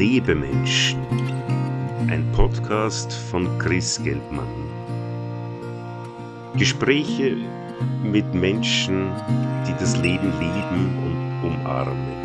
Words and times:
Lebemenschen. 0.00 0.98
Ein 2.08 2.26
Podcast 2.32 3.12
von 3.12 3.58
Chris 3.58 4.02
Geldmann. 4.02 4.48
Gespräche 6.56 7.36
mit 8.02 8.32
Menschen, 8.32 9.10
die 9.68 9.74
das 9.74 9.98
Leben 9.98 10.32
lieben 10.40 10.96
und 11.04 11.52
umarmen. 11.52 12.16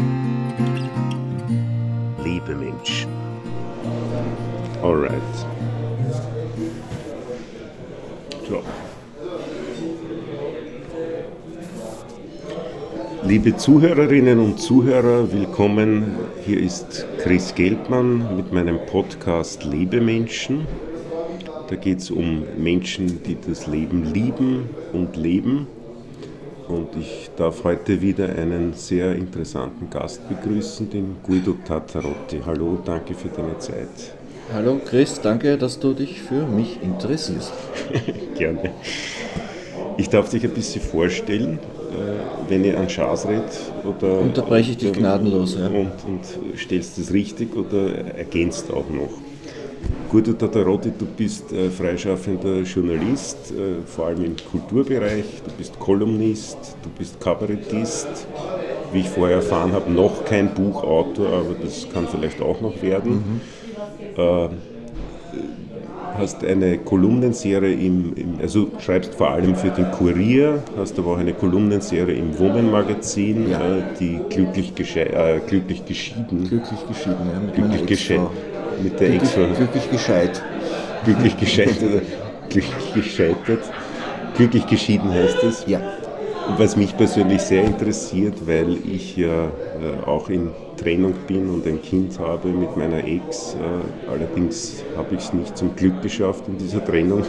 Lebemenschen. 2.24 3.12
Alright. 4.82 5.46
Liebe 13.28 13.58
Zuhörerinnen 13.58 14.38
und 14.38 14.60
Zuhörer, 14.60 15.32
willkommen. 15.34 16.16
Hier 16.46 16.60
ist 16.60 17.08
Chris 17.18 17.56
Geldmann 17.56 18.36
mit 18.36 18.54
meinem 18.54 18.78
Podcast 18.86 19.64
Lebemenschen. 19.64 20.68
Da 21.68 21.76
geht 21.76 22.00
es 22.02 22.12
um 22.12 22.44
Menschen, 22.56 23.24
die 23.24 23.36
das 23.48 23.66
Leben 23.66 24.14
lieben 24.14 24.70
und 24.94 25.16
leben. 25.16 25.66
Und 26.68 26.90
ich 27.00 27.32
darf 27.36 27.64
heute 27.64 28.00
wieder 28.00 28.30
einen 28.30 28.74
sehr 28.74 29.16
interessanten 29.16 29.90
Gast 29.90 30.22
begrüßen, 30.30 30.92
den 30.92 31.16
Guido 31.24 31.56
Tatarotti. 31.68 32.42
Hallo, 32.46 32.78
danke 32.86 33.16
für 33.16 33.30
deine 33.30 33.58
Zeit. 33.58 34.14
Hallo 34.54 34.80
Chris, 34.86 35.20
danke, 35.20 35.58
dass 35.58 35.80
du 35.80 35.94
dich 35.94 36.22
für 36.22 36.46
mich 36.46 36.80
interessierst. 36.84 37.54
Gerne. 38.38 38.72
Ich 39.98 40.10
darf 40.10 40.30
dich 40.30 40.44
ein 40.44 40.54
bisschen 40.54 40.84
vorstellen, 40.84 41.58
wenn 42.48 42.64
ich 42.64 42.78
an 42.78 42.90
Schaas 42.90 43.28
rede. 43.28 43.44
Oder 43.84 44.20
Unterbreche 44.20 44.72
ich 44.72 44.78
dich 44.78 44.94
gnadenlos, 44.94 45.58
ja. 45.60 45.68
Und, 45.68 45.92
und 46.08 46.58
stellst 46.58 46.98
das 46.98 47.12
richtig 47.14 47.56
oder 47.56 48.16
ergänzt 48.16 48.72
auch 48.72 48.90
noch. 48.90 49.10
Gut, 50.10 50.40
Tatarotti, 50.40 50.92
du 50.98 51.06
bist 51.06 51.52
äh, 51.52 51.70
freischaffender 51.70 52.62
Journalist, 52.62 53.52
äh, 53.52 53.86
vor 53.86 54.08
allem 54.08 54.26
im 54.26 54.36
Kulturbereich, 54.52 55.26
du 55.46 55.52
bist 55.58 55.78
Kolumnist, 55.80 56.58
du 56.84 56.90
bist 56.98 57.20
Kabarettist, 57.20 58.28
wie 58.94 59.00
ich 59.00 59.10
vorher 59.10 59.38
erfahren 59.38 59.74
habe, 59.74 59.92
noch 59.92 60.24
kein 60.26 60.54
Buchautor, 60.54 61.28
aber 61.28 61.56
das 61.62 61.88
kann 61.92 62.08
vielleicht 62.08 62.42
auch 62.42 62.62
noch 62.62 62.82
werden. 62.82 63.42
Mhm. 64.16 64.22
Äh, 64.22 64.50
hast 66.18 66.44
eine 66.44 66.78
Kolumnenserie 66.78 67.74
im, 67.74 68.14
im, 68.16 68.40
also 68.42 68.72
schreibst 68.80 69.16
vor 69.16 69.30
allem 69.30 69.56
für 69.56 69.70
den 69.70 69.92
Kurier, 69.92 70.64
hast 70.78 70.98
aber 71.00 71.14
auch 71.14 71.18
eine 71.18 71.34
Kolumnenserie 71.34 72.16
im 72.16 72.38
Woman-Magazin, 72.38 73.50
ja. 73.50 73.78
äh, 73.78 73.84
die 74.00 74.20
glücklich, 74.30 74.74
äh, 74.96 75.40
glücklich 75.48 75.86
geschieden. 75.86 76.44
Glücklich 76.48 76.88
geschieden, 76.88 77.30
ja, 77.34 77.40
mit 77.40 77.56
glücklich 77.56 77.86
geschieden. 77.86 78.28
Mit 78.82 79.00
der 79.00 79.10
glücklich, 79.10 79.38
Ex 79.38 79.58
glücklich 79.58 79.92
gescheit. 79.92 80.44
Glücklich 81.06 81.38
gescheit 81.38 81.84
oder 81.84 82.02
glücklich 82.50 82.94
gescheitert. 82.94 83.64
Glücklich 84.36 84.68
geschieden 84.68 85.12
heißt 85.12 85.44
es. 85.44 85.66
Ja. 85.68 85.80
Was 86.58 86.76
mich 86.76 86.96
persönlich 86.96 87.42
sehr 87.42 87.64
interessiert, 87.64 88.36
weil 88.46 88.78
ich 88.86 89.18
ja 89.18 89.46
äh, 89.46 90.06
auch 90.06 90.30
in 90.30 90.50
Trennung 90.76 91.14
bin 91.28 91.50
und 91.50 91.66
ein 91.66 91.82
Kind 91.82 92.18
habe 92.20 92.50
mit 92.50 92.76
meiner 92.78 93.04
Ex. 93.04 93.56
Äh, 93.56 94.10
allerdings 94.10 94.84
habe 94.96 95.16
ich 95.16 95.22
es 95.22 95.34
nicht 95.34 95.58
zum 95.58 95.76
Glück 95.76 96.02
geschafft 96.02 96.44
in 96.48 96.58
dieser 96.58 96.84
Trennung. 96.84 97.24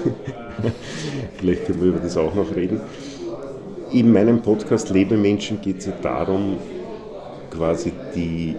Vielleicht 1.38 1.66
können 1.66 1.80
wir 1.80 1.88
über 1.88 2.00
das 2.00 2.16
auch 2.16 2.34
noch 2.34 2.54
reden. 2.54 2.80
In 3.92 4.12
meinem 4.12 4.42
Podcast 4.42 4.90
Lebemenschen 4.90 5.60
geht 5.60 5.78
es 5.78 5.86
ja 5.86 5.92
darum, 6.02 6.56
quasi 7.50 7.92
die 8.14 8.56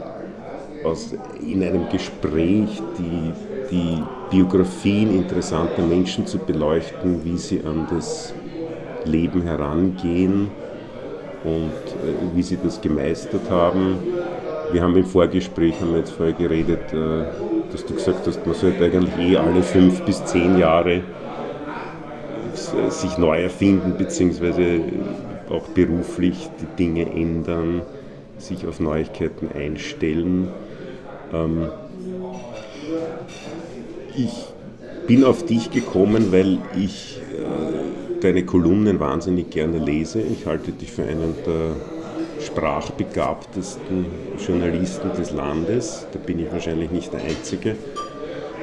aus, 0.84 1.14
in 1.42 1.64
einem 1.64 1.90
Gespräch 1.90 2.82
die, 2.98 3.32
die 3.72 4.04
Biografien 4.30 5.14
interessanter 5.16 5.82
Menschen 5.82 6.26
zu 6.26 6.38
beleuchten, 6.40 7.24
wie 7.24 7.38
sie 7.38 7.62
an 7.64 7.88
das 7.90 8.34
Leben 9.06 9.42
herangehen 9.42 10.50
und 11.44 11.72
äh, 11.72 12.36
wie 12.36 12.44
sie 12.44 12.58
das 12.62 12.82
gemeistert 12.82 13.50
haben. 13.50 13.98
Wir 14.72 14.82
haben 14.82 14.96
im 14.96 15.06
Vorgespräch, 15.06 15.80
haben 15.80 15.92
wir 15.92 16.00
jetzt 16.00 16.12
vorher 16.12 16.34
geredet, 16.34 16.92
äh, 16.92 17.26
dass 17.72 17.86
du 17.86 17.94
gesagt 17.94 18.28
hast, 18.28 18.46
man 18.46 18.56
sollte 18.56 18.84
eigentlich 18.84 19.18
eh 19.18 19.38
alle 19.38 19.64
fünf 19.64 20.02
bis 20.02 20.24
zehn 20.26 20.58
Jahre 20.58 21.02
sich 22.90 23.18
neu 23.18 23.44
erfinden, 23.44 23.96
beziehungsweise 23.98 24.82
auch 25.50 25.68
beruflich 25.70 26.50
die 26.60 26.76
Dinge 26.78 27.06
ändern, 27.06 27.82
sich 28.40 28.66
auf 28.66 28.80
Neuigkeiten 28.80 29.50
einstellen. 29.56 30.50
Ähm, 31.34 31.70
ich 34.16 34.34
bin 35.06 35.24
auf 35.24 35.46
dich 35.46 35.72
gekommen, 35.72 36.32
weil 36.32 36.58
ich 36.76 37.20
deine 38.22 38.44
Kolumnen 38.46 39.00
wahnsinnig 39.00 39.50
gerne 39.50 39.78
lese. 39.78 40.22
Ich 40.22 40.46
halte 40.46 40.72
dich 40.72 40.92
für 40.92 41.04
einen 41.04 41.36
der 41.46 41.97
sprachbegabtesten 42.46 44.06
Journalisten 44.46 45.12
des 45.14 45.32
Landes. 45.32 46.08
Da 46.12 46.20
bin 46.20 46.40
ich 46.40 46.52
wahrscheinlich 46.52 46.92
nicht 46.92 47.14
der 47.14 47.22
Einzige. 47.22 47.76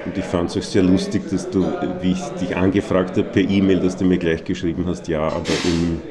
Und 0.05 0.19
ich 0.19 0.25
fand 0.25 0.51
es 0.51 0.57
auch 0.57 0.63
sehr 0.63 0.83
lustig, 0.83 1.23
dass 1.31 1.49
du, 1.49 1.67
wie 2.03 2.13
ich 2.13 2.23
dich 2.41 2.57
angefragt 2.57 3.17
habe 3.17 3.29
per 3.29 3.43
E-Mail, 3.43 3.81
dass 3.81 3.97
du 3.97 4.05
mir 4.05 4.19
gleich 4.19 4.45
geschrieben 4.45 4.85
hast, 4.87 5.09
ja, 5.09 5.23
aber 5.23 5.53
im, 5.65 6.03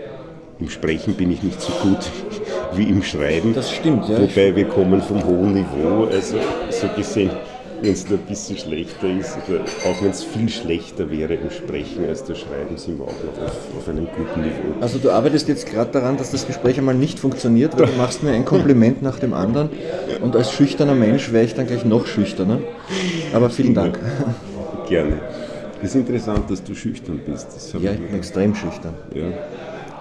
im 0.60 0.70
Sprechen 0.70 1.14
bin 1.14 1.32
ich 1.32 1.44
nicht 1.44 1.62
so 1.62 1.72
gut 1.84 2.10
wie 2.74 2.90
im 2.90 3.04
Schreiben. 3.04 3.54
Das 3.54 3.72
stimmt, 3.72 4.10
ja. 4.10 4.20
Wobei 4.20 4.56
wir 4.56 4.66
kommen 4.66 5.02
vom 5.02 5.24
hohen 5.24 5.54
Niveau, 5.54 6.06
also 6.12 6.38
so 6.72 6.88
gesehen 6.96 7.30
wenn 7.82 7.92
es 7.92 8.06
ein 8.10 8.18
bisschen 8.20 8.58
schlechter 8.58 9.10
ist, 9.10 9.38
oder 9.48 9.62
auch 9.62 10.02
wenn 10.02 10.12
es 10.12 10.24
viel 10.24 10.50
schlechter 10.50 11.10
wäre 11.10 11.34
im 11.34 11.50
Sprechen 11.50 12.06
als 12.08 12.24
das 12.24 12.40
Schreiben, 12.40 12.78
sind 12.78 13.00
wir 13.00 13.06
auch 13.06 13.10
noch 13.10 13.44
auf, 13.46 13.58
auf 13.78 13.90
einem 13.90 14.08
guten 14.08 14.42
Niveau. 14.42 14.82
Also 14.82 15.00
du 15.00 15.12
arbeitest 15.12 15.48
jetzt 15.48 15.70
gerade 15.70 15.92
daran, 15.92 16.18
dass 16.18 16.32
das 16.32 16.48
Gespräch 16.48 16.78
einmal 16.78 16.96
nicht 16.96 17.20
funktioniert, 17.20 17.78
weil 17.78 17.88
du 17.88 17.98
machst 17.98 18.24
mir 18.24 18.32
ein 18.32 18.46
Kompliment 18.46 19.02
nach 19.02 19.20
dem 19.20 19.34
anderen 19.34 19.70
und 20.22 20.36
als 20.36 20.52
schüchterner 20.52 20.96
Mensch 20.96 21.32
wäre 21.32 21.46
ich 21.46 21.54
dann 21.54 21.68
gleich 21.68 21.86
noch 21.86 22.08
schüchterner. 22.08 22.60
Aber 23.34 23.50
vielen 23.50 23.74
Dank. 23.74 24.00
Gerne. 24.88 25.20
Es 25.82 25.90
ist 25.90 25.96
interessant, 25.96 26.50
dass 26.50 26.64
du 26.64 26.76
schüchtern 26.76 27.20
bist. 27.26 27.74
ja, 27.82 27.92
ich 27.92 28.00
bin 28.00 28.16
extrem 28.16 28.56
schüchtern. 28.56 28.94
Ja. 29.14 29.26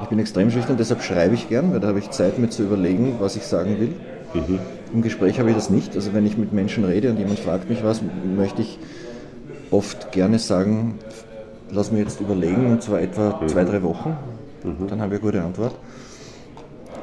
Ich 0.02 0.08
bin 0.08 0.18
extrem 0.18 0.50
schüchtern, 0.50 0.76
deshalb 0.76 1.02
schreibe 1.02 1.34
ich 1.34 1.48
gern, 1.48 1.72
weil 1.72 1.80
da 1.80 1.88
habe 1.88 1.98
ich 1.98 2.10
Zeit, 2.10 2.38
mir 2.38 2.48
zu 2.48 2.62
überlegen, 2.62 3.16
was 3.18 3.36
ich 3.36 3.44
sagen 3.44 3.78
will. 3.80 3.92
Mhm. 4.34 4.58
Im 4.92 5.00
Gespräch 5.00 5.38
habe 5.38 5.50
ich 5.50 5.56
das 5.56 5.70
nicht. 5.70 5.94
Also 5.96 6.12
wenn 6.12 6.26
ich 6.26 6.36
mit 6.36 6.52
Menschen 6.52 6.84
rede 6.84 7.10
und 7.10 7.18
jemand 7.18 7.38
fragt 7.38 7.68
mich 7.68 7.82
was, 7.82 8.02
möchte 8.36 8.62
ich 8.62 8.78
oft 9.70 10.12
gerne 10.12 10.38
sagen, 10.38 10.98
lass 11.70 11.90
mir 11.90 12.00
jetzt 12.00 12.20
überlegen, 12.20 12.70
und 12.70 12.82
zwar 12.82 13.00
etwa 13.00 13.40
mhm. 13.40 13.48
zwei, 13.48 13.64
drei 13.64 13.82
Wochen. 13.82 14.16
Mhm. 14.62 14.88
Dann 14.88 15.00
habe 15.00 15.14
ich 15.14 15.20
eine 15.22 15.30
gute 15.30 15.42
Antwort. 15.42 15.74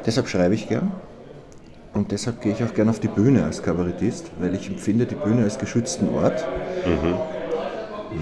Deshalb 0.05 0.28
schreibe 0.28 0.53
ich 0.53 0.69
gern. 0.69 0.91
Und 1.94 2.11
deshalb 2.11 2.41
gehe 2.41 2.51
ich 2.51 2.63
auch 2.63 2.73
gern 2.75 2.88
auf 2.89 2.99
die 2.99 3.07
Bühne 3.07 3.44
als 3.44 3.63
Kabarettist, 3.63 4.29
weil 4.39 4.53
ich 4.53 4.69
empfinde 4.69 5.07
die 5.07 5.16
Bühne 5.16 5.44
als 5.44 5.57
geschützten 5.57 6.09
Ort. 6.09 6.45
Mhm. 6.85 7.16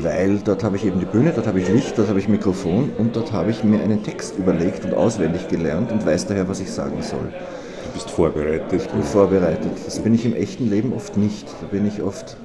Weil 0.01 0.39
dort 0.39 0.63
habe 0.63 0.77
ich 0.77 0.85
eben 0.85 1.00
die 1.00 1.06
Bühne, 1.06 1.33
dort 1.35 1.47
habe 1.47 1.59
ich 1.59 1.67
Licht, 1.67 1.97
dort 1.97 2.07
habe 2.07 2.19
ich 2.19 2.29
Mikrofon 2.29 2.91
und 2.97 3.16
dort 3.16 3.33
habe 3.33 3.51
ich 3.51 3.66
mir 3.66 3.81
einen 3.81 4.03
Text 4.03 4.38
überlegt 4.38 4.85
und 4.85 4.94
auswendig 4.94 5.50
gelernt 5.50 5.91
und 5.91 6.06
weiß 6.06 6.27
daher, 6.27 6.47
was 6.47 6.61
ich 6.61 6.72
sagen 6.72 7.01
soll 7.01 7.33
bist 7.97 8.12
vorbereitet. 8.12 8.74
Ich 8.74 8.88
bin 8.90 9.02
vorbereitet. 9.02 9.72
Das 9.85 9.97
bin 10.00 10.13
ich 10.13 10.24
im 10.24 10.35
echten 10.35 10.69
Leben 10.69 10.94
oft 10.94 11.18
nicht. 11.18 11.47
Da 11.62 11.68
bin 11.68 11.88
ich 11.88 12.03
oft 12.03 12.38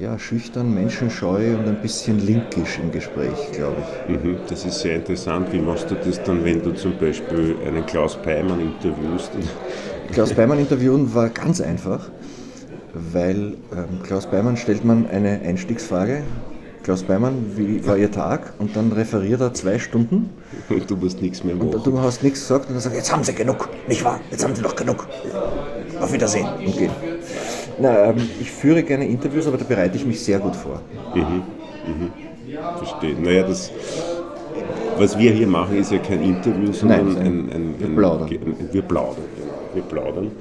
ja, 0.00 0.18
schüchtern, 0.18 0.74
menschenscheu 0.74 1.54
und 1.56 1.68
ein 1.68 1.80
bisschen 1.80 2.18
linkisch 2.18 2.80
im 2.82 2.90
Gespräch, 2.90 3.52
glaube 3.52 3.76
ich. 3.80 4.16
Mhm, 4.16 4.38
das 4.48 4.64
ist 4.64 4.80
sehr 4.80 4.96
interessant. 4.96 5.52
Wie 5.52 5.60
machst 5.60 5.88
du 5.88 5.94
das 5.94 6.20
dann, 6.24 6.44
wenn 6.44 6.62
du 6.62 6.72
zum 6.72 6.98
Beispiel 6.98 7.54
einen 7.64 7.86
Klaus 7.86 8.16
Peimann 8.16 8.58
interviewst? 8.60 9.30
Klaus 10.10 10.32
Peimann 10.34 10.58
interviewen 10.58 11.14
war 11.14 11.28
ganz 11.28 11.60
einfach, 11.60 12.10
weil 12.92 13.54
ähm, 13.72 14.02
Klaus 14.02 14.26
Peimann 14.26 14.56
stellt 14.56 14.84
man 14.84 15.06
eine 15.08 15.42
Einstiegsfrage 15.42 16.24
Klaus 16.82 17.04
Beimann, 17.04 17.52
wie 17.56 17.86
war 17.86 17.96
Ihr 17.96 18.10
Tag? 18.10 18.54
Und 18.58 18.74
dann 18.74 18.90
referiert 18.90 19.40
er 19.40 19.54
zwei 19.54 19.78
Stunden. 19.78 20.30
Und 20.68 20.90
du 20.90 20.96
musst 20.96 21.22
nichts 21.22 21.44
mehr 21.44 21.54
machen. 21.54 21.74
Und 21.74 21.86
du 21.86 22.00
hast 22.00 22.22
nichts 22.22 22.40
gesagt 22.40 22.66
und 22.68 22.74
dann 22.74 22.80
sagt 22.80 22.96
jetzt 22.96 23.12
haben 23.12 23.22
Sie 23.22 23.34
genug, 23.34 23.68
nicht 23.86 24.04
wahr? 24.04 24.20
Jetzt 24.30 24.42
haben 24.42 24.54
Sie 24.54 24.62
noch 24.62 24.74
genug. 24.74 25.06
Auf 26.00 26.12
Wiedersehen 26.12 26.46
und 26.64 26.76
gehen. 26.76 26.90
Na, 27.80 28.10
ähm, 28.10 28.16
ich 28.40 28.50
führe 28.50 28.82
gerne 28.82 29.06
Interviews, 29.06 29.46
aber 29.46 29.58
da 29.58 29.64
bereite 29.64 29.96
ich 29.96 30.04
mich 30.04 30.20
sehr 30.20 30.40
gut 30.40 30.56
vor. 30.56 30.80
Mhm, 31.14 31.42
mhm. 31.86 32.10
Verstehe. 32.78 33.14
Naja, 33.20 33.44
das, 33.44 33.70
was 34.98 35.16
wir 35.16 35.30
hier 35.30 35.46
machen, 35.46 35.78
ist 35.78 35.92
ja 35.92 35.98
kein 35.98 36.22
Interview, 36.22 36.72
sondern 36.72 37.14
Nein, 37.14 37.22
ein, 37.22 37.52
ein, 37.52 37.74
wir 37.78 37.88
plaudern. 37.96 38.30
wir 38.72 38.82
plaudern. 38.82 39.24
Wir 39.72 39.82
plaudern. 39.82 40.32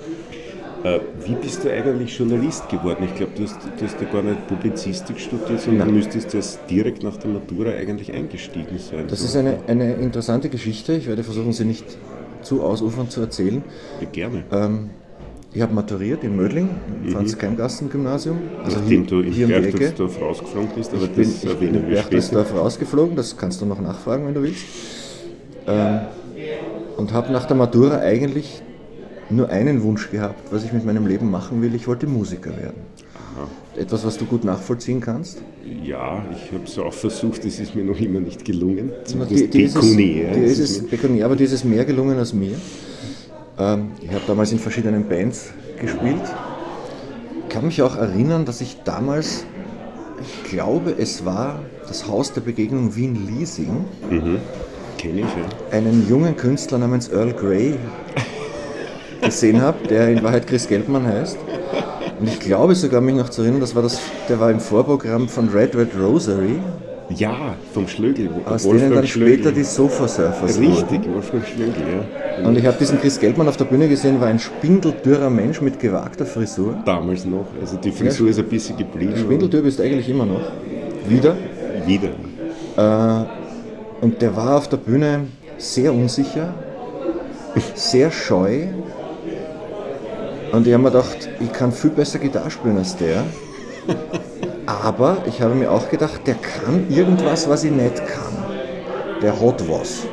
Äh, 0.83 0.99
wie 1.25 1.35
bist 1.35 1.63
du 1.63 1.71
eigentlich 1.71 2.17
Journalist 2.17 2.67
geworden? 2.69 3.03
Ich 3.05 3.15
glaube, 3.15 3.33
du 3.35 3.43
hast, 3.43 3.57
du 3.77 3.85
hast 3.85 4.01
ja 4.01 4.07
gar 4.11 4.23
nicht 4.23 4.47
Publizistik 4.47 5.19
studiert, 5.19 5.61
sondern 5.61 5.87
du 5.89 5.93
müsstest 5.93 6.33
jetzt 6.33 6.59
direkt 6.69 7.03
nach 7.03 7.17
der 7.17 7.29
Matura 7.31 7.71
eigentlich 7.71 8.11
eingestiegen 8.13 8.79
sein. 8.79 9.05
Das 9.07 9.19
so. 9.19 9.25
ist 9.25 9.35
eine, 9.35 9.57
eine 9.67 9.93
interessante 9.95 10.49
Geschichte. 10.49 10.93
Ich 10.93 11.07
werde 11.07 11.23
versuchen, 11.23 11.53
sie 11.53 11.65
nicht 11.65 11.85
zu 12.41 12.63
ausufernd 12.63 13.11
zu 13.11 13.21
erzählen. 13.21 13.63
Ja, 14.01 14.07
gerne. 14.11 14.43
Ähm, 14.51 14.89
Ich 15.53 15.61
habe 15.61 15.73
maturiert 15.73 16.23
in 16.23 16.35
Mödling, 16.37 16.69
im 17.03 17.09
Mhm. 17.09 17.13
Franz-Keimgassen-Gymnasium. 17.13 18.37
Also 18.63 18.79
Nachdem 18.79 19.05
du 19.05 19.19
in 19.19 19.33
hier 19.33 19.47
die 19.47 19.53
Ecke. 19.53 19.63
Berchtesdorf 19.77 20.21
rausgeflogen 20.21 20.69
bist, 20.75 20.93
aber 20.93 21.03
Ich 21.03 21.11
bin, 21.11 21.23
das 21.25 21.43
ich 21.43 21.59
bin 21.59 21.75
in. 21.75 21.85
Berchtesdorf 21.89 22.55
rausgeflogen, 22.55 23.15
das 23.17 23.35
kannst 23.37 23.61
du 23.61 23.65
noch 23.65 23.81
nachfragen, 23.81 24.25
wenn 24.27 24.33
du 24.33 24.41
willst. 24.43 24.63
Ähm, 25.67 25.99
und 26.97 27.11
habe 27.13 27.31
nach 27.33 27.45
der 27.45 27.57
Matura 27.57 27.97
eigentlich 27.99 28.61
nur 29.31 29.49
einen 29.49 29.83
Wunsch 29.83 30.09
gehabt, 30.11 30.51
was 30.51 30.63
ich 30.63 30.73
mit 30.73 30.85
meinem 30.85 31.07
Leben 31.07 31.29
machen 31.29 31.61
will. 31.61 31.73
Ich 31.75 31.87
wollte 31.87 32.07
Musiker 32.07 32.51
werden. 32.51 32.81
Etwas, 33.77 34.05
was 34.05 34.17
du 34.17 34.25
gut 34.25 34.43
nachvollziehen 34.43 34.99
kannst. 34.99 35.41
Ja, 35.83 36.23
ich 36.31 36.51
habe 36.51 36.65
es 36.65 36.77
auch 36.77 36.93
versucht, 36.93 37.45
es 37.45 37.59
ist 37.59 37.73
mir 37.73 37.85
noch 37.85 37.99
immer 37.99 38.19
nicht 38.19 38.43
gelungen. 38.43 38.91
Die, 39.05 39.09
Zumindest 39.09 39.53
die 39.53 39.63
ist 39.63 39.75
es, 39.75 39.81
pekuniär. 39.81 40.33
die 40.33 40.41
ist 40.41 40.59
es 40.59 41.23
aber 41.23 41.35
die 41.37 41.43
ist 41.45 41.53
es 41.53 41.63
mehr 41.63 41.85
gelungen 41.85 42.17
als 42.17 42.33
mir. 42.33 42.55
Ähm, 43.57 43.91
ich 44.01 44.09
habe 44.09 44.21
damals 44.27 44.51
in 44.51 44.59
verschiedenen 44.59 45.07
Bands 45.07 45.51
gespielt. 45.79 46.21
Ich 47.43 47.49
kann 47.49 47.65
mich 47.65 47.81
auch 47.81 47.95
erinnern, 47.95 48.43
dass 48.45 48.59
ich 48.59 48.77
damals, 48.83 49.45
ich 50.21 50.51
glaube, 50.51 50.93
es 50.97 51.25
war 51.25 51.59
das 51.87 52.07
Haus 52.07 52.33
der 52.33 52.41
Begegnung 52.41 52.95
Wien-Liesing, 52.95 53.85
Kenne 54.97 55.21
ich, 55.21 55.25
ja. 55.25 55.77
einen 55.77 56.07
jungen 56.07 56.35
Künstler 56.35 56.77
namens 56.77 57.09
Earl 57.09 57.33
Grey 57.33 57.75
gesehen 59.21 59.61
habe, 59.61 59.87
der 59.87 60.09
in 60.09 60.23
Wahrheit 60.23 60.47
Chris 60.47 60.67
Geldmann 60.67 61.05
heißt. 61.05 61.37
Und 62.19 62.27
ich 62.27 62.39
glaube 62.39 62.75
sogar, 62.75 63.01
mich 63.01 63.15
noch 63.15 63.29
zu 63.29 63.41
erinnern, 63.41 63.61
das 63.61 63.75
war 63.75 63.81
das, 63.83 63.99
der 64.29 64.39
war 64.39 64.51
im 64.51 64.59
Vorprogramm 64.59 65.27
von 65.27 65.49
Red 65.49 65.75
Red 65.75 65.89
Rosary, 65.99 66.59
Ja, 67.09 67.55
vom 67.73 67.87
Schlögel. 67.87 68.29
aus 68.45 68.63
denen 68.63 68.93
dann 68.93 69.07
später 69.07 69.51
die 69.51 69.63
Sofa 69.63 70.07
Surfers 70.07 70.57
wurden. 70.61 70.71
Richtig, 70.73 71.01
Wolfgang 71.13 71.43
Schlögel, 71.45 71.83
ja. 72.41 72.47
Und 72.47 72.57
ich 72.57 72.65
habe 72.65 72.77
diesen 72.79 72.99
Chris 73.01 73.19
Geldmann 73.19 73.47
auf 73.47 73.57
der 73.57 73.65
Bühne 73.65 73.87
gesehen, 73.89 74.21
war 74.21 74.27
ein 74.27 74.39
spindeldürrer 74.39 75.29
Mensch 75.29 75.61
mit 75.61 75.79
gewagter 75.79 76.25
Frisur. 76.25 76.75
Damals 76.85 77.25
noch. 77.25 77.45
Also 77.59 77.77
die 77.77 77.91
Frisur 77.91 78.29
ist 78.29 78.39
ein 78.39 78.45
bisschen 78.45 78.77
geblieben. 78.77 79.13
Spindeldürr 79.17 79.61
bist 79.63 79.79
du 79.79 79.83
eigentlich 79.83 80.07
immer 80.09 80.25
noch. 80.25 80.41
Wieder. 81.07 81.35
Wieder. 81.85 82.09
Und 84.01 84.21
der 84.21 84.35
war 84.35 84.57
auf 84.57 84.69
der 84.69 84.77
Bühne 84.77 85.21
sehr 85.57 85.93
unsicher, 85.93 86.53
sehr 87.75 88.09
scheu. 88.11 88.67
Und 90.51 90.67
ich 90.67 90.73
habe 90.73 90.83
mir 90.83 90.91
gedacht, 90.91 91.29
ich 91.39 91.51
kann 91.53 91.71
viel 91.71 91.91
besser 91.91 92.19
Gitarre 92.19 92.51
spielen 92.51 92.77
als 92.77 92.95
der. 92.97 93.23
Aber 94.65 95.17
ich 95.27 95.41
habe 95.41 95.55
mir 95.55 95.71
auch 95.71 95.89
gedacht, 95.89 96.21
der 96.25 96.35
kann 96.35 96.89
irgendwas, 96.89 97.47
was 97.49 97.63
ich 97.63 97.71
nicht 97.71 97.95
kann. 97.95 98.33
Der 99.21 99.33
hat 99.33 99.69
was. 99.69 100.05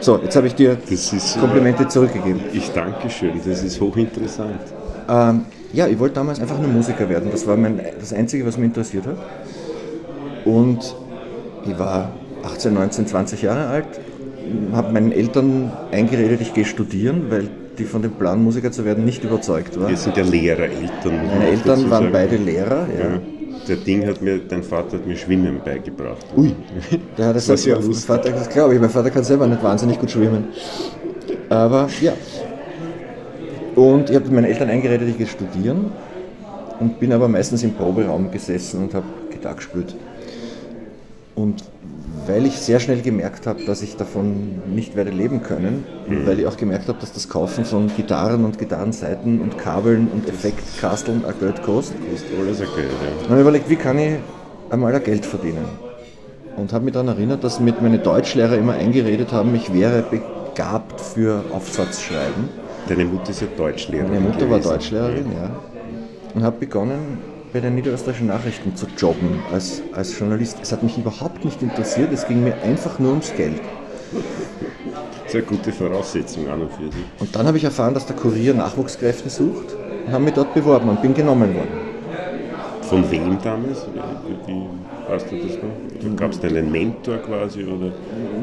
So, 0.00 0.18
jetzt 0.22 0.36
habe 0.36 0.46
ich 0.46 0.54
dir 0.54 0.76
ist, 0.88 1.12
äh, 1.12 1.40
Komplimente 1.40 1.88
zurückgegeben. 1.88 2.40
Ich 2.52 2.70
danke 2.72 3.10
schön, 3.10 3.40
das 3.44 3.62
ist 3.62 3.80
hochinteressant. 3.80 4.60
Ähm, 5.08 5.46
ja, 5.72 5.86
ich 5.86 5.98
wollte 5.98 6.14
damals 6.16 6.40
einfach 6.40 6.58
nur 6.58 6.68
Musiker 6.68 7.08
werden. 7.08 7.30
Das 7.30 7.46
war 7.46 7.56
mein, 7.56 7.80
das 7.98 8.12
Einzige, 8.12 8.46
was 8.46 8.56
mich 8.56 8.66
interessiert 8.66 9.06
hat. 9.06 9.16
Und 10.44 10.94
ich 11.66 11.78
war 11.78 12.12
18, 12.44 12.72
19, 12.72 13.06
20 13.06 13.42
Jahre 13.42 13.66
alt, 13.66 13.86
habe 14.72 14.92
meinen 14.92 15.12
Eltern 15.12 15.72
eingeredet, 15.90 16.40
ich 16.40 16.54
gehe 16.54 16.64
studieren, 16.64 17.26
weil 17.30 17.48
die 17.78 17.84
von 17.84 18.02
dem 18.02 18.12
Plan, 18.12 18.42
Musiker 18.42 18.72
zu 18.72 18.84
werden, 18.84 19.04
nicht 19.04 19.22
überzeugt 19.24 19.78
waren. 19.78 19.90
Wir 19.90 19.96
sind 19.96 20.16
ja 20.16 20.24
Lehrereltern. 20.24 20.88
muss 21.02 21.04
man 21.04 21.26
Meine 21.38 21.46
Eltern 21.46 21.90
waren 21.90 22.12
beide 22.12 22.36
Lehrer. 22.36 22.86
Ja. 22.98 23.04
Ja. 23.10 23.20
Der 23.68 23.76
Ding 23.76 24.06
hat 24.06 24.22
mir, 24.22 24.38
dein 24.38 24.62
Vater 24.62 24.98
hat 24.98 25.06
mir 25.06 25.16
Schwimmen 25.16 25.60
beigebracht. 25.64 26.24
Ui, 26.36 26.54
der 27.18 27.26
hat 27.26 27.36
das, 27.36 27.48
war 27.48 27.78
mein 27.78 27.86
lustig. 27.86 28.06
Vater, 28.06 28.30
das 28.30 28.48
glaube 28.48 28.74
ich, 28.74 28.80
mein 28.80 28.90
Vater 28.90 29.10
kann 29.10 29.24
selber 29.24 29.46
nicht 29.46 29.62
wahnsinnig 29.62 29.98
gut 29.98 30.10
schwimmen. 30.10 30.48
Aber 31.48 31.88
ja. 32.00 32.12
Und 33.74 34.08
ich 34.08 34.16
habe 34.16 34.30
meinen 34.30 34.44
Eltern 34.44 34.70
eingeredet, 34.70 35.08
ich 35.08 35.18
gehe 35.18 35.26
studieren 35.26 35.92
und 36.80 36.98
bin 37.00 37.12
aber 37.12 37.28
meistens 37.28 37.62
im 37.62 37.74
Proberaum 37.74 38.30
gesessen 38.30 38.84
und 38.84 38.94
habe 38.94 39.06
Gitarre 39.30 39.56
gespielt. 39.56 39.94
Und 41.34 41.64
weil 42.26 42.46
ich 42.46 42.58
sehr 42.58 42.80
schnell 42.80 43.02
gemerkt 43.02 43.46
habe, 43.46 43.64
dass 43.64 43.82
ich 43.82 43.96
davon 43.96 44.60
nicht 44.74 44.96
werde 44.96 45.10
leben 45.10 45.42
können, 45.42 45.84
und 46.08 46.26
weil 46.26 46.40
ich 46.40 46.46
auch 46.46 46.56
gemerkt 46.56 46.88
habe, 46.88 46.98
dass 46.98 47.12
das 47.12 47.28
Kaufen 47.28 47.64
von 47.64 47.90
Gitarren 47.96 48.44
und 48.44 48.58
Gitarrenseiten 48.58 49.40
und 49.40 49.58
Kabeln 49.58 50.08
und 50.12 50.28
Effektkasteln 50.28 51.24
auch 51.24 51.38
Geld 51.38 51.62
kostet, 51.62 51.98
ist 52.14 52.24
alles 52.38 52.60
okay, 52.60 52.82
ja. 52.82 53.22
dann 53.22 53.30
habe 53.30 53.36
ich 53.36 53.40
überlegt, 53.42 53.70
wie 53.70 53.76
kann 53.76 53.98
ich 53.98 54.14
einmal 54.70 54.94
ein 54.94 55.02
Geld 55.02 55.24
verdienen? 55.24 55.64
Und 56.56 56.72
habe 56.72 56.84
mich 56.84 56.94
daran 56.94 57.08
erinnert, 57.08 57.44
dass 57.44 57.60
mit 57.60 57.82
meine 57.82 57.98
Deutschlehrer 57.98 58.56
immer 58.56 58.72
eingeredet 58.72 59.30
haben, 59.32 59.54
ich 59.54 59.72
wäre 59.74 60.02
begabt 60.02 61.00
für 61.00 61.44
Aufsatzschreiben. 61.52 62.48
Deine 62.88 63.04
Mutter 63.04 63.30
ist 63.30 63.42
ja 63.42 63.48
Deutschlehrerin. 63.56 64.14
Meine 64.14 64.20
Mutter 64.20 64.48
war 64.48 64.58
gewesen. 64.58 64.70
Deutschlehrerin, 64.70 65.32
ja. 65.32 65.50
Und 66.34 66.42
habe 66.42 66.58
begonnen, 66.58 67.18
bei 67.52 67.60
den 67.60 67.74
niederösterreichischen 67.74 68.28
Nachrichten 68.28 68.76
zu 68.76 68.86
jobben 68.96 69.40
als, 69.52 69.82
als 69.92 70.18
Journalist. 70.18 70.58
Es 70.62 70.72
hat 70.72 70.82
mich 70.82 70.98
überhaupt 70.98 71.44
nicht 71.44 71.62
interessiert, 71.62 72.12
es 72.12 72.26
ging 72.26 72.42
mir 72.44 72.54
einfach 72.62 72.98
nur 72.98 73.10
ums 73.10 73.32
Geld. 73.34 73.60
Sehr 75.26 75.42
gute 75.42 75.72
Voraussetzung 75.72 76.48
an 76.48 76.62
und 76.62 76.72
für 76.72 76.84
sich. 76.84 77.04
Und 77.18 77.34
dann 77.34 77.46
habe 77.46 77.56
ich 77.56 77.64
erfahren, 77.64 77.94
dass 77.94 78.06
der 78.06 78.16
Kurier 78.16 78.54
Nachwuchskräfte 78.54 79.28
sucht 79.28 79.74
und 80.06 80.12
habe 80.12 80.24
mich 80.24 80.34
dort 80.34 80.54
beworben 80.54 80.88
und 80.88 81.02
bin 81.02 81.14
genommen 81.14 81.54
worden. 81.54 81.85
Von 82.88 83.10
wem 83.10 83.36
damals? 83.42 83.86
Wie, 84.46 84.52
wie 84.52 84.62
weißt 85.08 85.26
du 85.30 85.36
das 85.36 85.56
noch? 85.56 86.16
Gab 86.16 86.30
es 86.30 86.40
da 86.40 86.48
einen 86.48 86.70
Mentor 86.70 87.16
quasi? 87.18 87.64
Oder? 87.64 87.90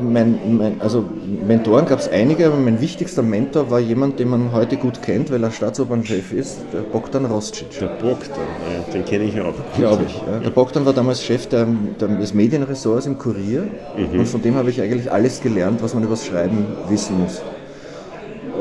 Mein, 0.01 0.57
mein, 0.57 0.81
also 0.81 1.05
Mentoren 1.47 1.85
gab 1.85 1.99
es 1.99 2.09
einige, 2.09 2.47
aber 2.47 2.57
mein 2.57 2.81
wichtigster 2.81 3.21
Mentor 3.21 3.71
war 3.71 3.79
jemand, 3.79 4.19
den 4.19 4.29
man 4.29 4.51
heute 4.51 4.75
gut 4.77 5.01
kennt, 5.01 5.31
weil 5.31 5.43
er 5.43 5.51
Staatsopernchef 5.51 6.33
ist, 6.33 6.59
der 6.73 6.79
Bogdan 6.79 7.25
Roscic. 7.25 7.79
Der 7.79 7.87
Bogdan, 7.87 8.45
den 8.93 9.05
kenne 9.05 9.23
ich 9.25 9.39
auch. 9.39 9.53
Glaube 9.77 10.03
ich. 10.07 10.15
Ja. 10.15 10.39
Der 10.39 10.49
Bogdan 10.49 10.85
war 10.85 10.93
damals 10.93 11.23
Chef 11.23 11.47
der, 11.47 11.67
der, 11.99 12.09
des 12.09 12.33
Medienressorts 12.33 13.05
im 13.05 13.17
Kurier 13.17 13.67
und 13.95 14.27
von 14.27 14.41
dem 14.41 14.55
habe 14.55 14.69
ich 14.69 14.81
eigentlich 14.81 15.11
alles 15.11 15.41
gelernt, 15.41 15.81
was 15.81 15.93
man 15.93 16.03
über 16.03 16.13
das 16.13 16.25
Schreiben 16.25 16.65
wissen 16.89 17.19
muss. 17.19 17.41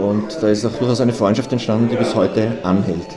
Und 0.00 0.42
da 0.42 0.48
ist 0.48 0.64
auch 0.64 0.72
durchaus 0.72 1.00
eine 1.00 1.12
Freundschaft 1.12 1.52
entstanden, 1.52 1.88
die 1.90 1.96
bis 1.96 2.14
heute 2.14 2.52
anhält. 2.62 3.08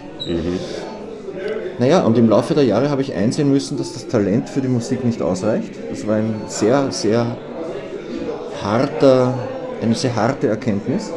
Naja, 1.77 2.03
und 2.03 2.17
im 2.17 2.29
Laufe 2.29 2.53
der 2.53 2.63
Jahre 2.63 2.89
habe 2.89 3.01
ich 3.01 3.13
einsehen 3.13 3.51
müssen, 3.51 3.77
dass 3.77 3.93
das 3.93 4.07
Talent 4.07 4.49
für 4.49 4.61
die 4.61 4.69
Musik 4.69 5.03
nicht 5.03 5.21
ausreicht. 5.21 5.71
Das 5.89 6.07
war 6.07 6.15
ein 6.15 6.41
sehr, 6.47 6.91
sehr 6.91 7.35
harter, 8.63 9.33
eine 9.81 9.93
sehr 9.93 10.15
harte 10.15 10.47
Erkenntnis, 10.47 11.11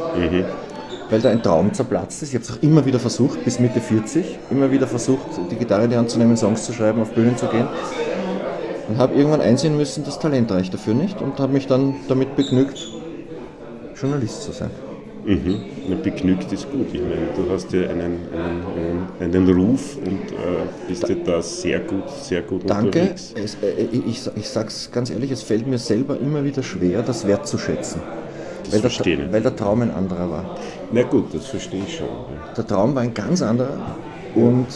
weil 1.10 1.20
da 1.20 1.30
ein 1.30 1.42
Traum 1.42 1.72
zerplatzt 1.72 2.22
ist. 2.22 2.30
Ich 2.30 2.34
habe 2.34 2.44
es 2.44 2.50
auch 2.50 2.62
immer 2.62 2.84
wieder 2.84 2.98
versucht, 2.98 3.44
bis 3.44 3.60
Mitte 3.60 3.80
40, 3.80 4.38
immer 4.50 4.70
wieder 4.72 4.88
versucht, 4.88 5.26
die 5.50 5.56
Gitarre 5.56 5.84
in 5.84 5.90
die 5.90 5.96
Hand 5.96 6.10
zu 6.10 6.18
nehmen, 6.18 6.36
Songs 6.36 6.64
zu 6.64 6.72
schreiben, 6.72 7.00
auf 7.02 7.12
Bühnen 7.12 7.36
zu 7.36 7.46
gehen. 7.46 7.68
Und 8.88 8.98
habe 8.98 9.14
irgendwann 9.14 9.42
einsehen 9.42 9.76
müssen, 9.76 10.02
das 10.04 10.18
Talent 10.18 10.50
reicht 10.50 10.74
dafür 10.74 10.94
nicht 10.94 11.20
und 11.20 11.38
habe 11.38 11.52
mich 11.52 11.66
dann 11.66 11.94
damit 12.08 12.34
begnügt, 12.36 12.88
Journalist 13.94 14.42
zu 14.42 14.52
sein. 14.52 14.70
Mhm. 15.28 15.60
Na, 15.86 15.96
begnügt 15.96 16.50
ist 16.52 16.72
gut. 16.72 16.86
Ich 16.90 17.02
meine, 17.02 17.28
du 17.36 17.52
hast 17.52 17.70
ja 17.74 17.82
einen, 17.82 18.16
einen, 18.32 19.06
einen, 19.20 19.48
Ruf 19.50 19.98
und 19.98 20.32
äh, 20.32 20.88
bist 20.88 21.06
ja 21.06 21.14
da 21.16 21.42
sehr 21.42 21.80
gut, 21.80 22.08
sehr 22.22 22.40
gut 22.40 22.62
Danke. 22.66 23.00
unterwegs. 23.00 23.34
Es, 23.36 23.56
äh, 23.56 23.88
ich, 23.92 24.26
ich 24.34 24.48
sage 24.48 24.68
es 24.68 24.90
ganz 24.90 25.10
ehrlich, 25.10 25.30
es 25.30 25.42
fällt 25.42 25.66
mir 25.66 25.76
selber 25.76 26.18
immer 26.18 26.44
wieder 26.44 26.62
schwer, 26.62 27.02
das 27.02 27.26
wertzuschätzen. 27.26 28.00
Weil 28.70 28.80
der, 28.80 28.80
verstehe 28.80 29.22
ich. 29.22 29.32
weil 29.32 29.42
der 29.42 29.54
Traum 29.54 29.82
ein 29.82 29.90
anderer 29.90 30.30
war. 30.30 30.56
Na 30.92 31.02
gut, 31.02 31.34
das 31.34 31.44
verstehe 31.44 31.82
ich 31.86 31.98
schon. 31.98 32.06
ja. 32.06 32.54
Der 32.56 32.66
Traum 32.66 32.94
war 32.94 33.02
ein 33.02 33.12
ganz 33.12 33.42
anderer 33.42 33.96
und 34.34 34.66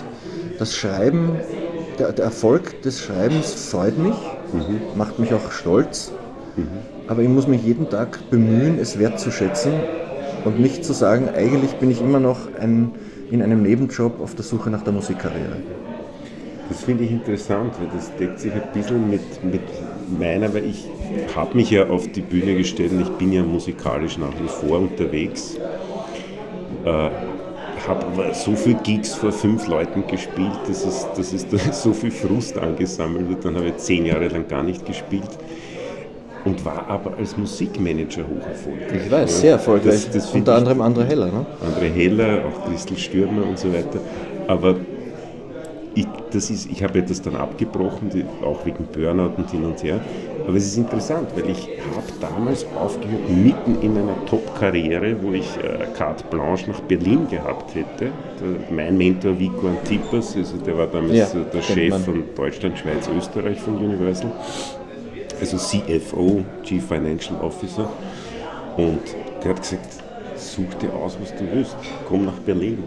das 0.58 0.76
Schreiben, 0.76 1.30
der, 1.98 2.12
der 2.12 2.26
Erfolg 2.26 2.82
des 2.82 3.00
Schreibens 3.00 3.54
freut 3.54 3.96
mich, 3.96 4.14
macht 4.96 5.18
mich 5.18 5.32
auch 5.32 5.50
stolz, 5.50 6.12
aber 7.08 7.22
ich 7.22 7.28
muss 7.28 7.46
mich 7.46 7.62
jeden 7.62 7.88
Tag 7.88 8.18
bemühen, 8.30 8.78
es 8.78 8.98
wertzuschätzen 8.98 9.72
und 10.44 10.60
nicht 10.60 10.84
zu 10.84 10.92
sagen, 10.92 11.28
eigentlich 11.34 11.72
bin 11.72 11.90
ich 11.90 12.00
immer 12.00 12.20
noch 12.20 12.38
ein, 12.58 12.92
in 13.30 13.42
einem 13.42 13.62
Nebenjob 13.62 14.20
auf 14.20 14.34
der 14.34 14.44
Suche 14.44 14.70
nach 14.70 14.82
der 14.82 14.92
Musikkarriere. 14.92 15.56
Das 16.68 16.84
finde 16.84 17.04
ich 17.04 17.10
interessant, 17.10 17.74
weil 17.78 17.88
das 17.94 18.14
deckt 18.16 18.40
sich 18.40 18.52
ein 18.52 18.62
bisschen 18.72 19.10
mit, 19.10 19.44
mit 19.44 19.62
meiner, 20.18 20.52
weil 20.54 20.64
ich 20.64 20.88
habe 21.34 21.54
mich 21.56 21.70
ja 21.70 21.88
auf 21.88 22.10
die 22.10 22.22
Bühne 22.22 22.56
gestellt 22.56 22.92
und 22.92 23.02
ich 23.02 23.10
bin 23.10 23.32
ja 23.32 23.42
musikalisch 23.42 24.16
nach 24.16 24.32
wie 24.40 24.48
vor 24.48 24.78
unterwegs. 24.78 25.56
Äh, 26.84 27.10
habe 27.86 28.06
aber 28.06 28.34
so 28.34 28.54
viele 28.54 28.76
Gigs 28.76 29.14
vor 29.14 29.32
fünf 29.32 29.66
Leuten 29.66 30.06
gespielt, 30.06 30.58
dass, 30.68 30.84
es, 30.84 31.06
dass 31.16 31.32
es 31.32 31.48
da 31.48 31.58
so 31.72 31.92
viel 31.92 32.10
Frust 32.10 32.56
angesammelt 32.58 33.28
wird. 33.28 33.44
Dann 33.44 33.56
habe 33.56 33.68
ich 33.68 33.76
zehn 33.78 34.06
Jahre 34.06 34.28
lang 34.28 34.46
gar 34.48 34.62
nicht 34.62 34.86
gespielt 34.86 35.28
und 36.44 36.64
war 36.64 36.86
aber 36.88 37.16
als 37.18 37.36
Musikmanager 37.36 38.22
hoch 38.22 38.46
erfolgreich. 38.46 39.06
Ich 39.06 39.10
weiß, 39.10 39.30
Ja, 39.30 39.40
sehr 39.40 39.52
erfolgreich. 39.52 40.06
Das, 40.06 40.10
das 40.10 40.30
Unter 40.34 40.56
anderem 40.56 40.80
André 40.80 41.04
Heller. 41.04 41.26
Ne? 41.26 41.46
André 41.64 41.92
Heller, 41.92 42.42
auch 42.46 42.68
Christel 42.68 42.96
Stürmer 42.98 43.46
und 43.46 43.58
so 43.58 43.72
weiter. 43.72 44.00
Aber 44.48 44.76
ich, 45.94 46.06
das 46.32 46.50
ist, 46.50 46.70
ich 46.70 46.82
habe 46.82 47.02
das 47.02 47.20
dann 47.20 47.36
abgebrochen, 47.36 48.08
die, 48.08 48.24
auch 48.44 48.64
wegen 48.64 48.86
Burnout 48.86 49.32
und 49.36 49.50
hin 49.50 49.64
und 49.64 49.82
her. 49.82 50.00
Aber 50.46 50.56
es 50.56 50.66
ist 50.66 50.76
interessant, 50.78 51.28
weil 51.36 51.50
ich 51.50 51.68
habe 51.94 52.06
damals 52.20 52.66
aufgehört, 52.80 53.28
mitten 53.28 53.80
in 53.82 53.96
einer 53.96 54.16
Top-Karriere, 54.26 55.16
wo 55.22 55.32
ich 55.32 55.46
äh, 55.58 55.86
carte 55.96 56.24
blanche 56.30 56.70
nach 56.70 56.80
Berlin 56.80 57.28
gehabt 57.28 57.74
hätte. 57.74 58.06
Der, 58.40 58.74
mein 58.74 58.96
Mentor 58.96 59.38
Vico 59.38 59.68
Antipas, 59.68 60.34
also 60.36 60.56
der 60.56 60.76
war 60.78 60.86
damals 60.86 61.12
ja, 61.12 61.26
der 61.52 61.62
Chef 61.62 61.90
man. 61.90 62.00
von 62.00 62.24
Deutschland, 62.34 62.78
Schweiz, 62.78 63.08
Österreich 63.16 63.60
von 63.60 63.76
Universal, 63.76 64.32
also 65.42 65.56
CFO, 65.56 66.44
Chief 66.62 66.84
Financial 66.84 67.38
Officer. 67.40 67.88
Und 68.76 69.00
der 69.42 69.50
hat 69.50 69.60
gesagt, 69.60 69.88
such 70.36 70.72
dir 70.80 70.92
aus, 70.94 71.16
was 71.20 71.34
du 71.36 71.44
willst, 71.52 71.76
komm 72.08 72.24
nach 72.24 72.38
Berlin. 72.46 72.82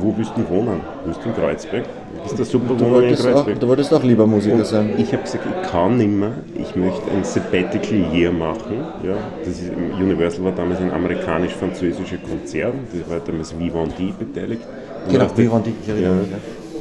Wo 0.00 0.14
willst 0.16 0.30
du 0.36 0.48
wohnen? 0.48 0.80
Willst 1.04 1.24
du 1.24 1.28
in 1.28 1.34
Kreuzberg? 1.34 1.84
Ist 2.24 2.38
das 2.38 2.50
super 2.50 2.74
du 2.74 2.88
wolltest, 2.88 3.26
auch, 3.26 3.46
du 3.46 3.68
wolltest 3.68 3.92
auch 3.92 4.02
lieber 4.02 4.26
Musiker 4.26 4.56
und 4.56 4.66
sein. 4.66 4.94
Ich 4.96 5.12
habe 5.12 5.24
gesagt, 5.24 5.44
ich 5.44 5.70
kann 5.70 5.96
nicht 5.98 6.08
mehr. 6.08 6.34
Ich 6.54 6.76
möchte 6.76 7.10
ein 7.10 7.24
Sabbatical 7.24 8.14
Year 8.14 8.30
machen. 8.30 8.78
Ja, 9.04 9.16
das 9.40 9.60
ist, 9.60 9.72
Universal 9.98 10.44
war 10.44 10.52
damals 10.52 10.80
ein 10.80 10.92
amerikanisch-französischer 10.92 12.18
Konzern. 12.18 12.74
Das 12.92 13.10
war 13.10 13.18
damals 13.18 13.58
Vivendi 13.58 14.14
beteiligt. 14.16 14.62
Und 15.06 15.12
genau, 15.12 15.36
Vivendi, 15.36 15.72
ich 15.82 15.88
erinnere 15.88 16.14
mich. 16.14 16.30
Ja, 16.30 16.36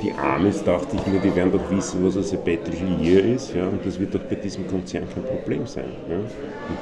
die 0.06 0.14
Amis, 0.14 0.64
dachte 0.64 0.96
ich 0.96 1.08
mir, 1.12 1.20
die 1.20 1.36
werden 1.36 1.52
doch 1.52 1.72
wissen, 1.76 2.06
was 2.06 2.16
ein 2.16 2.24
Sabbatical 2.24 3.02
Year 3.02 3.24
ist. 3.24 3.54
Ja, 3.56 3.66
und 3.66 3.84
das 3.86 4.00
wird 4.00 4.14
doch 4.14 4.20
bei 4.22 4.36
diesem 4.36 4.68
Konzern 4.68 5.04
kein 5.14 5.24
Problem 5.24 5.66
sein. 5.66 5.86
Ja. 6.10 6.18
Und, 6.18 6.28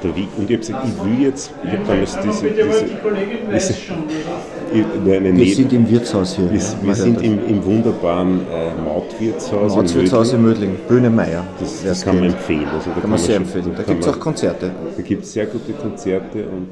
der, 0.02 0.10
und 0.10 0.50
ich 0.50 0.56
habe 0.56 0.58
gesagt, 0.58 0.86
ich 0.86 1.04
will 1.04 1.26
jetzt, 1.26 1.50
ich 1.62 1.70
habe 1.70 1.84
damals 1.86 2.18
diese, 2.20 2.50
diese, 2.50 2.84
diese 4.74 5.16
eine 5.16 5.36
wir 5.36 5.54
sind 5.54 5.72
im 5.72 5.88
Wirtshaus 5.90 6.36
hier. 6.36 6.50
Wir, 6.50 6.60
wir 6.82 6.94
sind 6.94 7.22
im, 7.22 7.46
im, 7.46 7.64
wunderbaren 7.64 8.40
äh, 8.40 8.82
Mautwirtshaus. 8.82 9.74
Mautwirtshaus 9.74 10.32
in 10.32 10.42
Mödling, 10.42 10.76
Böhne 10.88 11.10
Meier. 11.10 11.44
Das, 11.58 11.82
das 11.82 12.04
kann 12.04 12.16
man 12.16 12.26
empfehlen. 12.26 12.68
Also, 12.68 12.90
da 12.90 13.00
kann, 13.00 13.10
man 13.10 13.18
sehr 13.18 13.36
empfehlen. 13.36 13.72
Da 13.76 13.82
gibt 13.82 14.02
es 14.02 14.08
auch 14.08 14.20
Konzerte. 14.20 14.70
Da 14.96 15.02
gibt 15.02 15.24
es 15.24 15.32
sehr 15.32 15.46
gute 15.46 15.72
Konzerte 15.72 16.44
und 16.44 16.68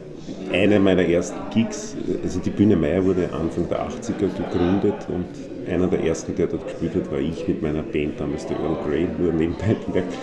eine 0.52 0.78
meiner 0.78 1.02
ersten 1.02 1.38
Gigs, 1.50 1.96
also 2.22 2.38
die 2.38 2.50
Bühne 2.50 2.76
Meier 2.76 3.04
wurde 3.04 3.28
Anfang 3.32 3.68
der 3.68 3.80
80er 3.80 4.28
gegründet 4.36 5.06
und 5.08 5.26
einer 5.68 5.86
der 5.86 6.02
ersten, 6.04 6.34
der 6.34 6.46
dort 6.46 6.64
gespielt 6.66 6.94
hat, 6.94 7.10
war 7.10 7.18
ich 7.18 7.46
mit 7.46 7.62
meiner 7.62 7.82
Band 7.82 8.18
damals, 8.18 8.46
der 8.46 8.58
Earl 8.58 8.76
Grey, 8.86 9.06
nur 9.18 9.32
nebenbei 9.32 9.76
bemerkt. 9.86 10.14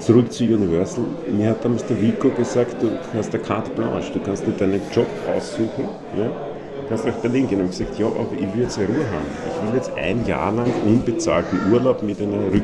Zurück 0.00 0.32
zu 0.32 0.44
Universal. 0.44 1.04
Mir 1.30 1.50
hat 1.50 1.64
damals 1.64 1.84
der 1.84 2.00
Vico 2.00 2.30
gesagt, 2.30 2.82
du 2.82 2.90
hast 3.14 3.34
eine 3.34 3.42
Carte 3.42 3.70
Blanche, 3.72 4.12
du 4.14 4.20
kannst 4.20 4.46
dir 4.46 4.52
deinen 4.52 4.80
Job 4.94 5.06
aussuchen. 5.36 5.88
Ja? 6.16 6.24
Du 6.24 6.88
kannst 6.88 7.04
nach 7.06 7.14
Berlin 7.16 7.46
gehen. 7.46 7.60
Und 7.60 7.68
gesagt, 7.68 7.98
ja, 7.98 8.06
aber 8.06 8.32
ich 8.32 8.54
will 8.54 8.62
jetzt 8.62 8.78
eine 8.78 8.88
Ruhe 8.88 8.96
haben. 8.96 9.26
Ich 9.46 9.68
will 9.68 9.76
jetzt 9.76 9.92
ein 9.96 10.26
Jahr 10.26 10.52
lang 10.52 10.72
unbezahlten 10.86 11.70
Urlaub 11.70 12.02
mit 12.02 12.20
einer 12.20 12.50
Rück 12.50 12.62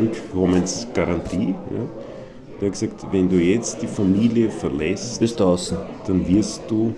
Rückkommensgarantie. 0.00 1.56
Ja? 1.70 1.86
Der 2.60 2.68
hat 2.68 2.72
gesagt, 2.72 3.06
wenn 3.10 3.28
du 3.28 3.36
jetzt 3.36 3.82
die 3.82 3.86
Familie 3.86 4.48
verlässt, 4.48 5.20
Bist 5.20 5.40
draußen. 5.40 5.76
dann 6.06 6.26
wirst 6.28 6.62
du 6.68 6.94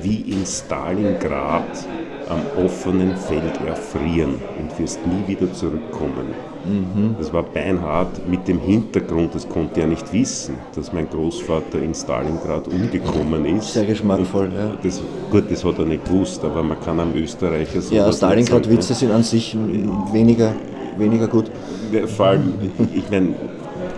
wie 0.00 0.20
in 0.32 0.46
Stalingrad 0.46 1.86
am 2.28 2.64
offenen 2.64 3.16
Feld 3.16 3.60
erfrieren 3.66 4.34
und 4.58 4.78
wirst 4.78 5.00
nie 5.06 5.26
wieder 5.26 5.52
zurückkommen. 5.52 6.34
Mhm. 6.64 7.16
Das 7.18 7.32
war 7.32 7.42
beinhart 7.42 8.28
mit 8.28 8.46
dem 8.46 8.60
Hintergrund, 8.60 9.34
das 9.34 9.48
konnte 9.48 9.80
er 9.80 9.88
nicht 9.88 10.12
wissen, 10.12 10.54
dass 10.74 10.92
mein 10.92 11.08
Großvater 11.10 11.80
in 11.82 11.94
Stalingrad 11.94 12.68
umgekommen 12.68 13.44
ist. 13.56 13.72
Sehr 13.72 13.84
geschmackvoll, 13.84 14.46
und 14.46 14.54
ja. 14.54 14.72
Das, 14.82 15.02
gut, 15.30 15.50
das 15.50 15.64
hat 15.64 15.78
er 15.78 15.84
nicht 15.84 16.04
gewusst, 16.04 16.44
aber 16.44 16.62
man 16.62 16.80
kann 16.80 17.00
am 17.00 17.14
Österreicher 17.14 17.82
so. 17.82 17.94
Ja, 17.94 18.12
Stalingrad-Witze 18.12 18.94
sind 18.94 19.10
an 19.10 19.24
sich 19.24 19.56
weniger, 20.12 20.54
weniger 20.96 21.26
gut. 21.26 21.50
Vor 22.16 22.26
allem, 22.26 22.54
ich 22.94 23.10
meine, 23.10 23.34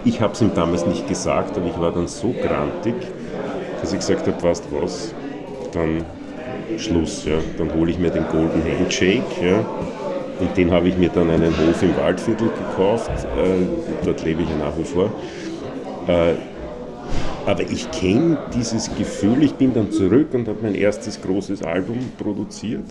ich 0.05 0.21
habe 0.21 0.33
es 0.33 0.41
ihm 0.41 0.51
damals 0.55 0.87
nicht 0.87 1.07
gesagt, 1.07 1.57
aber 1.57 1.67
ich 1.67 1.79
war 1.79 1.93
dann 1.93 2.09
so 2.09 2.29
grantig, 2.43 2.95
dass 3.81 3.93
ich 3.93 3.99
gesagt 3.99 4.27
habe, 4.27 4.43
weißt 4.43 4.65
was, 4.71 5.15
dann 5.75 6.05
Schluss. 6.79 7.25
Ja. 7.25 7.39
Dann 7.59 7.73
hole 7.75 7.91
ich 7.91 7.99
mir 7.99 8.11
den 8.11 8.27
Golden 8.29 8.63
Handshake. 8.65 9.25
Ja. 9.43 9.65
Und 10.41 10.57
den 10.57 10.71
habe 10.73 10.89
ich 10.89 10.97
mir 10.97 11.11
dann 11.11 11.31
einen 11.31 11.53
Hof 11.57 11.83
im 11.83 11.97
Waldviertel 11.97 12.49
gekauft. 12.49 13.11
Äh, 13.11 14.05
dort 14.05 14.25
lebe 14.25 14.43
ich 14.43 14.49
ja 14.49 14.57
nach 14.57 14.77
wie 14.77 14.85
vor. 14.85 15.11
Äh, 16.09 16.35
aber 17.47 17.63
ich 17.63 17.91
kenne 17.91 18.39
dieses 18.55 18.95
Gefühl, 18.97 19.43
ich 19.43 19.55
bin 19.55 19.75
dann 19.75 19.93
zurück 19.93 20.29
und 20.33 20.49
habe 20.49 20.59
mein 20.63 20.75
erstes 20.75 21.21
großes 21.21 21.63
Album 21.63 21.99
produziert, 22.17 22.87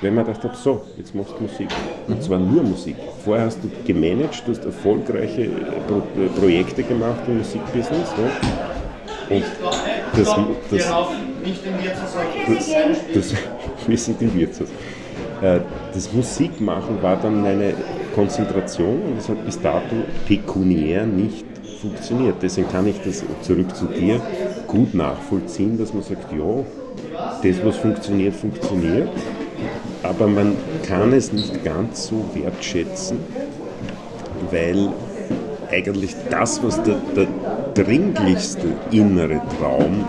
weil 0.00 0.12
man 0.12 0.24
gedacht 0.24 0.44
habe, 0.44 0.54
so, 0.54 0.82
jetzt 0.96 1.14
machst 1.14 1.32
du 1.36 1.42
Musik. 1.42 1.68
Und 2.06 2.22
zwar 2.22 2.38
nur 2.38 2.62
Musik. 2.62 2.94
Vorher 3.24 3.46
hast 3.46 3.58
du 3.62 3.70
gemanagt, 3.84 4.44
du 4.46 4.52
hast 4.52 4.64
erfolgreiche 4.64 5.50
Pro 5.88 6.02
Projekte 6.38 6.84
gemacht 6.84 7.20
im 7.26 7.38
Musikbusiness. 7.38 8.08
Ja. 8.16 9.36
Und 9.36 9.44
das, 10.16 10.36
das, 10.70 10.92
nicht 11.46 11.62
im 11.64 11.82
Wirtshaus. 11.82 13.00
Das, 13.14 13.34
wir 13.86 13.98
sind 13.98 14.20
im 14.22 14.34
Wirtshaus. 14.34 14.68
Äh, 15.40 15.60
das 15.92 16.12
Musikmachen 16.12 17.02
war 17.02 17.16
dann 17.16 17.42
meine 17.42 17.74
Konzentration 18.14 19.02
und 19.02 19.18
es 19.18 19.28
hat 19.28 19.44
bis 19.44 19.60
dato 19.60 19.96
pekuniär 20.26 21.06
nicht 21.06 21.44
funktioniert. 21.80 22.36
Deswegen 22.42 22.68
kann 22.68 22.86
ich 22.86 23.00
das 23.00 23.24
zurück 23.42 23.74
zu 23.74 23.86
dir 23.86 24.20
gut 24.66 24.94
nachvollziehen, 24.94 25.78
dass 25.78 25.94
man 25.94 26.02
sagt, 26.02 26.32
ja, 26.32 26.64
das, 27.42 27.64
was 27.64 27.76
funktioniert, 27.76 28.34
funktioniert, 28.34 29.08
aber 30.02 30.26
man 30.26 30.56
kann 30.86 31.12
es 31.12 31.32
nicht 31.32 31.64
ganz 31.64 32.08
so 32.08 32.24
wertschätzen, 32.34 33.18
weil 34.50 34.88
eigentlich 35.70 36.14
das, 36.30 36.62
was 36.62 36.82
der, 36.82 36.96
der 37.14 37.26
dringlichste 37.74 38.68
innere 38.90 39.40
Traum 39.58 40.04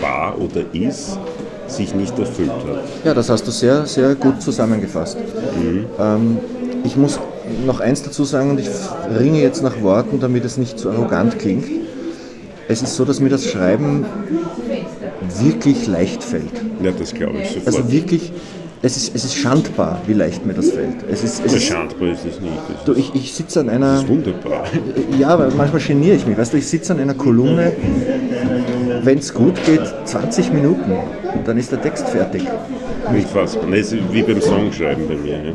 war 0.00 0.38
oder 0.38 0.62
ist, 0.72 1.18
sich 1.66 1.94
nicht 1.94 2.18
erfüllt 2.18 2.50
hat. 2.50 2.84
Ja, 3.04 3.14
das 3.14 3.30
hast 3.30 3.46
du 3.46 3.50
sehr, 3.50 3.86
sehr 3.86 4.14
gut 4.14 4.42
zusammengefasst. 4.42 5.16
Mhm. 5.18 5.86
Ähm, 5.98 6.38
ich 6.84 6.96
muss 6.96 7.18
noch 7.66 7.80
eins 7.80 8.02
dazu 8.02 8.24
sagen 8.24 8.50
und 8.50 8.60
ich 8.60 8.68
ringe 9.18 9.40
jetzt 9.40 9.62
nach 9.62 9.80
Worten, 9.82 10.20
damit 10.20 10.44
es 10.44 10.56
nicht 10.56 10.78
zu 10.78 10.90
arrogant 10.90 11.38
klingt. 11.38 11.66
Es 12.68 12.82
ist 12.82 12.94
so, 12.94 13.04
dass 13.04 13.20
mir 13.20 13.28
das 13.28 13.46
Schreiben 13.46 14.06
wirklich 15.40 15.86
leicht 15.86 16.22
fällt. 16.22 16.62
Ja, 16.82 16.92
das 16.92 17.12
glaube 17.14 17.38
ich 17.38 17.48
sofort. 17.48 17.66
Also 17.66 17.92
wirklich, 17.92 18.32
es 18.82 18.96
ist, 18.96 19.14
es 19.14 19.24
ist 19.24 19.34
schandbar, 19.34 20.00
wie 20.06 20.12
leicht 20.12 20.44
mir 20.46 20.54
das 20.54 20.70
fällt. 20.70 20.96
Es 21.10 21.24
ist, 21.24 21.44
es 21.44 21.54
ist, 21.54 21.64
schandbar 21.64 22.08
ist 22.08 22.24
es 22.24 22.40
nicht. 22.40 22.52
Du, 22.84 22.94
ich, 22.94 23.14
ich 23.14 23.32
sitze 23.34 23.60
an 23.60 23.68
einer. 23.68 23.94
Das 23.94 24.02
ist 24.02 24.08
wunderbar. 24.08 24.64
Ja, 25.18 25.28
aber 25.28 25.50
manchmal 25.56 25.80
geniere 25.80 26.16
ich 26.16 26.26
mich. 26.26 26.36
Weißt 26.36 26.52
du, 26.52 26.58
ich 26.58 26.66
sitze 26.66 26.92
an 26.92 27.00
einer 27.00 27.14
Kolumne, 27.14 27.72
wenn 29.04 29.18
es 29.18 29.32
gut 29.32 29.54
geht, 29.64 29.82
20 30.04 30.52
Minuten, 30.52 30.92
dann 31.44 31.58
ist 31.58 31.72
der 31.72 31.80
Text 31.82 32.08
fertig. 32.08 32.42
Nicht 33.12 33.28
fast. 33.28 33.56
Das 33.56 33.92
ist 33.92 33.96
wie 34.12 34.22
beim 34.22 34.40
Songschreiben 34.40 35.06
bei 35.06 35.16
mir. 35.16 35.32
Ja. 35.32 35.52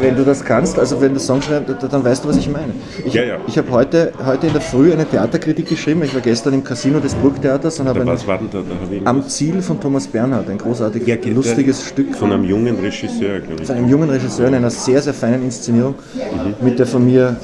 Wenn 0.00 0.16
du 0.16 0.24
das 0.24 0.44
kannst, 0.44 0.78
also 0.78 1.00
wenn 1.00 1.14
du 1.14 1.20
Song 1.20 1.42
schreibst, 1.42 1.74
dann 1.90 2.04
weißt 2.04 2.24
du, 2.24 2.28
was 2.28 2.36
ich 2.36 2.48
meine. 2.48 2.72
Ich, 3.04 3.14
ja, 3.14 3.24
ja. 3.24 3.38
ich 3.46 3.58
habe 3.58 3.70
heute, 3.70 4.12
heute 4.24 4.46
in 4.46 4.52
der 4.52 4.62
Früh 4.62 4.92
eine 4.92 5.04
Theaterkritik 5.04 5.68
geschrieben. 5.68 6.02
Ich 6.04 6.14
war 6.14 6.20
gestern 6.20 6.54
im 6.54 6.62
Casino 6.64 7.00
des 7.00 7.14
Burgtheaters 7.14 7.80
und 7.80 7.88
habe 7.88 8.06
was 8.06 8.26
war 8.26 8.38
denn 8.38 8.48
da, 8.52 8.60
da 8.60 9.10
Am 9.10 9.26
Ziel 9.28 9.62
von 9.62 9.80
Thomas 9.80 10.06
Bernhard, 10.06 10.48
ein 10.48 10.58
großartiges, 10.58 11.08
ja, 11.08 11.32
lustiges 11.32 11.86
Stück. 11.86 12.14
Von 12.14 12.32
einem 12.32 12.44
jungen 12.44 12.78
Regisseur, 12.78 13.40
glaube 13.40 13.62
ich. 13.62 13.66
Von 13.66 13.76
einem 13.76 13.88
jungen 13.88 14.10
Regisseur 14.10 14.48
in 14.48 14.54
einer 14.54 14.70
sehr, 14.70 15.02
sehr 15.02 15.14
feinen 15.14 15.42
Inszenierung 15.42 15.94
mhm. 16.14 16.64
mit 16.64 16.78
der 16.78 16.86
von 16.86 17.04
mir 17.04 17.36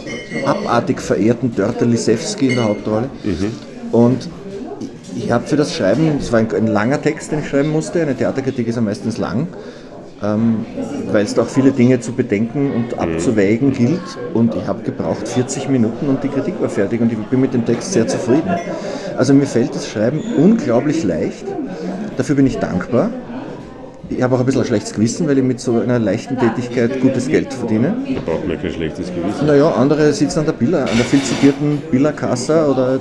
abartig 0.44 1.00
verehrten 1.00 1.54
Dörte 1.54 1.84
Lisewski 1.84 2.48
in 2.50 2.54
der 2.56 2.64
Hauptrolle. 2.64 3.08
Mhm. 3.24 3.52
Und 3.92 4.28
ich 5.18 5.30
habe 5.30 5.46
für 5.46 5.56
das 5.56 5.74
Schreiben, 5.74 6.18
es 6.18 6.32
war 6.32 6.38
ein, 6.38 6.48
ein, 6.54 6.66
langer 6.66 7.02
Text, 7.02 7.32
den 7.32 7.40
ich 7.40 7.48
schreiben 7.48 7.70
musste, 7.70 8.00
eine 8.00 8.14
Theaterkritik 8.14 8.68
ist 8.68 8.76
ja 8.76 8.82
meistens 8.82 9.18
lang, 9.18 9.48
ähm, 10.22 10.64
weil 11.10 11.24
es 11.24 11.34
da 11.34 11.42
auch 11.42 11.48
viele 11.48 11.72
Dinge 11.72 12.00
zu 12.00 12.12
bedenken 12.12 12.72
und 12.72 12.94
mhm. 12.94 13.14
abzuwägen 13.14 13.72
gilt. 13.72 14.00
Und 14.34 14.54
ich 14.54 14.66
habe 14.66 14.82
gebraucht 14.82 15.28
40 15.28 15.68
Minuten 15.68 16.08
und 16.08 16.22
die 16.22 16.28
Kritik 16.28 16.60
war 16.60 16.68
fertig 16.68 17.00
und 17.00 17.12
ich 17.12 17.18
bin 17.18 17.40
mit 17.40 17.52
dem 17.52 17.66
Text 17.66 17.92
sehr 17.92 18.06
zufrieden. 18.06 18.50
Also 19.16 19.34
mir 19.34 19.46
fällt 19.46 19.74
das 19.74 19.88
Schreiben 19.88 20.20
unglaublich 20.36 21.02
leicht. 21.02 21.44
Dafür 22.16 22.36
bin 22.36 22.46
ich 22.46 22.58
dankbar. 22.58 23.10
Ich 24.10 24.22
habe 24.22 24.34
auch 24.34 24.40
ein 24.40 24.46
bisschen 24.46 24.62
ein 24.62 24.66
schlechtes 24.66 24.94
Gewissen, 24.94 25.28
weil 25.28 25.36
ich 25.36 25.44
mit 25.44 25.60
so 25.60 25.80
einer 25.80 25.98
leichten 25.98 26.38
Tätigkeit 26.38 27.00
gutes 27.02 27.28
Geld 27.28 27.52
verdiene. 27.52 27.94
Da 28.14 28.20
braucht 28.24 28.48
man 28.48 28.60
kein 28.60 28.72
schlechtes 28.72 29.08
Gewissen. 29.08 29.46
Naja, 29.46 29.70
andere 29.72 30.12
sitzen 30.14 30.38
an 30.38 30.46
der 30.46 30.52
Billa, 30.52 30.84
an 30.84 30.96
der 30.96 31.04
viel 31.04 31.22
zitierten 31.22 31.82
Billa-Kassa 31.90 32.68
oder 32.68 32.98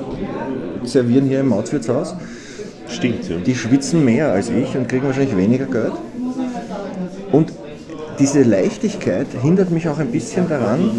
servieren 0.87 1.25
hier 1.25 1.41
im 1.41 1.49
Mautwirtshaus. 1.49 2.15
Stimmt, 2.89 3.29
ja. 3.29 3.37
Die 3.37 3.55
schwitzen 3.55 4.03
mehr 4.05 4.31
als 4.31 4.49
ich 4.49 4.75
und 4.75 4.87
kriegen 4.87 5.05
wahrscheinlich 5.05 5.35
weniger 5.35 5.65
Geld. 5.65 5.93
Und 7.31 7.51
diese 8.19 8.43
Leichtigkeit 8.43 9.27
hindert 9.41 9.69
mich 9.69 9.87
auch 9.89 9.99
ein 9.99 10.11
bisschen 10.11 10.47
daran, 10.47 10.89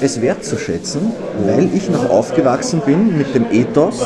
es 0.00 0.20
wertzuschätzen, 0.20 1.00
weil 1.44 1.68
ich 1.74 1.90
noch 1.90 2.08
aufgewachsen 2.08 2.80
bin 2.84 3.18
mit 3.18 3.34
dem 3.34 3.46
Ethos, 3.50 4.02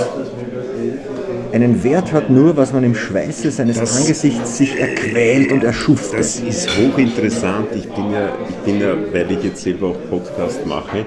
einen 1.53 1.85
Wert 1.85 2.13
hat 2.13 2.31
nur, 2.31 2.57
was 2.57 2.73
man 2.73 2.83
im 2.83 2.95
Schweiße 2.95 3.51
seines 3.51 3.79
das, 3.79 3.99
Angesichts 3.99 4.57
sich 4.57 4.79
erquält 4.81 5.53
und 5.53 5.63
erschuftet. 5.63 6.21
Das 6.21 6.37
ist 6.37 6.69
hochinteressant. 6.79 7.69
Ich 7.75 7.89
bin 7.91 8.11
ja, 8.11 8.31
ich 8.49 8.57
bin 8.57 8.81
ja, 8.81 8.95
weil 9.13 9.31
ich 9.31 9.45
jetzt 9.45 9.63
selber 9.63 9.89
auch 9.89 9.97
Podcast 10.11 10.67
mache, 10.67 11.05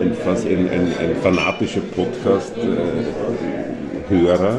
ein, 0.00 0.14
fast 0.14 0.46
ein, 0.46 0.70
ein, 0.70 0.92
fanatischer 1.22 1.80
Podcast-Hörer. 1.80 4.58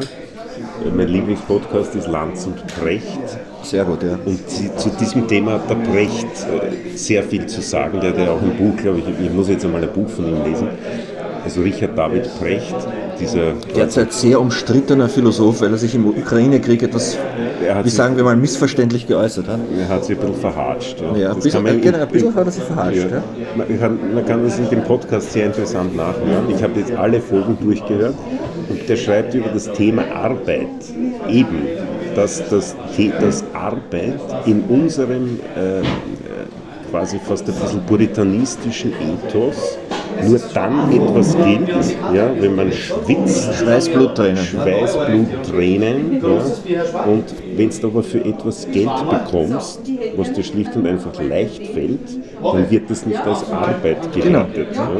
Mein 0.94 1.08
Lieblingspodcast 1.08 1.94
ist 1.94 2.06
Lanz 2.06 2.46
und 2.46 2.66
Precht. 2.66 3.38
Sehr 3.62 3.84
gut, 3.84 4.02
ja. 4.02 4.18
Und 4.24 4.48
zu 4.48 4.90
diesem 4.98 5.28
Thema 5.28 5.52
hat 5.52 5.70
der 5.70 5.76
Brecht 5.76 6.24
äh, 6.24 6.96
sehr 6.96 7.22
viel 7.22 7.46
zu 7.46 7.60
sagen. 7.60 8.00
Der 8.00 8.10
hat 8.10 8.18
ja 8.18 8.30
auch 8.30 8.42
ein 8.42 8.56
Buch, 8.56 8.76
glaube 8.76 9.00
ich, 9.00 9.26
ich 9.26 9.32
muss 9.32 9.48
jetzt 9.48 9.64
einmal 9.64 9.82
ein 9.82 9.92
Buch 9.92 10.08
von 10.08 10.26
ihm 10.26 10.42
lesen. 10.44 10.68
Also 11.44 11.62
Richard 11.62 11.96
David 11.96 12.28
Brecht, 12.38 12.74
dieser... 13.20 13.52
Derzeit 13.74 14.12
sehr 14.12 14.40
umstrittener 14.40 15.08
Philosoph, 15.08 15.60
weil 15.60 15.72
er 15.72 15.78
sich 15.78 15.94
im 15.94 16.06
Ukraine-Krieg 16.06 16.82
etwas, 16.82 17.18
wie 17.82 17.90
sagen 17.90 18.16
wir 18.16 18.24
mal, 18.24 18.36
missverständlich 18.36 19.06
geäußert 19.06 19.48
hat. 19.48 19.60
Er 19.78 19.88
hat 19.88 20.04
sich 20.04 20.18
ein 20.18 20.26
bisschen 20.26 20.40
verhatscht. 20.40 21.00
Ja, 21.00 21.16
ja 21.16 21.30
ein, 21.32 21.40
bisschen, 21.40 21.62
man, 21.62 21.80
genau, 21.80 21.98
ein 21.98 22.08
bisschen 22.08 22.34
hat 22.34 22.46
er 22.46 22.52
sich 22.52 22.64
verhatscht. 22.64 22.96
Ja. 22.96 23.16
Ja. 23.16 23.22
Man, 23.56 23.80
kann, 23.80 24.14
man, 24.14 24.26
kann, 24.26 24.44
das 24.44 24.58
in 24.58 24.68
dem 24.70 24.84
Podcast 24.84 25.32
sehr 25.32 25.46
interessant 25.46 25.94
nachhören. 25.94 26.48
Ich 26.48 26.62
habe 26.62 26.78
jetzt 26.80 26.92
alle 26.92 27.20
Folgen 27.20 27.58
durchgehört 27.60 28.14
und 28.68 28.88
der 28.88 28.96
schreibt 28.96 29.34
über 29.34 29.48
das 29.48 29.70
Thema 29.72 30.04
Arbeit 30.12 30.68
eben, 31.28 31.66
dass 32.14 32.48
das, 32.48 32.74
das 33.20 33.44
Arbeit 33.52 34.20
in 34.46 34.62
unserem 34.62 35.40
äh, 35.56 35.82
quasi 36.90 37.18
fast 37.18 37.48
ein 37.48 37.54
bisschen 37.54 37.86
puritanistischen 37.86 38.92
Ethos 38.92 39.78
nur 40.26 40.40
dann 40.54 40.92
etwas 40.92 41.36
gilt, 41.36 41.96
ja, 42.14 42.30
wenn 42.38 42.54
man 42.54 42.72
schwitzt. 42.72 43.54
Schweißbluttränen. 43.54 44.44
Schweißbluttränen. 44.44 46.22
Ja, 46.22 47.04
und 47.04 47.24
wenn 47.56 47.70
du 47.70 47.86
aber 47.86 48.02
für 48.02 48.24
etwas 48.24 48.66
Geld 48.70 48.90
bekommst, 49.10 49.80
was 50.16 50.32
dir 50.32 50.42
schlicht 50.42 50.76
und 50.76 50.86
einfach 50.86 51.20
leicht 51.22 51.66
fällt, 51.68 52.18
dann 52.42 52.70
wird 52.70 52.90
das 52.90 53.06
nicht 53.06 53.20
als 53.20 53.50
Arbeit 53.50 54.12
gewertet. 54.12 54.24
Genau. 54.24 54.46
Ja. 54.74 54.90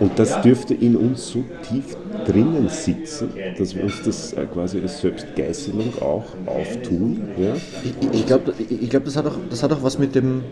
Und 0.00 0.18
das 0.18 0.40
dürfte 0.42 0.74
in 0.74 0.96
uns 0.96 1.28
so 1.28 1.42
tief 1.68 1.96
drinnen 2.26 2.68
sitzen, 2.68 3.30
dass 3.58 3.74
wir 3.74 3.84
uns 3.84 4.02
das 4.02 4.32
äh, 4.32 4.44
quasi 4.46 4.80
als 4.80 5.00
Selbstgeißelung 5.00 5.94
auch 6.00 6.24
auftun. 6.46 7.28
Ja? 7.38 7.54
Ich, 7.84 8.20
ich 8.20 8.26
glaube, 8.26 8.52
ich 8.58 8.90
glaub, 8.90 9.04
das, 9.04 9.16
hat 9.16 9.26
auch, 9.26 9.36
das 9.48 9.62
hat 9.62 9.72
auch 9.72 9.82
was 9.82 9.98
mit 9.98 10.14
dem, 10.14 10.42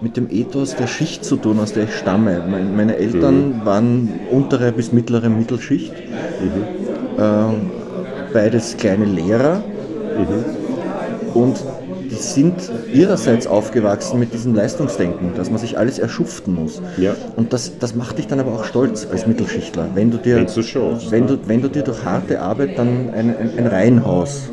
mit 0.00 0.16
dem 0.16 0.30
Ethos 0.30 0.76
der 0.76 0.86
Schicht 0.86 1.24
zu 1.24 1.36
tun, 1.36 1.60
aus 1.60 1.72
der 1.72 1.84
ich 1.84 1.94
stamme. 1.94 2.42
Meine 2.76 2.96
Eltern 2.96 3.60
mhm. 3.60 3.64
waren 3.64 4.20
untere 4.30 4.72
bis 4.72 4.92
mittlere 4.92 5.28
Mittelschicht, 5.28 5.92
mhm. 5.92 7.20
äh, 7.22 8.32
beides 8.32 8.76
kleine 8.76 9.04
Lehrer. 9.04 9.62
Mhm. 10.16 10.44
Und 11.34 11.62
sind 12.22 12.54
ihrerseits 12.92 13.46
aufgewachsen 13.46 14.18
mit 14.18 14.32
diesem 14.32 14.54
Leistungsdenken, 14.54 15.34
dass 15.36 15.50
man 15.50 15.58
sich 15.58 15.78
alles 15.78 15.98
erschuften 15.98 16.54
muss. 16.54 16.80
Ja. 16.96 17.14
Und 17.36 17.52
das, 17.52 17.78
das 17.78 17.94
macht 17.94 18.18
dich 18.18 18.26
dann 18.26 18.40
aber 18.40 18.52
auch 18.52 18.64
stolz 18.64 19.06
als 19.10 19.26
Mittelschichtler, 19.26 19.88
wenn 19.94 20.10
du 20.10 20.18
dir, 20.18 20.46
schaust, 20.48 21.10
wenn, 21.10 21.26
du, 21.26 21.38
wenn 21.46 21.62
du 21.62 21.68
dir 21.68 21.82
durch 21.82 22.04
harte 22.04 22.40
Arbeit 22.40 22.78
dann 22.78 23.10
ein, 23.14 23.34
ein, 23.36 23.58
ein 23.58 23.66
Reihenhaus 23.66 24.50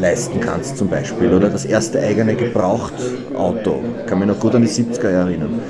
leisten 0.00 0.40
kannst 0.40 0.76
zum 0.76 0.88
Beispiel 0.88 1.32
oder 1.32 1.48
das 1.48 1.64
erste 1.64 2.00
eigene 2.00 2.34
Gebrauchtauto. 2.34 3.80
Ich 4.00 4.06
kann 4.06 4.18
mich 4.18 4.28
noch 4.28 4.40
gut 4.40 4.54
an 4.54 4.62
die 4.62 4.68
70er 4.68 5.10
Jahre 5.10 5.30
erinnern 5.30 5.60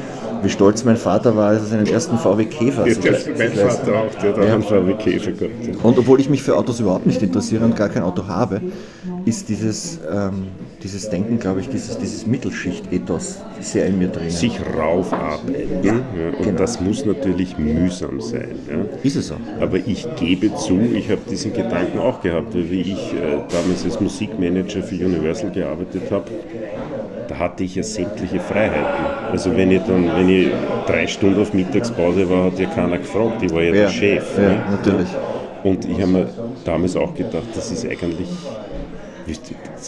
wie 0.43 0.49
stolz 0.49 0.85
mein 0.85 0.97
Vater 0.97 1.37
war, 1.37 1.49
als 1.49 1.63
er 1.63 1.67
seinen 1.67 1.87
ersten 1.87 2.19
VW 2.19 2.45
Käfer 2.45 2.87
ja, 2.87 2.95
Mein 3.37 3.51
Vater 3.53 3.99
auch, 3.99 4.15
der 4.15 4.31
hat 4.31 4.37
ja. 4.39 4.55
einen 4.55 4.63
VW 4.63 4.95
Käfer 4.95 5.33
gehabt. 5.33 5.55
Und 5.83 5.99
obwohl 5.99 6.21
ich 6.21 6.29
mich 6.29 6.43
für 6.43 6.57
Autos 6.57 6.81
überhaupt 6.81 7.07
nicht 7.07 7.23
interessiere 7.23 7.65
und 7.65 7.77
gar 7.77 7.89
kein 7.89 8.03
Auto 8.03 8.27
habe, 8.27 8.61
ist 9.25 9.49
dieses, 9.49 9.99
ähm, 10.11 10.49
dieses 10.83 11.11
Denken, 11.11 11.39
glaube 11.39 11.61
ich, 11.61 11.69
dieses, 11.69 11.99
dieses 11.99 12.27
Mittelschicht-Ethos 12.27 13.39
sehr 13.61 13.87
in 13.87 13.99
mir 13.99 14.09
drin. 14.09 14.31
Sich 14.31 14.59
raufarbeiten. 14.79 15.83
Ja, 15.83 15.95
ja, 15.95 16.29
und 16.37 16.45
genau. 16.45 16.59
das 16.59 16.81
muss 16.81 17.05
natürlich 17.05 17.59
mühsam 17.59 18.21
sein. 18.21 18.51
Ja. 18.69 18.85
Ist 19.03 19.17
es 19.17 19.31
auch. 19.33 19.37
Aber 19.61 19.77
ich 19.77 20.07
gebe 20.17 20.55
zu, 20.57 20.79
ich 20.81 21.11
habe 21.11 21.21
diesen 21.31 21.53
Gedanken 21.53 21.99
auch 21.99 22.21
gehabt, 22.23 22.55
wie 22.55 22.81
ich 22.81 23.15
äh, 23.15 23.39
damals 23.51 23.85
als 23.85 24.01
Musikmanager 24.01 24.83
für 24.83 24.95
Universal 24.95 25.51
gearbeitet 25.51 26.11
habe. 26.11 26.31
Hatte 27.41 27.65
ich 27.65 27.75
ja 27.75 27.83
sämtliche 27.83 28.39
Freiheiten. 28.41 29.33
Also 29.33 29.57
wenn 29.57 29.71
ich 29.71 29.83
dann, 29.85 30.05
wenn 30.15 30.29
ich 30.29 30.49
drei 30.87 31.07
Stunden 31.07 31.41
auf 31.41 31.55
Mittagspause 31.55 32.29
war, 32.29 32.45
hat 32.53 32.59
ja 32.59 32.67
keiner 32.67 32.99
gefragt, 32.99 33.43
ich 33.43 33.51
war 33.53 33.63
ja, 33.63 33.69
ja 33.69 33.73
der 33.73 33.89
Chef. 33.89 34.37
Ja, 34.37 34.43
ne? 34.43 34.65
natürlich. 34.71 35.09
Und 35.63 35.85
ich 35.87 36.01
habe 36.03 36.13
mir 36.13 36.29
damals 36.65 36.97
auch 36.97 37.15
gedacht, 37.15 37.49
das 37.57 37.71
ist 37.71 37.87
eigentlich 37.87 38.63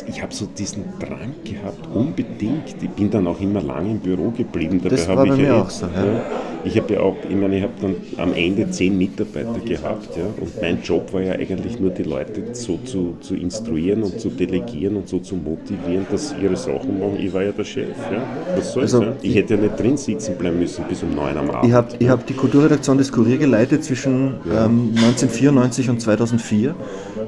ich 0.07 0.23
habe 0.23 0.35
so 0.35 0.47
diesen 0.47 0.85
Drang 0.99 1.35
gehabt, 1.45 1.87
unbedingt. 1.95 2.77
Ich 2.81 2.91
bin 2.91 3.11
dann 3.11 3.27
auch 3.27 3.41
immer 3.41 3.63
lange 3.63 3.93
im 3.93 3.99
Büro 3.99 4.31
geblieben. 4.31 4.81
Dabei 4.83 4.97
das 4.97 5.09
war 5.09 5.17
bei 5.17 5.37
mir 5.37 5.57
auch 5.57 5.71
so. 5.71 5.87
Ja. 5.87 6.23
Ich 6.65 6.79
habe 6.79 6.95
ja 6.95 7.01
auch, 7.01 7.17
ich 7.29 7.35
meine, 7.35 7.57
ich 7.57 7.63
habe 7.63 7.73
dann 7.81 7.97
am 8.19 8.35
Ende 8.35 8.71
zehn 8.71 8.97
Mitarbeiter 8.97 9.59
gehabt, 9.65 10.17
ja, 10.17 10.25
und 10.41 10.61
mein 10.61 10.81
Job 10.83 11.13
war 11.13 11.21
ja 11.21 11.33
eigentlich 11.33 11.81
nur 11.81 11.91
die 11.91 12.05
Leute 12.05 12.43
so 12.53 12.79
zu, 12.85 13.17
zu 13.21 13.35
instruieren 13.35 14.03
und 14.05 14.21
zu 14.21 14.29
delegieren 14.29 14.97
und 14.97 15.09
so 15.09 15.19
zu 15.19 15.35
motivieren, 15.35 16.07
dass 16.11 16.31
sie 16.31 16.37
ihre 16.37 16.57
Sachen 16.57 17.01
machen. 17.01 17.17
Ich 17.19 17.33
war 17.33 17.43
ja 17.43 17.53
der 17.53 17.65
Chef. 17.65 17.89
Ja. 18.11 18.23
Was 18.57 18.73
soll's, 18.73 18.95
also, 18.95 19.07
ja? 19.07 19.17
Ich 19.23 19.35
hätte 19.35 19.55
ja 19.55 19.61
nicht 19.61 19.79
drin 19.79 19.97
sitzen 19.97 20.37
bleiben 20.37 20.61
müssen 20.61 20.85
bis 20.89 21.03
um 21.03 21.15
neun 21.15 21.37
am 21.37 21.51
Abend. 21.51 21.69
Ich 21.69 21.73
habe 21.73 21.89
ja. 21.99 22.11
hab 22.11 22.27
die 22.27 22.35
Kulturredaktion 22.35 22.99
des 22.99 23.11
Kurier 23.11 23.39
geleitet 23.39 23.83
zwischen 23.83 24.35
ähm, 24.47 24.93
1994 24.95 25.91
und 25.91 26.01
2004, 26.01 26.75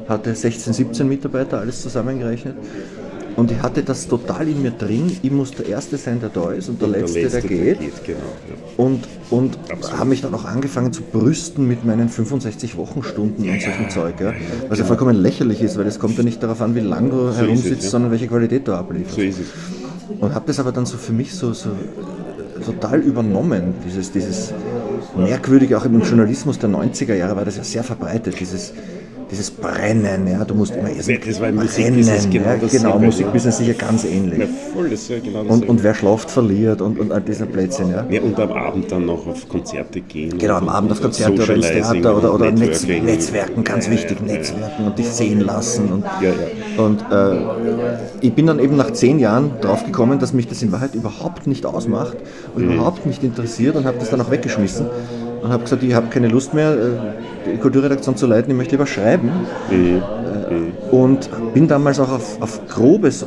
hatte 0.08 0.34
16, 0.34 0.72
17 0.72 1.08
Mitarbeiter, 1.08 1.60
alles 1.60 1.82
zusammengerechnet. 1.82 2.56
Und 3.36 3.50
ich 3.50 3.60
hatte 3.62 3.82
das 3.82 4.06
total 4.06 4.48
in 4.48 4.62
mir 4.62 4.70
drin. 4.70 5.16
Ich 5.22 5.30
muss 5.30 5.50
der 5.50 5.66
Erste 5.66 5.96
sein, 5.96 6.20
der 6.20 6.28
da 6.28 6.52
ist 6.52 6.68
und 6.68 6.80
der, 6.80 6.88
und 6.88 6.94
Letzte, 6.94 7.14
der, 7.14 7.22
Letzte, 7.30 7.40
der 7.40 7.48
geht. 7.48 7.80
Der 7.80 7.86
geht 7.86 8.04
genau, 8.04 8.18
ja. 8.18 8.84
Und, 8.84 9.08
und 9.30 9.58
habe 9.96 10.10
mich 10.10 10.20
dann 10.20 10.34
auch 10.34 10.44
angefangen 10.44 10.92
zu 10.92 11.02
brüsten 11.02 11.66
mit 11.66 11.84
meinen 11.84 12.08
65 12.08 12.76
Wochenstunden 12.76 13.44
ja, 13.44 13.54
und 13.54 13.62
solchen 13.62 13.82
ja, 13.84 13.88
Zeug. 13.88 14.20
Ja. 14.20 14.32
Was 14.68 14.78
ja 14.78 14.84
vollkommen 14.84 15.16
lächerlich 15.16 15.62
ist, 15.62 15.76
weil 15.76 15.86
es 15.86 15.98
kommt 15.98 16.16
ja 16.16 16.22
nicht 16.22 16.42
darauf 16.42 16.60
an, 16.60 16.76
wie 16.76 16.80
lange 16.80 17.10
du 17.10 17.32
so 17.32 17.38
herumsitzt, 17.38 17.84
es, 17.84 17.90
sondern 17.90 18.12
welche 18.12 18.28
Qualität 18.28 18.68
du 18.68 18.72
ablieferst. 18.72 19.16
So 19.16 19.22
ist 19.22 19.40
es. 19.40 19.46
Und 20.20 20.34
habe 20.34 20.44
das 20.46 20.60
aber 20.60 20.70
dann 20.70 20.86
so 20.86 20.96
für 20.96 21.12
mich 21.12 21.34
so, 21.34 21.52
so 21.52 21.70
total 22.64 23.00
übernommen, 23.00 23.74
dieses, 23.84 24.12
dieses 24.12 24.52
merkwürdige, 25.16 25.76
auch 25.76 25.84
im 25.84 26.00
Journalismus 26.02 26.58
der 26.58 26.70
90er 26.70 27.14
Jahre 27.14 27.36
war 27.36 27.44
das 27.44 27.56
ja 27.56 27.64
sehr 27.64 27.82
verbreitet, 27.82 28.38
dieses 28.38 28.72
dieses 29.30 29.50
Brennen, 29.50 30.26
ja, 30.26 30.44
du 30.44 30.54
musst 30.54 30.74
immer 30.74 30.90
erst 30.90 31.08
das 31.08 31.40
war 31.40 31.50
Musikbusiness 31.52 32.28
genau 32.30 32.46
ja, 32.46 32.68
Genau, 32.70 32.98
Musikbusiness 32.98 33.58
sicher 33.58 33.74
ganz 33.74 34.04
ähnlich. 34.04 34.38
Ja, 34.38 34.46
voll, 34.72 34.90
das 34.90 35.08
ist 35.08 35.24
genau 35.24 35.40
und, 35.40 35.68
und 35.68 35.82
wer 35.82 35.94
schlaft, 35.94 36.30
verliert 36.30 36.80
und, 36.80 36.98
und 36.98 37.12
all 37.12 37.20
dieser 37.20 37.46
Plätzchen, 37.46 37.90
ja. 37.90 38.06
ja. 38.08 38.20
Und 38.20 38.38
am 38.38 38.52
Abend 38.52 38.90
dann 38.90 39.06
noch 39.06 39.26
auf 39.26 39.48
Konzerte 39.48 40.00
gehen. 40.00 40.38
Genau, 40.38 40.54
am 40.54 40.68
Abend 40.68 40.92
auf 40.92 41.00
Konzerte 41.00 41.42
oder 41.42 41.54
ins 41.54 41.68
Theater 41.68 42.16
oder, 42.16 42.34
oder 42.34 42.50
Netz, 42.50 42.86
Netzwerken, 42.86 43.64
ganz 43.64 43.90
wichtig, 43.90 44.20
Netzwerken 44.20 44.86
und 44.86 44.98
dich 44.98 45.08
sehen 45.08 45.40
lassen. 45.40 45.90
Und, 45.90 46.04
und 46.78 47.04
äh, 47.10 47.36
ich 48.20 48.32
bin 48.32 48.46
dann 48.46 48.58
eben 48.58 48.76
nach 48.76 48.92
zehn 48.92 49.18
Jahren 49.18 49.52
draufgekommen, 49.60 50.18
dass 50.18 50.32
mich 50.32 50.48
das 50.48 50.62
in 50.62 50.72
Wahrheit 50.72 50.94
überhaupt 50.94 51.46
nicht 51.46 51.66
ausmacht 51.66 52.16
und 52.54 52.66
mhm. 52.66 52.74
überhaupt 52.74 53.06
nicht 53.06 53.22
interessiert 53.22 53.76
und 53.76 53.84
habe 53.84 53.98
das 53.98 54.10
dann 54.10 54.20
auch 54.20 54.30
weggeschmissen 54.30 54.86
und 55.44 55.52
habe 55.52 55.64
gesagt, 55.64 55.82
ich 55.82 55.92
habe 55.92 56.06
keine 56.08 56.28
Lust 56.28 56.54
mehr, 56.54 56.72
äh, 56.72 57.52
die 57.52 57.58
Kulturredaktion 57.58 58.16
zu 58.16 58.26
leiten, 58.26 58.50
ich 58.50 58.56
möchte 58.56 58.76
lieber 58.76 58.86
schreiben. 58.86 59.30
Mhm. 59.70 60.02
Und 60.90 61.28
bin 61.52 61.68
damals 61.68 62.00
auch 62.00 62.10
auf, 62.10 62.40
auf 62.40 62.66
grobes 62.66 63.26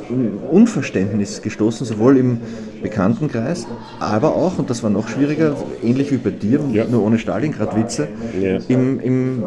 Unverständnis 0.51 1.41
gestoßen, 1.43 1.85
sowohl 1.85 2.17
im 2.17 2.39
Bekanntenkreis, 2.81 3.67
aber 3.99 4.35
auch, 4.35 4.57
und 4.57 4.69
das 4.69 4.83
war 4.83 4.89
noch 4.89 5.07
schwieriger, 5.07 5.55
ähnlich 5.83 6.11
wie 6.11 6.17
bei 6.17 6.29
dir, 6.29 6.59
ja. 6.71 6.85
nur 6.85 7.03
ohne 7.03 7.19
Stalingrad-Witze, 7.19 8.07
ja. 8.41 8.57
im, 8.67 8.99
im, 8.99 9.43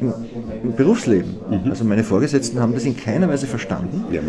im, 0.00 0.14
im, 0.62 0.76
Berufsleben. 0.76 1.36
Mhm. 1.50 1.70
Also 1.70 1.84
meine 1.84 2.04
Vorgesetzten 2.04 2.60
haben 2.60 2.74
das 2.74 2.84
in 2.84 2.96
keiner 2.96 3.28
Weise 3.28 3.46
verstanden 3.46 4.04
ja, 4.12 4.20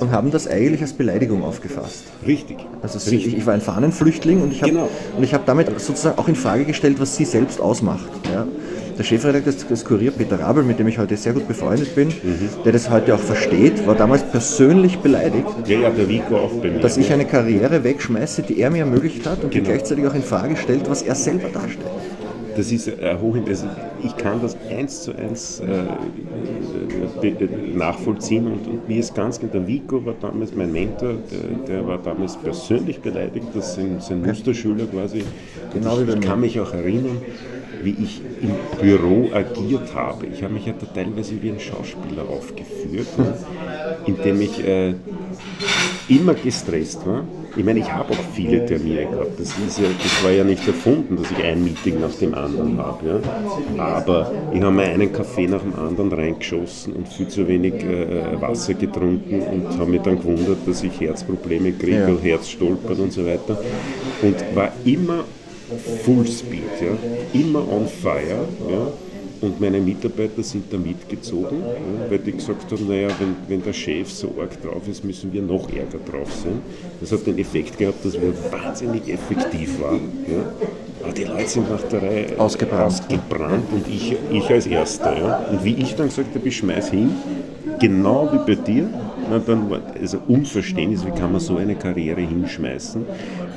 und 0.00 0.10
haben 0.10 0.30
das 0.30 0.48
eigentlich 0.48 0.82
als 0.82 0.92
Beleidigung 0.92 1.44
aufgefasst. 1.44 2.04
Richtig. 2.26 2.58
Also 2.82 2.98
Richtig. 2.98 3.26
Ich, 3.26 3.38
ich, 3.38 3.46
war 3.46 3.54
ein 3.54 3.60
Fahnenflüchtling 3.60 4.42
und 4.42 4.52
ich 4.52 4.62
habe 4.62 4.72
genau. 4.72 4.88
hab 5.32 5.46
damit 5.46 5.68
sozusagen 5.80 6.18
auch 6.18 6.28
in 6.28 6.34
Frage 6.34 6.64
gestellt, 6.64 6.98
was 6.98 7.16
sie 7.16 7.24
selbst 7.24 7.60
ausmacht. 7.60 8.08
Ja 8.32 8.46
der 8.98 9.04
Chefredakteur 9.04 9.52
des 9.52 9.84
Kurier, 9.84 10.10
Peter 10.10 10.38
Rabel, 10.38 10.62
mit 10.64 10.78
dem 10.78 10.88
ich 10.88 10.98
heute 10.98 11.16
sehr 11.16 11.32
gut 11.32 11.48
befreundet 11.48 11.94
bin, 11.94 12.08
mhm. 12.08 12.48
der 12.64 12.72
das 12.72 12.90
heute 12.90 13.14
auch 13.14 13.20
versteht, 13.20 13.86
war 13.86 13.94
damals 13.94 14.22
persönlich 14.22 14.98
beleidigt, 14.98 15.46
ja, 15.66 15.80
ja, 15.80 15.90
der 15.90 16.08
Vico 16.08 16.36
auch 16.36 16.52
bei 16.52 16.70
mir, 16.70 16.80
dass 16.80 16.96
ich 16.96 17.12
eine 17.12 17.24
Karriere 17.24 17.84
wegschmeiße, 17.84 18.42
die 18.42 18.60
er 18.60 18.70
mir 18.70 18.80
ermöglicht 18.80 19.26
hat 19.26 19.42
und 19.44 19.50
genau. 19.50 19.64
die 19.64 19.70
gleichzeitig 19.70 20.06
auch 20.06 20.14
in 20.14 20.22
Frage 20.22 20.56
stellt, 20.56 20.88
was 20.88 21.02
er 21.02 21.14
selber 21.14 21.48
darstellt. 21.48 21.86
Das 22.56 22.70
ist 22.70 22.86
äh, 22.88 23.16
hoch, 23.20 23.36
also 23.48 23.66
ich 24.02 24.16
kann 24.16 24.42
das 24.42 24.56
eins 24.68 25.02
zu 25.02 25.16
eins 25.16 25.60
äh, 25.60 25.84
nachvollziehen 27.74 28.46
und, 28.46 28.66
und, 28.66 28.88
mir 28.88 28.98
ist 28.98 29.14
ganz 29.14 29.38
klar, 29.38 29.50
der 29.52 29.66
Vico 29.66 30.04
war 30.04 30.14
damals 30.20 30.54
mein 30.54 30.70
Mentor, 30.70 31.14
der, 31.30 31.66
der 31.66 31.86
war 31.86 31.98
damals 31.98 32.36
persönlich 32.36 33.00
beleidigt, 33.00 33.46
dass 33.54 33.76
sein, 33.76 33.96
sein 34.00 34.20
Musterschüler 34.22 34.84
quasi, 34.86 35.24
genau 35.72 36.00
ich, 36.00 36.08
ich 36.08 36.20
kann 36.20 36.40
mich 36.40 36.60
auch 36.60 36.74
erinnern, 36.74 37.22
wie 37.82 37.96
ich 38.02 38.20
im 38.40 38.54
Büro 38.80 39.30
agiert 39.32 39.94
habe. 39.94 40.26
Ich 40.26 40.42
habe 40.42 40.54
mich 40.54 40.66
ja 40.66 40.74
da 40.78 40.86
teilweise 40.86 41.42
wie 41.42 41.50
ein 41.50 41.60
Schauspieler 41.60 42.28
aufgeführt, 42.28 43.08
indem 44.06 44.40
ich 44.40 44.64
äh, 44.66 44.94
immer 46.08 46.34
gestresst 46.34 47.06
war. 47.06 47.24
Ich 47.54 47.64
meine, 47.64 47.80
ich 47.80 47.92
habe 47.92 48.12
auch 48.12 48.24
viele 48.34 48.64
Termine 48.64 49.06
gehabt. 49.06 49.38
Das, 49.38 49.48
ist 49.48 49.78
ja, 49.78 49.84
das 50.02 50.24
war 50.24 50.30
ja 50.30 50.42
nicht 50.42 50.66
erfunden, 50.66 51.16
dass 51.16 51.30
ich 51.30 51.44
ein 51.44 51.62
Meeting 51.62 52.00
nach 52.00 52.14
dem 52.14 52.34
anderen 52.34 52.78
habe. 52.78 53.20
Ja. 53.76 53.82
Aber 53.82 54.32
ich 54.52 54.62
habe 54.62 54.72
mir 54.74 54.84
einen 54.84 55.12
Kaffee 55.12 55.46
nach 55.46 55.60
dem 55.60 55.74
anderen 55.74 56.12
reingeschossen 56.12 56.94
und 56.94 57.08
viel 57.08 57.28
zu 57.28 57.46
wenig 57.46 57.74
äh, 57.84 58.40
Wasser 58.40 58.74
getrunken 58.74 59.42
und 59.42 59.78
habe 59.78 59.90
mich 59.90 60.00
dann 60.00 60.18
gewundert, 60.18 60.58
dass 60.66 60.82
ich 60.82 60.98
Herzprobleme 60.98 61.72
kriege, 61.72 62.08
ja. 62.08 62.22
Herzstolpern 62.22 62.98
und 62.98 63.12
so 63.12 63.26
weiter. 63.26 63.58
Und 64.22 64.36
war 64.54 64.72
immer 64.84 65.24
Full 66.04 66.26
Speed, 66.26 66.62
ja. 66.80 67.40
immer 67.40 67.60
on 67.60 67.86
fire. 67.86 68.46
Ja 68.68 68.92
und 69.42 69.60
meine 69.60 69.80
Mitarbeiter 69.80 70.42
sind 70.42 70.72
da 70.72 70.78
mitgezogen, 70.78 71.60
ja, 71.60 72.10
weil 72.10 72.18
die 72.18 72.32
gesagt 72.32 72.70
haben, 72.70 72.88
naja, 72.88 73.08
wenn, 73.18 73.34
wenn 73.48 73.62
der 73.62 73.72
Chef 73.72 74.08
so 74.10 74.32
arg 74.40 74.62
drauf 74.62 74.86
ist, 74.88 75.04
müssen 75.04 75.32
wir 75.32 75.42
noch 75.42 75.68
ärger 75.68 75.98
drauf 75.98 76.32
sein. 76.32 76.60
Das 77.00 77.10
hat 77.10 77.26
den 77.26 77.36
Effekt 77.38 77.76
gehabt, 77.76 78.04
dass 78.04 78.14
wir 78.14 78.32
wahnsinnig 78.52 79.08
effektiv 79.08 79.80
waren. 79.80 80.12
Ja. 80.28 80.52
Aber 81.02 81.12
die 81.12 81.24
Leute 81.24 81.48
sind 81.48 81.68
nach 81.68 81.82
der 81.82 82.02
Reihe 82.02 82.26
ausgebrannt, 82.38 82.84
ausgebrannt 82.84 83.64
und 83.72 83.88
ich, 83.88 84.14
ich 84.30 84.48
als 84.48 84.66
Erster. 84.68 85.18
Ja. 85.18 85.38
Und 85.50 85.64
wie 85.64 85.74
ich 85.74 85.96
dann 85.96 86.06
gesagt 86.06 86.32
habe, 86.36 86.48
ich 86.48 86.56
schmeiß 86.56 86.90
hin, 86.90 87.10
genau 87.80 88.30
wie 88.32 88.54
bei 88.54 88.62
dir, 88.62 88.88
dann 89.38 89.70
war 89.70 89.80
also 90.00 90.18
Unverständnis, 90.28 91.06
wie 91.06 91.10
kann 91.10 91.32
man 91.32 91.40
so 91.40 91.56
eine 91.56 91.74
Karriere 91.74 92.20
hinschmeißen, 92.20 93.04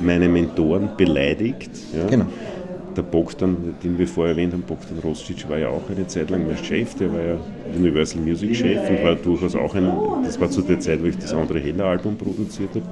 meine 0.00 0.28
Mentoren 0.28 0.90
beleidigt. 0.96 1.70
Ja. 1.94 2.06
Genau 2.06 2.26
der 2.96 3.02
Bogdan, 3.02 3.74
den 3.82 3.98
wir 3.98 4.08
vorher 4.08 4.34
erwähnt 4.34 4.52
haben, 4.52 4.62
Bogdan 4.62 4.98
Rostic 4.98 5.48
war 5.48 5.58
ja 5.58 5.68
auch 5.68 5.88
eine 5.90 6.06
Zeit 6.06 6.30
lang 6.30 6.46
mein 6.46 6.56
Chef, 6.56 6.94
der 6.94 7.12
war 7.12 7.20
ja 7.20 7.36
Universal 7.76 8.22
Music 8.22 8.56
Chef 8.56 8.88
und 8.88 9.04
war 9.04 9.14
durchaus 9.14 9.54
auch 9.54 9.74
ein, 9.74 9.90
das 10.24 10.40
war 10.40 10.50
zu 10.50 10.62
der 10.62 10.80
Zeit, 10.80 11.02
wo 11.02 11.06
ich 11.06 11.18
das 11.18 11.32
andere 11.32 11.60
Heller 11.60 11.84
Album 11.84 12.16
produziert 12.16 12.70
habe. 12.70 12.86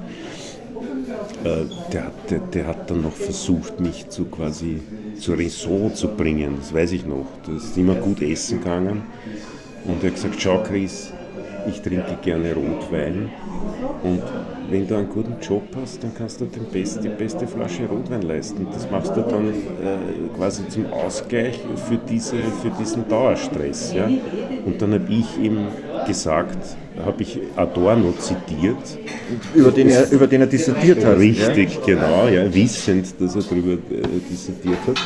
Äh, 1.43 1.65
der, 1.91 2.11
der, 2.29 2.39
der, 2.39 2.67
hat 2.67 2.89
dann 2.89 3.01
noch 3.01 3.13
versucht, 3.13 3.79
mich 3.79 4.09
zu 4.09 4.25
quasi 4.25 4.79
zur 5.19 5.37
Raison 5.37 5.93
zu 5.93 6.07
bringen, 6.09 6.55
das 6.59 6.73
weiß 6.73 6.91
ich 6.91 7.05
noch. 7.05 7.25
Das 7.45 7.63
ist 7.63 7.77
immer 7.77 7.95
gut 7.95 8.21
essen 8.21 8.59
gegangen 8.59 9.03
und 9.85 10.03
er 10.03 10.09
hat 10.09 10.15
gesagt, 10.15 10.35
schau 10.39 10.61
Chris, 10.63 11.11
ich 11.67 11.81
trinke 11.81 12.17
gerne 12.21 12.53
Rotwein 12.53 13.29
und 14.03 14.21
wenn 14.69 14.87
du 14.87 14.95
einen 14.95 15.09
guten 15.09 15.35
Job 15.41 15.63
hast, 15.79 16.03
dann 16.03 16.13
kannst 16.15 16.41
du 16.41 16.45
den 16.45 16.65
best, 16.65 17.03
die 17.03 17.09
beste 17.09 17.45
Flasche 17.47 17.87
Rotwein 17.87 18.23
leisten. 18.23 18.67
Das 18.71 18.89
machst 18.89 19.15
du 19.15 19.21
dann 19.21 19.49
äh, 19.49 20.35
quasi 20.35 20.67
zum 20.69 20.91
Ausgleich 20.91 21.59
für, 21.87 21.97
diese, 21.97 22.37
für 22.37 22.69
diesen 22.79 23.07
Dauerstress. 23.07 23.93
Ja? 23.93 24.09
Und 24.65 24.81
dann 24.81 24.93
habe 24.93 25.13
ich 25.13 25.37
ihm 25.37 25.67
gesagt, 26.07 26.77
habe 27.03 27.23
ich 27.23 27.39
Adorno 27.55 28.13
zitiert. 28.19 28.77
Über 29.53 29.71
den, 29.71 29.89
er, 29.89 30.11
über 30.11 30.27
den 30.27 30.41
er 30.41 30.47
dissertiert 30.47 31.03
hat. 31.03 31.17
Richtig, 31.17 31.75
ja? 31.75 31.81
genau, 31.85 32.27
ja, 32.27 32.53
wissend, 32.53 33.15
dass 33.19 33.35
er 33.35 33.41
darüber 33.41 33.73
äh, 33.73 34.01
dissertiert 34.29 34.79
hat 34.87 34.97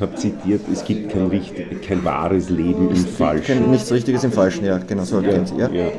habe 0.00 0.14
zitiert, 0.16 0.60
es 0.72 0.84
gibt 0.84 1.12
kein, 1.12 1.26
richtig, 1.28 1.82
kein 1.82 2.04
wahres 2.04 2.50
Leben 2.50 2.90
im 2.90 2.96
Falschen. 2.96 3.60
Kein, 3.60 3.70
nichts 3.70 3.90
Richtiges 3.90 4.24
im 4.24 4.32
Falschen, 4.32 4.64
ja, 4.64 4.78
genau 4.78 5.04
so. 5.04 5.20
Ja, 5.20 5.42
ja. 5.56 5.68
ja. 5.68 5.90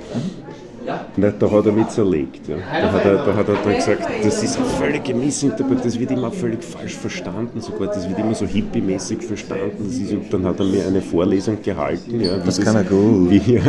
Na, 1.18 1.32
da 1.32 1.52
hat 1.52 1.66
er 1.66 1.72
mich 1.72 1.88
zerlegt. 1.88 2.48
Ja. 2.48 2.56
Da, 2.58 2.92
hat 2.92 3.06
er, 3.06 3.16
da 3.18 3.36
hat 3.36 3.50
er 3.50 3.56
dann 3.56 3.76
gesagt, 3.76 4.04
das 4.24 4.44
ist 4.44 4.58
eine 4.58 4.66
völlige 4.66 5.14
Missinterpretation, 5.14 5.84
das 5.84 6.00
wird 6.00 6.12
immer 6.12 6.32
völlig 6.32 6.64
falsch 6.64 6.96
verstanden, 6.96 7.62
sogar 7.62 7.88
das 7.88 8.08
wird 8.08 8.20
immer 8.20 8.36
so 8.36 8.46
hippie-mäßig 8.46 9.22
verstanden. 9.22 9.90
Ist, 9.90 10.12
und 10.12 10.34
dann 10.34 10.46
hat 10.46 10.60
er 10.60 10.66
mir 10.66 10.86
eine 10.86 11.02
Vorlesung 11.02 11.62
gehalten, 11.62 12.22
ja, 12.22 12.38
wie, 12.42 12.46
das, 12.46 12.58
das, 12.58 12.76
wie, 12.90 13.62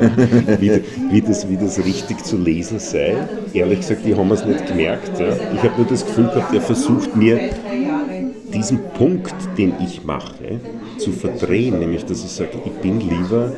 wie, 0.60 0.82
wie, 1.10 1.22
das, 1.22 1.48
wie 1.48 1.56
das 1.56 1.78
richtig 1.84 2.24
zu 2.24 2.36
lesen 2.36 2.78
sei. 2.78 3.16
Ehrlich 3.52 3.80
gesagt, 3.80 4.04
die 4.04 4.14
haben 4.14 4.30
es 4.30 4.44
nicht 4.44 4.66
gemerkt. 4.66 5.18
Ja. 5.18 5.28
Ich 5.54 5.62
habe 5.62 5.76
nur 5.76 5.86
das 5.86 6.04
Gefühl 6.06 6.26
gehabt, 6.26 6.54
er 6.54 6.60
versucht 6.60 7.16
mir 7.16 7.38
diesen 8.52 8.80
Punkt, 8.96 9.34
den 9.56 9.74
ich 9.80 10.04
mache, 10.04 10.60
zu 10.98 11.12
verdrehen, 11.12 11.78
nämlich 11.78 12.04
dass 12.04 12.24
ich 12.24 12.30
sage, 12.30 12.50
ich 12.64 12.72
bin 12.72 13.00
lieber 13.00 13.52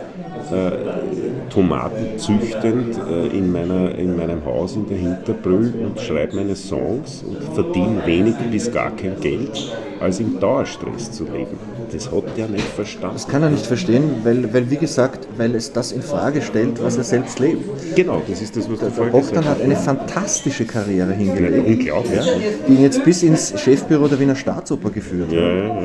äh, 0.53 1.51
Tomaten 1.51 2.19
züchtend 2.19 2.99
äh, 2.99 3.27
in, 3.29 3.53
meiner, 3.53 3.95
in 3.95 4.17
meinem 4.17 4.45
Haus 4.45 4.77
in 4.77 4.89
der 4.89 4.99
Hinterbrüll 4.99 5.75
und 5.85 6.01
schreibe 6.01 6.37
meine 6.37 6.57
Songs 6.57 7.23
und 7.23 7.43
verdiene 7.55 8.07
wenig 8.07 8.35
bis 8.51 8.71
gar 8.73 8.91
kein 8.91 9.21
Geld, 9.21 9.73
als 10.01 10.21
im 10.21 10.39
Dauerstress 10.41 11.13
zu 11.13 11.25
leben. 11.25 11.59
Das 11.93 12.11
hat 12.11 12.25
er 12.37 12.49
nicht 12.49 12.65
verstanden. 12.65 13.17
Das 13.17 13.29
kann 13.29 13.43
er 13.43 13.51
nicht 13.51 13.67
verstehen, 13.67 14.05
weil, 14.25 14.53
weil 14.53 14.71
wie 14.71 14.77
gesagt, 14.77 15.27
weil 15.37 15.55
es 15.55 15.73
das 15.73 15.93
in 15.93 16.03
Frage 16.03 16.43
stellt, 16.43 16.83
was 16.83 16.97
er 16.97 17.05
selbst 17.05 17.39
lebt. 17.39 17.65
Genau, 17.97 18.23
das 18.29 18.41
ist 18.41 18.57
das, 18.57 18.71
was 18.71 18.79
der 18.79 18.91
vorher 18.91 19.13
Bogdan 19.13 19.45
hat 19.45 19.61
eine 19.61 19.77
fantastische 19.77 20.65
Karriere 20.65 21.13
hingelegt, 21.13 21.67
unglaublich. 21.67 22.27
Ja, 22.27 22.33
die 22.69 22.75
ihn 22.75 22.83
jetzt 22.83 23.05
bis 23.05 23.23
ins 23.23 23.59
Chefbüro 23.61 24.09
der 24.09 24.21
Wiener 24.21 24.37
Staatsoper 24.37 24.91
geführt 24.91 25.29
hat. 25.29 25.35
Ja, 25.35 25.53
ja, 25.53 25.81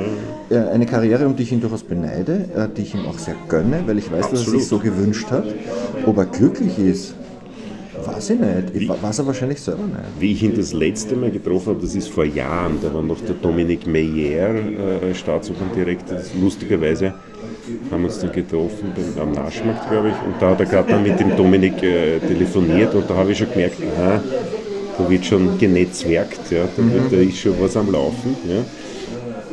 ja. 0.49 0.69
Eine 0.69 0.85
Karriere, 0.85 1.25
um 1.25 1.35
die 1.35 1.43
ich 1.43 1.51
ihn 1.51 1.61
durchaus 1.61 1.83
beneide, 1.83 2.45
äh, 2.55 2.67
die 2.75 2.83
ich 2.83 2.93
ihm 2.93 3.05
auch 3.05 3.17
sehr 3.17 3.35
gönne, 3.47 3.83
weil 3.85 3.97
ich 3.97 4.11
weiß, 4.11 4.25
Absolut. 4.25 4.45
dass 4.45 4.53
er 4.53 4.59
sich 4.59 4.67
so 4.67 4.79
gewünscht 4.79 5.31
hat. 5.31 5.45
Ob 6.05 6.17
er 6.17 6.25
glücklich 6.25 6.77
ist, 6.77 7.15
Weiß 8.05 8.29
ich 8.29 8.39
nicht. 8.39 8.75
Ich 8.75 8.89
weiß 8.89 9.19
er 9.19 9.27
wahrscheinlich 9.27 9.61
selber 9.61 9.83
nicht. 9.83 9.99
Wie 10.19 10.31
ich 10.33 10.43
ihn 10.43 10.55
das 10.55 10.73
letzte 10.73 11.15
Mal 11.15 11.31
getroffen 11.31 11.69
habe, 11.69 11.81
das 11.81 11.95
ist 11.95 12.09
vor 12.09 12.25
Jahren, 12.25 12.77
da 12.81 12.93
war 12.93 13.01
noch 13.01 13.19
der 13.21 13.35
Dominique 13.35 13.87
Meyer, 13.87 14.53
äh, 14.55 15.13
Staatsoperndirektor. 15.13 16.17
Lustigerweise 16.39 17.13
haben 17.91 18.01
wir 18.01 18.09
uns 18.09 18.19
dann 18.19 18.31
getroffen 18.31 18.93
beim, 18.95 19.27
am 19.27 19.31
Naschmarkt, 19.33 19.89
glaube 19.89 20.09
ich. 20.09 20.15
Und 20.27 20.39
da 20.39 20.51
hat 20.51 20.59
er 20.59 20.65
gerade 20.65 20.91
dann 20.91 21.03
mit 21.03 21.19
dem 21.19 21.35
Dominik 21.35 21.81
äh, 21.81 22.19
telefoniert 22.19 22.93
und 22.93 23.09
da 23.09 23.15
habe 23.15 23.31
ich 23.31 23.37
schon 23.37 23.49
gemerkt, 23.51 23.77
aha, 23.97 24.21
da 24.97 25.09
wird 25.09 25.25
schon 25.25 25.57
genetzwerkt, 25.57 26.51
ja, 26.51 26.65
da, 26.75 26.81
mhm. 26.81 27.09
da 27.09 27.17
ist 27.17 27.37
schon 27.37 27.53
was 27.59 27.75
am 27.75 27.91
Laufen. 27.91 28.35
Ja. 28.47 28.63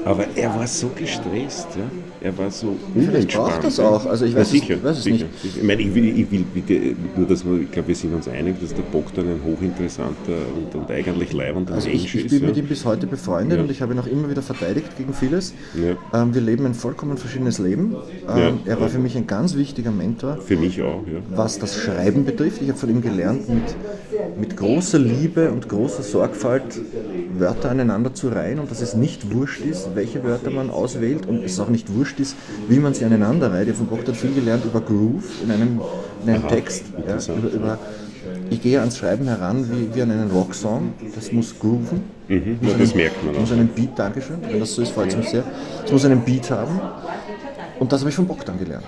Aber 0.05 0.27
er 0.35 0.55
war 0.55 0.67
so 0.67 0.91
gestresst, 0.95 1.69
ja. 1.77 1.85
Er 2.23 2.37
war 2.39 2.51
so 2.51 2.69
unentspannt. 2.69 3.11
Vielleicht 3.11 3.33
braucht 3.37 3.65
das 3.65 3.81
auch. 3.81 4.07
Also 4.07 4.25
ich 4.25 4.35
weiß, 4.35 4.53
ja, 4.53 4.61
sicher, 4.61 4.75
es, 4.77 4.85
weiß 4.85 5.03
sicher, 5.03 5.27
es 5.37 5.45
nicht. 5.45 5.57
Ich 5.57 5.63
meine, 5.63 5.83
ich 5.83 5.95
will, 5.95 6.19
ich 6.19 6.31
will 6.31 6.45
bitte, 6.55 6.97
nur, 7.17 7.27
dass 7.27 7.45
wir, 7.45 7.61
ich 7.61 7.71
glaube, 7.71 7.89
wir 7.89 7.95
sind 7.95 8.15
uns 8.15 8.29
einig, 8.29 8.61
dass 8.61 8.75
der 8.75 8.83
Bogdan 8.83 9.27
ein 9.27 9.41
hochinteressanter 9.45 10.33
und, 10.57 10.75
und 10.75 10.91
eigentlich 10.91 11.33
leibender 11.33 11.75
also 11.75 11.89
Mensch 11.89 12.05
ich, 12.05 12.15
ist. 12.15 12.25
Ich 12.25 12.31
bin 12.31 12.43
ja. 12.43 12.49
mit 12.49 12.57
ihm 12.57 12.67
bis 12.67 12.85
heute 12.85 13.07
befreundet 13.07 13.59
ja. 13.59 13.65
und 13.65 13.71
ich 13.71 13.83
habe 13.83 13.93
ihn 13.93 13.99
auch 13.99 14.07
immer 14.07 14.31
wieder 14.31 14.43
verteidigt 14.43 14.97
gegen 14.97 15.13
vieles. 15.13 15.55
Ähm, 16.13 16.35
wir 16.35 16.41
leben 16.41 16.65
ein 16.67 16.75
vollkommen 16.75 17.17
verschiedenes 17.17 17.59
Leben. 17.59 17.97
Ähm, 18.29 18.61
er 18.65 18.81
war 18.81 18.89
für 18.89 18.99
mich 18.99 19.17
ein 19.17 19.27
ganz 19.27 19.57
wichtiger 19.57 19.91
Mentor. 19.91 20.39
Für 20.39 20.57
mich 20.57 20.81
auch, 20.83 21.05
ja. 21.07 21.21
Was 21.35 21.59
das 21.59 21.77
Schreiben 21.77 22.25
betrifft. 22.25 22.63
Ich 22.63 22.69
habe 22.69 22.79
von 22.79 22.91
ihm 22.91 23.03
gelernt, 23.03 23.49
mit, 23.49 23.75
mit 24.39 24.57
großer 24.57 24.99
Liebe 24.99 25.51
und 25.51 25.69
großer 25.69 26.03
Sorgfalt 26.03 26.81
Wörter 27.39 27.71
aneinander 27.71 28.15
zu 28.15 28.29
reihen 28.29 28.59
und 28.59 28.71
dass 28.71 28.81
es 28.81 28.95
nicht 28.95 29.33
wurscht 29.33 29.61
ist, 29.61 29.91
welche 29.95 30.23
Wörter 30.25 30.51
man 30.51 30.71
auswählt 30.71 31.27
und 31.27 31.43
es 31.43 31.59
auch 31.59 31.69
nicht 31.69 31.93
wurscht 31.95 32.12
ist, 32.21 32.37
wie 32.69 32.79
man 32.79 32.95
sie 32.95 33.05
aneinander 33.05 33.53
reiht. 33.53 33.69
Ich 33.69 33.75
habe 33.75 33.79
von 33.79 33.87
Bogdan 33.87 34.15
viel 34.15 34.33
gelernt 34.33 34.65
über 34.65 34.81
Groove 34.81 35.25
in 35.43 35.51
einem, 35.51 35.81
in 36.25 36.31
einem 36.31 36.45
Aha, 36.45 36.49
Text. 36.49 36.85
Ja, 37.07 37.35
über, 37.35 37.49
über, 37.49 37.79
ich 38.51 38.63
gehe 38.63 38.81
ans 38.81 38.99
Schreiben 38.99 39.27
heran 39.27 39.69
wie, 39.71 39.95
wie 39.95 40.03
an 40.03 40.11
einen 40.11 40.31
Rocksong. 40.31 40.93
Das 41.15 41.33
muss 41.33 41.59
grooven. 41.59 42.03
Mhm, 42.29 42.59
muss 42.61 42.73
das 42.73 42.91
einen, 42.91 42.97
merkt 42.97 43.25
man 43.25 43.35
auch. 43.37 43.41
muss 43.41 43.53
einen 43.53 43.69
Beat, 43.69 43.99
Dankeschön, 43.99 44.37
wenn 44.43 44.61
das 44.61 44.75
so 44.75 44.83
ist, 44.83 44.91
freut 44.91 45.09
es 45.09 45.17
mich 45.17 45.29
sehr. 45.29 45.45
Es 45.85 45.93
muss 45.93 46.05
einen 46.05 46.21
Beat 46.23 46.51
haben. 46.51 46.81
Und 47.79 47.93
das 47.93 48.01
habe 48.01 48.11
ich 48.11 48.17
von 48.17 48.27
Bogdan 48.27 48.59
gelernt. 48.59 48.85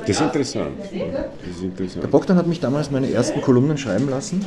Das 0.00 0.10
ist 0.10 0.20
interessant. 0.20 0.78
Das 0.78 1.56
ist 1.56 1.62
interessant. 1.62 2.02
Der 2.04 2.08
Bogdan 2.08 2.36
hat 2.36 2.46
mich 2.46 2.60
damals 2.60 2.90
meine 2.90 3.10
ersten 3.10 3.40
Kolumnen 3.42 3.76
schreiben 3.76 4.08
lassen 4.08 4.44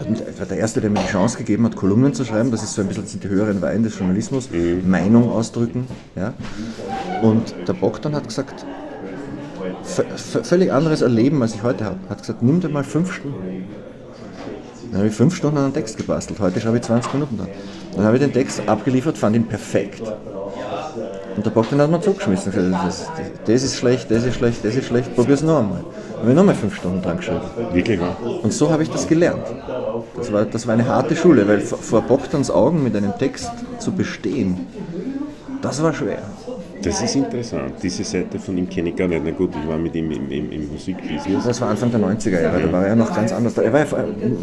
war 0.00 0.46
der 0.46 0.58
Erste, 0.58 0.80
der 0.80 0.90
mir 0.90 1.00
die 1.00 1.10
Chance 1.10 1.38
gegeben 1.38 1.64
hat, 1.64 1.76
Kolumnen 1.76 2.14
zu 2.14 2.24
schreiben. 2.24 2.50
Das 2.50 2.62
ist 2.62 2.74
so 2.74 2.82
ein 2.82 2.88
bisschen 2.88 3.20
die 3.20 3.28
höheren 3.28 3.62
Wein 3.62 3.82
des 3.82 3.98
Journalismus, 3.98 4.50
mhm. 4.50 4.88
Meinung 4.88 5.30
ausdrücken. 5.30 5.86
Ja. 6.16 6.34
Und 7.22 7.54
der 7.66 7.74
Bogdan 7.74 8.14
hat 8.14 8.26
gesagt, 8.26 8.64
völlig 9.82 10.72
anderes 10.72 11.02
Erleben, 11.02 11.42
als 11.42 11.54
ich 11.54 11.62
heute 11.62 11.84
habe. 11.84 11.98
Hat 12.08 12.18
gesagt, 12.18 12.42
nimm 12.42 12.60
dir 12.60 12.68
mal 12.68 12.84
fünf 12.84 13.12
Stunden. 13.12 13.64
Dann 14.90 14.98
habe 14.98 15.08
ich 15.08 15.14
fünf 15.14 15.34
Stunden 15.34 15.58
an 15.58 15.64
einen 15.64 15.74
Text 15.74 15.96
gebastelt. 15.96 16.38
Heute 16.38 16.60
schreibe 16.60 16.76
ich 16.76 16.82
20 16.82 17.14
Minuten 17.14 17.38
dran. 17.38 17.48
Dann 17.96 18.04
habe 18.04 18.16
ich 18.16 18.22
den 18.22 18.32
Text 18.32 18.62
abgeliefert, 18.68 19.18
fand 19.18 19.36
ihn 19.36 19.46
perfekt. 19.46 20.02
Und 21.36 21.44
der 21.44 21.50
Bogdan 21.50 21.80
hat 21.80 21.90
mir 21.90 22.00
zugeschmissen. 22.00 22.52
Das, 22.72 23.10
das, 23.44 23.62
ist 23.62 23.76
schlecht, 23.76 24.10
das 24.10 24.24
ist 24.24 24.36
schlecht, 24.36 24.64
das 24.64 24.76
ist 24.76 24.86
schlecht, 24.86 25.14
probier 25.14 25.34
es 25.34 25.42
noch 25.42 25.58
einmal. 25.58 25.84
Habe 26.18 26.30
ich 26.30 26.36
nochmal 26.36 26.54
fünf 26.54 26.76
Stunden 26.76 27.02
dran 27.02 27.16
geschrieben. 27.16 27.40
Wirklich? 27.72 28.00
Und 28.42 28.52
so 28.52 28.70
habe 28.70 28.82
ich 28.82 28.90
das 28.90 29.06
gelernt. 29.06 29.46
Das 30.16 30.32
war, 30.32 30.44
das 30.44 30.66
war 30.66 30.74
eine 30.74 30.86
harte 30.86 31.16
Schule, 31.16 31.46
weil 31.48 31.60
vor 31.60 32.02
Bogdans 32.02 32.50
Augen 32.50 32.82
mit 32.82 32.94
einem 32.96 33.16
Text 33.18 33.50
zu 33.78 33.92
bestehen, 33.92 34.66
das 35.60 35.82
war 35.82 35.92
schwer. 35.92 36.22
Das 36.84 37.02
ist 37.02 37.16
interessant. 37.16 37.74
Diese 37.82 38.04
Seite 38.04 38.38
von 38.38 38.58
ihm 38.58 38.68
kenne 38.68 38.90
ich 38.90 38.96
gar 38.96 39.08
nicht. 39.08 39.22
Na 39.24 39.30
gut, 39.30 39.50
ich 39.60 39.68
war 39.68 39.78
mit 39.78 39.94
ihm 39.94 40.10
im, 40.10 40.30
im, 40.30 40.52
im 40.52 40.72
Musikbusiness. 40.72 41.44
Das 41.44 41.60
war 41.60 41.70
Anfang 41.70 41.90
der 41.90 42.00
90er 42.00 42.42
Jahre, 42.42 42.60
da 42.60 42.72
war 42.72 42.86
er 42.86 42.96
noch 42.96 43.14
ganz 43.14 43.32
anders. 43.32 43.56
Er 43.56 43.72
war 43.72 43.80
ja, 43.80 43.86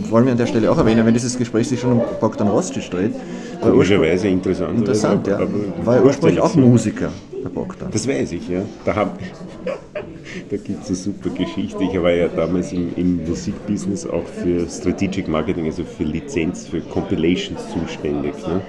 wollen 0.10 0.25
wir 0.25 0.32
an 0.32 0.38
der 0.38 0.47
Stelle 0.47 0.71
auch 0.71 0.77
erwähnen, 0.77 1.06
wenn 1.06 1.13
dieses 1.13 1.38
Gespräch 1.38 1.67
sich 1.67 1.80
schon 1.80 1.93
um 1.93 2.01
Bogdan 2.19 2.47
Rostic 2.47 2.89
dreht. 2.89 3.13
Komischerweise 3.62 4.27
interessant. 4.27 4.80
Interessant, 4.80 5.27
ja. 5.27 5.39
War 5.84 5.97
ja 5.97 6.01
ursprünglich 6.01 6.41
auch 6.41 6.56
Musiker, 6.56 7.10
der 7.43 7.49
Bogdan. 7.49 7.89
Das 7.91 8.08
weiß 8.08 8.32
ich, 8.32 8.49
ja. 8.49 8.62
Da 8.86 8.93
da 10.49 10.58
gibt 10.58 10.82
es 10.84 10.88
eine 10.88 10.95
super 10.95 11.30
Geschichte. 11.30 11.84
Ich 11.84 12.01
war 12.01 12.12
ja 12.12 12.27
damals 12.27 12.71
im, 12.71 12.93
im, 12.95 13.23
Musikbusiness 13.27 14.08
auch 14.08 14.25
für 14.25 14.67
Strategic 14.67 15.27
Marketing, 15.27 15.65
also 15.65 15.84
für 15.84 16.04
Lizenz, 16.04 16.67
für 16.67 16.82
Compilations 16.82 17.62
zuständig. 17.71 18.34
Ne? 18.47 18.62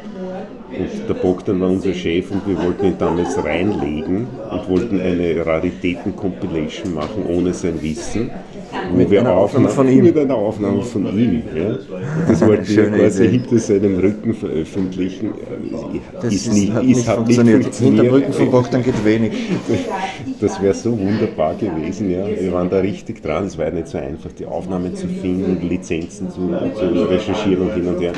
Und 0.79 1.09
der 1.09 1.15
Bogdan 1.15 1.61
war 1.61 1.69
unser 1.69 1.93
Chef 1.93 2.31
und 2.31 2.47
wir 2.47 2.57
wollten 2.63 2.87
ihn 2.87 2.99
damals 2.99 3.43
reinlegen 3.43 4.27
und 4.51 4.69
wollten 4.69 5.01
eine 5.01 5.45
Raritäten-Compilation 5.45 6.95
machen 6.95 7.27
ohne 7.27 7.53
sein 7.53 7.81
Wissen 7.83 8.31
wo 8.91 8.97
mit 8.97 9.11
wir 9.11 9.21
einer 9.21 9.35
Aufnahme 9.35 9.69
von 9.69 9.89
ihm. 9.89 10.05
Mit 10.05 10.19
einer 10.19 10.35
Aufnahme 10.35 10.83
von 10.83 11.07
ihm. 11.19 11.43
Ja. 11.55 11.79
Das 12.29 12.41
wollten 12.47 12.69
wir 12.69 12.91
quasi 12.91 13.29
hinter 13.29 13.59
seinem 13.59 13.99
Rücken 13.99 14.35
veröffentlichen. 14.35 15.33
Das 16.21 16.33
ist, 16.33 16.53
nicht, 16.53 16.73
hat, 16.73 16.85
nicht, 16.85 17.07
hat 17.07 17.17
funktioniert. 17.17 17.59
nicht 17.59 17.65
funktioniert. 17.67 17.95
Hinter 17.95 18.03
dem 18.03 18.13
Rücken 18.15 18.33
von 18.33 18.51
Bogdan 18.51 18.83
geht 18.83 19.05
wenig. 19.05 19.33
Das 20.41 20.61
wäre 20.63 20.75
so 20.75 20.99
wunderbar 20.99 21.55
gewesen. 21.55 22.11
Ja. 22.11 22.27
Wir 22.27 22.53
waren 22.53 22.71
da 22.71 22.79
richtig 22.79 23.23
dran. 23.23 23.47
Es 23.47 23.59
war 23.59 23.67
ja 23.67 23.73
nicht 23.73 23.89
so 23.89 23.99
einfach, 23.99 24.33
die 24.33 24.47
Aufnahmen 24.47 24.95
zu 24.95 25.07
finden, 25.07 25.67
Lizenzen 25.69 26.31
zu, 26.31 26.41
zu 26.75 27.05
recherchieren 27.05 27.63
und 27.63 27.75
hin 27.75 27.87
und 27.87 28.01
her. 28.01 28.13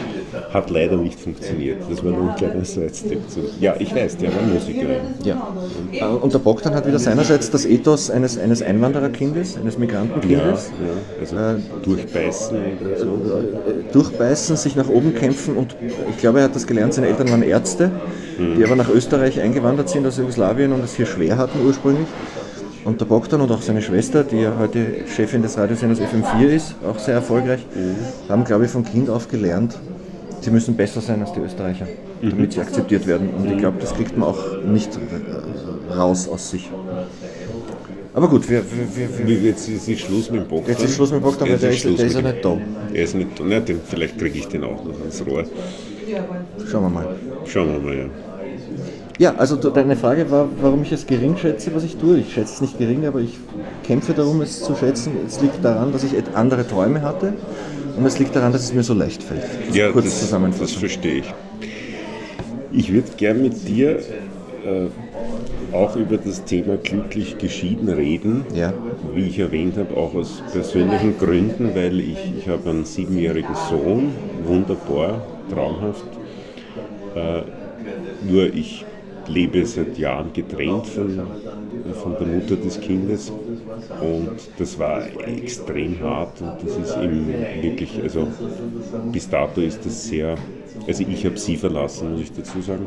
Hat 0.53 0.71
leider 0.71 0.97
nicht 0.97 1.19
funktioniert. 1.19 1.79
Das 1.89 2.05
war 2.05 2.13
nur 2.13 2.31
ein 2.31 2.37
kleiner 2.37 2.65
Sidestep. 2.65 3.21
Ja, 3.61 3.75
ich 3.79 3.95
weiß, 3.95 4.17
der 4.17 4.31
war 4.35 4.43
Musiker. 4.43 4.87
Ja. 5.25 6.09
Und 6.09 6.33
der 6.33 6.39
Bogdan 6.39 6.75
hat 6.75 6.87
wieder 6.87 6.99
seinerseits 6.99 7.51
das 7.51 7.65
Ethos 7.67 8.11
eines, 8.11 8.39
eines 8.39 8.63
Einwandererkindes, 8.63 9.57
eines 9.57 9.79
Migrantenkindes. 9.79 10.39
Ja, 10.39 10.44
ja, 10.51 11.21
also 11.21 11.37
äh, 11.37 11.83
durchbeißen. 11.83 12.57
So. 12.99 13.07
Äh, 13.07 13.93
durchbeißen, 13.93 14.57
sich 14.57 14.77
nach 14.77 14.89
oben 14.89 15.15
kämpfen 15.15 15.57
und 15.57 15.77
ich 16.11 16.19
glaube, 16.19 16.39
er 16.39 16.45
hat 16.45 16.55
das 16.55 16.67
gelernt, 16.67 16.95
seine 16.95 17.09
Eltern 17.09 17.31
waren 17.31 17.43
Ärzte, 17.43 17.91
mhm. 18.39 18.57
die 18.57 18.65
aber 18.65 18.77
nach 18.77 18.89
Österreich 18.89 19.41
eingewandert 19.41 19.89
sind 19.89 20.07
aus 20.07 20.19
Jugoslawien 20.19 20.73
und 20.73 20.85
es 20.85 20.95
hier 20.95 21.07
schwer 21.07 21.39
hatten 21.39 21.65
ursprünglich. 21.65 22.09
Und 22.85 23.01
der 23.01 23.07
Bogdan 23.07 23.41
und 23.41 23.51
auch 23.51 23.63
seine 23.63 23.81
Schwester, 23.81 24.25
die 24.25 24.41
ja 24.41 24.53
heute 24.59 25.07
Chefin 25.07 25.41
des 25.41 25.57
Radiosenders 25.57 26.01
FM4 26.01 26.49
ist, 26.49 26.75
auch 26.87 26.99
sehr 26.99 27.15
erfolgreich, 27.15 27.65
mhm. 27.75 28.31
haben, 28.31 28.45
glaube 28.45 28.67
ich, 28.67 28.71
von 28.71 28.85
Kind 28.85 29.09
auf 29.09 29.29
gelernt, 29.29 29.79
sie 30.43 30.51
müssen 30.51 30.77
besser 30.77 31.01
sein 31.01 31.23
als 31.23 31.33
die 31.33 31.41
Österreicher, 31.41 31.87
mhm. 32.21 32.31
damit 32.31 32.53
sie 32.53 32.61
akzeptiert 32.61 33.07
werden. 33.07 33.31
Und 33.31 33.51
ich 33.51 33.59
glaube, 33.59 33.79
das 33.81 33.95
kriegt 33.95 34.19
man 34.19 34.29
auch 34.29 34.63
nicht 34.63 34.91
raus 35.97 36.29
aus 36.29 36.51
sich. 36.51 36.71
Aber 38.15 38.29
gut, 38.29 38.49
wir, 38.49 38.63
wir, 38.65 39.27
wir, 39.27 39.39
jetzt 39.41 39.69
ist 39.69 40.01
Schluss 40.01 40.31
mit 40.31 40.43
dem 40.43 40.49
Bock. 40.49 40.69
Jetzt 40.69 40.85
ist 40.85 40.95
Schluss 40.95 41.11
mit 41.11 41.21
dem 41.21 41.25
Bock, 41.25 41.35
aber 41.41 41.57
der, 41.57 41.71
ist, 41.71 41.85
der 41.85 42.07
ist 42.07 42.15
ja 42.15 42.23
nicht 42.23 42.45
da. 42.45 42.57
Er 42.93 43.05
ist 43.05 43.15
nicht 43.17 43.39
da. 43.39 43.45
Na, 43.45 43.59
den, 43.59 43.81
vielleicht 43.85 44.17
kriege 44.19 44.39
ich 44.39 44.47
den 44.47 44.63
auch 44.63 44.85
noch 44.85 45.01
ans 45.01 45.25
Rohr. 45.27 45.45
Schauen 46.71 46.85
wir 46.85 46.91
mal. 46.91 47.09
Schauen 47.45 47.73
wir 47.73 47.81
mal, 47.81 47.99
ja. 47.99 48.05
Ja, 49.19 49.35
also 49.37 49.57
deine 49.57 49.97
Frage 49.97 50.29
war, 50.31 50.49
warum 50.61 50.83
ich 50.83 50.93
es 50.93 51.07
gering 51.07 51.37
schätze, 51.37 51.75
was 51.75 51.83
ich 51.83 51.97
tue. 51.97 52.19
Ich 52.19 52.35
schätze 52.35 52.55
es 52.55 52.61
nicht 52.61 52.79
gering, 52.79 53.05
aber 53.05 53.21
ich 53.21 53.39
kämpfe 53.85 54.13
darum, 54.13 54.41
es 54.43 54.63
zu 54.63 54.77
schätzen. 54.77 55.13
Es 55.27 55.41
liegt 55.41 55.65
daran, 55.65 55.93
dass 55.93 56.05
ich 56.05 56.13
andere 56.35 56.67
Träume 56.67 57.03
hatte 57.03 57.33
und 57.97 58.07
es 58.07 58.19
liegt 58.19 58.35
daran, 58.35 58.53
dass 58.53 58.63
es 58.63 58.73
mir 58.73 58.83
so 58.83 58.95
leicht 58.95 59.23
fällt. 59.23 59.43
Das 59.69 59.77
ja, 59.77 59.91
kurz 59.91 60.29
das, 60.31 60.59
das 60.59 60.73
verstehe 60.73 61.19
ich. 61.19 61.35
Ich 62.73 62.93
würde 62.93 63.09
gern 63.17 63.43
mit 63.43 63.69
dir 63.69 63.99
äh, 63.99 64.87
auch 65.75 65.97
über 65.97 66.17
das 66.17 66.45
Thema 66.45 66.77
glücklich 66.77 67.39
geschieden 67.39 67.89
reden. 67.89 68.45
Ja. 68.55 68.73
Wie 69.15 69.27
ich 69.27 69.39
erwähnt 69.39 69.77
habe, 69.77 69.97
auch 69.97 70.15
aus 70.15 70.43
persönlichen 70.53 71.19
Gründen, 71.19 71.75
weil 71.75 72.01
ich, 72.01 72.33
ich 72.39 72.49
habe 72.49 72.71
einen 72.71 72.85
siebenjährigen 72.85 73.55
Sohn, 73.55 74.13
wunderbar, 74.45 75.23
traumhaft. 75.51 76.07
Äh, 77.15 77.43
nur 78.27 78.55
ich 78.55 78.85
lebe 79.27 79.65
seit 79.65 79.99
Jahren 79.99 80.33
getrennt 80.33 80.87
von, 80.87 81.21
von 82.03 82.17
der 82.19 82.27
Mutter 82.27 82.57
des 82.57 82.81
Kindes 82.81 83.33
und 84.01 84.31
das 84.59 84.79
war 84.79 85.03
extrem 85.27 86.01
hart 86.01 86.41
und 86.41 86.53
das 86.63 86.77
ist 86.77 86.97
eben 86.97 87.27
wirklich, 87.63 88.03
also 88.03 88.29
bis 89.13 89.29
dato 89.29 89.61
ist 89.61 89.85
das 89.85 90.05
sehr, 90.05 90.37
also 90.87 91.05
ich 91.09 91.25
habe 91.25 91.39
sie 91.39 91.57
verlassen, 91.57 92.13
muss 92.13 92.21
ich 92.21 92.33
dazu 92.33 92.61
sagen, 92.61 92.87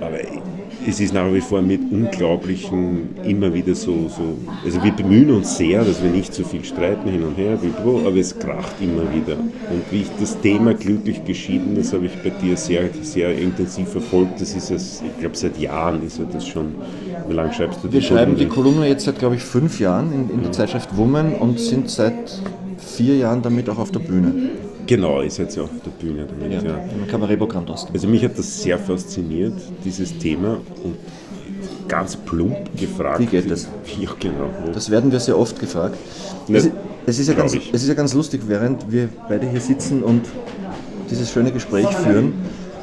aber 0.00 0.18
es 0.86 1.00
ist 1.00 1.14
nach 1.14 1.32
wie 1.32 1.40
vor 1.40 1.62
mit 1.62 1.80
unglaublichen, 1.90 3.10
immer 3.24 3.52
wieder 3.52 3.74
so, 3.74 4.08
so, 4.08 4.36
also 4.64 4.82
wir 4.82 4.92
bemühen 4.92 5.30
uns 5.30 5.56
sehr, 5.56 5.84
dass 5.84 6.02
wir 6.02 6.10
nicht 6.10 6.34
so 6.34 6.44
viel 6.44 6.64
streiten 6.64 7.08
hin 7.08 7.22
und 7.22 7.36
her, 7.36 7.58
aber 7.84 8.16
es 8.16 8.38
kracht 8.38 8.74
immer 8.80 9.02
wieder. 9.14 9.36
Und 9.36 9.84
wie 9.90 10.02
ich 10.02 10.10
das 10.18 10.40
Thema 10.40 10.74
glücklich 10.74 11.24
geschieden, 11.24 11.76
das 11.76 11.92
habe 11.92 12.06
ich 12.06 12.12
bei 12.22 12.30
dir 12.30 12.56
sehr, 12.56 12.88
sehr 13.02 13.36
intensiv 13.36 13.88
verfolgt, 13.88 14.40
das 14.40 14.54
ist 14.54 14.70
es, 14.70 15.02
ich 15.02 15.20
glaube 15.20 15.36
seit 15.36 15.58
Jahren 15.58 16.04
ist 16.04 16.20
das 16.32 16.46
schon, 16.46 16.74
wie 17.28 17.34
lange 17.34 17.52
schreibst 17.52 17.82
du 17.82 17.88
die 17.88 17.94
Wir 17.94 18.02
schreiben 18.02 18.36
die 18.36 18.46
Kolumne 18.46 18.88
jetzt 18.88 19.04
seit, 19.04 19.18
glaube 19.18 19.36
ich, 19.36 19.42
fünf 19.42 19.78
Jahren 19.78 20.12
in, 20.12 20.30
in 20.30 20.42
der 20.42 20.52
Zeitschrift 20.52 20.96
Woman 20.96 21.34
und 21.34 21.60
sind 21.60 21.90
seit 21.90 22.40
vier 22.78 23.16
Jahren 23.16 23.42
damit 23.42 23.68
auch 23.68 23.78
auf 23.78 23.90
der 23.90 24.00
Bühne. 24.00 24.50
Genau, 24.86 25.20
ist 25.20 25.38
jetzt 25.38 25.56
ja 25.56 25.62
auf 25.62 25.70
der 25.84 25.90
Bühne 25.90 26.26
damit. 26.26 26.52
Ja, 26.52 26.62
ja. 26.62 26.78
Im 26.78 27.06
Cabaret-Programm 27.06 27.66
Also 27.92 28.08
mich 28.08 28.24
hat 28.24 28.38
das 28.38 28.62
sehr 28.62 28.78
fasziniert, 28.78 29.54
dieses 29.84 30.16
Thema 30.18 30.58
und 30.82 30.96
ganz 31.88 32.16
plump 32.16 32.56
gefragt. 32.76 33.20
Wie 33.20 33.26
geht 33.26 33.50
das? 33.50 33.68
Ja, 34.00 34.10
genau. 34.18 34.50
Das 34.72 34.90
werden 34.90 35.12
wir 35.12 35.20
sehr 35.20 35.38
oft 35.38 35.58
gefragt. 35.60 35.96
Ne, 36.48 36.58
es, 36.58 36.70
es, 37.06 37.18
ist 37.18 37.28
ja 37.28 37.34
ganz, 37.34 37.54
es 37.54 37.82
ist 37.82 37.88
ja 37.88 37.94
ganz 37.94 38.14
lustig, 38.14 38.42
während 38.46 38.90
wir 38.90 39.08
beide 39.28 39.48
hier 39.48 39.60
sitzen 39.60 40.02
und 40.02 40.22
dieses 41.10 41.30
schöne 41.30 41.52
Gespräch 41.52 41.88
führen, 41.88 42.32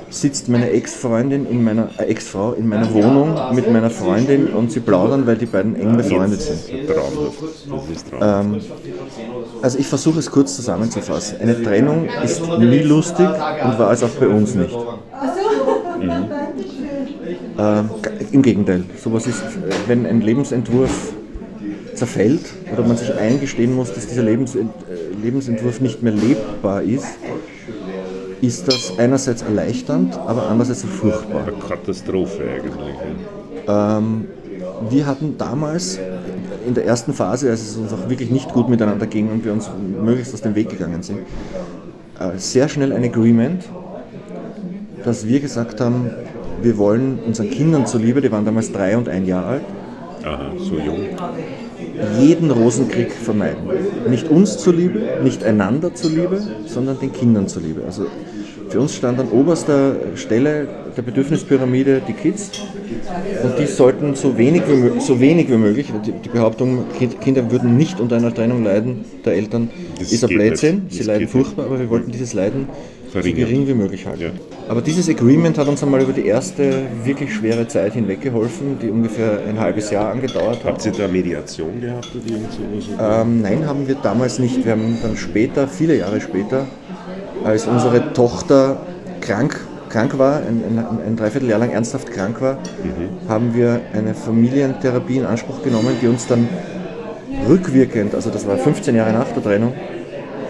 sitzt 0.09 0.49
meine 0.49 0.71
Ex-Freundin 0.71 1.45
in 1.49 1.63
meiner 1.63 1.89
äh, 1.97 2.05
Ex-Frau 2.05 2.53
in 2.53 2.67
meiner 2.67 2.93
Wohnung 2.93 3.35
mit 3.53 3.71
meiner 3.71 3.89
Freundin 3.89 4.47
und 4.47 4.71
sie 4.71 4.79
plaudern, 4.79 5.27
weil 5.27 5.37
die 5.37 5.45
beiden 5.45 5.75
eng 5.75 5.97
befreundet 5.97 6.41
sind. 6.41 6.87
Traumhaft. 6.87 7.41
Das 7.41 7.95
ist 7.95 8.09
traumhaft. 8.09 8.45
Ähm, 8.45 8.61
also 9.61 9.79
ich 9.79 9.87
versuche 9.87 10.19
es 10.19 10.29
kurz 10.31 10.55
zusammenzufassen. 10.55 11.39
Eine 11.41 11.61
Trennung 11.61 12.07
ist 12.23 12.41
nie 12.59 12.79
lustig 12.79 13.27
und 13.27 13.79
war 13.79 13.91
es 13.91 14.03
auch 14.03 14.09
bei 14.09 14.27
uns 14.27 14.55
nicht. 14.55 14.75
Mhm. 15.99 16.25
Ähm, 17.57 17.89
Im 18.31 18.41
Gegenteil, 18.41 18.83
sowas 19.03 19.27
ist, 19.27 19.43
wenn 19.87 20.05
ein 20.05 20.21
Lebensentwurf 20.21 21.13
zerfällt 21.93 22.53
oder 22.71 22.87
man 22.87 22.95
sich 22.95 23.13
eingestehen 23.13 23.75
muss, 23.75 23.93
dass 23.93 24.07
dieser 24.07 24.23
Lebensent 24.23 24.71
äh, 24.89 25.21
Lebensentwurf 25.21 25.81
nicht 25.81 26.01
mehr 26.01 26.13
lebbar 26.13 26.81
ist, 26.81 27.05
ist 28.41 28.67
das 28.67 28.93
einerseits 28.97 29.41
erleichternd, 29.41 30.17
aber 30.17 30.49
andererseits 30.49 30.83
furchtbar. 30.83 31.43
Eine 31.43 31.53
Katastrophe 31.53 32.43
eigentlich. 32.43 32.95
Ähm, 33.67 34.25
wir 34.89 35.05
hatten 35.05 35.37
damals 35.37 35.99
in 36.65 36.73
der 36.73 36.85
ersten 36.85 37.13
Phase, 37.13 37.49
als 37.49 37.61
es 37.61 37.75
uns 37.75 37.91
auch 37.93 38.09
wirklich 38.09 38.29
nicht 38.29 38.51
gut 38.53 38.69
miteinander 38.69 39.07
ging 39.07 39.29
und 39.29 39.43
wir 39.43 39.51
uns 39.51 39.69
möglichst 40.03 40.33
aus 40.33 40.41
dem 40.41 40.55
Weg 40.55 40.69
gegangen 40.69 41.03
sind, 41.03 41.19
äh, 42.19 42.37
sehr 42.37 42.69
schnell 42.69 42.93
ein 42.93 43.03
Agreement, 43.03 43.63
dass 45.03 45.27
wir 45.27 45.39
gesagt 45.39 45.81
haben, 45.81 46.09
wir 46.61 46.77
wollen 46.77 47.19
unseren 47.25 47.49
Kindern 47.49 47.85
zuliebe, 47.85 48.21
die 48.21 48.31
waren 48.31 48.45
damals 48.45 48.71
drei 48.71 48.97
und 48.97 49.07
ein 49.07 49.25
Jahr 49.25 49.45
alt, 49.45 49.61
Aha, 50.23 50.51
so 50.57 50.75
jung. 50.75 50.97
Jeden 52.19 52.51
Rosenkrieg 52.51 53.11
vermeiden. 53.11 53.63
Nicht 54.09 54.29
uns 54.29 54.57
zuliebe, 54.57 55.01
nicht 55.23 55.43
einander 55.43 55.93
zuliebe, 55.93 56.41
sondern 56.65 56.99
den 56.99 57.11
Kindern 57.11 57.47
zuliebe. 57.47 57.83
Also 57.85 58.05
für 58.69 58.79
uns 58.79 58.95
stand 58.95 59.19
an 59.19 59.29
oberster 59.29 59.95
Stelle 60.15 60.67
der 60.95 61.01
Bedürfnispyramide 61.01 62.01
die 62.07 62.13
Kids 62.13 62.51
und 63.43 63.57
die 63.57 63.65
sollten 63.65 64.15
so 64.15 64.37
wenig 64.37 64.61
wie, 64.67 64.99
so 64.99 65.19
wenig 65.19 65.49
wie 65.49 65.57
möglich, 65.57 65.91
die, 66.05 66.11
die 66.11 66.29
Behauptung, 66.29 66.85
Kinder 67.21 67.49
würden 67.51 67.77
nicht 67.77 67.99
unter 67.99 68.17
einer 68.17 68.33
Trennung 68.33 68.63
leiden 68.63 69.05
der 69.25 69.33
Eltern, 69.33 69.69
das 69.97 70.11
ist 70.11 70.23
ein 70.23 70.29
Blödsinn. 70.29 70.85
Sie 70.89 71.03
leiden 71.03 71.27
furchtbar, 71.27 71.65
aber 71.65 71.79
wir 71.79 71.89
wollten 71.89 72.11
dieses 72.11 72.33
Leiden 72.33 72.67
Verringern. 73.11 73.41
so 73.41 73.45
gering 73.47 73.67
wie 73.67 73.73
möglich 73.73 74.05
halten. 74.05 74.21
Ja. 74.21 74.29
Aber 74.67 74.81
dieses 74.81 75.09
Agreement 75.09 75.57
hat 75.57 75.67
uns 75.67 75.81
einmal 75.81 76.01
über 76.01 76.13
die 76.13 76.25
erste 76.25 76.83
wirklich 77.03 77.33
schwere 77.33 77.67
Zeit 77.67 77.93
hinweg 77.93 78.21
geholfen, 78.21 78.77
die 78.81 78.89
ungefähr 78.89 79.39
ein 79.47 79.59
halbes 79.59 79.89
Jahr 79.89 80.11
angedauert 80.11 80.63
hat. 80.63 80.65
Habt 80.65 80.85
ihr 80.85 80.91
da 80.91 81.07
Mediation 81.07 81.81
gehabt 81.81 82.09
oder 82.15 82.35
irgend 82.35 82.89
Ähm, 83.01 83.41
nein, 83.41 83.65
haben 83.65 83.87
wir 83.87 83.95
damals 83.95 84.39
nicht. 84.39 84.63
Wir 84.63 84.73
haben 84.73 84.97
dann 85.01 85.17
später, 85.17 85.67
viele 85.67 85.97
Jahre 85.97 86.21
später, 86.21 86.67
als 87.43 87.65
unsere 87.65 88.13
Tochter 88.13 88.85
krank, 89.21 89.59
krank 89.89 90.17
war, 90.19 90.37
ein, 90.37 90.63
ein, 90.77 90.85
ein 91.07 91.15
Dreivierteljahr 91.15 91.59
lang 91.59 91.71
ernsthaft 91.71 92.11
krank 92.11 92.41
war, 92.41 92.55
mhm. 92.55 93.27
haben 93.27 93.55
wir 93.55 93.81
eine 93.93 94.13
Familientherapie 94.13 95.17
in 95.17 95.25
Anspruch 95.25 95.63
genommen, 95.63 95.95
die 96.01 96.07
uns 96.07 96.27
dann 96.27 96.47
rückwirkend, 97.47 98.13
also 98.13 98.29
das 98.29 98.47
war 98.47 98.57
15 98.57 98.95
Jahre 98.95 99.13
nach 99.13 99.31
der 99.31 99.43
Trennung, 99.43 99.73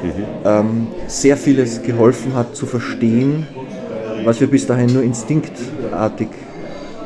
mhm. 0.04 0.24
ähm, 0.46 0.88
sehr 1.08 1.38
vieles 1.38 1.82
geholfen 1.82 2.36
hat 2.36 2.56
zu 2.56 2.66
verstehen, 2.66 3.48
was 4.26 4.40
wir 4.40 4.48
bis 4.48 4.66
dahin 4.68 4.94
nur 4.94 5.04
instinktartig 5.04 6.28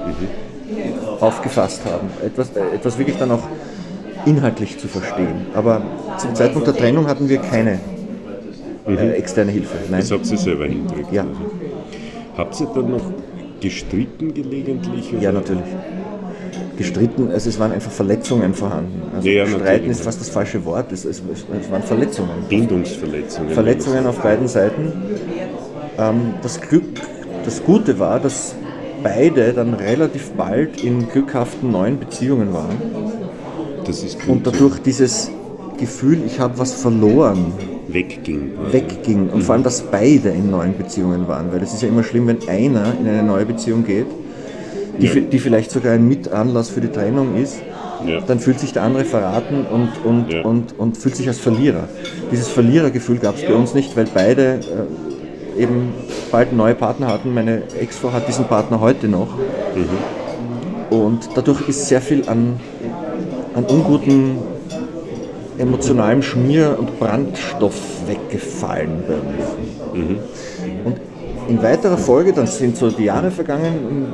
mhm. 0.05 1.21
aufgefasst 1.21 1.81
haben. 1.85 2.09
Etwas, 2.25 2.49
äh, 2.55 2.75
etwas 2.75 2.97
wirklich 2.97 3.17
dann 3.17 3.31
auch 3.31 3.43
inhaltlich 4.25 4.77
zu 4.77 4.87
verstehen. 4.87 5.47
Aber 5.53 5.81
zum 6.17 6.35
Zeitpunkt 6.35 6.67
der 6.67 6.75
Trennung 6.75 7.07
hatten 7.07 7.29
wir 7.29 7.39
keine 7.39 7.79
mhm. 8.87 8.97
äh, 8.97 9.11
externe 9.13 9.51
Hilfe. 9.51 9.75
Nein. 9.89 10.01
Das 10.01 10.11
habt 10.11 10.29
ihr 10.29 10.37
selber 10.37 10.65
hingekriegt. 10.65 11.11
Ja. 11.11 11.23
Also. 11.23 11.31
Habt 12.37 12.59
ihr 12.59 12.67
dann 12.73 12.91
noch 12.91 13.11
gestritten 13.59 14.33
gelegentlich? 14.33 15.13
Oder? 15.13 15.21
Ja, 15.21 15.31
natürlich. 15.31 15.63
Gestritten, 16.77 17.29
also 17.31 17.49
es 17.49 17.59
waren 17.59 17.71
einfach 17.71 17.91
Verletzungen 17.91 18.53
vorhanden. 18.53 19.01
Also 19.15 19.27
Ja, 19.27 19.45
Streiten 19.45 19.63
natürlich. 19.65 19.89
ist 19.91 20.01
fast 20.03 20.19
das 20.19 20.29
falsche 20.29 20.63
Wort, 20.65 20.91
es, 20.91 21.05
es, 21.05 21.21
es 21.31 21.71
waren 21.71 21.83
Verletzungen. 21.83 22.29
Bindungsverletzungen. 22.49 23.49
Verletzungen 23.51 24.05
auf 24.07 24.19
beiden 24.19 24.47
Seiten. 24.47 24.91
Ähm, 25.97 26.33
das 26.41 26.59
Glück, 26.59 26.83
das 27.45 27.63
Gute 27.63 27.99
war, 27.99 28.19
dass 28.19 28.55
beide 29.03 29.53
dann 29.53 29.73
relativ 29.75 30.31
bald 30.31 30.83
in 30.83 31.07
glückhaften 31.09 31.71
neuen 31.71 31.99
Beziehungen 31.99 32.53
waren 32.53 32.77
Das 33.85 34.01
ist 34.03 34.17
und 34.27 34.43
gut. 34.43 34.53
dadurch 34.53 34.79
dieses 34.79 35.29
Gefühl, 35.77 36.19
ich 36.25 36.39
habe 36.39 36.57
was 36.57 36.73
verloren, 36.73 37.51
wegging. 37.89 38.51
wegging 38.71 39.29
und 39.29 39.43
vor 39.43 39.53
allem, 39.55 39.63
dass 39.63 39.81
beide 39.81 40.29
in 40.29 40.49
neuen 40.49 40.77
Beziehungen 40.77 41.27
waren, 41.27 41.51
weil 41.51 41.61
es 41.61 41.73
ist 41.73 41.81
ja 41.81 41.89
immer 41.89 42.03
schlimm, 42.03 42.27
wenn 42.27 42.47
einer 42.47 42.93
in 42.99 43.07
eine 43.07 43.21
neue 43.23 43.45
Beziehung 43.45 43.85
geht, 43.85 44.05
die, 44.99 45.07
Ja. 45.07 45.15
die 45.21 45.39
vielleicht 45.39 45.71
sogar 45.71 45.93
ein 45.93 46.07
Mitanlass 46.07 46.69
für 46.69 46.81
die 46.81 46.89
Trennung 46.89 47.35
ist, 47.35 47.61
Ja. 48.05 48.19
dann 48.21 48.39
fühlt 48.39 48.59
sich 48.59 48.73
der 48.73 48.83
andere 48.83 49.05
verraten 49.05 49.65
und, 49.71 49.89
und, 50.03 50.31
Ja. 50.31 50.41
und, 50.43 50.77
und 50.77 50.97
fühlt 50.97 51.15
sich 51.15 51.27
als 51.27 51.39
Verlierer. 51.39 51.87
Dieses 52.31 52.47
Verlierergefühl 52.49 53.17
gab 53.17 53.35
es 53.37 53.43
bei 53.43 53.53
uns 53.53 53.73
nicht, 53.73 53.95
weil 53.97 54.07
beide 54.13 54.59
äh, 55.57 55.61
eben 55.61 55.93
bald 56.31 56.53
neue 56.53 56.75
Partner 56.75 57.07
hatten. 57.07 57.33
Meine 57.33 57.63
Ex-Frau 57.79 58.11
hat 58.11 58.27
diesen 58.27 58.45
Partner 58.45 58.79
heute 58.79 59.07
noch. 59.07 59.29
Und 60.89 61.29
dadurch 61.35 61.67
ist 61.69 61.87
sehr 61.87 62.01
viel 62.01 62.27
an, 62.27 62.59
an 63.55 63.63
unguten 63.65 64.37
emotionalem 65.57 66.21
Schmier- 66.21 66.75
und 66.77 66.99
Brandstoff 66.99 67.75
weggefallen 68.07 69.03
bei 69.07 69.13
uns. 69.13 70.01
Und 70.85 70.97
in 71.47 71.61
weiterer 71.61 71.97
Folge, 71.97 72.33
dann 72.33 72.47
sind 72.47 72.77
so 72.77 72.89
die 72.89 73.05
Jahre 73.05 73.29
vergangen, 73.31 74.07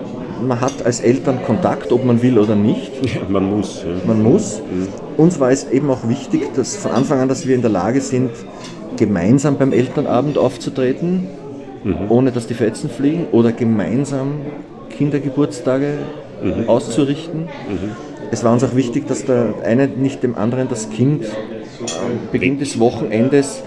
man 0.46 0.62
hat 0.62 0.86
als 0.86 1.00
Eltern 1.00 1.44
Kontakt, 1.46 1.92
ob 1.92 2.06
man 2.06 2.22
will 2.22 2.40
oder 2.40 2.56
nicht. 2.56 2.92
Man 3.30 3.50
muss. 3.50 3.84
Ja. 3.84 3.90
Man 4.06 4.24
muss. 4.24 4.62
Uns 5.18 5.40
war 5.40 5.52
es 5.52 5.70
eben 5.70 5.90
auch 5.90 6.08
wichtig, 6.08 6.54
dass 6.56 6.76
von 6.76 6.92
Anfang 6.92 7.20
an, 7.20 7.30
dass 7.30 7.48
wir 7.48 7.56
in 7.56 7.62
der 7.62 7.72
Lage 7.72 8.02
sind, 8.02 8.32
gemeinsam 8.98 9.58
beim 9.58 9.72
Elternabend 9.72 10.38
aufzutreten, 10.38 11.28
ohne 12.10 12.32
dass 12.32 12.48
die 12.48 12.54
Fetzen 12.54 12.90
fliegen, 12.90 13.28
oder 13.32 13.52
gemeinsam 13.52 14.34
Kindergeburtstage 14.90 15.94
auszurichten. 16.68 17.48
Es 18.32 18.44
war 18.44 18.54
uns 18.54 18.64
auch 18.64 18.76
wichtig, 18.76 19.08
dass 19.08 19.26
der 19.26 19.56
eine 19.64 19.88
nicht 19.88 20.24
dem 20.24 20.36
anderen 20.36 20.70
das 20.70 20.90
Kind 20.90 21.26
am 21.26 22.32
Beginn 22.32 22.60
des 22.60 22.80
Wochenendes 22.80 23.64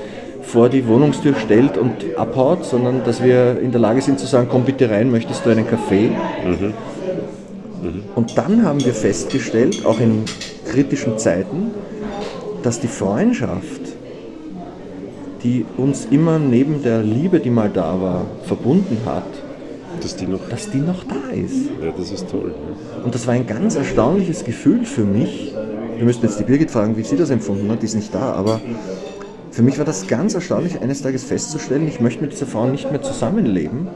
vor 0.53 0.69
die 0.69 0.87
Wohnungstür 0.87 1.35
stellt 1.35 1.79
und 1.79 1.95
abhaut, 2.17 2.67
sondern 2.67 3.03
dass 3.05 3.23
wir 3.25 3.59
in 3.59 3.73
der 3.73 3.81
Lage 3.81 4.03
sind 4.03 4.19
zu 4.21 4.27
sagen, 4.27 4.49
komm 4.51 4.65
bitte 4.65 4.91
rein, 4.91 5.11
möchtest 5.11 5.47
du 5.47 5.51
einen 5.51 5.67
Kaffee? 5.67 6.11
Und 8.15 8.37
dann 8.37 8.63
haben 8.63 8.85
wir 8.85 8.93
festgestellt, 8.93 9.87
auch 9.87 9.99
in 9.99 10.25
kritischen 10.67 11.17
Zeiten, 11.19 11.71
dass 12.63 12.81
die 12.81 12.87
Freundschaft, 12.87 13.81
die 15.43 15.65
uns 15.79 16.07
immer 16.11 16.39
neben 16.39 16.83
der 16.83 17.03
Liebe, 17.03 17.41
die 17.41 17.51
mal 17.51 17.71
da 17.71 18.01
war, 18.01 18.27
verbunden 18.45 18.99
hat, 19.07 19.25
Dass 20.03 20.17
die 20.17 20.27
noch. 20.27 20.49
dass 20.51 20.71
die 20.71 20.79
noch 20.79 21.03
da 21.05 21.33
ist. 21.35 21.71
Ja, 21.83 21.93
das 21.97 22.13
ist 22.13 22.29
toll. 22.31 22.53
Ja. 22.55 23.05
Und 23.05 23.15
das 23.15 23.27
war 23.27 23.35
ein 23.35 23.47
ganz 23.47 23.75
erstaunliches 23.75 24.45
Gefühl 24.45 24.85
für 24.85 25.05
mich. 25.05 25.55
Wir 25.97 26.05
müssten 26.05 26.27
jetzt 26.27 26.39
die 26.39 26.45
Birgit 26.45 26.71
fragen, 26.71 26.97
wie 26.97 27.03
sie 27.03 27.17
das 27.17 27.31
empfunden 27.31 27.71
hat, 27.71 27.81
die 27.83 27.87
ist 27.87 27.95
nicht 27.95 28.15
da, 28.15 28.33
aber 28.33 28.61
für 29.53 29.63
mich 29.63 29.79
war 29.79 29.85
das 29.85 30.07
ganz 30.07 30.35
erstaunlich, 30.35 30.81
eines 30.81 31.03
Tages 31.03 31.25
festzustellen, 31.25 31.87
ich 31.87 32.01
möchte 32.01 32.23
mit 32.23 32.33
dieser 32.33 32.47
Frau 32.47 32.67
nicht 32.67 32.91
mehr 32.91 33.03
zusammenleben, 33.03 33.87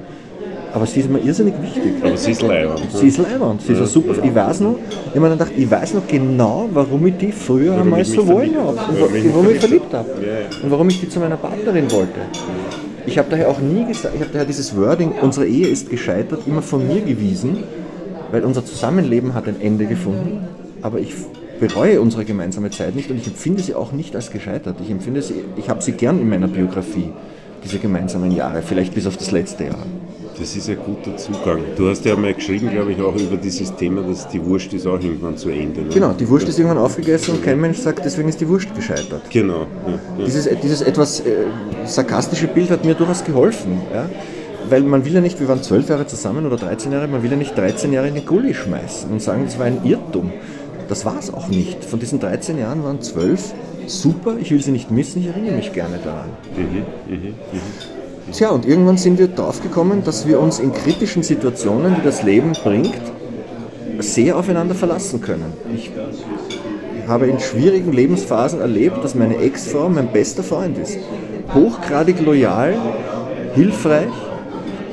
aber 0.75 0.85
sie 0.85 1.01
ist 1.01 1.11
mir 1.11 1.19
irrsinnig 1.21 1.55
wichtig. 1.63 1.95
Aber 2.03 2.17
sie 2.19 2.33
ist 2.33 2.43
leibend. 2.43 2.83
Sie 2.93 3.09
ist 3.09 3.17
leibend, 3.17 3.63
sie 3.63 3.73
ist 3.73 3.81
ein 3.81 3.87
super. 3.87 4.23
Ich 4.23 4.35
weiß 4.35 4.61
noch, 4.61 4.77
ich 4.91 5.09
habe 5.09 5.21
mir 5.21 5.29
dann 5.31 5.39
gedacht, 5.39 5.53
ich 5.57 5.71
weiß 5.71 5.95
noch 5.95 6.07
genau, 6.07 6.69
warum 6.71 7.07
ich 7.07 7.17
die 7.17 7.33
früher 7.33 7.71
Warum 7.71 7.85
einmal 7.85 8.05
so 8.05 8.29
wollen 8.29 8.55
habe. 8.55 8.77
Und 8.77 9.01
warum 9.01 9.15
ich 9.15 9.25
mich 9.25 9.35
warum 9.35 9.51
ich 9.51 9.59
verliebt 9.59 9.95
habe. 9.95 10.09
Ja, 10.21 10.27
ja. 10.27 10.63
Und 10.63 10.71
warum 10.71 10.89
ich 10.91 11.01
die 11.01 11.09
zu 11.09 11.21
meiner 11.21 11.39
Partnerin 11.39 11.91
wollte. 11.91 12.21
Ich 13.07 13.17
habe 13.17 13.31
daher 13.31 13.49
auch 13.49 13.59
nie 13.59 13.87
gesagt, 13.87 14.15
ich 14.15 14.21
habe 14.21 14.33
daher 14.33 14.45
dieses 14.45 14.77
Wording, 14.77 15.13
unsere 15.23 15.47
Ehe 15.47 15.69
ist 15.69 15.89
gescheitert, 15.89 16.41
immer 16.47 16.61
von 16.61 16.87
mir 16.87 17.01
gewiesen, 17.01 17.65
weil 18.31 18.45
unser 18.45 18.63
Zusammenleben 18.63 19.33
hat 19.33 19.49
ein 19.49 19.59
Ende 19.59 19.87
gefunden, 19.87 20.41
aber 20.83 20.99
ich 20.99 21.15
bereue 21.61 22.01
unsere 22.01 22.25
gemeinsame 22.25 22.71
Zeit 22.71 22.95
nicht 22.95 23.11
und 23.11 23.17
ich 23.17 23.27
empfinde 23.27 23.63
sie 23.63 23.75
auch 23.75 23.93
nicht 23.93 24.15
als 24.15 24.31
gescheitert. 24.31 24.77
Ich 24.83 24.91
empfinde 24.91 25.23
sie, 25.23 25.45
ich 25.57 25.69
habe 25.69 25.83
sie 25.83 25.93
gern 25.93 26.21
in 26.21 26.29
meiner 26.29 26.49
Biografie, 26.49 27.11
diese 27.65 27.79
gemeinsamen 27.79 28.31
Jahre, 28.31 28.63
vielleicht 28.63 28.95
bis 28.95 29.07
auf 29.07 29.17
das 29.17 29.31
letzte 29.31 29.65
Jahr. 29.65 29.87
Das 30.39 30.55
ist 30.55 30.69
ein 30.69 30.77
guter 30.77 31.17
Zugang. 31.17 31.61
Du 31.77 31.89
hast 31.89 32.05
ja 32.05 32.15
mal 32.15 32.35
geschrieben, 32.35 32.69
glaube 32.71 32.93
ich, 32.93 33.01
auch 33.01 33.15
über 33.17 33.39
dieses 33.39 33.75
Thema, 33.75 34.03
dass 34.03 34.29
die 34.29 34.45
Wurst 34.45 34.73
ist 34.75 34.87
auch 34.87 35.01
irgendwann 35.01 35.37
zu 35.37 35.49
Ende. 35.49 35.81
Ne? 35.81 35.89
Genau, 35.89 36.13
die 36.13 36.29
Wurst 36.29 36.47
ist 36.47 36.59
irgendwann 36.59 36.79
aufgegessen 36.79 37.37
und 37.37 37.43
kein 37.43 37.59
Mensch 37.59 37.79
sagt, 37.79 38.05
deswegen 38.05 38.29
ist 38.29 38.39
die 38.41 38.49
Wurst 38.49 38.75
gescheitert. 38.75 39.23
Genau. 39.31 39.61
Ja, 39.87 39.93
ja. 39.93 40.25
Dieses, 40.27 40.49
dieses 40.63 40.83
etwas 40.83 41.21
äh, 41.21 41.47
sarkastische 41.87 42.49
Bild 42.49 42.71
hat 42.71 42.85
mir 42.85 42.95
durchaus 42.95 43.25
geholfen. 43.25 43.81
Weil 44.69 44.83
man 44.83 45.05
will 45.05 45.15
ja 45.15 45.21
nicht, 45.21 45.39
wir 45.39 45.49
waren 45.49 45.63
zwölf 45.63 45.89
Jahre 45.89 46.07
zusammen 46.07 46.45
oder 46.45 46.57
13 46.57 46.91
Jahre, 46.91 47.07
man 47.07 47.23
will 47.23 47.31
ja 47.31 47.37
nicht 47.37 47.57
13 47.57 47.93
Jahre 47.93 48.09
in 48.09 48.15
den 48.15 48.27
Gully 48.27 48.53
schmeißen 48.53 49.11
und 49.11 49.23
sagen, 49.23 49.45
das 49.45 49.59
war 49.59 49.67
ein 49.67 49.85
Irrtum. 49.85 50.33
Das 50.89 51.05
war 51.05 51.19
es 51.19 51.33
auch 51.33 51.49
nicht. 51.49 51.85
Von 51.85 51.99
diesen 51.99 52.21
13 52.21 52.59
Jahren 52.59 52.85
waren 52.85 53.01
zwölf 53.01 53.53
super, 53.87 54.37
ich 54.41 54.51
will 54.51 54.63
sie 54.63 54.73
nicht 54.73 54.91
missen, 54.91 55.21
ich 55.21 55.29
erinnere 55.29 55.57
mich 55.57 55.73
gerne 55.73 55.99
daran. 55.99 56.31
Tja, 58.33 58.51
und 58.51 58.67
irgendwann 58.67 58.99
sind 58.99 59.19
wir 59.19 59.29
draufgekommen, 59.29 60.03
dass 60.05 60.27
wir 60.27 60.41
uns 60.41 60.59
in 60.59 60.73
kritischen 60.73 61.23
Situationen, 61.23 61.95
die 61.97 62.03
das 62.03 62.23
Leben 62.23 62.53
bringt, 62.53 63.01
sehr 64.01 64.37
aufeinander 64.37 64.75
verlassen 64.75 65.21
können. 65.21 65.53
Ich 65.75 65.91
habe 67.07 67.27
in 67.27 67.39
schwierigen 67.39 67.93
Lebensphasen 67.93 68.61
erlebt, 68.61 69.03
dass 69.03 69.15
meine 69.15 69.37
Ex-Frau 69.39 69.89
mein 69.89 70.09
bester 70.09 70.43
Freund 70.43 70.77
ist. 70.79 70.99
Hochgradig 71.55 72.21
loyal, 72.21 72.75
hilfreich. 73.55 74.09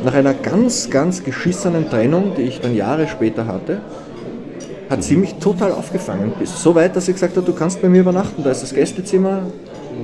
Nach 0.05 0.13
einer 0.13 0.33
ganz, 0.33 0.89
ganz 0.89 1.23
geschissenen 1.23 1.89
Trennung, 1.89 2.33
die 2.37 2.43
ich 2.43 2.59
dann 2.59 2.75
Jahre 2.75 3.07
später 3.07 3.47
hatte, 3.47 3.81
hat 4.93 5.03
sie 5.03 5.15
mich 5.15 5.33
total 5.35 5.71
aufgefangen. 5.71 6.33
Bis 6.39 6.61
so 6.61 6.73
weit, 6.75 6.95
dass 6.95 7.07
sie 7.07 7.13
gesagt 7.13 7.35
hat, 7.35 7.47
du 7.47 7.53
kannst 7.53 7.81
bei 7.81 7.89
mir 7.89 8.01
übernachten, 8.01 8.43
da 8.43 8.51
ist 8.51 8.61
das 8.61 8.73
Gästezimmer, 8.73 9.41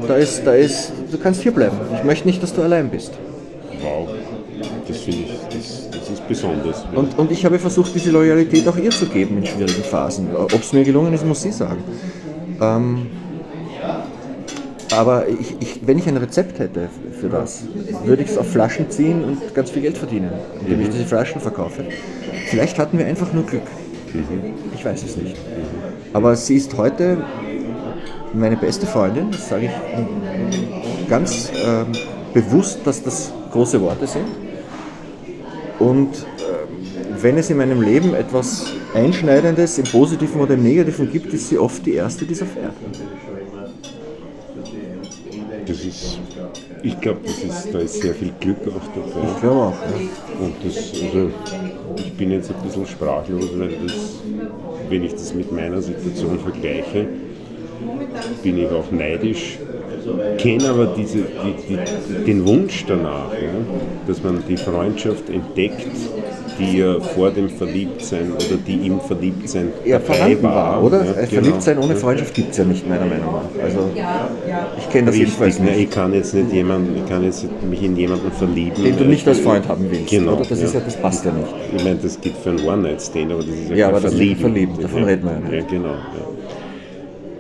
da 0.08 0.16
ist, 0.16 0.46
da 0.46 0.54
ist, 0.54 0.92
du 1.12 1.18
kannst 1.18 1.42
hier 1.42 1.52
bleiben. 1.52 1.78
Ich 1.96 2.04
möchte 2.04 2.28
nicht, 2.28 2.42
dass 2.42 2.54
du 2.54 2.62
allein 2.64 2.90
bist. 2.90 3.12
Wow. 3.82 4.10
Das 4.88 4.98
finde 4.98 5.20
ich, 5.20 5.56
das, 5.56 5.90
das 5.92 6.10
ist 6.10 6.28
besonders. 6.28 6.86
Und, 6.96 7.18
und 7.20 7.32
ich 7.32 7.46
habe 7.46 7.60
versucht, 7.60 7.94
diese 7.94 8.10
Loyalität 8.10 8.68
auch 8.68 8.78
ihr 8.78 8.90
zu 8.90 9.06
geben 9.06 9.38
in 9.38 9.46
schwierigen 9.46 9.84
Phasen. 9.84 10.28
Ob 10.36 10.54
es 10.54 10.74
mir 10.74 10.84
gelungen 10.84 11.14
ist, 11.14 11.24
muss 11.24 11.44
sie 11.44 11.52
sagen. 11.52 11.84
Ähm, 12.60 13.06
aber 14.98 15.28
ich, 15.28 15.56
ich, 15.60 15.82
wenn 15.86 16.00
ich 16.00 16.08
ein 16.08 16.18
Rezept 16.18 16.58
hätte 16.58 16.90
für 17.22 17.30
das, 17.30 17.62
würde 18.06 18.24
ich 18.24 18.30
es 18.30 18.38
auf 18.40 18.50
Flaschen 18.52 18.90
ziehen 18.90 19.24
und 19.24 19.54
ganz 19.54 19.70
viel 19.70 19.84
Geld 19.84 20.00
verdienen, 20.00 20.32
indem 20.62 20.82
ich 20.82 20.90
diese 20.90 21.06
Flaschen 21.06 21.40
verkaufe. 21.40 21.86
Vielleicht 22.48 22.80
hatten 22.80 22.98
wir 22.98 23.06
einfach 23.06 23.32
nur 23.32 23.46
Glück. 23.46 23.62
Ich 24.74 24.86
weiß 24.86 25.04
es 25.04 25.18
nicht. 25.18 25.36
Aber 26.14 26.36
sie 26.36 26.56
ist 26.56 26.76
heute 26.78 27.18
meine 28.34 28.58
beste 28.58 28.86
Freundin, 28.86 29.32
das 29.32 29.50
sage 29.50 29.66
ich 29.66 31.10
ganz 31.10 31.52
ähm, 31.56 31.88
bewusst, 32.34 32.80
dass 32.86 33.04
das 33.04 33.32
große 33.52 33.82
Worte 33.82 34.08
sind. 34.08 34.26
Und 35.80 36.10
ähm, 36.10 37.18
wenn 37.22 37.38
es 37.38 37.50
in 37.50 37.58
meinem 37.58 37.82
Leben 37.82 38.14
etwas 38.14 38.66
Einschneidendes 38.94 39.78
im 39.78 39.86
Positiven 39.86 40.42
oder 40.42 40.54
im 40.54 40.64
Negativen 40.64 41.12
gibt, 41.12 41.34
ist 41.34 41.50
sie 41.50 41.58
oft 41.58 41.86
die 41.86 41.94
erste, 41.94 42.26
die 42.26 42.34
es 42.34 42.42
erfährt. 42.42 42.74
Das 45.66 45.80
ist, 45.82 46.20
ich 46.82 47.00
glaube, 47.00 47.20
da 47.72 47.80
ist 47.80 48.02
sehr 48.02 48.14
viel 48.16 48.32
Glück 48.40 48.58
auch 48.68 48.88
dabei. 48.96 49.32
Ich 49.32 49.40
glaube 49.40 49.60
auch. 49.60 49.74
Ja. 49.74 50.46
Und 50.46 50.56
das, 50.64 50.76
also, 50.76 51.32
ich 52.00 52.14
bin 52.14 52.32
jetzt 52.32 52.50
ein 52.50 52.62
bisschen 52.64 52.86
sprachlos, 52.86 53.50
weil 53.56 53.70
das, 53.86 54.20
wenn 54.90 55.04
ich 55.04 55.14
das 55.14 55.34
mit 55.34 55.52
meiner 55.52 55.82
Situation 55.82 56.40
vergleiche, 56.40 57.08
bin 58.44 58.58
ich 58.58 58.70
auch 58.70 58.92
neidisch, 58.92 59.60
kenne 60.38 60.70
aber 60.70 60.88
diese, 60.88 61.20
die, 61.20 61.76
die, 61.76 62.26
den 62.26 62.46
Wunsch 62.46 62.86
danach, 62.88 63.32
ja, 63.34 63.50
dass 64.08 64.24
man 64.24 64.44
die 64.48 64.58
Freundschaft 64.58 65.30
entdeckt, 65.30 65.88
die 66.60 66.78
ja 66.80 67.00
vor 67.00 67.32
dem 67.32 67.50
Verliebtsein 67.50 68.32
oder 68.34 68.58
die 68.68 68.88
im 68.88 69.00
Verliebtsein 69.00 69.70
Ja, 69.86 69.98
dabei 70.00 70.14
vorhanden 70.14 70.44
war, 70.44 70.84
oder? 70.84 71.04
Ja, 71.06 71.12
Äh, 71.12 71.16
genau. 71.28 71.42
Verliebt 71.42 71.64
sein 71.64 71.78
ohne 71.80 71.96
Freundschaft 71.96 72.34
gibt 72.34 72.52
es 72.52 72.58
ja 72.58 72.64
nicht, 72.66 72.88
meiner 72.88 73.06
Meinung 73.06 73.34
nach. 73.34 73.64
Also, 73.64 73.80
ich 74.78 74.90
kenne 74.90 75.08
das 75.08 75.18
jedenfalls 75.18 75.56
Richtig, 75.56 75.66
ne? 75.66 75.72
nicht. 75.78 75.90
ich 75.90 75.96
kann 75.96 76.14
jetzt 76.14 76.34
nicht 76.34 76.54
jemanden, 76.54 76.96
ich 76.98 77.10
kann 77.10 77.24
jetzt 77.24 77.46
mich 77.70 77.82
in 77.84 77.96
jemanden 77.96 78.32
verlieben. 78.32 78.84
Den 78.84 78.98
du 78.98 79.04
äh, 79.04 79.08
nicht 79.08 79.28
als 79.28 79.40
Freund 79.40 79.68
haben 79.68 79.88
willst, 79.90 80.10
Genau, 80.10 80.34
oder? 80.34 80.46
Das, 80.46 80.60
ist 80.62 80.74
ja. 80.74 80.80
ja, 80.80 80.86
das 80.86 80.96
passt 80.98 81.26
ja 81.26 81.32
nicht. 81.32 81.48
Ich 81.76 81.84
meine, 81.84 81.96
das 82.02 82.20
geht 82.22 82.34
für 82.44 82.50
einen 82.50 82.60
One-Night-Stand, 82.68 83.32
aber 83.32 83.42
das 83.42 83.50
ist 83.50 83.70
ja, 83.70 83.76
Ja, 83.76 83.88
aber 83.90 84.00
das 84.00 84.14
Verlieben. 84.14 84.40
verliebt, 84.42 84.84
davon 84.84 85.04
reden 85.06 85.24
wir 85.26 85.32
ja 85.34 85.40
nicht. 85.40 85.54
Ja, 85.72 85.78
genau. 85.78 85.90
Ja. 85.94 85.98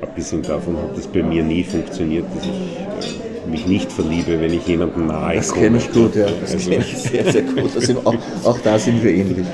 Abgesehen 0.02 0.42
davon 0.42 0.78
hat 0.78 0.98
das 0.98 1.08
bei 1.08 1.22
mir 1.22 1.44
nie 1.44 1.64
funktioniert, 1.64 2.26
dass 2.36 2.44
ich 2.46 2.50
äh, 2.52 3.29
mich 3.50 3.68
nicht 3.68 3.92
verliebe, 3.92 4.40
wenn 4.40 4.54
ich 4.54 4.68
jemanden 4.68 5.08
nahe 5.08 5.36
Das 5.36 5.54
kenne 5.54 5.78
ich 5.78 5.92
gut, 5.92 6.16
ja. 6.16 6.28
Das 6.42 6.54
Also, 6.54 6.70
kenne 6.70 6.84
ich 6.84 6.98
sehr, 6.98 7.32
sehr 7.32 7.42
gut. 7.44 7.72
Auch, 8.06 8.16
auch 8.46 8.60
da 8.60 8.80
sind 8.80 9.04
wir 9.04 9.12
ähnlich. 9.12 9.46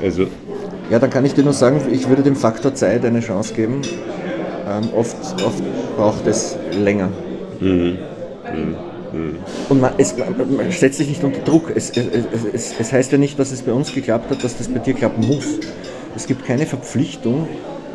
also 0.00 0.26
Ja, 0.90 0.98
dann 0.98 1.10
kann 1.10 1.24
ich 1.24 1.34
dir 1.34 1.44
nur 1.44 1.52
sagen, 1.52 1.80
ich 1.90 2.08
würde 2.08 2.22
dem 2.22 2.36
Faktor 2.36 2.74
Zeit 2.74 3.04
eine 3.04 3.20
Chance 3.20 3.54
geben. 3.54 3.82
Ähm, 4.68 4.88
oft, 4.96 5.16
oft 5.44 5.62
braucht 5.96 6.26
es 6.26 6.56
länger. 6.72 7.08
Mhm. 7.60 7.98
Mhm. 9.12 9.36
Und 9.68 9.80
man, 9.80 9.92
es, 9.98 10.14
man, 10.16 10.70
setzt 10.70 10.98
sich 10.98 11.08
nicht 11.08 11.22
unter 11.22 11.40
Druck. 11.40 11.70
Es, 11.74 11.90
es, 11.90 12.06
es, 12.52 12.74
es 12.78 12.92
heißt 12.92 13.12
ja 13.12 13.18
nicht, 13.18 13.38
dass 13.38 13.52
es 13.52 13.62
bei 13.62 13.72
uns 13.72 13.92
geklappt 13.92 14.30
hat, 14.30 14.42
dass 14.42 14.56
das 14.56 14.68
bei 14.68 14.78
dir 14.78 14.94
klappen 14.94 15.26
muss. 15.26 15.46
Es 16.16 16.26
gibt 16.26 16.44
keine 16.44 16.66
Verpflichtung, 16.66 17.46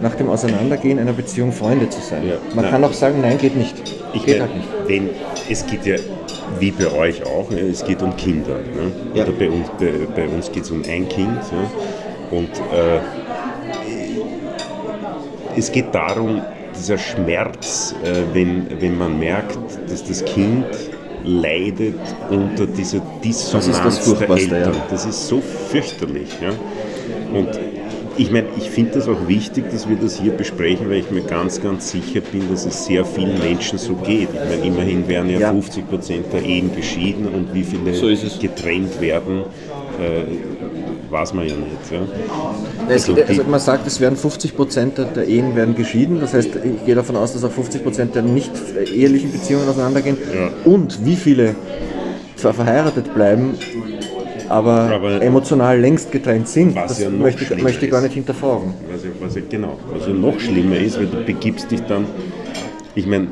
nach 0.02 0.16
dem 0.16 0.30
Auseinandergehen 0.30 1.00
einer 1.00 1.14
Beziehung 1.14 1.52
Freunde 1.52 1.90
zu 1.90 2.02
sein. 2.02 2.28
Ja, 2.28 2.36
man 2.54 2.66
nein. 2.66 2.72
kann 2.72 2.84
auch 2.84 2.94
sagen, 2.94 3.22
nein, 3.22 3.38
geht 3.38 3.56
nicht. 3.56 3.76
Ich 4.14 4.26
geht 4.26 4.40
halt 4.40 4.56
nicht. 4.56 4.68
Wenn, 4.88 5.10
es 5.50 5.66
geht 5.66 5.86
ja 5.86 5.96
wie 6.60 6.72
bei 6.72 6.92
euch 6.92 7.26
auch, 7.26 7.52
es 7.52 7.84
geht 7.84 8.02
um 8.02 8.16
Kinder. 8.16 8.56
Ne? 8.56 8.92
Ja. 9.14 9.24
Oder 9.24 9.34
bei 9.34 9.50
uns, 9.50 9.68
bei, 9.80 9.92
bei 10.16 10.28
uns 10.28 10.52
geht 10.52 10.64
es 10.64 10.72
um 10.72 10.84
ein 10.84 11.08
Kind. 11.08 11.40
Ja? 11.52 12.38
Und 12.38 12.50
äh, 12.50 13.00
es 15.58 15.72
geht 15.72 15.94
darum, 15.94 16.42
dieser 16.76 16.98
Schmerz, 16.98 17.96
äh, 18.04 18.34
wenn, 18.34 18.68
wenn 18.80 18.98
man 18.98 19.20
merkt, 19.20 19.58
dass 19.90 20.04
das 20.04 20.24
Kind 20.26 20.66
leidet 21.24 22.00
unter 22.30 22.68
dieser 22.68 23.02
Dissonanz 23.24 23.82
das 23.84 24.06
das 24.06 24.20
der 24.20 24.30
Eltern. 24.30 24.74
Ja. 24.74 24.86
Das 24.90 25.06
ist 25.06 25.28
so 25.28 25.42
fürchterlich. 25.42 26.30
Ja? 26.42 26.50
Und 27.38 27.50
ich 28.18 28.32
meine, 28.32 28.48
ich 28.58 28.70
finde 28.70 28.94
das 28.94 29.08
auch 29.08 29.28
wichtig, 29.28 29.70
dass 29.72 29.88
wir 29.88 29.96
das 29.96 30.20
hier 30.20 30.32
besprechen, 30.32 30.90
weil 30.90 30.98
ich 30.98 31.12
mir 31.12 31.22
ganz, 31.22 31.62
ganz 31.62 31.92
sicher 31.92 32.22
bin, 32.22 32.50
dass 32.50 32.66
es 32.66 32.86
sehr 32.86 33.06
vielen 33.06 33.40
Menschen 33.40 33.78
so 33.78 33.94
geht. 33.96 34.30
Ich 34.34 34.40
meine, 34.40 34.66
immerhin 34.66 35.08
werden 35.08 35.30
ja, 35.30 35.40
ja. 35.40 35.52
50 35.52 35.88
Prozent 35.88 36.34
der 36.34 36.44
Ehen 36.44 36.76
geschieden 36.76 37.28
und 37.28 37.54
wie 37.54 37.64
viele 37.64 37.94
so 37.94 38.08
getrennt 38.40 39.00
werden, 39.00 39.44
äh, 40.00 41.12
weiß 41.12 41.34
man 41.34 41.48
ja 41.48 41.56
nicht. 41.56 41.92
Ja. 41.92 42.00
Also, 42.90 43.16
also, 43.16 43.44
man 43.44 43.60
sagt, 43.60 43.88
es 43.88 44.00
werden 44.00 44.18
50 44.18 44.56
Prozent 44.56 44.98
der 44.98 45.28
Ehen 45.28 45.56
werden 45.56 45.76
geschieden. 45.76 46.20
Das 46.20 46.34
heißt, 46.34 46.50
ich 46.56 46.86
gehe 46.86 46.96
davon 46.96 47.16
aus, 47.16 47.34
dass 47.34 47.44
auch 47.44 47.52
50 47.52 47.84
Prozent 47.84 48.16
der 48.16 48.24
nicht 48.24 48.52
ehelichen 48.94 49.32
Beziehungen 49.32 49.70
auseinandergehen. 49.70 50.18
Ja. 50.34 50.50
Und 50.66 51.06
wie 51.06 51.16
viele 51.16 51.56
zwar 52.36 52.54
verheiratet 52.54 53.14
bleiben, 53.14 53.56
aber, 54.50 54.92
aber 54.92 55.22
emotional 55.22 55.80
längst 55.80 56.12
getrennt 56.12 56.48
sind. 56.48 56.76
das 56.76 57.00
ja 57.00 57.10
möchte, 57.10 57.56
möchte 57.58 57.86
ich 57.86 57.92
gar 57.92 58.02
nicht 58.02 58.14
hinterfragen. 58.14 58.74
Was 58.92 59.04
ja, 59.04 59.10
was 59.20 59.36
ja, 59.36 59.42
genau, 59.50 59.78
was 59.92 60.08
ja 60.08 60.14
noch 60.14 60.40
schlimmer 60.40 60.78
ist, 60.78 60.98
weil 60.98 61.08
du 61.08 61.24
begibst 61.24 61.70
dich 61.72 61.82
dann, 61.82 62.06
ich 62.96 63.06
meine, 63.06 63.28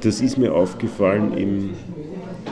das 0.00 0.20
ist 0.20 0.38
mir 0.38 0.54
aufgefallen 0.54 1.36
im, 1.36 1.70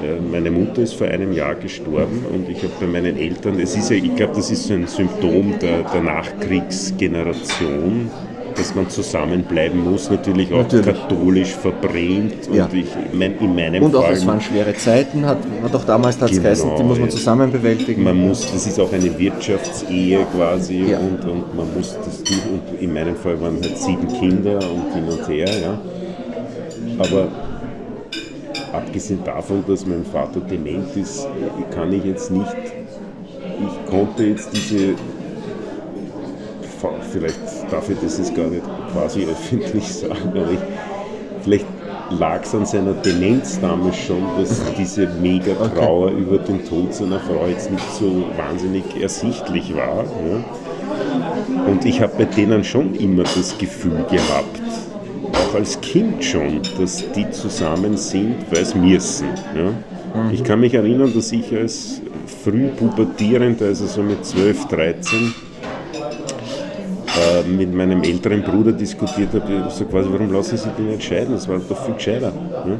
äh, 0.02 0.20
meine 0.30 0.50
Mutter 0.50 0.82
ist 0.82 0.94
vor 0.94 1.06
einem 1.06 1.32
Jahr 1.32 1.54
gestorben 1.54 2.24
und 2.32 2.48
ich 2.48 2.62
habe 2.62 2.72
bei 2.80 2.86
meinen 2.86 3.16
Eltern, 3.16 3.58
es 3.60 3.76
ist 3.76 3.90
ja, 3.90 3.96
ich 3.96 4.14
glaube, 4.16 4.34
das 4.34 4.50
ist 4.50 4.66
so 4.66 4.74
ein 4.74 4.86
Symptom 4.86 5.54
der, 5.60 5.82
der 5.82 6.02
Nachkriegsgeneration, 6.02 8.10
dass 8.56 8.74
man 8.74 8.88
zusammenbleiben 8.88 9.84
muss, 9.84 10.10
natürlich 10.10 10.52
auch 10.52 10.62
natürlich. 10.62 10.86
katholisch 10.86 11.50
verbrennt. 11.50 12.48
Ja. 12.52 12.64
Und 12.64 12.74
ich, 12.74 12.86
mein, 13.12 13.38
in 13.38 13.54
meinem 13.54 13.82
Und 13.82 13.94
auch 13.94 14.04
Fall, 14.04 14.14
es 14.14 14.26
waren 14.26 14.40
schwere 14.40 14.74
Zeiten, 14.74 15.26
hat, 15.26 15.38
hat 15.62 15.74
auch 15.74 15.84
damals 15.84 16.18
genau, 16.18 16.30
geheißen, 16.30 16.76
die 16.76 16.82
muss 16.82 16.98
man 16.98 17.10
zusammen 17.10 17.52
bewältigen. 17.52 18.02
Man 18.02 18.16
muss, 18.16 18.50
das 18.52 18.66
ist 18.66 18.80
auch 18.80 18.92
eine 18.92 19.18
Wirtschaftsehe 19.18 20.26
quasi 20.34 20.86
ja. 20.90 20.98
und, 20.98 21.24
und 21.24 21.54
man 21.54 21.74
muss 21.76 21.96
das 22.04 22.22
tun. 22.22 22.60
Und 22.70 22.80
in 22.80 22.92
meinem 22.92 23.16
Fall 23.16 23.40
waren 23.40 23.60
halt 23.60 23.78
sieben 23.78 24.08
Kinder 24.08 24.58
und 24.58 24.94
hin 24.94 25.04
und 25.08 25.28
her. 25.28 25.48
Ja. 25.62 25.78
Aber 26.98 27.28
abgesehen 28.72 29.20
davon, 29.24 29.64
dass 29.66 29.86
mein 29.86 30.04
Vater 30.04 30.40
dement 30.40 30.96
ist, 30.96 31.26
kann 31.74 31.92
ich 31.92 32.04
jetzt 32.04 32.30
nicht, 32.30 32.56
ich 33.60 33.90
konnte 33.90 34.24
jetzt 34.24 34.50
diese 34.52 34.94
vielleicht 37.12 37.40
darf 37.70 37.88
ich 37.88 37.98
das 38.00 38.18
jetzt 38.18 38.34
gar 38.34 38.46
nicht 38.46 38.62
quasi 38.92 39.24
öffentlich 39.24 39.92
sagen, 39.92 40.30
aber 40.30 40.50
ich, 40.50 40.58
vielleicht 41.42 41.66
lag 42.10 42.42
es 42.42 42.54
an 42.54 42.66
seiner 42.66 42.92
Demenz 42.92 43.58
damals 43.60 43.96
schon, 43.96 44.22
dass 44.38 44.62
diese 44.78 45.08
mega 45.20 45.54
Trauer 45.54 46.06
okay. 46.06 46.20
über 46.20 46.38
den 46.38 46.64
Tod 46.64 46.94
seiner 46.94 47.20
Frau 47.20 47.46
jetzt 47.48 47.70
nicht 47.70 47.90
so 47.92 48.24
wahnsinnig 48.36 48.84
ersichtlich 49.00 49.74
war. 49.74 50.04
Ja. 50.04 50.44
Und 51.66 51.84
ich 51.84 52.00
habe 52.00 52.12
bei 52.18 52.24
denen 52.24 52.64
schon 52.64 52.94
immer 52.94 53.24
das 53.24 53.56
Gefühl 53.58 54.04
gehabt, 54.10 54.60
auch 55.32 55.54
als 55.54 55.80
Kind 55.80 56.24
schon, 56.24 56.60
dass 56.78 57.04
die 57.12 57.28
zusammen 57.30 57.96
sind, 57.96 58.36
weil 58.50 58.62
es 58.62 58.74
müssen. 58.74 59.28
Ja. 59.54 60.22
Mhm. 60.22 60.30
Ich 60.32 60.44
kann 60.44 60.60
mich 60.60 60.74
erinnern, 60.74 61.12
dass 61.14 61.32
ich 61.32 61.54
als 61.54 62.00
früh 62.44 62.68
pubertierender, 62.68 63.66
also 63.66 63.86
so 63.86 64.02
mit 64.02 64.24
12, 64.24 64.66
13, 64.66 65.34
äh, 67.16 67.48
mit 67.48 67.72
meinem 67.74 68.02
älteren 68.02 68.42
Bruder 68.42 68.72
diskutiert 68.72 69.32
habe, 69.32 69.68
so 69.70 69.84
quasi, 69.84 70.08
warum 70.10 70.32
lassen 70.32 70.56
Sie 70.56 70.68
den 70.76 70.88
nicht 70.88 71.04
scheiden? 71.04 71.34
Das 71.34 71.48
war 71.48 71.58
doch 71.58 71.84
viel 71.84 71.94
gescheiter. 71.94 72.32
Ne? 72.64 72.78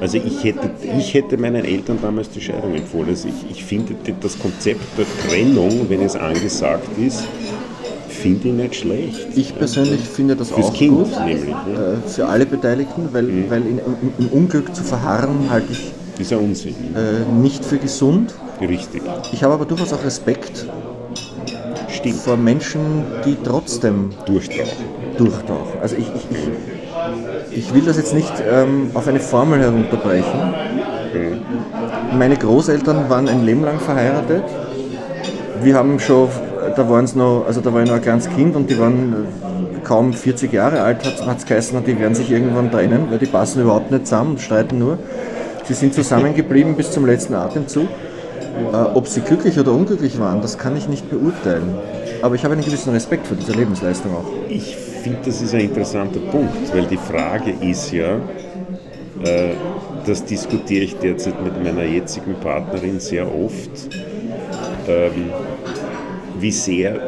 Also 0.00 0.16
ich 0.16 0.42
hätte, 0.44 0.70
ich 0.98 1.12
hätte 1.12 1.36
meinen 1.36 1.64
Eltern 1.64 1.98
damals 2.00 2.30
die 2.30 2.40
Scheidung 2.40 2.74
empfohlen. 2.74 3.10
Also 3.10 3.28
ich, 3.28 3.50
ich 3.50 3.64
finde 3.64 3.94
das 4.20 4.38
Konzept 4.38 4.80
der 4.96 5.04
Trennung, 5.28 5.86
wenn 5.88 6.00
es 6.00 6.16
angesagt 6.16 6.88
ist, 6.98 7.24
finde 8.08 8.48
ich 8.48 8.54
nicht 8.54 8.74
schlecht. 8.76 9.28
Ich 9.36 9.56
persönlich 9.56 10.00
finde 10.00 10.36
das 10.36 10.50
Fürs 10.50 10.66
auch 10.66 10.74
kind 10.74 10.96
gut, 10.96 11.24
nämlich. 11.24 11.48
Ne? 11.48 12.02
Für 12.06 12.26
alle 12.26 12.46
Beteiligten, 12.46 13.08
weil, 13.12 13.24
mhm. 13.24 13.50
weil 13.50 13.62
in, 13.62 13.80
im, 14.18 14.28
Unglück 14.28 14.74
zu 14.74 14.82
verharren 14.82 15.50
halte 15.50 15.72
ich 15.72 16.34
Unsinn. 16.34 16.74
Äh, 16.94 17.32
nicht 17.40 17.64
für 17.64 17.78
gesund. 17.78 18.34
Richtig. 18.60 19.02
Ich 19.32 19.42
habe 19.42 19.54
aber 19.54 19.64
durchaus 19.64 19.92
auch 19.94 20.04
Respekt 20.04 20.66
Stimmt. 21.92 22.16
vor 22.16 22.36
Menschen, 22.36 23.04
die 23.24 23.36
trotzdem 23.42 24.10
durchtauchen. 24.26 24.84
durchtauchen. 25.16 25.80
Also 25.80 25.96
ich, 25.96 26.06
ich, 26.08 27.58
ich, 27.58 27.74
will 27.74 27.82
das 27.82 27.96
jetzt 27.96 28.14
nicht 28.14 28.32
ähm, 28.50 28.90
auf 28.94 29.06
eine 29.08 29.20
Formel 29.20 29.60
herunterbrechen. 29.60 30.40
Mhm. 31.14 32.18
Meine 32.18 32.36
Großeltern 32.36 33.08
waren 33.08 33.28
ein 33.28 33.44
Leben 33.44 33.64
lang 33.64 33.78
verheiratet. 33.78 34.44
Wir 35.62 35.74
haben 35.74 35.98
schon, 35.98 36.28
da 36.76 36.88
waren 36.88 37.04
es 37.04 37.14
noch, 37.14 37.44
also 37.46 37.60
da 37.60 37.72
war 37.72 37.82
ich 37.82 37.88
noch 37.88 37.96
ein 37.96 38.02
kleines 38.02 38.28
Kind 38.30 38.56
und 38.56 38.70
die 38.70 38.78
waren 38.78 39.12
äh, 39.12 39.80
kaum 39.84 40.12
40 40.12 40.52
Jahre 40.52 40.82
alt, 40.82 41.04
hat 41.26 41.38
es 41.38 41.46
geheißen, 41.46 41.82
die 41.84 41.98
werden 41.98 42.14
sich 42.14 42.30
irgendwann 42.30 42.70
trennen, 42.70 43.06
weil 43.10 43.18
die 43.18 43.26
passen 43.26 43.62
überhaupt 43.62 43.90
nicht 43.90 44.06
zusammen, 44.06 44.38
streiten 44.38 44.78
nur. 44.78 44.98
Sie 45.64 45.74
sind 45.74 45.94
zusammengeblieben 45.94 46.74
bis 46.74 46.90
zum 46.90 47.06
letzten 47.06 47.34
Atemzug. 47.34 47.88
Äh, 48.72 48.76
ob 48.94 49.08
sie 49.08 49.20
glücklich 49.20 49.58
oder 49.58 49.72
unglücklich 49.72 50.18
waren, 50.18 50.42
das 50.42 50.58
kann 50.58 50.76
ich 50.76 50.88
nicht 50.88 51.08
beurteilen. 51.10 51.74
Aber 52.22 52.34
ich 52.34 52.44
habe 52.44 52.54
einen 52.54 52.64
gewissen 52.64 52.92
Respekt 52.92 53.26
vor 53.26 53.36
dieser 53.36 53.54
Lebensleistung 53.54 54.14
auch. 54.14 54.24
Ich 54.48 54.76
finde, 54.76 55.20
das 55.24 55.40
ist 55.40 55.54
ein 55.54 55.60
interessanter 55.60 56.20
Punkt, 56.20 56.74
weil 56.74 56.86
die 56.86 56.98
Frage 56.98 57.52
ist 57.60 57.90
ja, 57.92 58.16
äh, 59.24 59.54
das 60.06 60.24
diskutiere 60.24 60.84
ich 60.84 60.96
derzeit 60.96 61.42
mit 61.42 61.62
meiner 61.62 61.84
jetzigen 61.84 62.34
Partnerin 62.34 63.00
sehr 63.00 63.26
oft, 63.26 63.70
ähm, 64.88 65.30
wie 66.38 66.52
sehr 66.52 67.00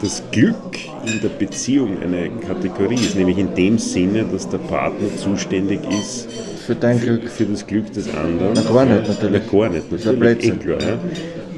das 0.00 0.22
Glück 0.30 0.78
in 1.06 1.20
der 1.20 1.28
Beziehung 1.28 2.00
eine 2.02 2.30
Kategorie 2.30 2.94
ist, 2.94 3.16
nämlich 3.16 3.38
in 3.38 3.54
dem 3.54 3.78
Sinne, 3.78 4.24
dass 4.24 4.48
der 4.48 4.58
Partner 4.58 5.08
zuständig 5.16 5.80
ist 5.90 6.28
für 6.66 6.74
dein 6.74 7.00
Glück. 7.00 7.28
Für 7.28 7.44
das 7.44 7.66
Glück 7.66 7.92
des 7.92 8.08
anderen. 8.14 8.52
Na, 8.54 8.62
gar 8.62 8.84
nicht 8.84 9.08
natürlich. 9.08 9.42
Na, 9.50 9.58
gar 9.58 9.68
nicht 9.70 9.90
natürlich. 9.90 10.44
Eh 10.44 10.50
klar, 10.52 10.80
ja. 10.80 10.98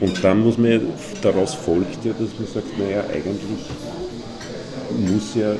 Und 0.01 0.24
dann 0.24 0.40
muss 0.40 0.59
man, 0.59 0.80
daraus 1.22 1.55
folgt 1.55 2.05
ja, 2.05 2.12
dass 2.12 2.38
man 2.38 2.49
sagt, 2.53 2.78
naja, 2.78 3.05
eigentlich 3.12 3.40
muss 5.09 5.34
ja, 5.34 5.53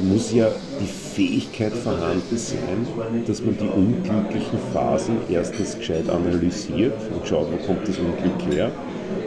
muss 0.00 0.32
ja 0.32 0.48
die 0.80 0.86
Fähigkeit 0.86 1.72
vorhanden 1.72 2.36
sein, 2.36 2.86
dass 3.26 3.42
man 3.42 3.56
die 3.56 3.66
unglücklichen 3.66 4.58
Phasen 4.72 5.16
erstens 5.30 5.76
gescheit 5.76 6.08
analysiert 6.08 6.94
und 7.14 7.26
schaut, 7.26 7.48
wo 7.50 7.56
kommt 7.66 7.88
das 7.88 7.98
Unglück 7.98 8.54
her 8.54 8.70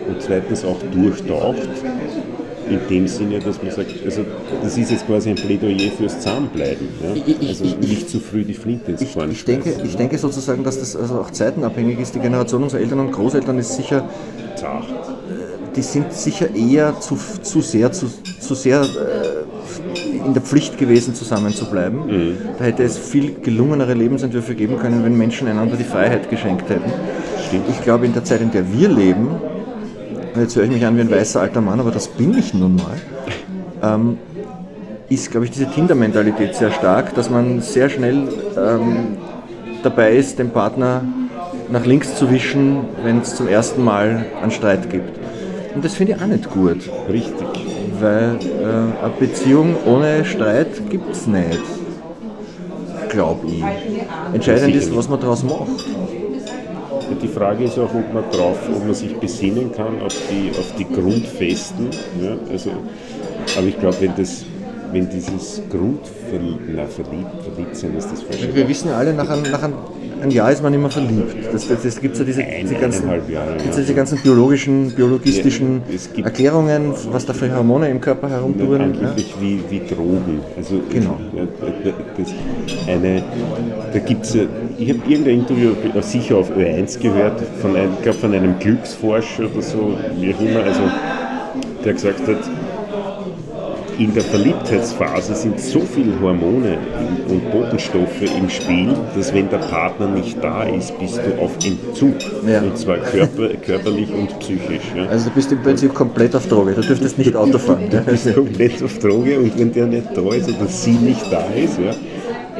und 0.08 0.22
zweitens 0.22 0.64
auch 0.64 0.80
durchtaucht 0.94 1.68
in 2.70 2.80
dem 2.90 3.08
Sinne, 3.08 3.40
dass 3.40 3.62
man 3.62 3.72
sagt, 3.72 3.94
also 4.06 4.26
das 4.64 4.78
ist 4.78 4.92
jetzt 4.92 5.08
quasi 5.08 5.30
ein 5.30 5.36
Plädoyer 5.36 5.92
fürs 5.98 6.20
Zahnbleiben. 6.20 6.88
Ja? 7.04 7.22
Ich, 7.26 7.48
also 7.48 7.66
nicht 7.66 8.10
zu 8.10 8.20
früh 8.20 8.44
die 8.44 8.54
Flinte 8.54 8.92
ins 8.92 9.14
Korn 9.14 9.32
ich, 9.32 9.44
denke, 9.44 9.74
ich 9.84 9.96
denke 9.96 10.18
sozusagen, 10.18 10.64
dass 10.64 10.80
das 10.80 10.96
also 10.96 11.20
auch 11.20 11.32
zeitenabhängig 11.32 12.00
ist. 12.00 12.16
Die 12.16 12.20
Generation 12.20 12.64
unserer 12.64 12.82
Eltern 12.82 13.00
und 13.00 13.12
Großeltern 13.12 13.58
ist 13.60 13.76
sicher. 13.76 14.08
Zart. 14.56 14.86
Äh, 14.90 15.76
die 15.76 15.82
sind 15.82 16.14
sicher 16.14 16.54
eher 16.54 17.00
zu, 17.00 17.18
zu 17.42 17.62
sehr, 17.62 17.92
zu, 17.92 18.08
zu 18.40 18.56
sehr 18.56 18.82
äh, 18.82 20.26
in 20.26 20.34
der 20.34 20.42
Pflicht 20.42 20.78
gewesen, 20.78 21.16
zusammen 21.16 21.54
zu 21.54 21.66
bleiben. 21.66 22.06
Mhm. 22.06 22.38
Da 22.60 22.66
hätte 22.66 22.84
es 22.84 22.98
viel 22.98 23.36
gelungenere 23.42 23.94
Lebensentwürfe 23.94 24.56
geben 24.56 24.78
können, 24.78 25.04
wenn 25.04 25.18
Menschen 25.18 25.48
einander 25.48 25.78
die 25.78 25.84
Freiheit 25.84 26.30
geschenkt 26.30 26.70
hätten. 26.70 26.92
Stimmt. 27.48 27.66
Ich 27.70 27.82
glaube, 27.82 28.06
in 28.06 28.14
der 28.14 28.24
Zeit, 28.24 28.42
in 28.42 28.52
der 28.52 28.72
wir 28.72 28.90
leben, 28.90 29.30
jetzt 30.36 30.56
höre 30.56 30.64
ich 30.64 30.72
mich 30.72 30.86
an 30.86 30.98
wie 30.98 31.02
ein 31.02 31.12
weißer 31.12 31.42
alter 31.42 31.62
Mann, 31.62 31.80
aber 31.80 31.92
das 31.92 32.08
bin 32.08 32.38
ich 32.38 32.54
nun 32.54 32.76
mal, 32.76 32.98
ähm, 33.84 34.18
ist, 35.10 35.30
glaube 35.32 35.46
ich, 35.46 35.52
diese 35.52 35.70
Tinder-Mentalität 35.70 36.56
sehr 36.56 36.72
stark, 36.72 37.14
dass 37.16 37.30
man 37.30 37.62
sehr 37.62 37.90
schnell 37.90 38.30
ähm, 38.58 39.18
dabei 39.84 40.16
ist, 40.16 40.40
den 40.40 40.52
Partner 40.52 41.04
nach 41.70 41.86
links 41.86 42.16
zu 42.16 42.32
wischen, 42.32 42.86
wenn 43.04 43.20
es 43.20 43.36
zum 43.36 43.48
ersten 43.48 43.84
Mal 43.84 44.26
einen 44.42 44.52
Streit 44.52 44.90
gibt. 44.90 45.20
Und 45.76 45.84
das 45.84 45.96
finde 45.96 46.14
ich 46.14 46.22
auch 46.22 46.28
nicht 46.28 46.50
gut. 46.50 46.90
Richtig. 47.10 47.48
Weil 48.00 48.38
äh, 48.42 49.04
eine 49.04 49.14
Beziehung 49.20 49.76
ohne 49.86 50.26
Streit 50.26 50.90
gibt 50.90 51.12
es 51.12 51.28
nicht. 51.28 51.62
Glaube 53.10 53.48
ich. 53.48 53.64
Entscheidend 54.34 54.76
ist, 54.76 54.96
was 54.96 55.10
man 55.10 55.20
daraus 55.20 55.44
macht. 55.44 55.86
Die 57.22 57.28
Frage 57.28 57.66
ist 57.66 57.78
auch, 57.78 57.94
ob 57.94 58.14
man 58.14 58.24
drauf, 58.32 58.58
ob 58.74 58.86
man 58.86 58.94
sich 58.94 59.16
besinnen 59.18 59.72
kann 59.72 60.02
auf 60.02 60.16
die, 60.30 60.52
auf 60.58 60.74
die 60.78 60.86
Grundfesten. 60.86 61.90
Ja? 62.22 62.38
Also, 62.50 62.72
aber 63.58 63.68
ich 63.68 63.80
glaube, 63.80 63.98
wenn 64.02 64.16
das 64.16 64.46
wenn 64.92 65.10
dieses 65.10 65.62
na, 65.72 66.86
verliebt, 66.86 67.44
verliebt 67.44 67.76
sein 67.76 67.96
ist 67.96 68.12
das 68.12 68.22
falsche 68.24 68.54
Wir 68.54 68.68
wissen 68.68 68.90
ja 68.90 68.98
alle, 68.98 69.14
nach 69.14 69.30
einem, 69.30 69.44
nach 69.50 69.64
einem 69.64 69.76
ein 70.22 70.32
Jahr 70.32 70.52
ist 70.52 70.62
man 70.62 70.74
immer 70.74 70.90
verliebt. 70.90 71.36
Das, 71.52 71.68
das, 71.68 71.84
das 71.84 72.00
gibt 72.00 72.18
ja 72.18 72.24
diese, 72.24 72.44
diese, 72.44 72.76
ganzen, 72.76 73.08
Jahre, 73.08 73.22
ja. 73.28 73.44
diese 73.78 73.94
ganzen 73.94 74.20
biologischen, 74.20 74.92
biologistischen 74.92 75.82
ja, 76.16 76.26
Erklärungen, 76.26 76.94
was 77.12 77.26
da 77.26 77.34
für 77.34 77.54
Hormone 77.56 77.90
im 77.90 78.00
Körper. 78.00 78.30
Angeblich 78.44 79.30
ja. 79.36 79.42
wie, 79.42 79.60
wie 79.70 79.80
Drogen. 79.80 80.42
Also 80.56 80.82
genau. 80.92 81.18
Das 82.18 82.34
eine, 82.88 83.24
da 83.94 84.00
gibt's 84.00 84.34
ja, 84.34 84.44
ich 84.78 84.90
habe 84.90 85.00
irgendein 85.08 85.40
Interview 85.40 85.72
sicher 86.02 86.38
auf 86.38 86.52
Ö1 86.52 87.00
gehört, 87.00 87.42
von 87.62 87.76
einem, 87.76 87.94
ich 87.94 88.04
glaube 88.04 88.20
von 88.20 88.34
einem 88.34 88.60
Glücksforscher 88.60 89.46
oder 89.52 89.62
so, 89.62 89.98
wie 90.18 90.34
auch 90.34 90.42
immer, 90.42 90.64
also 90.64 90.82
der 91.84 91.94
gesagt 91.94 92.28
hat, 92.28 92.38
in 93.98 94.14
der 94.14 94.24
Verliebtheitsphase 94.24 95.36
sind 95.36 95.60
so 95.60 95.82
viele 95.82 96.20
Hormone 96.22 96.78
und 97.28 97.52
Botenstoffe 97.52 98.22
im 98.22 98.50
Spiel, 98.50 98.94
dass 99.16 99.34
wenn 99.34 99.50
der 99.50 99.58
Partner 99.58 100.08
nicht 100.08 100.42
da 100.44 100.64
ist, 100.64 100.98
bist 101.00 101.18
du 101.18 101.42
auf 101.42 101.52
Entzug. 101.64 102.16
Ja. 102.48 102.62
Und 102.62 102.78
zwar 102.78 102.98
körper, 102.98 103.50
körperlich 103.66 104.12
und 104.14 104.38
psychisch. 104.40 104.84
Ja. 104.96 105.06
Also 105.08 105.30
du 105.30 105.36
bist 105.36 105.52
im 105.52 105.62
Prinzip 105.62 105.94
komplett 105.94 106.36
auf 106.36 106.48
Droge, 106.48 106.74
du 106.74 106.82
dürftest 106.82 107.18
nicht 107.18 107.36
Auto 107.36 107.58
fahren. 107.58 107.90
Du 107.90 108.00
bist 108.02 108.34
komplett 108.34 108.82
auf 108.84 108.98
Droge 109.00 109.40
und 109.40 109.58
wenn 109.58 109.72
der 109.72 109.88
nicht 109.88 110.08
da 110.16 110.34
ist 110.34 110.50
oder 110.50 110.68
sie 110.68 110.92
nicht 110.92 111.32
da 111.32 111.44
ist, 111.56 111.80
ja, 111.80 111.94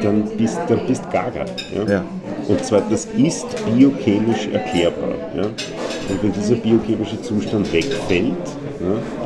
dann 0.02 0.24
bist 0.36 0.58
du 0.68 0.76
bist 0.86 1.10
gaga. 1.10 1.44
Ja. 1.74 1.92
ja. 1.92 2.04
Und 2.48 2.64
zwar, 2.64 2.82
das 2.90 3.06
ist 3.16 3.46
biochemisch 3.64 4.48
erklärbar. 4.52 5.14
Ja. 5.36 5.44
Und 5.44 6.22
wenn 6.22 6.32
dieser 6.32 6.56
biochemische 6.56 7.20
Zustand 7.22 7.72
wegfällt, 7.72 8.34
ja, 8.80 9.21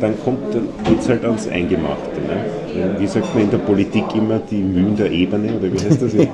dann 0.00 0.14
kommt 0.24 0.40
es 0.98 1.08
halt 1.08 1.24
ans 1.24 1.48
Eingemachte. 1.48 2.20
Ne? 2.20 2.98
Wie 2.98 3.06
sagt 3.06 3.34
man 3.34 3.44
in 3.44 3.50
der 3.50 3.58
Politik 3.58 4.04
immer, 4.14 4.38
die 4.38 4.62
Mühen 4.62 4.96
der 4.96 5.10
Ebene, 5.10 5.56
oder 5.58 5.72
wie 5.72 5.78
heißt 5.78 6.02
das? 6.02 6.12
ja, 6.14 6.26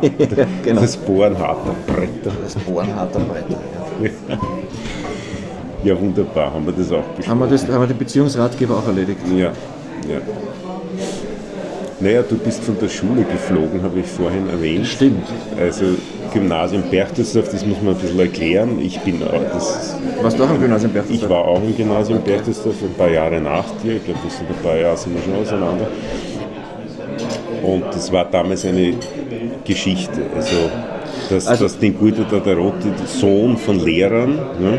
genau. 0.63 0.81
Das 0.81 0.97
Bohren 0.97 1.39
harter 1.39 1.75
Bretter. 1.87 2.37
Das 2.43 2.55
Bohren 2.55 2.95
harter 2.95 3.21
Bretter, 3.21 3.59
ja. 4.03 4.39
ja. 5.85 6.01
wunderbar, 6.01 6.53
haben 6.53 6.67
wir 6.67 6.73
das 6.73 6.93
auch 6.93 7.03
besprochen. 7.03 7.29
Haben 7.29 7.41
wir, 7.41 7.47
das, 7.49 7.69
haben 7.69 7.81
wir 7.81 7.87
den 7.87 7.99
Beziehungsratgeber 7.99 8.77
auch 8.77 8.87
erledigt? 8.87 9.21
Ja, 9.37 9.53
ja. 10.09 10.21
Naja, 11.99 12.23
du 12.23 12.37
bist 12.37 12.63
von 12.63 12.79
der 12.79 12.91
Schule 12.91 13.25
geflogen, 13.25 13.83
habe 13.83 14.01
ich 14.01 14.07
vorhin 14.07 14.51
erwähnt. 14.51 14.87
Stimmt. 14.87 15.27
Also 15.59 15.97
Gymnasium 16.37 16.83
Berchtesdorf, 16.91 17.49
das 17.51 17.65
muss 17.65 17.81
man 17.81 17.95
ein 17.95 18.01
bisschen 18.01 18.21
erklären. 18.21 18.79
Ich 18.79 19.01
bin 19.01 19.23
auch, 19.23 19.43
das, 19.55 19.97
Warst 20.21 20.39
du 20.39 20.45
auch 20.45 20.51
im 20.51 20.61
Gymnasium 20.61 20.93
Berchtesdorf? 20.93 21.23
Ich 21.23 21.31
war 21.31 21.45
auch 21.47 21.63
im 21.63 21.75
Gymnasium 21.75 22.21
Berchtesdorf, 22.21 22.75
ein 22.83 22.95
paar 22.95 23.11
Jahre 23.11 23.41
nach 23.41 23.65
dir. 23.83 23.97
Ich 23.97 24.05
glaube, 24.05 24.21
das 24.23 24.37
sind 24.37 24.51
ein 24.51 24.63
paar 24.63 24.77
Jahre 24.77 24.97
sind 24.99 25.15
wir 25.15 25.23
schon 25.23 25.35
auseinander. 25.35 25.87
Und 27.63 27.85
das 27.87 28.13
war 28.13 28.27
damals 28.27 28.67
eine 28.67 28.95
Geschichte. 29.65 30.27
Also, 30.35 30.57
dass, 31.31 31.47
also, 31.47 31.65
dass 31.65 31.79
den 31.79 31.99
Guido 31.99 32.25
da 32.31 32.39
der 32.39 32.57
rote 32.57 32.93
Sohn 33.07 33.57
von 33.57 33.83
Lehrern, 33.83 34.35
ne, 34.61 34.79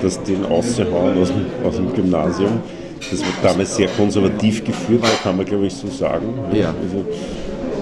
dass 0.00 0.22
den 0.22 0.46
auszuhauen 0.46 1.20
aus 1.20 1.28
dem, 1.28 1.44
aus 1.62 1.76
dem 1.76 1.92
Gymnasium, 1.92 2.60
das 3.10 3.20
wird 3.20 3.34
damals 3.42 3.76
sehr 3.76 3.88
konservativ 3.88 4.64
geführt, 4.64 5.04
kann 5.22 5.36
man 5.36 5.44
glaube 5.44 5.66
ich 5.66 5.74
so 5.74 5.88
sagen. 5.88 6.26
Ja. 6.54 6.68
Also, 6.68 7.04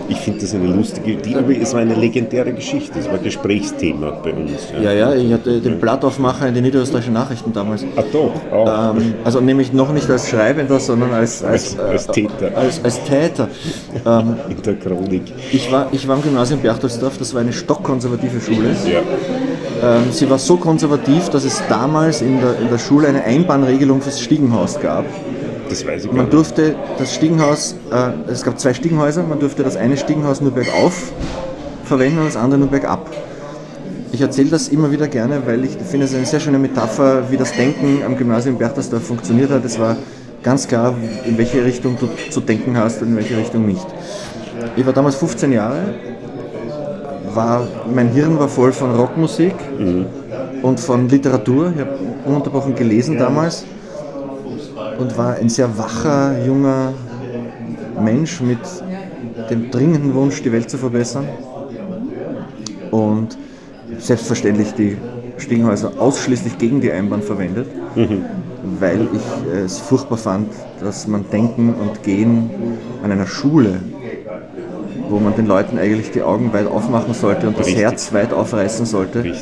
ich 0.08 0.18
finde 0.18 0.40
das 0.40 0.54
eine 0.54 0.66
lustige, 0.66 1.16
die, 1.16 1.34
es 1.60 1.74
war 1.74 1.80
eine 1.80 1.94
legendäre 1.94 2.52
Geschichte, 2.52 2.98
es 2.98 3.10
war 3.10 3.18
Gesprächsthema 3.18 4.10
bei 4.10 4.32
uns. 4.32 4.68
Ja, 4.74 4.92
ja, 4.92 5.12
ja 5.12 5.14
ich 5.14 5.32
hatte 5.32 5.60
den 5.60 5.78
Blattaufmacher 5.78 6.48
in 6.48 6.54
den 6.54 6.64
niederösterreichischen 6.64 7.14
Nachrichten 7.14 7.52
damals. 7.52 7.84
Ach 7.96 8.04
doch, 8.12 8.32
auch. 8.52 8.96
Ähm, 8.96 9.14
also 9.24 9.40
nämlich 9.40 9.72
noch 9.72 9.92
nicht 9.92 10.08
als 10.10 10.28
Schreibender, 10.28 10.80
sondern 10.80 11.12
als, 11.12 11.42
als, 11.42 11.78
als, 11.78 12.08
als 12.08 12.08
äh, 12.08 12.12
Täter. 12.12 12.56
Als, 12.56 12.84
als 12.84 13.04
Täter. 13.04 13.48
Ähm, 14.06 14.36
in 14.48 14.62
der 14.62 14.74
Chronik. 14.74 15.22
Ich 15.52 15.70
war, 15.70 15.88
ich 15.92 16.06
war 16.08 16.16
im 16.16 16.22
Gymnasium 16.22 16.60
Berchtesdorf, 16.60 17.18
das 17.18 17.34
war 17.34 17.42
eine 17.42 17.52
stockkonservative 17.52 18.40
Schule. 18.40 18.70
Ja. 18.86 19.00
Ähm, 19.82 20.10
sie 20.10 20.28
war 20.28 20.38
so 20.38 20.56
konservativ, 20.56 21.28
dass 21.28 21.44
es 21.44 21.62
damals 21.68 22.22
in 22.22 22.40
der, 22.40 22.58
in 22.58 22.68
der 22.68 22.78
Schule 22.78 23.08
eine 23.08 23.22
Einbahnregelung 23.24 24.00
fürs 24.00 24.20
Stiegenhaus 24.20 24.80
gab. 24.80 25.04
Das 25.68 25.86
weiß 25.86 26.04
ich 26.06 26.12
Man 26.12 26.30
durfte 26.30 26.74
das 26.98 27.14
Stiegenhaus, 27.14 27.74
äh, 27.90 28.30
es 28.30 28.42
gab 28.42 28.58
zwei 28.58 28.74
Stiegenhäuser, 28.74 29.22
man 29.22 29.38
durfte 29.38 29.62
das 29.62 29.76
eine 29.76 29.96
Stiegenhaus 29.96 30.40
nur 30.40 30.52
bergauf 30.52 31.12
verwenden 31.84 32.18
und 32.18 32.26
das 32.26 32.36
andere 32.36 32.60
nur 32.60 32.68
bergab. 32.68 33.10
Ich 34.12 34.20
erzähle 34.20 34.50
das 34.50 34.68
immer 34.68 34.90
wieder 34.90 35.08
gerne, 35.08 35.42
weil 35.44 35.64
ich 35.64 35.72
finde 35.72 36.06
es 36.06 36.14
eine 36.14 36.24
sehr 36.24 36.40
schöne 36.40 36.58
Metapher, 36.58 37.30
wie 37.30 37.36
das 37.36 37.52
Denken 37.52 38.02
am 38.04 38.16
Gymnasium 38.16 38.56
Berchtesdorf 38.56 39.02
funktioniert 39.02 39.50
hat. 39.50 39.64
Es 39.64 39.78
war 39.78 39.96
ganz 40.42 40.66
klar, 40.66 40.94
in 41.26 41.36
welche 41.36 41.64
Richtung 41.64 41.96
du 41.98 42.08
zu 42.30 42.40
denken 42.40 42.76
hast 42.76 43.02
und 43.02 43.08
in 43.08 43.16
welche 43.16 43.36
Richtung 43.36 43.66
nicht. 43.66 43.86
Ich 44.76 44.86
war 44.86 44.92
damals 44.92 45.16
15 45.16 45.52
Jahre, 45.52 45.94
war, 47.34 47.66
mein 47.94 48.08
Hirn 48.08 48.38
war 48.38 48.48
voll 48.48 48.72
von 48.72 48.94
Rockmusik 48.94 49.54
mhm. 49.78 50.06
und 50.62 50.80
von 50.80 51.08
Literatur. 51.08 51.72
Ich 51.74 51.80
habe 51.80 51.98
ununterbrochen 52.24 52.74
gelesen 52.74 53.18
damals 53.18 53.64
und 54.98 55.16
war 55.16 55.34
ein 55.34 55.48
sehr 55.48 55.76
wacher, 55.78 56.44
junger 56.44 56.92
Mensch 58.00 58.40
mit 58.40 58.58
dem 59.50 59.70
dringenden 59.70 60.14
Wunsch, 60.14 60.42
die 60.42 60.52
Welt 60.52 60.68
zu 60.70 60.78
verbessern. 60.78 61.26
Und 62.90 63.36
selbstverständlich 63.98 64.72
die 64.74 64.96
Stiegenhäuser 65.38 65.92
ausschließlich 65.98 66.58
gegen 66.58 66.80
die 66.80 66.90
Einbahn 66.90 67.22
verwendet, 67.22 67.68
mhm. 67.94 68.24
weil 68.80 69.08
ich 69.12 69.54
es 69.54 69.78
furchtbar 69.78 70.18
fand, 70.18 70.48
dass 70.80 71.06
man 71.06 71.24
Denken 71.30 71.74
und 71.74 72.02
Gehen 72.02 72.50
an 73.02 73.12
einer 73.12 73.26
Schule, 73.26 73.80
wo 75.08 75.18
man 75.20 75.34
den 75.36 75.46
Leuten 75.46 75.78
eigentlich 75.78 76.10
die 76.10 76.22
Augen 76.22 76.52
weit 76.52 76.66
aufmachen 76.66 77.14
sollte 77.14 77.48
und 77.48 77.56
Richtig. 77.56 77.74
das 77.74 77.82
Herz 77.82 78.12
weit 78.12 78.32
aufreißen 78.32 78.84
sollte, 78.84 79.20
äh, 79.20 79.34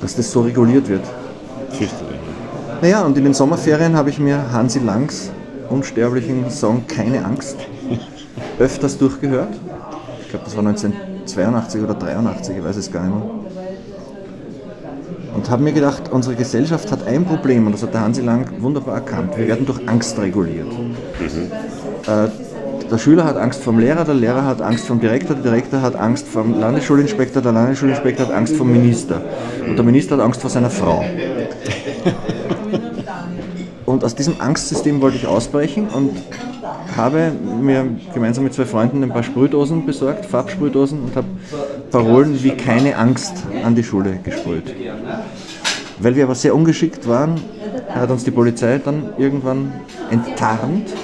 dass 0.00 0.16
das 0.16 0.30
so 0.30 0.42
reguliert 0.42 0.88
wird. 0.88 1.02
Fürchterlich. 1.70 2.09
Naja, 2.82 3.02
und 3.02 3.14
in 3.18 3.24
den 3.24 3.34
Sommerferien 3.34 3.94
habe 3.94 4.08
ich 4.08 4.18
mir 4.18 4.52
Hansi 4.52 4.78
Langs 4.78 5.30
unsterblichen 5.68 6.50
Song 6.50 6.86
Keine 6.86 7.22
Angst 7.26 7.58
öfters 8.58 8.96
durchgehört. 8.96 9.52
Ich 10.22 10.30
glaube, 10.30 10.46
das 10.46 10.56
war 10.56 10.66
1982 10.66 11.82
oder 11.82 11.92
83, 11.94 12.56
ich 12.56 12.64
weiß 12.64 12.76
es 12.76 12.90
gar 12.90 13.04
nicht 13.04 13.14
mehr. 13.14 13.30
Und 15.34 15.50
habe 15.50 15.62
mir 15.62 15.72
gedacht, 15.72 16.10
unsere 16.10 16.34
Gesellschaft 16.36 16.90
hat 16.90 17.06
ein 17.06 17.26
Problem, 17.26 17.66
und 17.66 17.72
das 17.72 17.82
hat 17.82 17.92
der 17.92 18.00
Hansi 18.00 18.22
Lang 18.22 18.50
wunderbar 18.60 18.94
erkannt. 18.94 19.36
Wir 19.36 19.46
werden 19.46 19.66
durch 19.66 19.86
Angst 19.86 20.18
reguliert. 20.18 20.72
Mhm. 20.72 21.52
Äh, 22.06 22.28
der 22.90 22.98
Schüler 22.98 23.24
hat 23.24 23.36
Angst 23.36 23.62
vom 23.62 23.78
Lehrer, 23.78 24.04
der 24.06 24.14
Lehrer 24.14 24.46
hat 24.46 24.62
Angst 24.62 24.86
vom 24.86 25.00
Direktor, 25.00 25.36
der 25.36 25.52
Direktor 25.52 25.82
hat 25.82 25.96
Angst 25.96 26.26
vom 26.26 26.58
Landesschulinspektor, 26.58 27.42
der 27.42 27.52
Landesschulinspektor 27.52 28.26
hat 28.26 28.34
Angst 28.34 28.56
vom 28.56 28.72
Minister 28.72 29.20
und 29.68 29.76
der 29.76 29.84
Minister 29.84 30.16
hat 30.16 30.24
Angst 30.24 30.40
vor 30.40 30.48
seiner 30.48 30.70
Frau. 30.70 31.04
Und 33.90 34.04
aus 34.04 34.14
diesem 34.14 34.40
Angstsystem 34.40 35.00
wollte 35.00 35.16
ich 35.16 35.26
ausbrechen 35.26 35.88
und 35.88 36.12
habe 36.96 37.32
mir 37.60 37.88
gemeinsam 38.14 38.44
mit 38.44 38.54
zwei 38.54 38.64
Freunden 38.64 39.02
ein 39.02 39.08
paar 39.08 39.24
Sprühdosen 39.24 39.84
besorgt, 39.84 40.26
Farbsprühdosen, 40.26 41.02
und 41.02 41.16
habe 41.16 41.26
Parolen 41.90 42.40
wie 42.40 42.52
keine 42.52 42.96
Angst 42.96 43.32
an 43.64 43.74
die 43.74 43.82
Schule 43.82 44.20
gesprüht. 44.22 44.72
Weil 45.98 46.14
wir 46.14 46.22
aber 46.22 46.36
sehr 46.36 46.54
ungeschickt 46.54 47.08
waren, 47.08 47.34
hat 47.88 48.10
uns 48.10 48.22
die 48.22 48.30
Polizei 48.30 48.78
dann 48.78 49.12
irgendwann 49.18 49.72
enttarnt. 50.08 50.94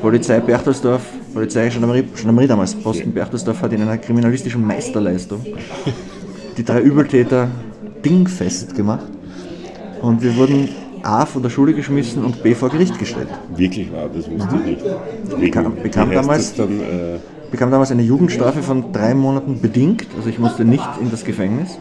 Polizei 0.00 0.38
Berchtesdorf, 0.38 1.02
Polizei 1.34 1.68
Gendarmerie, 1.68 2.04
Gendarmerie 2.14 2.46
damals, 2.46 2.76
Posten 2.76 3.12
Berchtesdorf 3.12 3.60
hat 3.60 3.72
in 3.72 3.82
einer 3.82 3.98
kriminalistischen 3.98 4.64
Meisterleistung 4.64 5.44
die 6.56 6.64
drei 6.64 6.80
Übeltäter 6.80 7.48
dingfest 8.04 8.76
gemacht. 8.76 9.06
Und 10.00 10.22
wir 10.22 10.36
wurden 10.36 10.68
A 11.02 11.26
von 11.26 11.42
der 11.42 11.50
Schule 11.50 11.74
geschmissen 11.74 12.24
und 12.24 12.42
B 12.42 12.54
vor 12.54 12.68
Gericht 12.68 12.98
gestellt. 12.98 13.28
Wirklich 13.56 13.92
wahr, 13.92 14.08
das 14.14 14.30
wusste 14.30 14.56
ich 14.56 14.64
nicht. 14.64 14.84
Ich 15.28 15.36
bekam, 15.36 15.74
bekam 15.82 16.10
damals, 16.10 16.54
dann, 16.54 16.80
äh 16.80 17.18
bekam 17.50 17.70
damals 17.70 17.90
eine 17.90 18.02
Jugendstrafe 18.02 18.62
von 18.62 18.92
drei 18.92 19.14
Monaten 19.14 19.60
bedingt, 19.60 20.06
also 20.16 20.28
ich 20.28 20.38
musste 20.38 20.64
nicht 20.64 20.88
in 21.00 21.10
das 21.10 21.24
Gefängnis. 21.24 21.78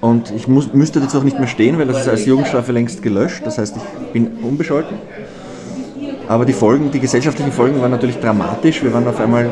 Und 0.00 0.32
ich 0.34 0.48
muss, 0.48 0.72
müsste 0.72 0.98
jetzt 1.00 1.14
auch 1.14 1.24
nicht 1.24 1.38
mehr 1.38 1.48
stehen, 1.48 1.78
weil 1.78 1.86
das 1.86 2.00
ist 2.00 2.08
als 2.08 2.24
Jugendstrafe 2.24 2.72
längst 2.72 3.02
gelöscht. 3.02 3.42
Das 3.44 3.58
heißt, 3.58 3.76
ich 3.76 4.12
bin 4.12 4.28
unbescholten. 4.42 4.96
Aber 6.26 6.46
die 6.46 6.54
Folgen, 6.54 6.90
die 6.90 7.00
gesellschaftlichen 7.00 7.52
Folgen 7.52 7.80
waren 7.82 7.90
natürlich 7.90 8.18
dramatisch. 8.18 8.82
Wir 8.82 8.94
waren 8.94 9.06
auf 9.06 9.20
einmal 9.20 9.50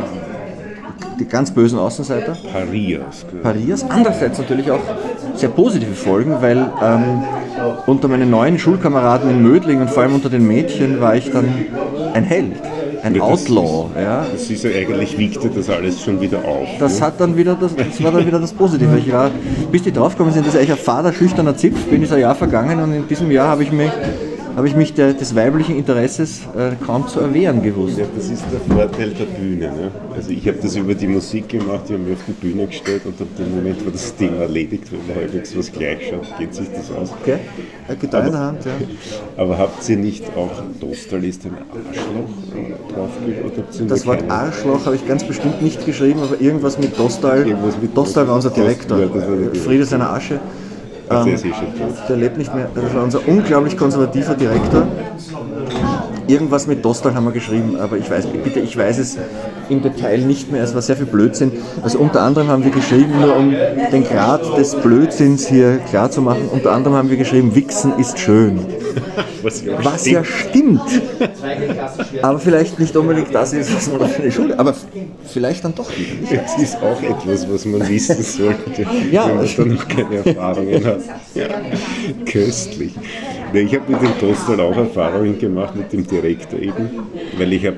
die 1.19 1.27
ganz 1.27 1.51
bösen 1.51 1.79
Außenseiter. 1.79 2.37
Parias. 2.53 3.27
Parias. 3.43 3.85
Andererseits 3.89 4.39
natürlich 4.39 4.71
auch 4.71 4.81
sehr 5.35 5.49
positive 5.49 5.95
Folgen, 5.95 6.37
weil 6.41 6.71
ähm, 6.83 7.23
unter 7.87 8.09
meinen 8.09 8.31
neuen 8.31 8.59
Schulkameraden 8.59 9.31
in 9.31 9.43
Mödling 9.43 9.81
und 9.81 9.91
vor 9.91 10.03
allem 10.03 10.15
unter 10.15 10.29
den 10.29 10.47
Mädchen 10.47 11.01
war 11.01 11.17
ich 11.17 11.31
dann 11.31 11.47
ein 12.15 12.25
Held, 12.25 12.53
ein 13.03 13.15
Ja, 13.15 13.21
das 13.21 13.47
Outlaw. 13.47 13.87
Ist, 13.95 14.03
Ja. 14.03 14.27
Das 14.33 14.51
ist 14.51 14.65
ja 14.65 14.71
eigentlich 14.71 15.19
wiegte 15.19 15.49
das 15.49 15.69
alles 15.69 16.03
schon 16.03 16.21
wieder 16.21 16.39
auf. 16.45 16.69
Das 16.79 17.01
ne? 17.01 17.07
hat 17.07 17.21
dann 17.21 17.37
wieder 17.37 17.57
das, 17.61 17.75
das 17.75 18.03
war 18.03 18.13
dann 18.13 18.27
wieder 18.27 18.39
das 18.39 18.53
Positive. 18.53 18.99
Ich 18.99 19.13
war, 19.13 19.31
bis 19.71 19.83
die 19.83 19.93
draufgekommen 19.93 20.33
sind, 20.33 20.47
dass 20.47 20.55
ich 20.55 20.61
eigentlich 20.61 20.73
ein 20.73 20.85
fader, 20.85 21.13
schüchterner 21.13 21.57
Zipf 21.57 21.85
bin, 21.87 22.03
ist 22.03 22.13
ein 22.13 22.21
Jahr 22.21 22.35
vergangen 22.35 22.81
und 22.81 22.93
in 22.95 23.09
diesem 23.09 23.31
Jahr 23.31 23.49
habe 23.49 23.63
ich 23.63 23.73
mich, 23.73 23.91
habe 24.59 24.67
ich 24.67 24.75
mich 24.75 24.93
der, 24.93 25.13
des 25.13 25.37
weiblichen 25.37 25.77
Interesses 25.77 26.41
äh, 26.57 26.73
kaum 26.85 27.07
zu 27.07 27.21
erwehren 27.21 27.63
gewusst. 27.63 27.97
Ja, 27.97 28.07
das 28.13 28.29
ist 28.29 28.43
der 28.51 28.59
Vorteil 28.59 29.11
der 29.11 29.27
Bühne. 29.27 29.67
Ne? 29.67 29.93
Also 30.13 30.31
ich 30.31 30.49
habe 30.49 30.59
das 30.61 30.75
über 30.75 30.97
die 30.97 31.07
Musik 31.07 31.49
gemacht, 31.49 31.83
ich 31.87 31.93
habe 31.93 32.03
mich 32.03 32.15
auf 32.15 32.25
die 32.27 32.33
Bühne 32.33 32.67
gestellt 32.67 33.03
und 33.07 33.21
ab 33.21 33.29
dem 33.39 33.55
Moment, 33.55 33.87
wo 33.87 33.91
das 33.91 34.17
Thema 34.17 34.39
erledigt 34.39 34.91
wird, 34.91 35.03
halbwegs 35.15 35.57
was 35.57 35.71
gleich 35.71 36.09
schaut, 36.11 36.37
geht 36.41 36.53
sich 36.53 36.67
das 36.75 36.91
aus. 36.91 37.15
Okay? 37.23 37.39
Eine 37.87 37.97
Gitarre 37.99 38.27
in 38.27 38.33
der 38.33 38.41
Hand, 38.41 38.65
ja. 38.65 38.73
Aber 39.37 39.59
habt 39.59 39.89
ihr 39.89 39.97
nicht 39.97 40.25
auch 40.37 40.51
Dostal 40.81 41.23
ist 41.23 41.45
ein 41.45 41.57
Arschloch 41.71 42.57
äh, 42.57 42.95
draufgeschrieben? 42.95 43.89
Das 43.89 44.07
Wort? 44.07 44.25
Arschloch 44.29 44.87
habe 44.87 44.97
ich 44.97 45.07
ganz 45.07 45.23
bestimmt 45.23 45.63
nicht 45.63 45.87
geschrieben, 45.87 46.19
aber 46.21 46.41
irgendwas 46.41 46.81
mit 46.81 46.99
Dostal. 46.99 47.47
Irgendwas 47.47 47.81
mit 47.81 47.97
Dostal 47.97 48.27
war 48.27 48.35
unser 48.35 48.49
Dostal, 48.49 48.75
Direktor. 48.75 48.99
ja, 48.99 49.15
war. 49.15 49.55
Friede 49.55 49.85
seiner 49.85 50.13
Asche. 50.13 50.41
Tot. 51.09 52.09
Der 52.09 52.17
lebt 52.17 52.39
nicht 52.39 52.55
mehr. 52.55 52.69
Das 52.75 52.95
war 52.95 53.05
unser 53.05 53.27
unglaublich 53.27 53.77
konservativer 53.77 54.35
Direktor. 54.35 54.87
Irgendwas 56.29 56.67
mit 56.67 56.85
Dostal 56.85 57.15
haben 57.15 57.25
wir 57.25 57.33
geschrieben, 57.33 57.77
aber 57.81 57.97
ich 57.97 58.09
weiß, 58.11 58.27
bitte, 58.45 58.61
ich 58.61 58.77
weiß 58.77 58.99
es 58.99 59.17
im 59.71 59.83
Detail 59.83 60.19
nicht 60.19 60.53
mehr. 60.53 60.63
Es 60.63 60.75
war 60.75 60.83
sehr 60.83 60.97
viel 60.97 61.07
Blödsinn. 61.07 61.53
Also 61.83 61.99
unter 61.99 62.21
anderem 62.23 62.49
haben 62.49 62.63
wir 62.65 62.71
geschrieben, 62.71 63.19
nur 63.21 63.35
um 63.35 63.55
den 63.93 64.05
Grad 64.05 64.57
des 64.59 64.75
Blödsinns 64.75 65.47
hier 65.49 65.79
klar 65.89 66.11
zu 66.11 66.21
machen, 66.21 66.49
unter 66.53 66.73
anderem 66.73 66.97
haben 66.97 67.11
wir 67.11 67.17
geschrieben, 67.17 67.55
Wichsen 67.55 67.99
ist 67.99 68.19
schön. 68.19 68.61
Was 69.43 69.65
ja 69.65 69.73
Was 69.83 70.01
stimmt. 70.03 70.13
ja 70.17 70.25
stimmt. 70.25 70.81
Aber 72.23 72.39
vielleicht 72.39 72.79
nicht 72.79 72.95
unbedingt 72.97 73.33
das 73.33 73.53
ist, 73.53 73.75
was 73.75 73.89
man 73.91 74.03
auf 74.03 74.19
eine 74.19 74.33
Schule, 74.33 74.59
aber 74.59 74.75
vielleicht 75.27 75.65
dann 75.65 75.75
doch 75.77 75.89
wieder. 75.97 76.21
nicht. 76.21 76.33
Das 76.45 76.59
ist 76.61 76.77
auch 76.83 77.01
etwas, 77.01 77.49
was 77.49 77.65
man 77.65 77.89
wissen 77.89 78.21
sollte, 78.23 78.85
Ja. 79.13 79.29
wenn 79.29 79.37
man 79.37 79.47
da 79.57 79.65
noch 79.65 79.89
keine 79.89 80.17
Erfahrungen 80.25 80.85
hat. 80.85 80.99
Ja. 81.35 81.47
Köstlich. 82.27 82.95
Ich 83.53 83.75
habe 83.75 83.91
mit 83.93 84.03
dem 84.03 84.13
Dostal 84.21 84.61
auch 84.61 84.77
Erfahrungen 84.77 85.39
gemacht, 85.39 85.75
mit 85.75 85.93
dem 85.93 86.07
Direktor 86.07 86.61
eben, 86.61 86.91
weil 87.39 87.53
ich 87.53 87.67
habe 87.67 87.77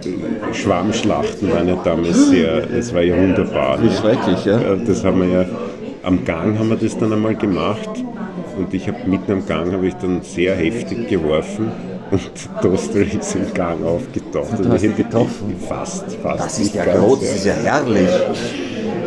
Schwammschlachten 0.53 1.51
waren 1.53 1.69
ja 1.69 1.77
damals 1.85 2.29
sehr, 2.29 2.63
das 2.67 2.93
war 2.95 3.03
ja 3.03 3.17
wunderbar. 3.17 3.79
ne? 3.79 3.91
Schrecklich, 3.91 4.45
ja. 4.45 4.59
Äh, 4.61 4.79
Das 4.85 5.05
haben 5.05 5.21
wir 5.23 5.29
ja, 5.43 5.45
am 6.03 6.25
Gang 6.25 6.59
haben 6.59 6.71
wir 6.71 6.77
das 6.77 6.99
dann 6.99 7.13
einmal 7.13 7.35
gemacht 7.37 7.89
und 8.59 8.75
ich 8.75 8.89
habe 8.89 8.99
mitten 9.07 9.31
am 9.33 9.47
Gang 9.47 9.73
habe 9.73 9.87
ich 9.87 9.95
dann 9.95 10.23
sehr 10.23 10.55
heftig 10.57 11.09
geworfen 11.09 11.71
und 12.11 12.31
Dostal 12.63 13.03
ist 13.03 13.37
im 13.37 13.55
Gang 13.55 13.85
aufgetaucht. 13.85 14.59
Und 14.59 14.75
ich 14.75 14.83
hätte- 14.83 15.03
getroffen? 15.05 15.55
Fast, 15.69 16.17
fast. 16.23 16.41
Das 16.45 16.59
ist 16.59 16.75
ja 16.75 16.85
groß, 16.85 17.21
das 17.21 17.37
ist 17.37 17.47
ja 17.47 17.53
herrlich. 17.55 18.09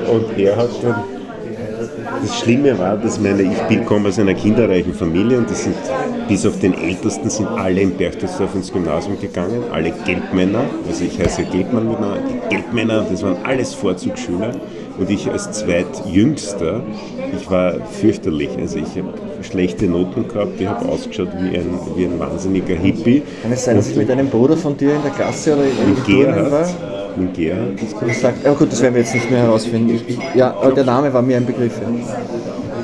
und 0.10 0.38
er 0.40 0.56
hat 0.56 0.70
dann. 0.82 0.96
Das 2.22 2.40
Schlimme 2.40 2.78
war, 2.78 2.98
dass 2.98 3.20
meine, 3.20 3.44
ich 3.44 3.62
bin, 3.64 3.86
komme 3.86 4.10
aus 4.10 4.20
einer 4.20 4.34
kinderreichen 4.34 4.94
Familie 4.94 5.38
und 5.38 5.50
die 5.50 5.54
sind, 5.54 5.76
bis 6.28 6.46
auf 6.46 6.60
den 6.60 6.74
Ältesten, 6.74 7.30
sind 7.30 7.48
alle 7.48 7.82
in 7.82 7.92
Berchtesdorf 7.92 8.56
ins 8.56 8.72
Gymnasium 8.72 9.20
gegangen, 9.20 9.64
alle 9.72 9.92
Gelbmänner, 10.06 10.64
also 10.88 11.04
ich 11.04 11.20
heiße 11.20 11.44
Gelbmann 11.44 11.90
mit 11.90 12.00
Namen, 12.00 12.22
die 12.30 12.56
Gelbmänner, 12.56 13.06
das 13.10 13.24
waren 13.24 13.38
alles 13.44 13.74
Vorzugsschüler 13.74 14.52
und 14.98 15.10
ich 15.10 15.30
als 15.30 15.52
zweitjüngster, 15.52 16.82
ich 17.36 17.50
war 17.50 17.76
fürchterlich, 18.00 18.50
also 18.60 18.78
ich 18.78 18.98
habe 18.98 19.14
schlechte 19.42 19.88
Noten 19.88 20.28
gehabt, 20.28 20.60
ich 20.60 20.68
habe 20.68 20.88
ausgeschaut 20.88 21.30
wie 21.40 21.58
ein, 21.58 21.80
wie 21.96 22.06
ein 22.06 22.20
wahnsinniger 22.20 22.76
Hippie. 22.76 23.24
Kann 23.42 23.52
es 23.52 23.66
sein, 23.66 23.76
dass 23.76 23.90
ich 23.90 23.96
mit 23.96 24.10
einem 24.10 24.28
Bruder 24.28 24.56
von 24.56 24.78
dir 24.78 24.96
in 24.96 25.02
der 25.02 25.12
Klasse 25.12 25.54
oder 25.54 25.64
Mit 25.64 26.06
Turnen 26.06 26.52
war? 26.52 26.93
Gerhard, 27.14 27.18
mit 27.18 27.34
Gerhard, 27.34 27.82
das 27.82 28.00
kann 28.00 28.10
Ich 28.10 28.18
sag, 28.18 28.34
ja 28.44 28.54
gut, 28.54 28.72
das 28.72 28.82
werden 28.82 28.96
wir 28.96 29.02
jetzt 29.02 29.14
nicht 29.14 29.30
mehr 29.30 29.42
herausfinden. 29.42 30.00
Ja, 30.36 30.54
aber 30.54 30.72
der 30.72 30.84
Name 30.84 31.14
war 31.14 31.22
mir 31.22 31.38
ein 31.38 31.46
Begriff. 31.46 31.80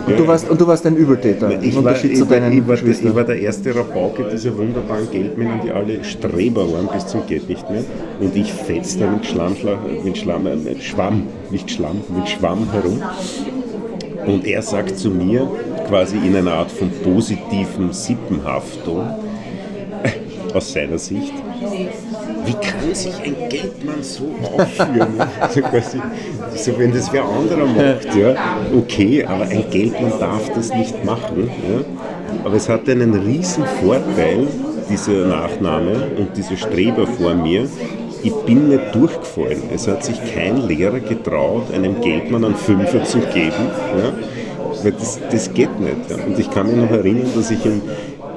Und, 0.07 0.17
du 0.17 0.27
warst, 0.27 0.49
und 0.49 0.59
du 0.59 0.65
warst 0.65 0.85
ein 0.87 0.95
Übeltäter, 0.95 1.51
Ich 1.61 1.75
war, 1.75 1.95
ich, 1.95 2.29
war, 2.29 2.51
ich, 2.51 2.67
war, 2.67 2.75
ich 2.75 3.15
war 3.15 3.23
der 3.23 3.39
erste 3.39 3.75
Rabauke 3.75 4.23
dieser 4.31 4.57
wunderbaren 4.57 5.09
Geldmänner, 5.11 5.59
die 5.63 5.71
alle 5.71 6.03
Streber 6.03 6.71
waren 6.71 6.87
bis 6.91 7.05
zum 7.05 7.27
geht 7.27 7.47
nicht 7.47 7.69
mehr. 7.69 7.83
Und 8.19 8.35
ich 8.35 8.51
fetzte 8.51 9.05
mit 9.07 9.25
Schlammschlag, 9.25 9.77
mit 10.03 10.17
Schlamm, 10.17 10.47
äh, 10.47 10.55
mit 10.55 10.81
Schwamm, 10.81 11.27
nicht 11.51 11.69
Schlamm, 11.69 12.01
mit 12.15 12.27
Schwamm 12.27 12.71
herum. 12.71 13.03
Und 14.25 14.47
er 14.47 14.61
sagt 14.61 14.97
zu 14.97 15.09
mir, 15.09 15.47
quasi 15.87 16.17
in 16.17 16.35
einer 16.35 16.53
Art 16.53 16.71
von 16.71 16.89
positiven 17.03 17.93
Sippenhaftung, 17.93 19.03
aus 20.53 20.73
seiner 20.73 20.97
Sicht, 20.97 21.33
wie 22.49 22.53
kann 22.53 22.95
sich 22.95 23.13
ein 23.23 23.35
Geldmann 23.49 24.01
so 24.01 24.23
aufführen? 24.41 25.21
so, 25.53 25.61
quasi, 25.61 26.01
so 26.55 26.79
wenn 26.79 26.91
das 26.91 27.13
wer 27.13 27.23
anderer 27.23 27.67
macht, 27.67 28.15
ja, 28.15 28.35
okay, 28.75 29.23
aber 29.23 29.43
ein 29.43 29.69
Geldmann 29.69 30.13
darf 30.19 30.49
das 30.55 30.73
nicht 30.73 31.05
machen. 31.05 31.47
Ja. 31.47 31.85
Aber 32.43 32.55
es 32.55 32.67
hat 32.67 32.89
einen 32.89 33.13
riesen 33.13 33.65
Vorteil, 33.83 34.47
dieser 34.89 35.27
Nachname 35.27 36.07
und 36.17 36.35
dieser 36.35 36.57
Streber 36.57 37.05
vor 37.05 37.35
mir. 37.35 37.69
Ich 38.23 38.33
bin 38.33 38.69
nicht 38.69 38.95
durchgefallen. 38.95 39.63
Es 39.73 39.87
hat 39.87 40.03
sich 40.03 40.17
kein 40.33 40.67
Lehrer 40.67 40.99
getraut, 40.99 41.71
einem 41.71 42.01
Geldmann 42.01 42.43
einen 42.43 42.55
Fünfer 42.55 43.03
zu 43.03 43.19
geben. 43.19 43.69
Ja. 43.97 44.11
Weil 44.83 44.91
das, 44.93 45.19
das 45.31 45.53
geht 45.53 45.79
nicht. 45.79 46.09
Ja. 46.09 46.15
Und 46.25 46.39
ich 46.39 46.49
kann 46.49 46.67
mich 46.67 46.75
noch 46.75 46.89
erinnern, 46.89 47.29
dass 47.35 47.51
ich 47.51 47.63
im, 47.63 47.81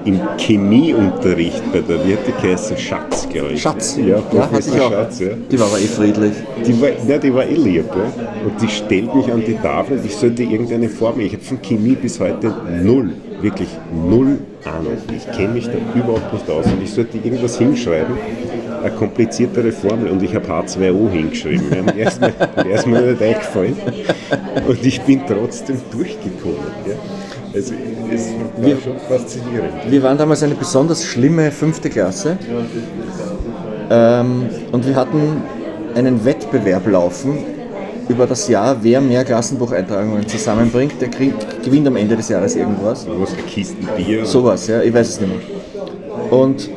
im 0.04 0.20
Chemieunterricht 0.38 1.62
bei 1.72 1.80
der, 1.80 1.98
die 1.98 2.42
geheißen? 2.42 2.76
Schatz, 2.76 3.28
glaube 3.28 3.52
ich. 3.52 3.62
Schatz, 3.62 3.96
Ja, 3.96 4.22
ja, 4.32 4.50
hatte 4.50 4.58
ich 4.58 4.80
auch. 4.80 4.90
Schatz, 4.90 5.20
ja. 5.20 5.28
Die 5.50 5.58
war 5.58 5.66
aber 5.66 5.78
eh 5.78 5.86
friedlich. 5.86 6.32
Die 6.66 6.80
war, 6.80 6.88
ja, 7.06 7.18
die 7.18 7.34
war 7.34 7.44
eh 7.44 7.54
lieb. 7.54 7.84
Ja. 7.88 8.46
Und 8.46 8.60
die 8.60 8.68
stellt 8.68 9.14
mich 9.14 9.30
an 9.32 9.42
die 9.44 9.54
Tafel 9.54 9.98
und 9.98 10.06
ich 10.06 10.16
sollte 10.16 10.42
irgendeine 10.42 10.88
Formel. 10.88 11.26
Ich 11.26 11.32
habe 11.32 11.42
von 11.42 11.60
Chemie 11.62 11.94
bis 11.94 12.20
heute 12.20 12.54
null, 12.82 13.10
wirklich 13.40 13.68
null 14.08 14.38
Ahnung. 14.64 14.96
Ich 15.14 15.30
kenne 15.36 15.54
mich 15.54 15.66
da 15.66 15.78
überhaupt 15.94 16.32
nicht 16.32 16.48
aus. 16.48 16.66
Und 16.66 16.82
ich 16.82 16.92
sollte 16.92 17.18
irgendwas 17.18 17.58
hinschreiben, 17.58 18.16
eine 18.82 18.94
kompliziertere 18.94 19.72
Formel. 19.72 20.10
Und 20.10 20.22
ich 20.22 20.34
habe 20.34 20.46
H2O 20.46 21.10
hingeschrieben. 21.10 21.68
Mir 21.94 22.74
ist 22.74 22.86
mir 22.86 23.00
nicht 23.00 23.22
eingefallen. 23.22 23.76
Und 24.66 24.84
ich 24.84 25.00
bin 25.02 25.22
trotzdem 25.26 25.80
durchgekommen. 25.90 26.58
Ja. 26.86 26.94
Also, 27.54 27.74
es 28.12 28.28
war 28.56 28.66
Wir- 28.66 28.76
schon 28.80 28.96
faszinierend. 29.08 29.72
Wir 29.88 30.02
waren 30.02 30.16
damals 30.18 30.42
eine 30.42 30.54
besonders 30.54 31.04
schlimme 31.04 31.50
fünfte 31.50 31.90
Klasse 31.90 32.38
ähm, 33.90 34.46
und 34.72 34.86
wir 34.86 34.94
hatten 34.96 35.42
einen 35.94 36.24
Wettbewerb 36.24 36.86
laufen 36.88 37.38
über 38.08 38.26
das 38.26 38.48
Jahr, 38.48 38.76
wer 38.82 39.00
mehr 39.00 39.24
Klassenbucheintragungen 39.24 40.26
zusammenbringt, 40.26 41.00
der 41.00 41.08
kriegt, 41.08 41.62
gewinnt 41.62 41.86
am 41.86 41.96
Ende 41.96 42.16
des 42.16 42.28
Jahres 42.28 42.56
irgendwas. 42.56 43.06
Was, 43.08 43.30
Kisten 43.46 43.86
Bier? 43.96 44.24
Sowas, 44.24 44.66
ja, 44.66 44.82
ich 44.82 44.92
weiß 44.92 45.08
es 45.08 45.20
nicht 45.20 45.30
mehr. 45.30 46.38
Und 46.38 46.68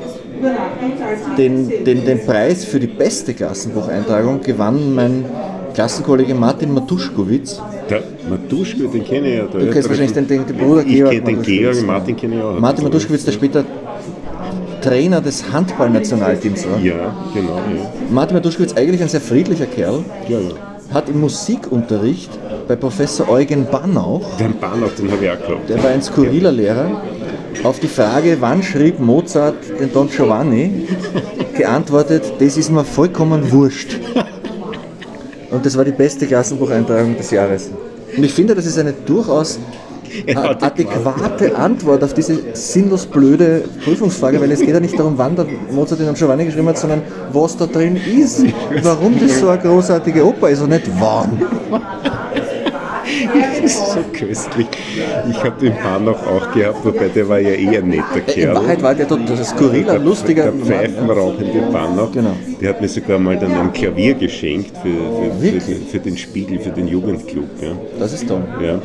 den, 1.37 1.83
den, 1.85 2.05
den 2.05 2.25
Preis 2.25 2.65
für 2.65 2.79
die 2.79 2.87
beste 2.87 3.33
Klassenbucheintragung 3.33 4.41
gewann 4.41 4.93
mein 4.93 5.25
Klassenkollege 5.73 6.35
Martin 6.35 6.73
Matuschkowitz. 6.73 7.61
Der 7.89 8.01
Matuschko, 8.29 8.87
den 8.87 9.03
kenne 9.03 9.27
ich 9.27 9.37
ja. 9.37 9.43
Du 9.45 9.69
kennst 9.71 9.89
wahrscheinlich 9.89 10.13
den, 10.13 10.27
den, 10.27 10.45
den 10.45 10.57
Bruder 10.57 10.81
Ich 10.81 10.95
Georg 10.95 11.11
kenne 11.11 11.25
den. 11.25 11.41
Georg, 11.41 11.85
Martin 11.85 12.15
kenne 12.15 12.35
ich 12.37 12.41
auch. 12.41 12.59
Martin 12.59 12.83
Matuschkowitz, 12.83 13.25
der 13.25 13.31
später 13.31 13.63
Trainer 14.81 15.21
des 15.21 15.51
Handballnationalteams 15.51 16.67
war. 16.67 16.79
Ja, 16.79 17.15
genau. 17.33 17.55
Ja, 17.55 17.91
Martin 18.11 18.37
Matuschkowitz, 18.37 18.73
eigentlich 18.73 19.01
ein 19.01 19.09
sehr 19.09 19.21
friedlicher 19.21 19.65
Kerl, 19.65 20.03
ja. 20.27 20.39
ja. 20.39 20.93
hat 20.93 21.09
im 21.09 21.19
Musikunterricht 21.21 22.29
bei 22.67 22.75
Professor 22.75 23.29
Eugen 23.29 23.65
Bannauch, 23.71 24.37
Den 24.37 24.57
Bahnhof, 24.59 24.95
den 24.95 25.11
habe 25.11 25.25
ich 25.25 25.31
auch 25.31 25.39
gehabt. 25.47 25.69
der 25.69 25.83
war 25.83 25.89
ein 25.91 26.01
skurriler 26.01 26.51
Lehrer, 26.51 27.01
auf 27.63 27.79
die 27.79 27.87
Frage, 27.87 28.37
wann 28.39 28.61
schrieb 28.61 28.99
Mozart 28.99 29.55
den 29.79 29.91
Don 29.91 30.07
Giovanni, 30.09 30.87
geantwortet, 31.57 32.33
das 32.39 32.57
ist 32.57 32.71
mir 32.71 32.83
vollkommen 32.83 33.51
wurscht. 33.51 33.99
Und 35.55 35.65
das 35.65 35.77
war 35.77 35.85
die 35.85 35.91
beste 35.91 36.27
Klassenbucheintragung 36.27 37.15
des 37.15 37.31
Jahres. 37.31 37.69
Und 38.15 38.23
ich 38.23 38.33
finde, 38.33 38.53
das 38.55 38.65
ist 38.65 38.77
eine 38.77 38.91
durchaus 38.91 39.57
adäquate 40.35 41.55
Antwort 41.55 42.03
auf 42.03 42.13
diese 42.13 42.37
sinnlos 42.53 43.05
blöde 43.05 43.63
Prüfungsfrage, 43.83 44.39
weil 44.41 44.51
es 44.51 44.59
geht 44.59 44.69
ja 44.69 44.79
nicht 44.81 44.99
darum, 44.99 45.17
wann 45.17 45.35
der 45.35 45.45
Mozart 45.71 46.01
den 46.01 46.07
Don 46.07 46.15
Giovanni 46.15 46.45
geschrieben 46.45 46.67
hat, 46.67 46.77
sondern 46.77 47.01
was 47.31 47.55
da 47.55 47.67
drin 47.67 47.95
ist. 47.95 48.43
Warum 48.83 49.17
das 49.19 49.39
so 49.39 49.47
eine 49.47 49.61
großartige 49.61 50.25
Oper 50.25 50.49
ist 50.49 50.61
und 50.61 50.69
nicht 50.69 50.89
wann. 50.99 51.41
das 53.61 53.71
ist 53.71 53.91
so 53.93 53.99
köstlich. 54.13 54.67
Ich 55.29 55.43
habe 55.43 55.59
den 55.59 55.73
Bahnhof 55.75 56.25
auch 56.27 56.51
gehabt, 56.53 56.85
wobei 56.85 57.07
der 57.09 57.27
war 57.27 57.39
ja 57.39 57.51
eher 57.51 57.79
ein 57.79 57.89
netter 57.89 58.21
Kerl. 58.21 58.55
In 58.55 58.55
Wahrheit 58.55 58.81
war 58.81 58.95
der 58.95 59.07
total 59.07 59.43
skurriler, 59.43 59.99
lustiger 59.99 60.43
Der 60.43 60.53
pfeifenrauchende 60.53 61.61
Bahnhof. 61.71 62.11
Genau. 62.11 62.35
Der 62.61 62.69
hat 62.69 62.81
mir 62.81 62.87
sogar 62.87 63.19
mal 63.19 63.37
dann 63.37 63.53
ein 63.53 63.73
Klavier 63.73 64.13
geschenkt 64.13 64.71
für, 64.77 64.89
für, 64.89 65.59
für, 65.59 65.71
den, 65.71 65.87
für 65.87 65.99
den 65.99 66.17
Spiegel, 66.17 66.59
für 66.59 66.71
den 66.71 66.87
Jugendclub. 66.87 67.49
Ja. 67.61 67.71
Das 67.99 68.13
ist 68.13 68.27
toll. 68.27 68.43
Ja. 68.61 68.79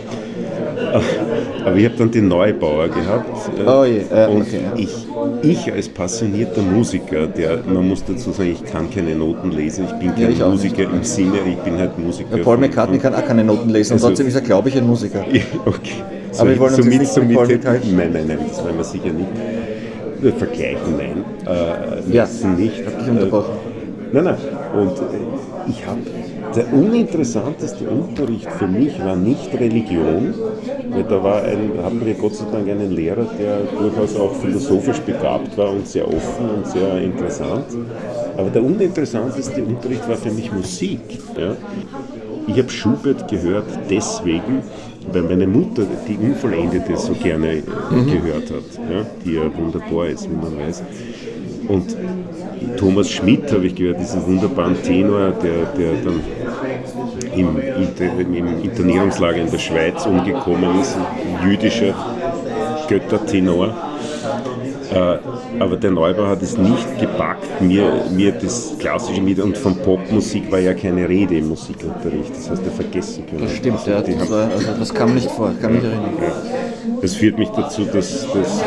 Aber 1.64 1.76
ich 1.76 1.84
habe 1.84 1.94
dann 1.98 2.10
den 2.10 2.28
Neubauer 2.28 2.88
gehabt. 2.88 3.50
äh, 3.58 3.62
Oh 3.68 3.84
je, 3.84 3.98
äh, 4.10 4.26
und 4.28 4.42
okay, 4.42 4.60
ja. 4.64 4.72
ich, 4.76 5.06
ich 5.42 5.72
als 5.72 5.88
passionierter 5.88 6.62
Musiker, 6.62 7.26
der, 7.26 7.58
man 7.66 7.86
muss 7.88 8.02
dazu 8.04 8.32
sagen, 8.32 8.50
ich 8.52 8.64
kann 8.72 8.90
keine 8.90 9.14
Noten 9.14 9.50
lesen, 9.52 9.84
ich 9.86 9.92
bin 9.94 10.14
kein 10.14 10.32
ich 10.32 10.42
auch 10.42 10.50
Musiker 10.50 10.84
im 10.84 11.02
Sinne, 11.04 11.38
ich 11.48 11.56
bin 11.58 11.78
halt 11.78 11.98
Musiker. 11.98 12.36
Der 12.36 12.42
Paul 12.42 12.56
McCartney 12.58 12.98
von- 12.98 13.12
kann 13.12 13.22
auch 13.22 13.26
keine 13.26 13.44
Noten 13.44 13.68
lesen 13.70 13.92
Also- 13.94 14.06
und 14.06 14.12
trotzdem 14.12 14.26
ist 14.28 14.34
er, 14.34 14.40
glaube 14.40 14.68
ich, 14.70 14.76
ein 14.76 14.86
Musiker. 14.86 15.24
Ja, 15.30 15.42
okay. 15.66 16.02
Aber 16.38 16.48
wir 16.50 16.58
wollen 16.58 16.74
uns 16.74 16.84
somit, 16.84 16.98
mit 17.00 17.08
somit, 17.08 17.36
Paul 17.36 17.46
McCartney- 17.46 17.92
Nein, 17.96 18.10
nein, 18.12 18.24
nein, 18.28 18.38
das 18.48 18.64
wollen 18.64 18.76
wir 18.76 18.84
sicher 18.84 19.06
nicht. 19.12 19.28
Vergleichen, 20.38 20.96
nein. 20.98 21.24
Äh, 21.46 22.12
Ja, 22.14 22.28
nicht. 22.58 22.86
hab 22.86 22.98
dich 22.98 23.08
unterbrochen. 23.08 23.54
Nein, 24.12 24.24
nein. 24.24 24.36
Und 24.74 24.98
äh, 24.98 25.70
ich 25.70 25.86
habe, 25.86 26.00
der 26.54 26.72
uninteressanteste 26.72 27.88
Unterricht 27.88 28.50
für 28.50 28.66
mich 28.66 28.98
war 29.04 29.16
nicht 29.16 29.52
Religion, 29.54 30.34
weil 30.90 31.04
da 31.04 31.22
war 31.22 31.42
ein, 31.42 31.72
hatten 31.82 32.04
wir 32.04 32.14
Gott 32.14 32.34
sei 32.34 32.44
Dank 32.50 32.68
einen 32.68 32.90
Lehrer, 32.90 33.26
der 33.38 33.58
durchaus 33.78 34.16
auch 34.16 34.34
philosophisch 34.34 34.98
begabt 35.00 35.56
war 35.56 35.70
und 35.70 35.86
sehr 35.86 36.06
offen 36.08 36.50
und 36.56 36.66
sehr 36.66 37.00
interessant. 37.00 37.66
Aber 38.36 38.50
der 38.50 38.62
uninteressanteste 38.64 39.62
Unterricht 39.62 40.08
war 40.08 40.16
für 40.16 40.30
mich 40.30 40.52
Musik. 40.52 41.00
Ja. 41.38 41.56
Ich 42.46 42.58
habe 42.58 42.70
Schubert 42.70 43.28
gehört 43.28 43.66
deswegen, 43.88 44.62
weil 45.12 45.22
meine 45.22 45.46
Mutter 45.46 45.84
die 46.08 46.16
Unvollendete 46.16 46.96
so 46.96 47.12
gerne 47.12 47.58
äh, 47.58 47.62
gehört 47.62 48.50
hat, 48.50 48.90
ja, 48.90 49.06
die 49.24 49.34
ja 49.34 49.42
wunderbar 49.56 50.08
ist, 50.08 50.28
wie 50.28 50.34
man 50.34 50.58
weiß. 50.58 50.82
Und 51.70 51.96
Thomas 52.76 53.08
Schmidt 53.08 53.52
habe 53.52 53.66
ich 53.66 53.76
gehört, 53.76 54.00
diesen 54.00 54.26
wunderbaren 54.26 54.82
Tenor, 54.82 55.30
der, 55.30 55.66
der 55.78 55.92
dann 56.04 56.20
im, 57.36 57.56
im 58.34 58.62
Internierungslager 58.62 59.38
in 59.38 59.50
der 59.50 59.58
Schweiz 59.58 60.04
umgekommen 60.04 60.80
ist, 60.80 60.96
ein 60.96 61.48
jüdischer 61.48 61.94
Göttertenor. 62.88 63.68
Äh, 64.92 65.18
aber 65.60 65.76
der 65.76 65.92
Neubau 65.92 66.26
hat 66.26 66.42
es 66.42 66.58
nicht 66.58 66.98
gepackt, 66.98 67.60
mir, 67.60 68.04
mir 68.10 68.32
das 68.32 68.74
klassische 68.76 69.20
mit 69.20 69.38
und 69.38 69.56
von 69.56 69.76
Popmusik 69.76 70.50
war 70.50 70.58
ja 70.58 70.74
keine 70.74 71.08
Rede 71.08 71.38
im 71.38 71.48
Musikunterricht, 71.50 72.34
das 72.34 72.50
hast 72.50 72.66
du 72.66 72.70
vergessen 72.70 73.24
können. 73.26 73.42
Das 73.42 73.52
stimmt, 73.54 73.86
ja, 73.86 74.00
das, 74.00 74.30
war, 74.30 74.50
also 74.50 74.72
das 74.76 74.92
kam 74.92 75.14
nicht 75.14 75.30
vor, 75.30 75.52
kann 75.62 75.74
mich 75.74 75.84
erinnern. 75.84 76.14
ja. 76.20 76.32
Das 77.02 77.14
führt 77.14 77.38
mich 77.38 77.48
dazu, 77.50 77.84
dass, 77.84 78.26
dass 78.32 78.62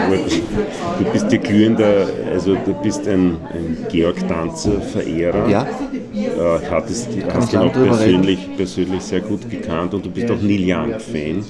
du 0.99 1.05
bist 1.11 1.31
ja 1.31 1.37
glühender, 1.37 2.07
also 2.31 2.55
du 2.55 2.73
bist 2.81 3.07
ein, 3.07 3.37
ein 3.53 3.77
Georg 3.89 4.15
Danzer-Verehrer. 4.27 5.47
Ja, 5.49 5.65
Äh, 6.13 6.59
hattest, 6.69 7.09
ich 7.15 7.25
hast 7.33 7.53
ihn 7.53 7.59
auch 7.59 7.73
persönlich, 7.73 8.55
persönlich 8.55 9.01
sehr 9.01 9.21
gut 9.21 9.49
gekannt 9.49 9.93
und 9.93 10.05
du 10.05 10.09
bist 10.11 10.29
auch 10.31 10.41
Neil 10.41 10.63
Young-Fan. 10.63 11.43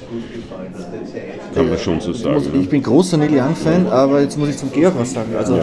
Kann 1.53 1.69
man 1.69 1.77
schon 1.77 1.99
so 1.99 2.13
sagen. 2.13 2.43
ich 2.53 2.53
Ne? 2.53 2.67
bin 2.67 2.81
großer 2.83 3.17
Neil 3.17 3.31
Young-Fan, 3.33 3.87
aber 3.87 4.21
jetzt 4.21 4.37
muss 4.37 4.49
ich 4.49 4.57
zum 4.57 4.71
Georg 4.71 4.93
was 4.97 5.13
sagen. 5.13 5.35
Also, 5.37 5.59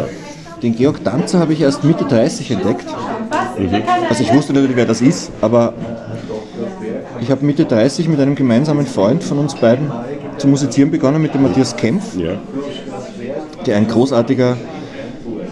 den 0.62 0.76
Georg 0.76 1.02
Danzer 1.02 1.38
habe 1.38 1.52
ich 1.54 1.60
erst 1.62 1.84
Mitte 1.84 2.04
30 2.04 2.50
entdeckt. 2.50 2.86
Also 4.08 4.22
ich 4.22 4.32
wusste 4.32 4.52
natürlich, 4.52 4.76
wer 4.76 4.86
das 4.86 5.00
ist, 5.00 5.30
aber 5.40 5.72
ich 7.20 7.30
habe 7.30 7.44
Mitte 7.44 7.64
30 7.64 8.08
mit 8.08 8.20
einem 8.20 8.34
gemeinsamen 8.34 8.86
Freund 8.86 9.22
von 9.22 9.38
uns 9.38 9.54
beiden 9.54 9.90
zu 10.40 10.48
musizieren 10.48 10.90
begonnen, 10.90 11.20
mit 11.20 11.34
dem 11.34 11.42
Matthias 11.42 11.76
Kempf, 11.76 12.16
Ja. 12.16 12.32
der 13.66 13.76
ein 13.76 13.86
großartiger, 13.86 14.56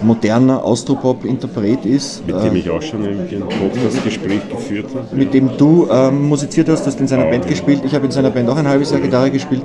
moderner 0.00 0.64
Austropop-Interpret 0.64 1.84
ist. 1.84 2.26
Mit 2.26 2.42
dem 2.42 2.56
ich 2.56 2.70
auch 2.70 2.80
schon 2.80 3.04
ein, 3.04 3.28
Podcast-Gespräch 3.60 4.48
geführt 4.48 4.86
habe. 4.94 5.16
mit 5.16 5.34
dem 5.34 5.50
du 5.58 5.88
ähm, 5.90 6.28
musiziert 6.28 6.68
hast, 6.68 6.82
du 6.82 6.86
hast 6.86 7.00
in 7.00 7.08
seiner 7.08 7.24
Band 7.24 7.46
gespielt. 7.46 7.82
Ich 7.84 7.94
habe 7.94 8.06
in 8.06 8.12
seiner 8.12 8.30
Band 8.30 8.48
auch 8.48 8.56
ein 8.56 8.66
halbes 8.68 8.90
Jahr 8.92 9.00
Gitarre 9.00 9.30
gespielt. 9.30 9.62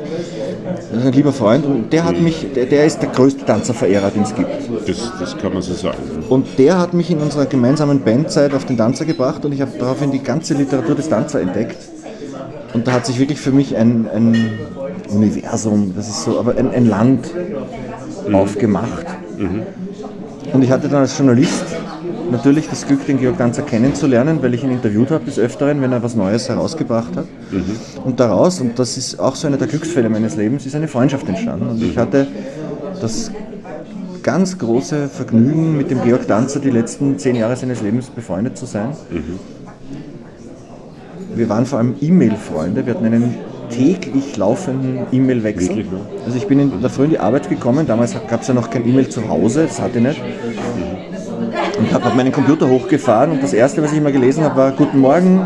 Das 0.91 1.01
ist 1.01 1.05
ein 1.07 1.13
lieber 1.13 1.31
Freund 1.31 1.65
und 1.65 1.93
der 1.93 2.03
hat 2.05 2.19
mich, 2.19 2.47
der, 2.55 2.65
der 2.65 2.85
ist 2.85 2.99
der 3.01 3.09
größte 3.09 3.45
Tanzerverehrer, 3.45 4.09
den 4.11 4.23
es 4.23 4.35
gibt. 4.35 4.49
Das, 4.87 5.11
das 5.19 5.37
kann 5.37 5.53
man 5.53 5.61
so 5.61 5.73
sagen. 5.73 5.97
Und 6.29 6.47
der 6.57 6.79
hat 6.79 6.93
mich 6.93 7.09
in 7.09 7.19
unserer 7.19 7.45
gemeinsamen 7.45 8.01
Bandzeit 8.01 8.53
auf 8.53 8.65
den 8.65 8.77
Tanzer 8.77 9.05
gebracht 9.05 9.45
und 9.45 9.53
ich 9.53 9.61
habe 9.61 9.71
daraufhin 9.79 10.11
die 10.11 10.21
ganze 10.21 10.53
Literatur 10.53 10.95
des 10.95 11.09
Tanzer 11.09 11.41
entdeckt. 11.41 11.77
Und 12.73 12.87
da 12.87 12.93
hat 12.93 13.05
sich 13.05 13.19
wirklich 13.19 13.39
für 13.39 13.51
mich 13.51 13.75
ein, 13.77 14.07
ein 14.13 14.51
Universum, 15.13 15.93
das 15.95 16.09
ist 16.09 16.23
so, 16.23 16.39
aber 16.39 16.57
ein, 16.57 16.71
ein 16.71 16.87
Land 16.87 17.29
aufgemacht. 18.31 19.05
Und 20.53 20.61
ich 20.61 20.71
hatte 20.71 20.87
dann 20.89 21.01
als 21.01 21.17
Journalist 21.17 21.65
natürlich 22.31 22.67
das 22.69 22.85
Glück, 22.87 23.05
den 23.05 23.19
Georg 23.19 23.37
Danzer 23.37 23.61
kennenzulernen, 23.63 24.39
weil 24.41 24.53
ich 24.53 24.63
ihn 24.63 24.71
interviewt 24.71 25.11
habe 25.11 25.25
des 25.25 25.39
Öfteren, 25.39 25.81
wenn 25.81 25.91
er 25.91 26.03
was 26.03 26.15
Neues 26.15 26.49
herausgebracht 26.49 27.15
hat. 27.15 27.25
Und 28.03 28.19
daraus, 28.19 28.59
und 28.59 28.77
das 28.79 28.97
ist 28.97 29.19
auch 29.19 29.35
so 29.35 29.47
einer 29.47 29.57
der 29.57 29.67
Glücksfälle 29.67 30.09
meines 30.09 30.35
Lebens, 30.35 30.65
ist 30.65 30.75
eine 30.75 30.87
Freundschaft 30.87 31.27
entstanden. 31.27 31.69
Und 31.69 31.83
ich 31.83 31.97
hatte 31.97 32.27
das 33.01 33.31
ganz 34.21 34.57
große 34.57 35.09
Vergnügen, 35.09 35.77
mit 35.77 35.91
dem 35.91 36.01
Georg 36.03 36.27
Danzer 36.27 36.59
die 36.59 36.69
letzten 36.69 37.19
zehn 37.19 37.35
Jahre 37.35 37.55
seines 37.55 37.81
Lebens 37.81 38.07
befreundet 38.07 38.57
zu 38.57 38.65
sein. 38.65 38.89
Wir 41.35 41.49
waren 41.49 41.65
vor 41.65 41.79
allem 41.79 41.95
E-Mail-Freunde. 41.99 42.85
Wir 42.85 42.93
hatten 42.93 43.05
einen 43.05 43.35
täglich 43.73 44.37
laufenden 44.37 44.99
E-Mail-Wechsel. 45.11 45.85
Also 46.25 46.37
ich 46.37 46.47
bin 46.47 46.59
in 46.59 46.81
der 46.81 46.89
Früh 46.89 47.05
in 47.05 47.11
die 47.11 47.19
Arbeit 47.19 47.49
gekommen, 47.49 47.87
damals 47.87 48.15
gab 48.27 48.41
es 48.41 48.47
ja 48.47 48.53
noch 48.53 48.69
kein 48.69 48.87
E-Mail 48.87 49.09
zu 49.09 49.27
Hause, 49.27 49.65
das 49.67 49.81
hatte 49.81 49.97
ich 49.97 50.03
nicht. 50.03 50.21
Und 51.77 51.91
habe 51.91 52.05
hab 52.05 52.15
meinen 52.15 52.31
Computer 52.31 52.69
hochgefahren 52.69 53.31
und 53.31 53.43
das 53.43 53.53
erste, 53.53 53.81
was 53.81 53.91
ich 53.93 54.01
mal 54.01 54.11
gelesen 54.11 54.43
habe, 54.43 54.55
war 54.55 54.71
Guten 54.71 54.99
Morgen, 54.99 55.41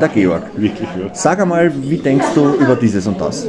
der 0.00 0.08
Georg. 0.08 0.42
Wirklich, 0.56 0.88
ja. 0.98 1.10
Sag 1.12 1.40
einmal, 1.40 1.72
wie 1.82 1.96
denkst 1.96 2.26
du 2.34 2.54
über 2.54 2.76
dieses 2.76 3.06
und 3.06 3.20
das? 3.20 3.48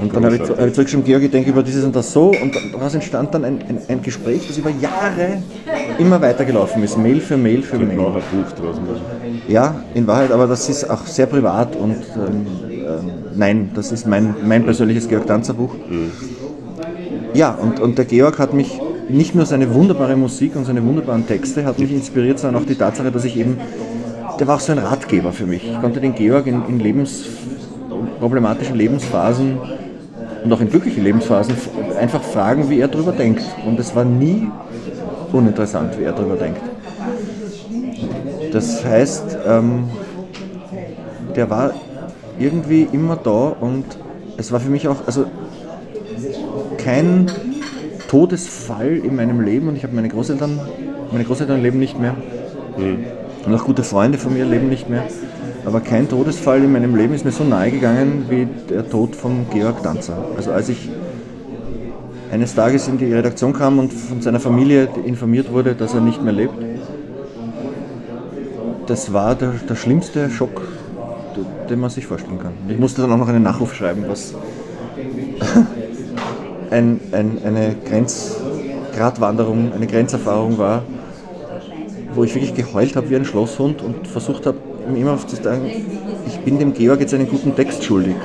Und 0.00 0.14
dann 0.14 0.24
habe 0.24 0.36
ich, 0.36 0.42
hab 0.42 0.66
ich 0.66 0.74
zurückgeschrieben, 0.74 1.04
Georg, 1.04 1.22
ich 1.24 1.30
denke 1.30 1.50
über 1.50 1.62
dieses 1.62 1.84
und 1.84 1.94
das 1.94 2.12
so. 2.12 2.30
Und 2.30 2.54
daraus 2.72 2.94
entstand 2.94 3.34
dann 3.34 3.44
ein, 3.44 3.58
ein, 3.68 3.78
ein 3.88 4.02
Gespräch, 4.02 4.46
das 4.46 4.56
über 4.56 4.70
Jahre 4.70 5.42
immer 5.98 6.20
weitergelaufen 6.20 6.82
ist. 6.84 6.96
Mail 6.96 7.20
für 7.20 7.36
Mail 7.36 7.62
für 7.62 7.76
Ein 7.76 7.88
Mail. 7.88 7.96
Buch 7.96 8.52
draus 8.56 8.76
machen. 8.76 9.42
Ja, 9.48 9.74
in 9.94 10.06
Wahrheit, 10.06 10.30
aber 10.30 10.46
das 10.46 10.68
ist 10.68 10.88
auch 10.88 11.04
sehr 11.06 11.26
privat 11.26 11.74
und 11.74 11.96
ähm, 12.16 12.46
nein, 13.38 13.70
das 13.74 13.92
ist 13.92 14.06
mein, 14.06 14.34
mein 14.44 14.64
persönliches 14.64 15.08
Georg 15.08 15.26
Danzer 15.26 15.54
Buch. 15.54 15.74
Ja, 17.34 17.52
und, 17.52 17.80
und 17.80 17.96
der 17.96 18.04
Georg 18.04 18.38
hat 18.38 18.52
mich, 18.52 18.80
nicht 19.08 19.34
nur 19.34 19.46
seine 19.46 19.72
wunderbare 19.72 20.16
Musik 20.16 20.54
und 20.56 20.66
seine 20.66 20.84
wunderbaren 20.84 21.26
Texte 21.26 21.64
hat 21.64 21.78
mich 21.78 21.90
inspiriert, 21.92 22.38
sondern 22.38 22.62
auch 22.62 22.66
die 22.66 22.74
Tatsache, 22.74 23.10
dass 23.10 23.24
ich 23.24 23.38
eben, 23.38 23.56
der 24.38 24.46
war 24.46 24.56
auch 24.56 24.60
so 24.60 24.72
ein 24.72 24.78
Ratgeber 24.78 25.32
für 25.32 25.46
mich. 25.46 25.64
Ich 25.64 25.80
konnte 25.80 26.00
den 26.00 26.14
Georg 26.14 26.46
in, 26.46 26.62
in 26.68 26.78
Lebens, 26.78 27.24
problematischen 28.20 28.76
Lebensphasen 28.76 29.58
und 30.44 30.52
auch 30.52 30.60
in 30.60 30.68
glücklichen 30.68 31.04
Lebensphasen 31.04 31.54
einfach 31.98 32.22
fragen, 32.22 32.68
wie 32.68 32.80
er 32.80 32.88
darüber 32.88 33.12
denkt. 33.12 33.42
Und 33.66 33.80
es 33.80 33.94
war 33.94 34.04
nie 34.04 34.48
uninteressant, 35.32 35.98
wie 35.98 36.04
er 36.04 36.12
darüber 36.12 36.36
denkt. 36.36 36.60
Das 38.52 38.84
heißt, 38.84 39.38
ähm, 39.46 39.84
der 41.34 41.48
war 41.48 41.72
irgendwie 42.38 42.88
immer 42.92 43.16
da 43.16 43.48
und 43.60 43.84
es 44.36 44.52
war 44.52 44.60
für 44.60 44.70
mich 44.70 44.88
auch, 44.88 45.06
also 45.06 45.26
kein 46.76 47.30
Todesfall 48.08 48.96
in 48.96 49.16
meinem 49.16 49.40
Leben 49.40 49.68
und 49.68 49.76
ich 49.76 49.82
habe 49.82 49.94
meine 49.94 50.08
Großeltern, 50.08 50.58
meine 51.12 51.24
Großeltern 51.24 51.62
leben 51.62 51.78
nicht 51.78 51.98
mehr. 51.98 52.14
Und 53.44 53.54
auch 53.54 53.64
gute 53.64 53.82
Freunde 53.82 54.18
von 54.18 54.32
mir 54.34 54.44
leben 54.44 54.68
nicht 54.68 54.88
mehr, 54.88 55.04
aber 55.64 55.80
kein 55.80 56.08
Todesfall 56.08 56.62
in 56.62 56.72
meinem 56.72 56.94
Leben 56.94 57.14
ist 57.14 57.24
mir 57.24 57.32
so 57.32 57.44
nahe 57.44 57.70
gegangen 57.70 58.26
wie 58.28 58.46
der 58.70 58.88
Tod 58.88 59.16
von 59.16 59.46
Georg 59.50 59.82
Danzer. 59.82 60.16
Also 60.36 60.52
als 60.52 60.68
ich 60.68 60.88
eines 62.30 62.54
Tages 62.54 62.88
in 62.88 62.98
die 62.98 63.12
Redaktion 63.12 63.52
kam 63.52 63.78
und 63.78 63.92
von 63.92 64.22
seiner 64.22 64.40
Familie 64.40 64.88
informiert 65.04 65.52
wurde, 65.52 65.74
dass 65.74 65.94
er 65.94 66.00
nicht 66.00 66.22
mehr 66.22 66.32
lebt, 66.32 66.54
das 68.86 69.12
war 69.12 69.34
der, 69.34 69.52
der 69.68 69.74
schlimmste 69.74 70.30
Schock, 70.30 70.62
den 71.68 71.80
man 71.80 71.90
sich 71.90 72.06
vorstellen 72.06 72.38
kann. 72.38 72.52
Ich 72.68 72.78
musste 72.78 73.02
dann 73.02 73.12
auch 73.12 73.18
noch 73.18 73.28
einen 73.28 73.42
Nachruf 73.42 73.74
schreiben, 73.74 74.04
was 74.08 74.34
ein, 76.70 77.00
ein, 77.12 77.38
eine 77.44 77.76
Grenzgratwanderung, 77.88 79.72
eine 79.72 79.86
Grenzerfahrung 79.86 80.58
war, 80.58 80.82
wo 82.14 82.24
ich 82.24 82.34
wirklich 82.34 82.54
geheult 82.54 82.96
habe 82.96 83.10
wie 83.10 83.16
ein 83.16 83.24
Schlosshund 83.24 83.82
und 83.82 84.06
versucht 84.06 84.46
habe, 84.46 84.58
ihm 84.88 84.96
immer 84.96 85.18
zu 85.26 85.36
sagen, 85.36 85.62
ich 86.26 86.38
bin 86.40 86.58
dem 86.58 86.74
Georg 86.74 87.00
jetzt 87.00 87.14
einen 87.14 87.28
guten 87.28 87.54
Text 87.54 87.84
schuldig. 87.84 88.16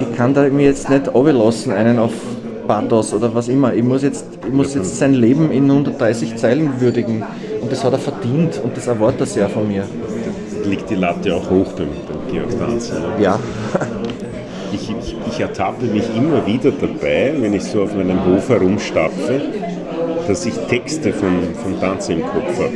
Ich 0.00 0.16
kann 0.16 0.34
da 0.34 0.48
mir 0.48 0.66
jetzt 0.66 0.90
nicht 0.90 1.10
lassen, 1.14 1.72
einen 1.72 1.98
auf 1.98 2.12
Pathos 2.66 3.14
oder 3.14 3.34
was 3.34 3.48
immer. 3.48 3.72
Ich 3.74 3.84
muss 3.84 4.02
jetzt, 4.02 4.26
ich 4.46 4.52
muss 4.52 4.74
jetzt 4.74 4.98
sein 4.98 5.14
Leben 5.14 5.50
in 5.50 5.70
130 5.70 6.36
Zeilen 6.36 6.80
würdigen. 6.80 7.22
Und 7.62 7.72
das 7.72 7.84
hat 7.84 7.92
er 7.92 7.98
verdient 7.98 8.60
und 8.62 8.76
das 8.76 8.86
erwartet 8.86 9.20
er 9.20 9.26
sehr 9.26 9.48
von 9.48 9.66
mir. 9.66 9.84
Liegt 10.66 10.90
die 10.90 10.94
Latte 10.94 11.34
auch 11.34 11.48
hoch 11.50 11.72
beim, 11.72 11.88
beim 12.08 12.32
Georg 12.32 12.58
Danzer. 12.58 13.00
Ne? 13.00 13.22
Ja. 13.22 13.38
Ich, 14.72 14.90
ich, 14.90 15.16
ich 15.30 15.40
ertappe 15.40 15.86
mich 15.86 16.04
immer 16.14 16.44
wieder 16.44 16.72
dabei, 16.72 17.32
wenn 17.38 17.54
ich 17.54 17.62
so 17.62 17.84
auf 17.84 17.94
meinem 17.94 18.26
Hof 18.26 18.48
herumstapfe, 18.48 19.40
dass 20.26 20.44
ich 20.44 20.54
Texte 20.68 21.12
von, 21.12 21.54
von 21.62 21.80
Danzer 21.80 22.14
im 22.14 22.22
Kopf 22.22 22.58
habe. 22.58 22.72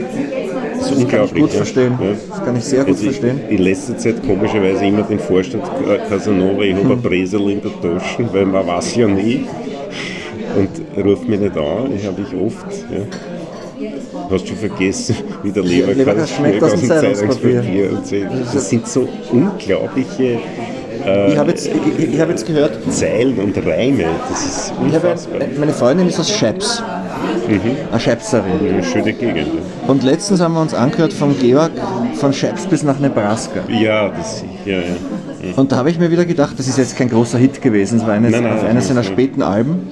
Das 0.78 0.90
das 0.90 1.08
kann 1.08 1.24
ich 1.24 1.34
gut 1.34 1.50
ja. 1.50 1.56
verstehen. 1.56 1.98
Ja. 2.00 2.12
Das 2.28 2.44
kann 2.44 2.56
ich 2.56 2.64
sehr 2.64 2.84
gut 2.84 2.94
also 2.94 3.04
verstehen. 3.04 3.40
in 3.48 3.58
letzter 3.58 3.98
Zeit 3.98 4.24
komischerweise 4.24 4.86
immer 4.86 5.02
den 5.02 5.18
Vorstand 5.18 5.64
Casanova, 6.08 6.62
ich 6.62 6.74
habe 6.74 6.84
hm. 6.84 6.92
ein 6.92 7.02
Bresel 7.02 7.50
in 7.50 7.60
der 7.60 7.72
Tasche, 7.82 8.28
weil 8.32 8.46
man 8.46 8.66
weiß 8.66 8.96
ja 8.96 9.08
nie. 9.08 9.46
Und 10.56 11.04
ruft 11.04 11.28
mich 11.28 11.40
nicht 11.40 11.56
an, 11.56 11.92
ich 11.94 12.06
habe 12.06 12.22
ich 12.22 12.34
oft. 12.40 12.66
Ja. 12.90 13.29
Hast 14.30 14.50
du 14.50 14.54
vergessen, 14.54 15.16
wie 15.42 15.52
der 15.52 15.62
Leberkast 15.62 16.34
schmeckt 16.34 16.62
aus 16.62 16.72
dem 16.72 16.88
Zeitungspapier. 16.88 17.98
Das 18.52 18.68
sind 18.68 18.86
so 18.86 19.08
unglaubliche 19.32 20.38
äh, 21.06 21.32
ich 21.32 21.38
habe 21.38 21.50
jetzt, 21.50 21.66
ich, 21.66 22.14
ich 22.14 22.20
hab 22.20 22.28
jetzt 22.28 22.46
gehört. 22.46 22.78
Zeilen 22.90 23.38
und 23.38 23.56
Reime, 23.66 24.04
das 24.28 24.44
ist 24.44 24.72
unfassbar. 24.78 25.40
Habe, 25.40 25.58
meine 25.58 25.72
Freundin 25.72 26.08
ist 26.08 26.20
aus 26.20 26.30
Scheps. 26.30 26.82
Mhm. 27.48 27.76
Eine 27.90 28.00
Schepserin. 28.00 28.68
Eine 28.68 28.84
schöne 28.84 29.12
Gegend. 29.12 29.48
Und 29.86 30.02
letztens 30.02 30.40
haben 30.40 30.54
wir 30.54 30.60
uns 30.60 30.74
angehört 30.74 31.12
von 31.12 31.38
Georg 31.38 31.72
von 32.14 32.32
Scheps 32.32 32.66
bis 32.66 32.82
nach 32.82 32.98
Nebraska. 32.98 33.60
Ja, 33.68 34.08
das 34.08 34.44
ja, 34.64 34.78
ja. 34.78 34.82
Mhm. 35.42 35.54
Und 35.56 35.72
da 35.72 35.76
habe 35.76 35.90
ich 35.90 35.98
mir 35.98 36.10
wieder 36.10 36.24
gedacht, 36.24 36.58
das 36.58 36.68
ist 36.68 36.78
jetzt 36.78 36.96
kein 36.96 37.08
großer 37.08 37.38
Hit 37.38 37.62
gewesen, 37.62 37.98
es 37.98 38.06
war 38.06 38.12
eines, 38.12 38.32
nein, 38.32 38.44
nein, 38.44 38.66
eines 38.66 38.88
seiner 38.88 39.02
späten 39.02 39.42
Alben. 39.42 39.88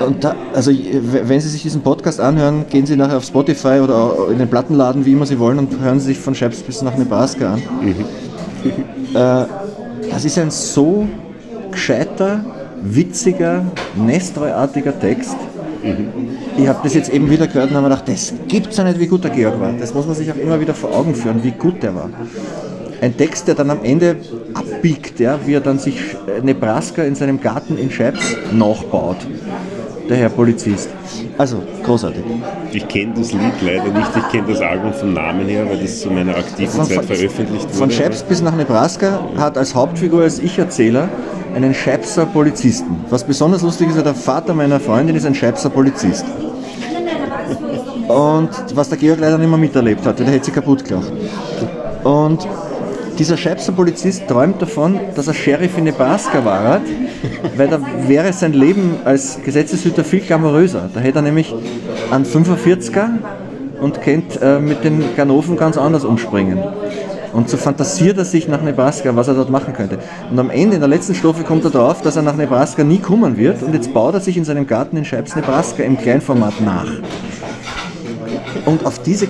Und 0.00 0.24
da, 0.24 0.34
also 0.54 0.70
wenn 0.72 1.40
Sie 1.40 1.48
sich 1.48 1.62
diesen 1.62 1.82
Podcast 1.82 2.20
anhören, 2.20 2.64
gehen 2.70 2.86
Sie 2.86 2.96
nachher 2.96 3.18
auf 3.18 3.24
Spotify 3.24 3.80
oder 3.82 4.28
in 4.30 4.38
den 4.38 4.48
Plattenladen, 4.48 5.04
wie 5.04 5.12
immer 5.12 5.26
Sie 5.26 5.38
wollen, 5.38 5.58
und 5.58 5.78
hören 5.80 6.00
Sie 6.00 6.06
sich 6.06 6.18
von 6.18 6.34
Scheps 6.34 6.62
bis 6.62 6.80
nach 6.82 6.96
Nebraska 6.96 7.54
an. 7.54 7.62
Mhm. 7.80 7.94
Äh, 9.12 9.44
das 10.08 10.24
ist 10.24 10.38
ein 10.38 10.52
so 10.52 11.08
gescheiter, 11.72 12.44
witziger, 12.80 13.64
nestreuartiger 13.96 14.96
Text. 15.00 15.34
Mhm. 15.82 16.28
Ich 16.56 16.68
habe 16.68 16.78
das 16.84 16.94
jetzt 16.94 17.12
eben 17.12 17.28
wieder 17.28 17.48
gehört 17.48 17.70
und 17.70 17.76
habe 17.76 17.88
mir 17.88 17.96
gedacht, 17.96 18.08
das 18.08 18.32
gibt 18.46 18.68
es 18.68 18.76
ja 18.76 18.84
nicht, 18.84 19.00
wie 19.00 19.08
gut 19.08 19.24
der 19.24 19.32
Georg 19.32 19.58
war. 19.60 19.72
Das 19.72 19.94
muss 19.94 20.06
man 20.06 20.14
sich 20.14 20.30
auch 20.30 20.36
immer 20.36 20.60
wieder 20.60 20.74
vor 20.74 20.94
Augen 20.94 21.16
führen, 21.16 21.42
wie 21.42 21.50
gut 21.50 21.82
der 21.82 21.92
war. 21.96 22.10
Ein 23.00 23.16
Text, 23.16 23.48
der 23.48 23.56
dann 23.56 23.70
am 23.70 23.82
Ende 23.82 24.18
abbiegt, 24.54 25.18
ja, 25.18 25.40
wie 25.44 25.54
er 25.54 25.60
dann 25.60 25.80
sich 25.80 25.96
Nebraska 26.40 27.02
in 27.02 27.16
seinem 27.16 27.40
Garten 27.40 27.78
in 27.78 27.90
Scheibs 27.90 28.36
nachbaut 28.52 29.26
der 30.10 30.18
Herr 30.18 30.28
Polizist. 30.28 30.90
Also, 31.38 31.62
großartig. 31.84 32.22
Ich 32.72 32.86
kenne 32.88 33.14
das 33.16 33.32
Lied 33.32 33.62
leider 33.62 33.84
nicht, 33.84 34.10
ich 34.16 34.28
kenne 34.28 34.48
das 34.48 34.60
Album 34.60 34.92
vom 34.92 35.14
Namen 35.14 35.46
her, 35.46 35.64
weil 35.68 35.78
das 35.78 36.00
zu 36.00 36.10
meiner 36.10 36.36
aktiven 36.36 36.72
von, 36.72 36.84
Zeit 36.84 37.04
veröffentlicht 37.04 37.64
wurde. 37.68 37.78
Von 37.78 37.90
Scheps 37.90 38.22
bis 38.24 38.42
nach 38.42 38.54
Nebraska 38.54 39.20
hat 39.38 39.56
als 39.56 39.74
Hauptfigur, 39.74 40.22
als 40.22 40.40
Ich-Erzähler, 40.40 41.08
einen 41.54 41.72
Schepser 41.72 42.26
Polizisten. 42.26 43.04
Was 43.08 43.24
besonders 43.24 43.62
lustig 43.62 43.88
ist, 43.88 44.04
der 44.04 44.14
Vater 44.14 44.52
meiner 44.52 44.80
Freundin 44.80 45.14
ist 45.14 45.26
ein 45.26 45.34
Schepser 45.34 45.70
Polizist. 45.70 46.24
Und 48.08 48.50
was 48.74 48.88
der 48.88 48.98
Georg 48.98 49.20
leider 49.20 49.38
nicht 49.38 49.48
mehr 49.48 49.58
miterlebt 49.58 50.04
hat, 50.04 50.18
der 50.18 50.26
hätte 50.26 50.46
sich 50.46 50.54
kaputt 50.54 50.84
gelacht. 50.84 51.12
Und 52.02 52.46
dieser 53.20 53.36
Scheibser 53.36 53.72
Polizist 53.72 54.26
träumt 54.28 54.62
davon, 54.62 54.98
dass 55.14 55.28
er 55.28 55.34
Sheriff 55.34 55.76
in 55.76 55.84
Nebraska 55.84 56.42
war, 56.42 56.80
weil 57.54 57.68
da 57.68 57.78
wäre 58.08 58.32
sein 58.32 58.54
Leben 58.54 58.96
als 59.04 59.42
Gesetzeshüter 59.44 60.04
viel 60.04 60.20
glamouröser. 60.20 60.88
Da 60.94 61.00
hätte 61.00 61.18
er 61.18 61.22
nämlich 61.22 61.54
einen 62.10 62.24
45er 62.24 63.10
und 63.78 64.00
kennt 64.00 64.40
äh, 64.40 64.58
mit 64.58 64.84
den 64.84 65.04
Ganoven 65.16 65.58
ganz 65.58 65.76
anders 65.76 66.06
umspringen. 66.06 66.60
Und 67.34 67.50
so 67.50 67.58
fantasiert 67.58 68.16
er 68.16 68.24
sich 68.24 68.48
nach 68.48 68.62
Nebraska, 68.62 69.14
was 69.14 69.28
er 69.28 69.34
dort 69.34 69.50
machen 69.50 69.74
könnte. 69.74 69.98
Und 70.30 70.38
am 70.38 70.48
Ende, 70.48 70.76
in 70.76 70.80
der 70.80 70.88
letzten 70.88 71.14
Strophe, 71.14 71.44
kommt 71.44 71.64
er 71.64 71.70
darauf, 71.70 72.00
dass 72.00 72.16
er 72.16 72.22
nach 72.22 72.36
Nebraska 72.36 72.84
nie 72.84 73.00
kommen 73.00 73.36
wird. 73.36 73.62
Und 73.62 73.74
jetzt 73.74 73.92
baut 73.92 74.14
er 74.14 74.20
sich 74.20 74.38
in 74.38 74.46
seinem 74.46 74.66
Garten 74.66 74.96
in 74.96 75.04
Scheibs, 75.04 75.36
Nebraska, 75.36 75.82
im 75.82 75.98
Kleinformat 75.98 76.58
nach. 76.62 76.88
Und 78.64 78.86
auf 78.86 78.98
diese 79.02 79.28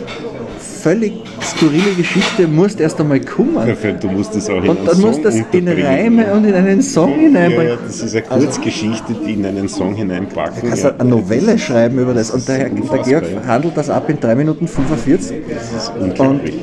völlig 0.82 1.12
skurrile 1.42 1.92
Geschichte 1.96 2.46
musst 2.46 2.80
erst 2.80 3.00
einmal 3.00 3.20
kommen. 3.20 3.68
Ja, 3.68 3.92
du 3.92 4.08
musst 4.08 4.34
das 4.34 4.48
auch 4.48 4.62
in 4.62 4.68
Und 4.68 4.86
dann 4.86 5.00
musst 5.00 5.18
du 5.18 5.22
das 5.22 5.36
in 5.52 5.68
Reime 5.68 6.32
und 6.32 6.44
in 6.44 6.54
einen 6.54 6.82
Song 6.82 7.18
hineinbringen. 7.18 7.74
Ja, 7.74 7.78
das 7.86 8.00
ist 8.00 8.14
eine 8.16 8.30
also 8.30 8.46
Kurzgeschichte, 8.46 9.14
die 9.24 9.34
in 9.34 9.46
einen 9.46 9.68
Song 9.68 9.94
hineinpacken. 9.94 10.62
Du 10.62 10.68
kannst 10.68 10.84
ja. 10.84 10.94
eine 10.98 11.08
Novelle 11.08 11.58
schreiben 11.58 11.98
über 11.98 12.14
das. 12.14 12.30
Und 12.30 12.48
der, 12.48 12.68
der 12.68 13.02
Georg 13.02 13.24
handelt 13.46 13.76
das 13.76 13.90
ab 13.90 14.08
in 14.08 14.18
3 14.18 14.34
Minuten 14.34 14.66
45. 14.66 15.36
Das 15.48 15.72
ist 15.72 15.92
unglaublich. 15.98 16.56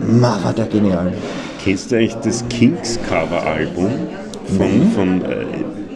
Und, 0.00 0.20
ma, 0.20 0.38
war 0.42 0.52
der 0.52 0.66
genial. 0.66 1.12
Kennst 1.62 1.90
du 1.90 1.96
eigentlich 1.96 2.14
das 2.16 2.44
Kings 2.48 2.98
Cover 3.08 3.46
Album 3.46 3.90
von, 4.56 4.92
von 4.94 5.22
äh, 5.22 5.44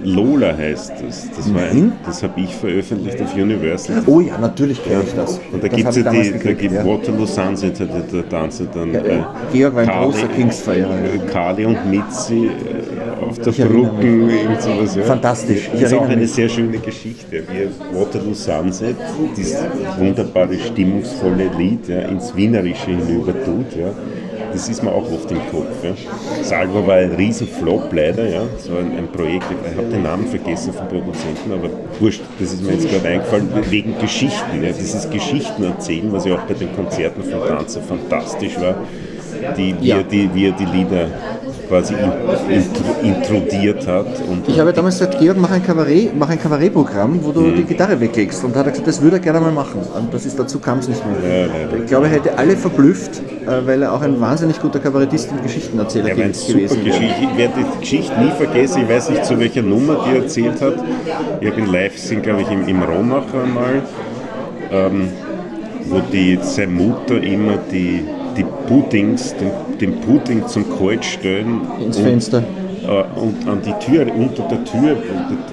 Lola 0.07 0.57
heißt 0.57 0.93
das. 1.05 1.29
Das, 1.37 1.49
mhm. 1.49 1.93
das 2.05 2.23
habe 2.23 2.41
ich 2.41 2.55
veröffentlicht 2.55 3.21
auf 3.21 3.35
Universal. 3.35 4.05
Oh 4.07 4.21
ja, 4.21 4.39
natürlich 4.39 4.83
kenne 4.85 5.03
ich 5.05 5.15
das. 5.15 5.41
Und 5.53 5.63
da 5.63 5.67
gibt 5.67 5.89
es 5.89 5.97
ja 5.97 6.11
die, 6.11 6.33
da 6.33 6.53
gibt 6.53 6.75
ja. 6.75 6.87
Waterloo 6.87 7.27
Sunset, 7.27 7.81
der, 7.81 7.87
der 7.87 8.29
Tanzer 8.29 8.67
dann. 8.73 8.95
Ja, 8.95 9.01
äh, 9.01 9.23
Georg 9.53 9.75
war 9.75 9.83
ein 9.83 9.89
Kali, 9.89 10.05
großer 10.05 10.29
Kings-Verehrer. 10.29 10.95
Äh, 10.95 11.19
Kali 11.33 11.65
und 11.65 11.91
Mitzi 11.91 12.47
äh, 12.47 13.25
auf 13.25 13.37
der 13.41 13.51
Brücke, 13.51 14.07
irgend 14.07 14.63
sowas. 14.63 14.95
Ja. 14.95 15.03
Fantastisch. 15.03 15.71
Ich 15.75 15.81
das 15.81 15.91
ist 15.91 15.99
auch 15.99 16.09
eine 16.09 16.17
mich. 16.17 16.33
sehr 16.33 16.49
schöne 16.49 16.79
Geschichte, 16.79 17.43
wie 17.43 17.99
Waterloo 17.99 18.35
Sunset 18.35 18.97
dieses 19.37 19.59
wunderbare, 19.99 20.57
stimmungsvolle 20.57 21.51
Lied 21.59 21.89
ja, 21.89 22.03
ins 22.03 22.35
Wienerische 22.37 22.93
hinüber 22.93 23.33
tut. 23.45 23.77
Ja 23.77 23.91
das 24.57 24.69
ist 24.71 24.83
mir 24.83 24.91
auch 24.91 25.11
oft 25.13 25.31
im 25.31 25.39
Kopf. 25.51 25.85
Ja. 25.85 25.93
Salvo 26.43 26.87
war 26.87 26.97
ein 26.97 27.13
Riesenflop 27.13 27.93
leider, 27.93 28.29
ja. 28.29 28.41
War 28.41 28.81
ein, 28.81 28.97
ein 28.97 29.09
Projekt, 29.13 29.45
ich 29.51 29.77
habe 29.77 29.89
den 29.89 30.03
Namen 30.03 30.27
vergessen 30.27 30.73
vom 30.73 30.89
Produzenten, 30.89 31.53
aber 31.53 31.69
wurscht, 32.01 32.23
das 32.39 32.55
ist 32.55 32.63
mir 32.63 32.73
jetzt 32.73 32.91
gerade 32.91 33.07
eingefallen, 33.07 33.49
wegen 33.71 33.99
Geschichten. 33.99 34.63
Ja. 34.63 34.73
Dieses 34.73 35.09
Geschichten 35.11 35.63
erzählen, 35.65 36.11
was 36.13 36.25
ja 36.25 36.37
auch 36.37 36.43
bei 36.43 36.55
den 36.55 36.75
Konzerten 36.75 37.23
von 37.23 37.47
Tanzer 37.47 37.83
fantastisch 37.83 38.59
war, 38.59 38.77
die, 39.57 39.75
wie, 39.81 39.89
ja. 39.89 40.03
die, 40.03 40.31
wie 40.33 40.47
er 40.47 40.53
die 40.53 40.65
Lieder 40.65 41.09
quasi 41.69 41.95
intrudiert 43.03 43.87
hat. 43.87 44.07
Ich 44.47 44.59
habe 44.59 44.73
damals 44.73 44.99
gesagt, 44.99 45.19
Georg, 45.19 45.39
mach 45.39 45.51
ein 45.51 45.63
Kabarett, 45.63 46.17
mach 46.17 46.29
ein 46.29 46.41
Kabarettprogramm, 46.41 47.19
wo 47.23 47.33
du 47.33 47.41
mhm. 47.41 47.57
die 47.57 47.65
Gitarre 47.65 47.99
weglegst. 48.01 48.45
Und 48.45 48.55
da 48.55 48.61
hat 48.61 48.67
er 48.67 48.73
gesagt, 48.73 48.89
das 48.89 49.03
würde 49.03 49.17
er 49.17 49.21
gerne 49.21 49.41
mal 49.41 49.53
machen. 49.53 49.81
Und 49.81 50.13
das 50.13 50.27
ist, 50.27 50.39
dazu 50.39 50.59
kam 50.59 50.79
es 50.79 50.89
nicht 50.89 51.03
mehr. 51.07 51.47
Ja, 51.47 51.79
ich 51.79 51.87
glaube, 51.87 52.07
er 52.07 52.13
hätte 52.13 52.39
alle 52.39 52.57
verblüfft, 52.57 53.21
äh, 53.21 53.67
weil 53.67 53.83
er 53.83 53.93
auch 53.93 54.03
ein 54.03 54.21
wahnsinnig 54.21 54.61
guter 54.61 54.79
Kabarettist 54.79 55.31
und 55.31 55.43
Geschichtenerzähler 55.43 56.09
ja, 56.09 56.15
gewesen 56.15 56.57
wäre. 56.57 56.75
Ich 56.75 57.39
werde 57.39 57.55
die 57.59 57.81
Geschichte 57.81 58.21
nie 58.21 58.31
vergessen. 58.31 58.83
Ich 58.83 58.89
weiß 58.89 59.11
nicht, 59.11 59.25
zu 59.25 59.39
welcher 59.39 59.63
Nummer 59.63 60.07
die 60.09 60.17
erzählt 60.17 60.61
hat. 60.61 60.75
Ich 61.41 61.51
habe 61.51 61.61
ihn 61.61 61.67
live 61.67 61.95
gesehen, 61.95 62.23
glaube 62.23 62.43
ich, 62.43 62.51
im, 62.51 62.67
im 62.69 62.83
Romacher 62.83 63.47
mal. 63.47 63.83
Ähm, 64.71 65.09
wo 65.89 66.01
die, 66.01 66.39
seine 66.43 66.73
Mutter 66.73 67.23
immer 67.23 67.59
die 67.71 68.05
die 68.37 68.45
Puddings, 68.67 69.35
den, 69.35 69.51
den 69.79 70.01
Pudding 70.01 70.47
zum 70.47 70.65
Kaltstellen 70.79 71.61
ins 71.81 71.99
Fenster. 71.99 72.43
Äh, 72.87 73.21
und 73.21 73.49
an 73.49 73.61
die 73.63 73.73
Tür, 73.85 74.07
unter 74.15 74.43
der 74.45 74.65
Tür, 74.65 74.97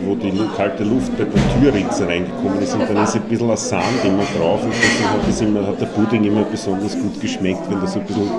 wo 0.05 0.15
die 0.15 0.31
kalte 0.55 0.83
Luft 0.83 1.17
bei 1.17 1.23
der 1.23 1.71
Türritze 1.71 2.07
reingekommen 2.07 2.61
ist, 2.61 2.73
und 2.73 2.81
dann 2.81 3.03
ist 3.03 3.15
ein 3.15 3.21
bisschen 3.23 3.55
Sand 3.57 3.83
immer 4.05 4.23
drauf 4.37 4.63
und 4.63 4.71
deswegen 4.71 5.09
hat, 5.09 5.27
das 5.27 5.41
immer, 5.41 5.67
hat 5.67 5.81
der 5.81 5.85
Pudding 5.87 6.23
immer 6.25 6.43
besonders 6.43 6.97
gut 6.97 7.19
geschmeckt, 7.19 7.61
wenn 7.69 7.81
das 7.81 7.93
so 7.93 7.99
ein 7.99 8.05
bisschen 8.05 8.29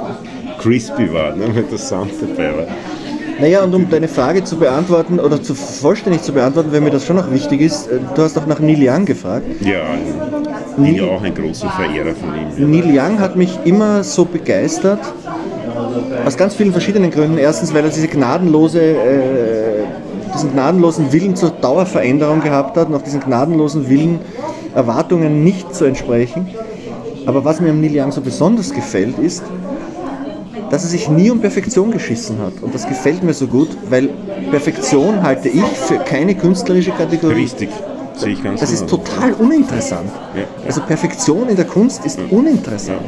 crispy 0.59 1.13
war, 1.13 1.35
ne, 1.35 1.47
wenn 1.53 1.69
der 1.69 1.79
Sand 1.79 2.13
dabei 2.21 2.57
war. 2.57 2.67
Naja, 3.41 3.65
und 3.65 3.75
um 3.75 3.89
deine 3.91 4.09
Frage 4.09 4.45
zu 4.45 4.57
beantworten 4.57 5.19
oder 5.19 5.43
zu 5.43 5.55
vollständig 5.55 6.23
zu 6.23 6.33
beantworten, 6.33 6.71
wenn 6.73 6.85
mir 6.85 6.91
das 6.91 7.05
schon 7.05 7.17
noch 7.17 7.31
wichtig 7.31 7.61
ist, 7.61 7.89
äh, 7.89 7.99
du 8.15 8.23
hast 8.23 8.39
auch 8.39 8.47
nach 8.47 8.61
Neil 8.61 8.79
Young 8.81 9.05
gefragt. 9.05 9.47
Ja, 9.61 9.83
bin 10.77 10.95
ja 10.95 11.05
auch 11.05 11.23
ein 11.23 11.35
großer 11.35 11.69
Verehrer 11.71 12.15
von 12.15 12.31
ihm. 12.35 12.71
Neil 12.71 12.99
Young 12.99 13.19
hat 13.19 13.37
mich 13.37 13.59
immer 13.65 14.05
so 14.05 14.25
begeistert, 14.25 15.01
aus 16.25 16.37
ganz 16.37 16.55
vielen 16.55 16.73
verschiedenen 16.73 17.11
Gründen. 17.11 17.39
Erstens, 17.39 17.75
weil 17.75 17.85
er 17.85 17.91
diese 17.91 18.09
gnadenlose, 18.09 18.81
äh, 18.81 19.85
diesen 20.35 20.53
gnadenlosen 20.53 21.13
Willen 21.13 21.37
zur 21.37 21.51
Dauerveränderung 21.51 22.41
gehabt 22.41 22.77
hat 22.77 22.89
und 22.89 22.95
auch 22.95 23.03
diesen 23.03 23.21
gnadenlosen 23.21 23.89
Willen, 23.89 24.21
Erwartungen 24.75 25.45
nicht 25.45 25.75
zu 25.75 25.85
entsprechen. 25.85 26.49
Aber 27.27 27.45
was 27.45 27.61
mir 27.61 27.71
am 27.71 27.81
Neil 27.81 27.93
Young 27.95 28.13
so 28.13 28.21
besonders 28.21 28.73
gefällt, 28.73 29.19
ist, 29.19 29.43
dass 30.75 30.83
er 30.83 30.91
sich 30.91 31.09
nie 31.09 31.31
um 31.31 31.41
Perfektion 31.41 31.93
geschissen 31.93 32.41
hat. 32.41 32.55
Und 32.61 32.75
das 32.75 32.89
gefällt 32.89 33.23
mir 33.23 33.33
so 33.33 33.47
gut, 33.47 33.69
weil 33.89 34.09
Perfektion 34.51 35.23
halte 35.23 35.49
ich 35.49 35.63
für 35.63 35.99
keine 35.99 36.35
künstlerische 36.35 36.91
Kategorie. 36.91 37.43
Richtig. 37.43 37.69
Sehe 38.17 38.33
ich 38.33 38.43
ganz 38.43 38.61
das 38.61 38.73
ist 38.73 38.89
total 38.89 39.35
uninteressant. 39.35 40.11
Ja, 40.35 40.41
ja. 40.41 40.47
Also 40.67 40.81
Perfektion 40.81 41.49
in 41.49 41.55
der 41.55 41.65
Kunst 41.65 42.05
ist 42.05 42.19
ja. 42.19 42.25
uninteressant. 42.37 43.03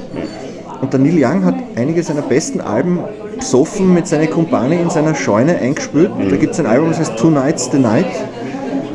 Und 0.81 0.93
der 0.93 1.01
Neil 1.01 1.17
Young 1.17 1.45
hat 1.45 1.57
einige 1.75 2.05
seiner 2.05 2.23
besten 2.23 2.61
Alben 2.61 3.01
besoffen 3.37 3.93
mit 3.93 4.07
seinen 4.07 4.31
Kumpane 4.31 4.81
in 4.81 4.89
seiner 4.89 5.17
Scheune 5.17 5.57
eingespült. 5.57 6.17
Mhm. 6.17 6.31
Da 6.31 6.37
gibt 6.37 6.53
es 6.53 6.61
ein 6.61 6.67
Album, 6.67 6.91
das 6.91 7.01
heißt 7.01 7.17
Two 7.17 7.31
Nights 7.31 7.69
the 7.73 7.79
Night. 7.79 8.07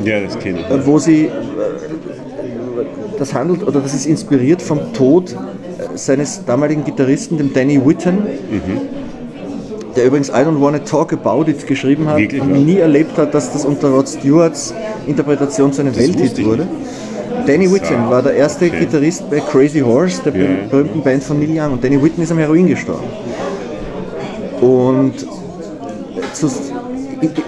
Ja, 0.02 0.18
das 0.20 0.38
kenne 0.38 0.60
ich. 0.60 0.86
Wo 0.86 0.98
sie, 0.98 1.26
äh, 1.26 1.30
das 3.22 3.32
handelt, 3.34 3.66
oder 3.66 3.80
das 3.80 3.94
ist 3.94 4.06
inspiriert 4.06 4.60
vom 4.60 4.92
Tod 4.92 5.34
seines 5.94 6.44
damaligen 6.44 6.84
Gitarristen, 6.84 7.38
dem 7.38 7.52
Danny 7.52 7.80
Whitten, 7.84 8.18
der 9.96 10.06
übrigens 10.06 10.28
I 10.28 10.32
Don't 10.32 10.60
Wanna 10.60 10.78
Talk 10.80 11.12
About 11.12 11.48
It 11.50 11.66
geschrieben 11.66 12.08
hat 12.08 12.18
Wirklich, 12.18 12.42
und 12.42 12.64
nie 12.66 12.78
erlebt 12.78 13.16
hat, 13.18 13.32
dass 13.34 13.52
das 13.52 13.64
unter 13.64 13.88
Rod 13.90 14.08
Stewarts 14.08 14.74
Interpretation 15.06 15.72
zu 15.72 15.82
einem 15.82 15.94
Welthit 15.96 16.44
wurde. 16.44 16.66
Danny 17.46 17.70
Whitten 17.72 18.08
war 18.10 18.22
der 18.22 18.34
erste 18.34 18.66
Okay. 18.66 18.80
Gitarrist 18.80 19.28
bei 19.30 19.40
Crazy 19.40 19.80
Horse, 19.80 20.20
der 20.24 20.34
Ja. 20.36 20.48
berühmten 20.70 21.02
Band 21.02 21.22
von 21.22 21.38
Neil 21.38 21.50
Young. 21.50 21.72
Und 21.74 21.84
Danny 21.84 22.00
Whitten 22.02 22.22
ist 22.22 22.30
am 22.32 22.38
Heroin 22.38 22.66
gestorben. 22.68 23.04
Und, 24.60 25.14
zu, 26.34 26.46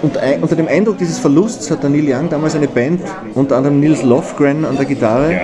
und 0.01 0.17
ein- 0.17 0.41
unter 0.41 0.55
dem 0.55 0.67
Eindruck 0.67 0.97
dieses 0.97 1.17
Verlusts 1.17 1.69
hat 1.71 1.81
der 1.83 1.89
Neil 1.89 2.05
Young 2.07 2.29
damals 2.29 2.55
eine 2.55 2.67
Band, 2.67 3.01
unter 3.35 3.55
anderem 3.57 3.79
Nils 3.79 4.03
Lofgren 4.03 4.65
an 4.65 4.75
der 4.75 4.85
Gitarre, 4.85 5.31
Ja, 5.31 5.39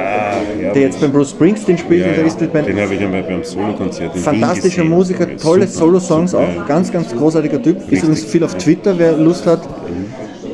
ja, 0.61 0.73
der 0.73 0.81
jetzt 0.81 0.99
beim 0.99 1.11
Bruce 1.11 1.31
Springsteen 1.31 1.77
spielt. 1.77 2.01
ja, 2.01 2.07
und 2.07 2.15
der 2.15 2.23
ja. 2.23 2.27
ist 2.27 2.53
Band 2.53 2.67
Den 2.67 2.79
habe 2.79 2.93
ich 2.93 3.01
einmal 3.01 3.23
beim 3.23 3.43
Solokonzert 3.43 4.17
fantastischer. 4.17 4.83
Musiker, 4.83 5.37
tolle 5.37 5.67
Solo-Songs 5.67 6.35
auch, 6.35 6.67
ganz, 6.67 6.91
ganz 6.91 7.15
großartiger 7.15 7.61
Typ. 7.61 7.77
Ist 7.91 8.03
übrigens 8.03 8.23
viel 8.23 8.43
auf 8.43 8.55
Twitter, 8.55 8.97
wer 8.97 9.13
Lust 9.13 9.45
hat 9.45 9.61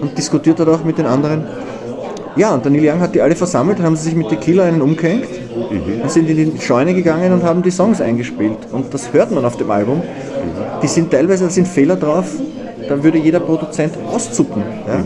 und 0.01 0.17
diskutiert 0.17 0.59
hat 0.59 0.67
auch 0.67 0.83
mit 0.83 0.97
den 0.97 1.05
anderen. 1.05 1.43
Ja, 2.35 2.53
und 2.53 2.65
Neil 2.69 2.87
Young 2.87 2.99
hat 2.99 3.15
die 3.15 3.21
alle 3.21 3.35
versammelt, 3.35 3.81
haben 3.81 3.95
sie 3.95 4.03
sich 4.03 4.15
mit 4.15 4.29
Tequila 4.29 4.65
einen 4.65 4.81
umgehängt 4.81 5.27
und 6.03 6.11
sind 6.11 6.29
in 6.29 6.53
die 6.53 6.61
Scheune 6.61 6.93
gegangen 6.93 7.33
und 7.33 7.43
haben 7.43 7.63
die 7.63 7.71
Songs 7.71 7.99
eingespielt. 7.99 8.59
Und 8.71 8.93
das 8.93 9.11
hört 9.11 9.31
man 9.31 9.43
auf 9.43 9.57
dem 9.57 9.71
Album. 9.71 10.03
Die 10.83 10.87
sind 10.87 11.09
teilweise, 11.09 11.45
da 11.45 11.49
sind 11.49 11.67
Fehler 11.67 11.95
drauf, 11.95 12.27
da 12.87 13.03
würde 13.03 13.17
jeder 13.17 13.39
Produzent 13.39 13.93
auszucken. 14.11 14.63
Ja? 14.87 15.03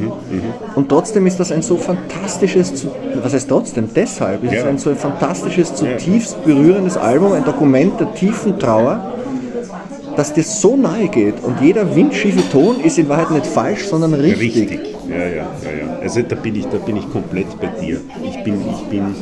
Und 0.75 0.89
trotzdem 0.89 1.25
ist 1.27 1.39
das 1.39 1.51
ein 1.51 1.61
so 1.61 1.77
fantastisches, 1.77 2.85
was 3.23 3.33
heißt 3.33 3.49
trotzdem? 3.49 3.89
Deshalb 3.95 4.43
ist 4.43 4.51
es 4.53 4.57
Ja. 4.63 4.69
ein 4.69 4.77
so 4.77 4.89
ein 4.91 4.95
fantastisches, 4.95 5.73
zutiefst 5.75 6.43
berührendes 6.43 6.97
Album, 6.97 7.33
ein 7.33 7.43
Dokument 7.45 7.99
der 7.99 8.13
tiefen 8.13 8.57
Trauer, 8.59 9.13
dass 10.15 10.33
dir 10.33 10.43
so 10.43 10.75
nahe 10.75 11.07
geht 11.07 11.35
und 11.43 11.61
jeder 11.61 11.95
windschiefe 11.95 12.41
Ton 12.51 12.81
ist 12.81 12.97
in 12.99 13.07
Wahrheit 13.09 13.31
nicht 13.31 13.47
falsch, 13.47 13.85
sondern 13.87 14.13
richtig. 14.13 14.55
Richtig, 14.55 14.95
ja, 15.09 15.17
ja, 15.17 15.25
ja, 15.27 15.41
ja. 15.41 15.47
Also 16.01 16.21
da 16.21 16.35
bin 16.35 16.55
ich, 16.55 16.65
da 16.67 16.77
bin 16.77 16.97
ich 16.97 17.09
komplett 17.11 17.47
bei 17.59 17.67
dir. 17.67 17.97
Ich 18.23 18.43
bin, 18.43 18.55
ich 18.69 18.83
bin, 18.89 19.15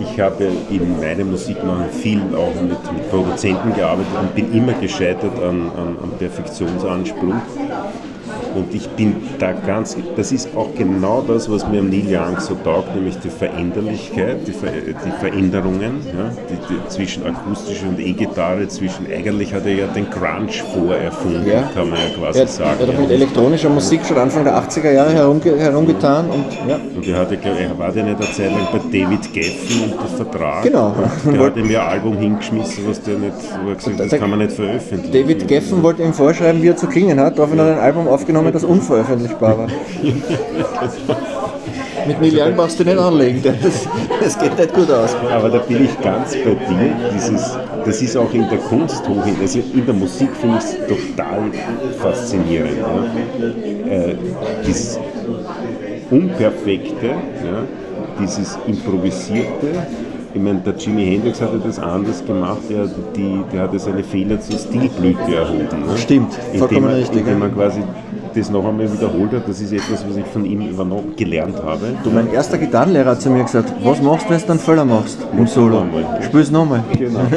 ich 0.00 0.20
habe 0.20 0.48
in 0.70 1.00
meinem 1.00 1.30
Musikmachen 1.30 1.90
viel 1.90 2.20
auch 2.34 2.54
mit, 2.60 2.92
mit 2.92 3.10
Produzenten 3.10 3.74
gearbeitet 3.74 4.12
und 4.20 4.34
bin 4.34 4.52
immer 4.52 4.72
gescheitert 4.74 5.38
an, 5.38 5.70
an, 5.76 5.96
an 6.02 6.10
Perfektionsanspruch. 6.18 7.34
Und 8.54 8.74
ich 8.74 8.88
bin 8.90 9.16
da 9.38 9.52
ganz, 9.52 9.96
das 10.16 10.32
ist 10.32 10.48
auch 10.56 10.68
genau 10.76 11.22
das, 11.26 11.50
was 11.50 11.66
mir 11.68 11.80
am 11.80 11.88
Neil 11.90 12.04
Young 12.06 12.38
so 12.40 12.54
taugt, 12.64 12.94
nämlich 12.94 13.18
die 13.18 13.30
Veränderlichkeit, 13.30 14.46
die, 14.46 14.52
Ver, 14.52 14.70
die 14.70 15.10
Veränderungen 15.20 16.00
ja, 16.06 16.30
die, 16.50 16.54
die, 16.74 16.88
zwischen 16.88 17.24
akustischer 17.26 17.88
und 17.88 17.98
E-Gitarre, 17.98 18.68
zwischen, 18.68 19.06
eigentlich 19.10 19.52
hat 19.54 19.66
er 19.66 19.74
ja 19.74 19.86
den 19.86 20.06
Grunge 20.10 20.52
vorerfunden, 20.74 21.46
Ja. 21.46 21.62
kann 21.74 21.90
man 21.90 21.98
ja 21.98 22.08
quasi 22.18 22.40
Er 22.40 22.46
sagen. 22.46 22.70
hat 22.80 22.88
auch 22.88 22.92
ja. 22.94 23.00
mit 23.00 23.10
elektronischer 23.10 23.68
Musik 23.70 24.00
schon 24.06 24.18
Anfang 24.18 24.44
der 24.44 24.56
80er 24.60 24.90
Jahre 24.92 25.12
herumge 25.12 25.56
herumgetan 25.58 26.26
und 26.30 26.44
ja. 26.68 26.78
Und 26.94 27.06
er 27.06 27.18
hatte, 27.18 27.36
er 27.42 27.78
war 27.78 27.94
ja 27.94 28.02
nicht 28.02 28.16
eine 28.16 28.30
Zeit 28.32 28.50
lang 28.50 28.68
bei 28.72 28.78
David 28.98 29.32
Geffen 29.32 29.92
unter 29.92 30.06
Vertrag. 30.16 30.62
Genau. 30.64 30.94
Der 31.32 31.40
hat 31.40 31.56
ihm 31.56 31.70
ja 31.70 31.86
ein 31.86 31.92
Album 31.94 32.16
hingeschmissen, 32.18 32.84
was 32.88 33.00
der 33.02 33.18
nicht, 33.18 33.32
wo 33.64 33.70
er 33.70 33.74
gesagt 33.76 33.98
hat, 33.98 34.12
das 34.12 34.18
kann 34.20 34.30
man 34.30 34.38
nicht 34.40 34.52
veröffentlichen. 34.52 35.12
David 35.12 35.48
Geffen 35.48 35.82
wollte 35.82 36.02
ihm 36.02 36.12
vorschreiben, 36.12 36.62
wie 36.62 36.68
er 36.68 36.76
zu 36.76 36.86
klingen 36.86 37.18
hat, 37.20 37.38
daraufhin 37.38 37.60
hat 37.60 37.68
er 37.68 37.74
ein 37.74 37.80
Album 37.80 38.08
aufgenommen, 38.08 38.41
das 38.50 38.64
unveröffentlichbar 38.64 39.58
war. 39.58 39.68
Mit 42.20 42.32
Young 42.34 42.56
brauchst 42.56 42.80
du 42.80 42.84
nicht 42.84 42.98
anlegen, 42.98 43.40
das, 43.44 43.86
das 44.20 44.38
geht 44.38 44.58
nicht 44.58 44.74
gut 44.74 44.90
aus. 44.90 45.14
Aber 45.32 45.48
da 45.50 45.58
bin 45.58 45.84
ich 45.84 46.00
ganz 46.00 46.32
bei 46.34 46.54
dir. 46.54 46.90
Dieses, 47.14 47.56
das 47.84 48.02
ist 48.02 48.16
auch 48.16 48.32
in 48.32 48.48
der 48.48 48.58
Kunst 48.58 49.08
hoch, 49.08 49.22
also 49.40 49.58
in 49.72 49.86
der 49.86 49.94
Musik 49.94 50.30
finde 50.40 50.58
ich 50.58 50.64
es 50.64 50.76
total 50.88 51.42
faszinierend. 52.00 52.78
Ja. 53.88 53.92
Äh, 53.94 54.16
dieses 54.66 54.98
Unperfekte, 56.10 57.06
ja, 57.06 57.62
dieses 58.20 58.58
Improvisierte. 58.66 59.68
Ich 60.34 60.40
meine, 60.40 60.60
der 60.60 60.74
Jimi 60.74 61.04
Hendrix 61.04 61.40
hatte 61.42 61.60
das 61.64 61.78
anders 61.78 62.24
gemacht, 62.24 62.62
der, 62.70 62.86
die, 63.14 63.42
der 63.52 63.62
hatte 63.62 63.78
seine 63.78 64.02
Fehler 64.02 64.40
zur 64.40 64.58
Stilblüte 64.58 65.34
erhoben. 65.36 65.86
Ne? 65.86 65.96
Stimmt, 65.98 66.32
vollkommen 66.56 66.70
indem, 66.76 66.84
er- 66.88 66.96
richtig, 66.96 67.18
Indem 67.20 67.38
man 67.38 67.54
quasi 67.54 67.80
das 68.34 68.50
noch 68.50 68.66
einmal 68.66 68.92
wiederholt 68.92 69.32
hat, 69.32 69.48
das 69.48 69.60
ist 69.60 69.72
etwas, 69.72 70.04
was 70.08 70.16
ich 70.16 70.26
von 70.26 70.44
ihm 70.44 70.62
übernommen 70.62 71.14
gelernt 71.16 71.62
habe. 71.62 71.88
Du, 72.02 72.10
mein 72.10 72.32
erster 72.32 72.58
Gitarrenlehrer 72.58 73.10
hat 73.10 73.22
zu 73.22 73.30
mir 73.30 73.42
gesagt, 73.42 73.72
was 73.82 74.00
machst 74.02 74.26
du, 74.26 74.30
wenn 74.30 74.40
du 74.40 74.46
dann 74.46 74.58
Fehler 74.58 74.84
machst 74.84 75.18
im 75.36 75.46
Solo? 75.46 75.84
Nochmal. 75.84 76.22
Spiel's 76.22 76.50
nochmal. 76.50 76.82
Genau. 76.98 77.20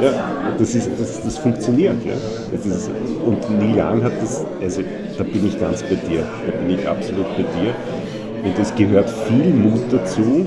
ja, 0.00 0.12
das, 0.58 0.74
ist, 0.74 0.90
das, 0.98 1.22
das 1.22 1.38
funktioniert. 1.38 2.04
Ja. 2.04 2.14
Das 2.50 2.66
ist, 2.66 2.90
und 3.24 3.58
Neil 3.58 3.78
Young 3.78 4.02
hat 4.02 4.12
das, 4.20 4.44
also 4.60 4.82
da 5.16 5.24
bin 5.24 5.46
ich 5.46 5.58
ganz 5.58 5.82
bei 5.82 5.94
dir, 5.94 6.24
da 6.46 6.58
bin 6.58 6.78
ich 6.78 6.88
absolut 6.88 7.26
bei 7.36 7.42
dir. 7.42 7.74
Und 8.44 8.58
es 8.58 8.74
gehört 8.74 9.08
viel 9.08 9.54
Mut 9.54 9.82
dazu, 9.90 10.46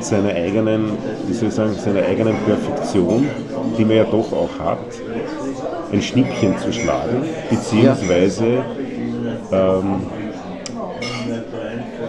seiner 0.00 0.30
eigenen, 0.30 0.92
wie 1.26 1.32
soll 1.32 1.48
ich 1.48 1.54
sagen, 1.54 1.72
seiner 1.74 2.02
eigenen 2.02 2.34
Perfektion, 2.44 3.26
die 3.78 3.84
man 3.84 3.96
ja 3.96 4.04
doch 4.04 4.32
auch 4.32 4.58
hat, 4.58 4.78
ein 5.92 6.02
Schnippchen 6.02 6.58
zu 6.58 6.72
schlagen, 6.72 7.24
beziehungsweise 7.50 8.64
ähm, 9.52 10.06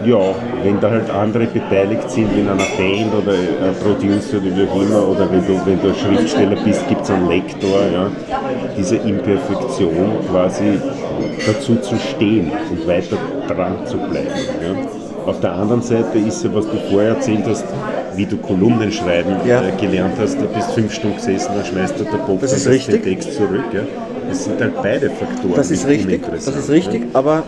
ja, 0.05 0.35
wenn 0.63 0.79
da 0.79 0.89
halt 0.89 1.09
andere 1.09 1.45
beteiligt 1.45 2.09
sind 2.09 2.31
in 2.37 2.47
einer 2.47 2.65
Band 2.77 3.13
oder 3.13 3.33
ein 3.33 3.75
Producer 3.81 4.37
oder 4.37 4.57
wie 4.57 4.67
auch 4.67 4.81
immer, 4.81 5.07
oder 5.07 5.31
wenn 5.31 5.45
du, 5.45 5.65
wenn 5.65 5.81
du 5.81 5.93
Schriftsteller 5.93 6.57
bist, 6.63 6.87
gibt 6.87 7.01
es 7.01 7.11
einen 7.11 7.29
Lektor, 7.29 7.79
ja, 7.91 8.11
diese 8.77 8.97
Imperfektion 8.97 10.11
quasi 10.29 10.79
dazu 11.45 11.75
zu 11.77 11.95
stehen 11.97 12.51
und 12.69 12.87
weiter 12.87 13.17
dran 13.47 13.85
zu 13.85 13.97
bleiben. 13.97 14.29
Ja. 14.61 15.12
Auf 15.25 15.39
der 15.39 15.53
anderen 15.53 15.81
Seite 15.81 16.17
ist 16.19 16.43
ja, 16.43 16.53
was 16.53 16.65
du 16.65 16.77
vorher 16.91 17.11
erzählt 17.11 17.43
hast, 17.47 17.63
wie 18.15 18.25
du 18.25 18.37
Kolumnen 18.37 18.91
schreiben 18.91 19.35
Ja. 19.47 19.61
äh, 19.61 19.71
gelernt 19.79 20.15
hast, 20.19 20.35
du 20.39 20.45
bist 20.47 20.71
fünf 20.71 20.93
Stunden 20.93 21.15
gesessen, 21.17 21.51
dann 21.55 21.65
schmeißt 21.65 21.99
du 21.99 22.03
der 22.03 22.17
Bock 22.17 22.41
Das 22.41 22.53
ist 22.65 22.87
den. 22.87 23.01
Text 23.01 23.33
zurück. 23.33 23.63
Ja. 23.73 23.81
Das 24.29 24.43
sind 24.45 24.59
halt 24.59 24.73
beide 24.81 25.09
Faktoren. 25.09 25.53
Das 25.55 25.71
ist 25.71 25.87
richtig, 25.87 26.21
das 26.29 26.47
ist 26.47 26.69
richtig, 26.69 27.03
aber 27.13 27.43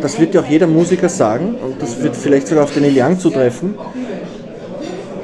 das 0.00 0.18
wird 0.20 0.34
ja 0.34 0.40
auch 0.40 0.46
jeder 0.46 0.66
Musiker 0.66 1.08
sagen 1.08 1.56
und 1.64 1.80
das 1.82 2.00
wird 2.02 2.14
vielleicht 2.16 2.46
sogar 2.48 2.64
auf 2.64 2.72
den 2.72 2.82
Neil 2.82 2.94
Young 2.96 3.18
zutreffen. 3.18 3.74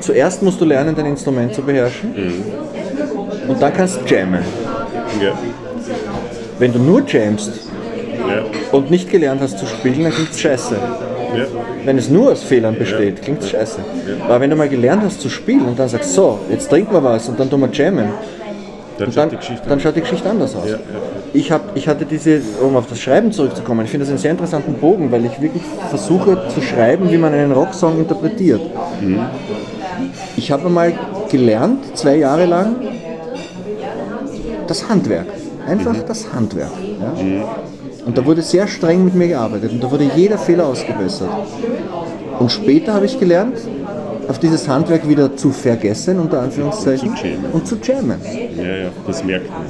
Zuerst 0.00 0.42
musst 0.42 0.60
du 0.60 0.64
lernen, 0.64 0.94
dein 0.96 1.06
Instrument 1.06 1.54
zu 1.54 1.62
beherrschen 1.62 2.14
und 3.48 3.60
dann 3.62 3.72
kannst 3.72 4.00
du 4.00 4.14
jammen. 4.14 4.40
Ja. 5.22 5.32
Wenn 6.58 6.72
du 6.72 6.78
nur 6.78 7.02
jammst 7.06 7.52
Ja. 8.28 8.44
und 8.72 8.90
nicht 8.90 9.10
gelernt 9.10 9.40
hast 9.40 9.58
zu 9.58 9.66
spielen, 9.66 10.02
dann 10.04 10.12
klingt 10.12 10.30
es 10.32 10.40
scheiße. 10.40 10.76
Ja. 11.36 11.44
Wenn 11.84 11.98
es 11.98 12.08
nur 12.08 12.32
aus 12.32 12.42
Fehlern 12.42 12.76
besteht, 12.78 13.22
klingt 13.22 13.42
es 13.42 13.50
scheiße. 13.50 13.78
Aber 14.24 14.40
wenn 14.40 14.50
du 14.50 14.56
mal 14.56 14.68
gelernt 14.68 15.02
hast 15.04 15.20
zu 15.20 15.28
spielen 15.28 15.64
und 15.66 15.78
dann 15.78 15.88
sagst, 15.88 16.12
so, 16.14 16.38
jetzt 16.50 16.68
trinken 16.68 16.92
wir 16.92 17.02
was 17.02 17.28
und 17.28 17.38
dann 17.38 17.48
tun 17.48 17.60
wir 17.60 17.68
jammen, 17.72 18.08
Dann 18.98 19.06
dann, 19.06 19.12
schaut 19.12 19.32
die 19.32 19.36
Geschichte 19.36 19.68
dann 19.68 19.80
schaut 19.80 19.96
die 19.96 20.00
Geschichte 20.00 20.28
anders 20.28 20.54
aus. 20.56 20.66
Ja, 20.66 20.72
ja. 20.72 20.78
Ich, 21.32 21.52
hab, 21.52 21.76
ich 21.76 21.86
hatte 21.88 22.04
diese, 22.04 22.40
um 22.60 22.76
auf 22.76 22.86
das 22.88 23.00
Schreiben 23.00 23.30
zurückzukommen, 23.32 23.84
ich 23.84 23.90
finde 23.90 24.04
das 24.04 24.10
einen 24.10 24.18
sehr 24.18 24.32
interessanten 24.32 24.74
Bogen, 24.74 25.10
weil 25.12 25.24
ich 25.24 25.40
wirklich 25.40 25.62
versuche 25.88 26.48
zu 26.52 26.60
schreiben, 26.60 27.10
wie 27.10 27.18
man 27.18 27.32
einen 27.32 27.52
Rocksong 27.52 27.98
interpretiert. 27.98 28.60
Ich 30.36 30.50
habe 30.50 30.68
mal 30.68 30.92
gelernt, 31.30 31.96
zwei 31.96 32.16
Jahre 32.16 32.46
lang, 32.46 32.76
das 34.66 34.88
Handwerk. 34.88 35.26
Einfach 35.66 35.96
das 36.06 36.32
Handwerk. 36.32 36.72
Ja? 37.00 37.12
Und 38.10 38.18
da 38.18 38.26
wurde 38.26 38.42
sehr 38.42 38.66
streng 38.66 39.04
mit 39.04 39.14
mir 39.14 39.28
gearbeitet 39.28 39.70
und 39.70 39.80
da 39.84 39.88
wurde 39.88 40.10
jeder 40.16 40.36
Fehler 40.36 40.66
ausgebessert. 40.66 41.28
Und 42.40 42.50
später 42.50 42.92
habe 42.92 43.06
ich 43.06 43.20
gelernt, 43.20 43.56
auf 44.26 44.40
dieses 44.40 44.68
Handwerk 44.68 45.08
wieder 45.08 45.36
zu 45.36 45.52
vergessen, 45.52 46.18
unter 46.18 46.40
Anführungszeichen, 46.40 47.10
Und 47.10 47.16
zu 47.16 47.26
jammen. 47.28 47.52
und 47.52 47.66
zu 47.68 47.76
jammen. 47.80 48.20
Ja, 48.56 48.64
ja, 48.64 48.88
das 49.06 49.22
merkt 49.22 49.48
man. 49.48 49.60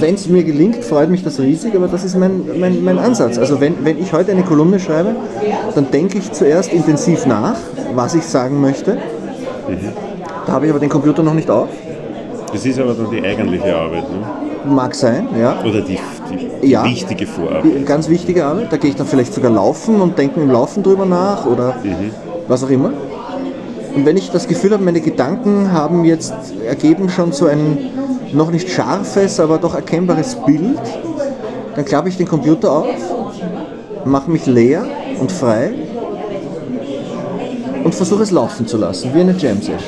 Wenn 0.00 0.14
es 0.14 0.26
mir 0.30 0.44
gelingt, 0.44 0.82
freut 0.82 1.10
mich 1.10 1.22
das 1.22 1.40
riesig, 1.40 1.74
aber 1.76 1.88
das 1.88 2.04
ist 2.04 2.16
mein, 2.16 2.40
mein, 2.58 2.82
mein 2.82 2.98
Ansatz. 2.98 3.36
Also 3.36 3.60
wenn, 3.60 3.84
wenn 3.84 3.98
ich 3.98 4.14
heute 4.14 4.32
eine 4.32 4.44
Kolumne 4.44 4.80
schreibe, 4.80 5.14
dann 5.74 5.90
denke 5.90 6.16
ich 6.16 6.32
zuerst 6.32 6.72
intensiv 6.72 7.26
nach, 7.26 7.56
was 7.94 8.14
ich 8.14 8.24
sagen 8.24 8.62
möchte. 8.62 8.96
Da 10.46 10.52
habe 10.54 10.64
ich 10.64 10.70
aber 10.70 10.80
den 10.80 10.88
Computer 10.88 11.22
noch 11.22 11.34
nicht 11.34 11.50
auf. 11.50 11.68
Das 12.50 12.64
ist 12.64 12.80
aber 12.80 12.94
dann 12.94 13.10
die 13.10 13.22
eigentliche 13.22 13.76
Arbeit, 13.76 14.04
ne? 14.10 14.70
Mag 14.74 14.94
sein, 14.94 15.28
ja. 15.38 15.60
oder 15.64 15.82
die, 15.82 15.98
die, 16.30 16.68
Ja. 16.68 16.84
wichtige 16.84 17.26
Vorarbeit. 17.26 17.64
Die 17.64 17.84
ganz 17.84 18.08
wichtige 18.08 18.44
Arbeit. 18.44 18.72
Da 18.72 18.76
gehe 18.76 18.90
ich 18.90 18.96
dann 18.96 19.06
vielleicht 19.06 19.34
sogar 19.34 19.50
laufen 19.50 20.00
und 20.00 20.18
denke 20.18 20.40
im 20.40 20.50
Laufen 20.50 20.82
drüber 20.82 21.06
nach 21.06 21.46
oder 21.46 21.74
was 22.46 22.64
auch 22.64 22.70
immer. 22.70 22.92
Und 23.94 24.06
wenn 24.06 24.16
ich 24.16 24.30
das 24.30 24.46
Gefühl 24.46 24.72
habe, 24.72 24.84
meine 24.84 25.00
Gedanken 25.00 25.72
haben 25.72 26.04
jetzt 26.04 26.34
ergeben 26.66 27.08
schon 27.08 27.32
so 27.32 27.46
ein 27.46 27.78
noch 28.32 28.50
nicht 28.50 28.68
scharfes, 28.70 29.40
aber 29.40 29.58
doch 29.58 29.74
erkennbares 29.74 30.36
Bild, 30.46 30.78
dann 31.74 31.84
klappe 31.84 32.08
ich 32.08 32.16
den 32.16 32.28
Computer 32.28 32.70
auf, 32.70 32.86
mache 34.04 34.30
mich 34.30 34.46
leer 34.46 34.84
und 35.18 35.32
frei 35.32 35.72
und 37.84 37.94
versuche 37.94 38.22
es 38.22 38.30
laufen 38.30 38.66
zu 38.66 38.76
lassen, 38.76 39.10
wie 39.14 39.20
eine 39.20 39.32
Jam 39.32 39.60
Session. 39.62 39.80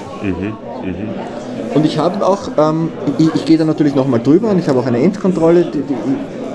Und 1.74 1.86
ich 1.86 1.98
habe 1.98 2.26
auch, 2.26 2.48
ähm, 2.58 2.90
ich, 3.18 3.34
ich 3.34 3.44
gehe 3.44 3.58
da 3.58 3.64
natürlich 3.64 3.94
nochmal 3.94 4.20
drüber 4.20 4.50
und 4.50 4.58
ich 4.58 4.68
habe 4.68 4.78
auch 4.78 4.86
eine 4.86 4.98
Endkontrolle, 4.98 5.64
die, 5.64 5.82
die, 5.82 5.94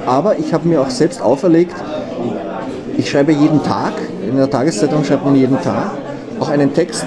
aber 0.05 0.37
ich 0.37 0.53
habe 0.53 0.67
mir 0.67 0.81
auch 0.81 0.89
selbst 0.89 1.21
auferlegt, 1.21 1.75
ich 2.97 3.09
schreibe 3.09 3.31
jeden 3.31 3.63
Tag, 3.63 3.93
in 4.27 4.37
der 4.37 4.49
Tageszeitung 4.49 5.03
schreibt 5.03 5.25
man 5.25 5.35
jeden 5.35 5.61
Tag, 5.61 5.91
auch 6.39 6.49
einen 6.49 6.73
Text 6.73 7.05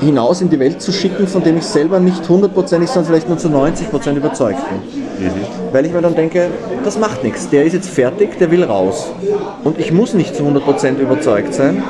hinaus 0.00 0.40
in 0.40 0.48
die 0.48 0.58
Welt 0.58 0.80
zu 0.80 0.92
schicken, 0.92 1.26
von 1.26 1.42
dem 1.42 1.58
ich 1.58 1.64
selber 1.64 1.98
nicht 1.98 2.28
hundertprozentig, 2.28 2.88
sondern 2.88 3.10
vielleicht 3.10 3.28
nur 3.28 3.38
zu 3.38 3.48
90 3.48 3.90
Prozent 3.90 4.16
überzeugt 4.16 4.60
bin. 4.68 5.26
Mhm. 5.26 5.32
Weil 5.72 5.86
ich 5.86 5.92
mir 5.92 6.00
dann 6.00 6.14
denke, 6.14 6.48
das 6.84 6.98
macht 6.98 7.24
nichts, 7.24 7.48
der 7.48 7.64
ist 7.64 7.72
jetzt 7.72 7.88
fertig, 7.88 8.38
der 8.38 8.50
will 8.50 8.64
raus. 8.64 9.10
Und 9.64 9.78
ich 9.78 9.92
muss 9.92 10.14
nicht 10.14 10.36
zu 10.36 10.42
100 10.42 10.64
Prozent 10.64 11.00
überzeugt 11.00 11.54
sein, 11.54 11.82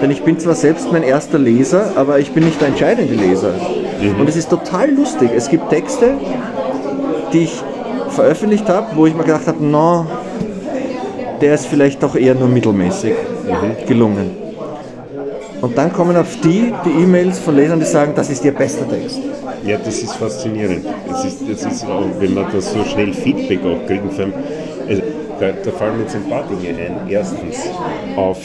denn 0.00 0.10
ich 0.10 0.22
bin 0.24 0.38
zwar 0.38 0.54
selbst 0.54 0.90
mein 0.90 1.02
erster 1.02 1.38
Leser, 1.38 1.92
aber 1.96 2.18
ich 2.18 2.32
bin 2.32 2.44
nicht 2.44 2.60
der 2.60 2.68
entscheidende 2.68 3.14
Leser. 3.14 3.54
Mhm. 4.02 4.20
Und 4.20 4.28
es 4.28 4.36
ist 4.36 4.50
total 4.50 4.90
lustig. 4.90 5.30
Es 5.34 5.48
gibt 5.48 5.70
Texte, 5.70 6.14
die 7.32 7.44
ich 7.44 7.62
veröffentlicht 8.08 8.68
habe, 8.68 8.94
wo 8.96 9.06
ich 9.06 9.14
mir 9.14 9.24
gedacht 9.24 9.46
habe, 9.46 9.64
no, 9.64 10.06
der 11.40 11.54
ist 11.54 11.66
vielleicht 11.66 12.02
doch 12.02 12.14
eher 12.14 12.34
nur 12.34 12.48
mittelmäßig 12.48 13.14
mhm. 13.46 13.86
gelungen. 13.86 14.42
Und 15.60 15.78
dann 15.78 15.92
kommen 15.92 16.16
auf 16.16 16.40
die 16.42 16.72
die 16.84 17.02
E-Mails 17.02 17.38
von 17.38 17.54
Lesern, 17.54 17.78
die 17.78 17.86
sagen, 17.86 18.12
das 18.16 18.28
ist 18.30 18.44
ihr 18.44 18.52
bester 18.52 18.88
Text. 18.88 19.20
Ja, 19.64 19.78
das 19.78 20.02
ist 20.02 20.14
faszinierend. 20.16 20.84
Das 21.08 21.24
ist, 21.24 21.38
das 21.48 21.64
ist 21.72 21.84
auch, 21.84 22.04
wenn 22.18 22.34
man 22.34 22.46
das 22.52 22.72
so 22.72 22.82
schnell 22.84 23.12
Feedback 23.14 23.60
auch 23.60 23.86
kriegt. 23.86 24.04
Also, 24.18 25.02
da, 25.38 25.52
da 25.64 25.70
fallen 25.70 25.98
mir 25.98 26.02
jetzt 26.02 26.16
ein 26.16 26.28
paar 26.28 26.42
Dinge 26.48 26.76
ein. 26.76 27.08
Erstens, 27.08 27.68
auf 28.16 28.38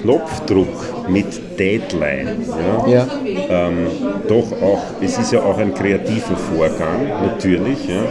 Knopfdruck 0.00 1.08
mit 1.08 1.58
Deadline, 1.58 2.44
ja, 2.86 2.88
ja. 2.88 3.06
Ähm, 3.48 3.86
doch 4.28 4.52
auch, 4.62 4.82
es 5.00 5.18
ist 5.18 5.32
ja 5.32 5.40
auch 5.42 5.58
ein 5.58 5.74
kreativer 5.74 6.36
Vorgang, 6.36 7.08
natürlich. 7.24 7.88
Ja. 7.88 8.02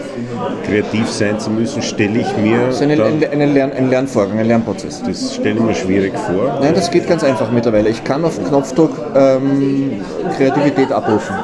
Kreativ 0.66 1.08
sein 1.10 1.40
zu 1.40 1.50
müssen, 1.50 1.82
stelle 1.82 2.20
ich 2.20 2.38
mir. 2.38 2.68
Das 2.68 2.76
ist 2.76 2.82
ein, 2.82 2.98
dann, 2.98 3.42
ein, 3.42 3.54
Lern, 3.54 3.72
ein 3.72 3.90
Lernvorgang, 3.90 4.40
ein 4.40 4.48
Lernprozess. 4.48 5.02
Das 5.04 5.36
stelle 5.36 5.56
ich 5.56 5.62
mir 5.62 5.76
schwierig 5.76 6.14
vor. 6.18 6.60
Nein, 6.62 6.74
das 6.74 6.92
geht 6.92 7.08
ganz 7.08 7.24
einfach 7.24 7.52
mittlerweile. 7.52 7.90
Ich 7.90 8.04
kann 8.04 8.26
auf 8.26 8.44
Knopfdruck 8.44 8.92
ähm, 9.16 10.02
Kreativität 10.36 10.92
abrufen. 10.92 11.36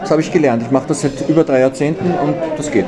Das 0.00 0.10
habe 0.10 0.20
ich 0.20 0.32
gelernt. 0.32 0.62
Ich 0.62 0.70
mache 0.70 0.88
das 0.88 1.02
seit 1.02 1.28
über 1.28 1.44
drei 1.44 1.60
Jahrzehnten 1.60 2.06
und 2.06 2.34
das 2.56 2.70
geht. 2.70 2.86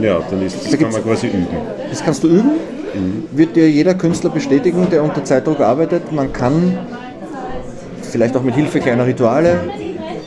Ja, 0.00 0.20
dann 0.30 0.42
ist, 0.42 0.64
das 0.64 0.70
da 0.70 0.76
kann 0.76 0.92
man 0.92 1.02
quasi 1.02 1.26
üben. 1.28 1.46
Das 1.90 2.02
kannst 2.02 2.24
du 2.24 2.28
üben 2.28 2.73
wird 3.32 3.56
dir 3.56 3.70
jeder 3.70 3.94
Künstler 3.94 4.30
bestätigen, 4.30 4.88
der 4.90 5.02
unter 5.02 5.24
Zeitdruck 5.24 5.60
arbeitet. 5.60 6.12
Man 6.12 6.32
kann 6.32 6.78
vielleicht 8.02 8.36
auch 8.36 8.42
mit 8.42 8.54
Hilfe 8.54 8.80
kleiner 8.80 9.06
Rituale 9.06 9.58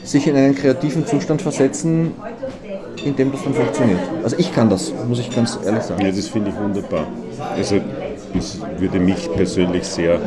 sich 0.04 0.28
in 0.28 0.36
einen 0.36 0.56
kreativen 0.56 1.06
Zustand 1.06 1.42
versetzen, 1.42 2.14
in 3.04 3.16
dem 3.16 3.32
das 3.32 3.44
dann 3.44 3.54
funktioniert. 3.54 4.00
Also 4.24 4.38
ich 4.38 4.54
kann 4.54 4.70
das, 4.70 4.94
muss 5.08 5.20
ich 5.20 5.34
ganz 5.34 5.58
ehrlich 5.66 5.84
sagen. 5.84 6.04
Ja, 6.04 6.12
das 6.12 6.28
finde 6.28 6.50
ich 6.50 6.56
wunderbar. 6.58 7.08
Also 7.56 7.80
das 8.34 8.60
würde 8.78 9.00
mich 9.00 9.32
persönlich 9.34 9.84
sehr, 9.84 10.20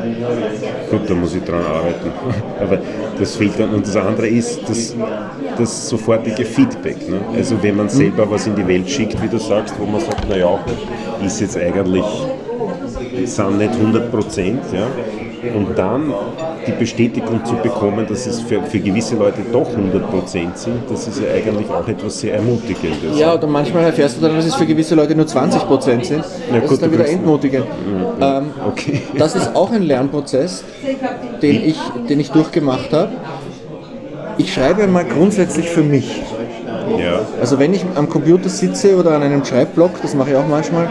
gut, 0.89 1.09
da 1.09 1.13
muss 1.13 1.35
ich 1.35 1.43
dran 1.43 1.63
arbeiten, 1.65 2.11
aber 2.59 2.79
das 3.17 3.35
fehlt 3.35 3.59
dann. 3.59 3.73
Und 3.73 3.87
das 3.87 3.95
andere 3.95 4.27
ist 4.27 4.61
das, 4.67 4.95
das 5.57 5.89
sofortige 5.89 6.45
Feedback. 6.45 7.09
Ne? 7.09 7.19
Also 7.35 7.61
wenn 7.61 7.77
man 7.77 7.89
selber 7.89 8.29
was 8.29 8.47
in 8.47 8.55
die 8.55 8.67
Welt 8.67 8.89
schickt, 8.89 9.21
wie 9.21 9.27
du 9.27 9.37
sagst, 9.37 9.75
wo 9.79 9.85
man 9.85 10.01
sagt, 10.01 10.27
naja, 10.27 10.59
ist 11.25 11.41
jetzt 11.41 11.57
eigentlich, 11.57 12.05
sind 13.25 13.57
nicht 13.57 13.73
100 13.73 14.11
Prozent, 14.11 14.61
ja? 14.73 14.87
und 15.53 15.77
dann 15.77 16.13
die 16.67 16.71
Bestätigung 16.71 17.43
zu 17.45 17.55
bekommen, 17.55 18.05
dass 18.07 18.27
es 18.27 18.41
für, 18.41 18.61
für 18.63 18.79
gewisse 18.79 19.15
Leute 19.15 19.41
doch 19.51 19.69
100% 19.69 20.55
sind, 20.55 20.77
das 20.89 21.07
ist 21.07 21.19
ja 21.19 21.33
eigentlich 21.33 21.69
auch 21.69 21.87
etwas 21.87 22.19
sehr 22.19 22.35
Ermutigendes. 22.35 23.17
Ja, 23.17 23.33
oder 23.33 23.47
manchmal 23.47 23.85
erfährst 23.85 24.17
du 24.17 24.21
dann, 24.21 24.35
dass 24.35 24.45
es 24.45 24.55
für 24.55 24.65
gewisse 24.65 24.95
Leute 24.95 25.15
nur 25.15 25.25
20% 25.25 26.03
sind. 26.03 26.11
Ja, 26.11 26.23
das 26.51 26.61
gut, 26.63 26.71
ist 26.71 26.81
dann 26.81 26.91
wieder 26.91 27.07
entmutigend. 27.07 27.65
Ja, 28.19 28.37
ähm, 28.37 28.51
okay. 28.67 29.01
Das 29.17 29.35
ist 29.35 29.55
auch 29.55 29.71
ein 29.71 29.83
Lernprozess, 29.83 30.63
den 31.41 31.63
ich, 31.63 31.77
den 32.09 32.19
ich 32.19 32.31
durchgemacht 32.31 32.93
habe. 32.93 33.11
Ich 34.37 34.53
schreibe 34.53 34.87
mal 34.87 35.05
grundsätzlich 35.05 35.69
für 35.69 35.83
mich. 35.83 36.21
Ja. 36.97 37.21
Also 37.39 37.59
wenn 37.59 37.73
ich 37.73 37.85
am 37.95 38.09
Computer 38.09 38.49
sitze 38.49 38.95
oder 38.95 39.11
an 39.11 39.23
einem 39.23 39.43
Schreibblock, 39.43 40.01
das 40.01 40.15
mache 40.15 40.31
ich 40.31 40.35
auch 40.35 40.47
manchmal, 40.47 40.89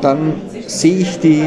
dann 0.00 0.34
sehe 0.66 0.98
ich 0.98 1.18
die 1.20 1.44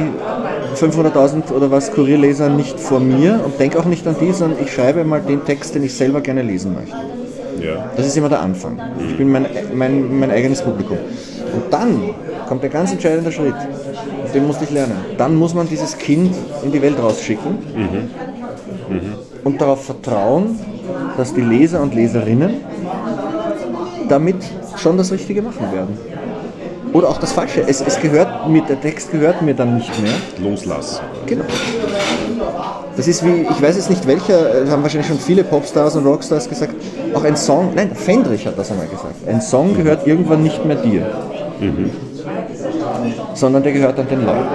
500.000 0.76 1.52
oder 1.52 1.72
was 1.72 1.92
Kurierleser 1.92 2.50
nicht 2.50 2.80
vor 2.80 3.00
mir 3.00 3.42
und 3.44 3.60
denke 3.60 3.80
auch 3.80 3.86
nicht 3.86 4.08
an 4.08 4.16
die, 4.20 4.32
sondern 4.32 4.60
ich 4.62 4.74
schreibe 4.74 5.04
mal 5.04 5.22
den 5.22 5.44
Text, 5.46 5.76
den 5.76 5.84
ich 5.84 5.94
selber 5.94 6.22
gerne 6.22 6.42
lesen 6.42 6.74
möchte. 6.74 6.96
Ja. 7.62 7.90
Das 7.96 8.06
ist 8.06 8.16
immer 8.16 8.30
der 8.30 8.42
Anfang. 8.42 8.80
Ich 9.10 9.18
bin 9.18 9.32
mein, 9.32 9.46
mein, 9.74 10.20
mein 10.20 10.32
eigenes 10.32 10.62
Publikum. 10.62 10.98
Und 11.54 11.64
dann 11.72 12.02
kommt 12.48 12.64
der 12.64 12.70
ganz 12.70 12.92
entscheidende 12.92 13.32
Schritt. 13.32 13.56
Den 14.34 14.48
musste 14.48 14.64
ich 14.64 14.72
lernen. 14.72 14.96
Dann 15.18 15.36
muss 15.36 15.54
man 15.54 15.68
dieses 15.68 15.98
Kind 15.98 16.34
in 16.64 16.72
die 16.72 16.82
Welt 16.82 16.98
rausschicken 17.02 17.58
mhm. 17.76 18.96
Mhm. 18.96 19.02
und 19.44 19.60
darauf 19.60 19.84
vertrauen, 19.86 20.60
dass 21.18 21.34
die 21.34 21.42
Leser 21.42 21.82
und 21.82 21.94
Leserinnen 21.96 22.62
damit 24.08 24.38
schon 24.78 24.98
das 24.98 25.12
Richtige 25.12 25.42
machen 25.42 25.72
werden. 25.74 25.98
Oder 26.94 27.10
auch 27.10 27.18
das 27.18 27.32
Falsche. 27.34 27.64
Es, 27.68 27.82
es 27.82 28.00
gehört 28.00 28.50
mir, 28.50 28.64
der 28.64 28.82
Text 28.82 29.12
gehört 29.12 29.42
mir 29.42 29.54
dann 29.54 29.76
nicht 29.76 30.02
mehr. 30.02 30.14
Loslass. 30.42 31.02
Genau. 31.26 31.46
Das 32.98 33.08
ist 33.08 33.24
wie, 33.26 33.48
ich 33.50 33.62
weiß 33.62 33.78
jetzt 33.78 33.90
nicht 33.90 34.06
welcher, 34.08 34.70
haben 34.70 34.84
wahrscheinlich 34.84 35.08
schon 35.08 35.20
viele 35.20 35.44
Popstars 35.44 35.96
und 35.96 36.06
Rockstars 36.06 36.50
gesagt, 36.50 36.76
auch 37.14 37.24
ein 37.24 37.38
Song, 37.38 37.72
nein, 37.74 37.92
Fendrich 37.96 38.46
hat 38.46 38.58
das 38.58 38.72
einmal 38.72 38.88
gesagt, 38.88 39.16
ein 39.26 39.40
Song 39.40 39.74
gehört 39.74 40.06
irgendwann 40.06 40.44
nicht 40.44 40.66
mehr 40.66 40.76
dir, 40.76 41.06
mhm. 41.62 41.92
sondern 43.36 43.64
der 43.64 43.72
gehört 43.72 43.98
an 44.00 44.08
den 44.10 44.26
Leuten. 44.26 44.48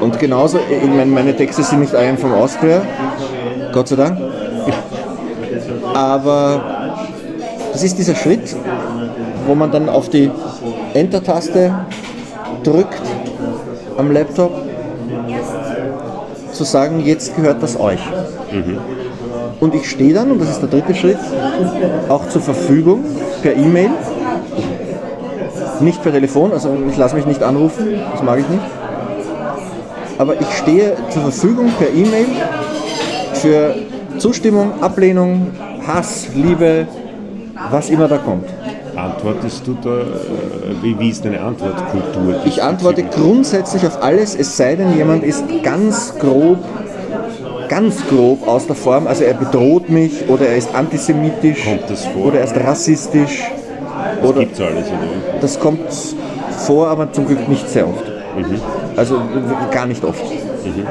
Und 0.00 0.18
genauso, 0.18 0.58
ich 0.58 0.90
meine, 0.90 1.06
meine 1.06 1.34
Texte 1.34 1.62
sind 1.62 1.80
nicht 1.80 1.94
I 1.94 2.08
am 2.08 2.18
from 2.18 2.34
Austria, 2.34 2.82
Gott 3.72 3.88
sei 3.88 3.96
Dank, 3.96 4.18
aber 5.94 6.60
das 7.72 7.82
ist 7.82 7.96
dieser 7.96 8.14
Schritt, 8.14 8.54
wo 9.46 9.54
man 9.54 9.70
dann 9.70 9.88
auf 9.88 10.10
die 10.10 10.30
Enter-Taste 10.94 11.74
drückt 12.62 13.02
am 13.96 14.12
Laptop, 14.12 14.52
zu 16.52 16.64
sagen, 16.64 17.00
jetzt 17.04 17.36
gehört 17.36 17.62
das 17.62 17.78
euch. 17.78 18.00
Mhm. 18.50 18.78
Und 19.60 19.74
ich 19.74 19.88
stehe 19.88 20.12
dann, 20.14 20.30
und 20.30 20.40
das 20.40 20.50
ist 20.50 20.60
der 20.60 20.68
dritte 20.68 20.94
Schritt, 20.94 21.18
auch 22.08 22.28
zur 22.28 22.42
Verfügung 22.42 23.04
per 23.42 23.54
E-Mail, 23.54 23.90
nicht 25.80 26.02
per 26.02 26.12
Telefon, 26.12 26.52
also 26.52 26.76
ich 26.88 26.96
lasse 26.96 27.14
mich 27.14 27.26
nicht 27.26 27.42
anrufen, 27.42 27.86
das 28.12 28.22
mag 28.22 28.40
ich 28.40 28.48
nicht. 28.48 28.62
Aber 30.18 30.40
ich 30.40 30.50
stehe 30.52 30.96
zur 31.10 31.22
Verfügung 31.22 31.70
per 31.78 31.90
E-Mail 31.90 32.26
für 33.34 33.74
Zustimmung, 34.18 34.72
Ablehnung, 34.80 35.52
Hass, 35.86 36.26
Liebe, 36.34 36.88
was 37.70 37.88
immer 37.90 38.08
da 38.08 38.18
kommt. 38.18 38.46
Antwortest 38.98 39.64
du 39.64 39.76
da, 39.80 40.00
äh, 40.00 40.04
wie, 40.82 40.98
wie 40.98 41.10
ist 41.10 41.24
deine 41.24 41.40
Antwortkultur? 41.40 42.40
Ich 42.44 42.60
antworte 42.62 43.04
grundsätzlich 43.04 43.86
auf 43.86 44.02
alles, 44.02 44.34
es 44.34 44.56
sei 44.56 44.74
denn, 44.74 44.96
jemand 44.96 45.22
ist 45.22 45.44
ganz 45.62 46.18
grob, 46.18 46.58
ganz 47.68 48.04
grob 48.08 48.46
aus 48.48 48.66
der 48.66 48.74
Form, 48.74 49.06
also 49.06 49.22
er 49.22 49.34
bedroht 49.34 49.88
mich 49.88 50.28
oder 50.28 50.48
er 50.48 50.56
ist 50.56 50.74
antisemitisch 50.74 51.64
oder 52.16 52.38
er 52.38 52.44
ist 52.44 52.56
rassistisch. 52.56 53.44
Das 54.20 54.30
oder, 54.30 54.40
gibt's 54.40 54.60
alles, 54.60 54.88
oder? 54.88 55.40
Das 55.40 55.60
kommt 55.60 55.92
vor, 56.66 56.88
aber 56.88 57.12
zum 57.12 57.26
Glück 57.26 57.48
nicht 57.48 57.68
sehr 57.68 57.86
oft. 57.86 58.04
Mhm. 58.36 58.60
Also 58.96 59.20
gar 59.70 59.86
nicht 59.86 60.02
oft. 60.02 60.24
Mhm. 60.24 60.86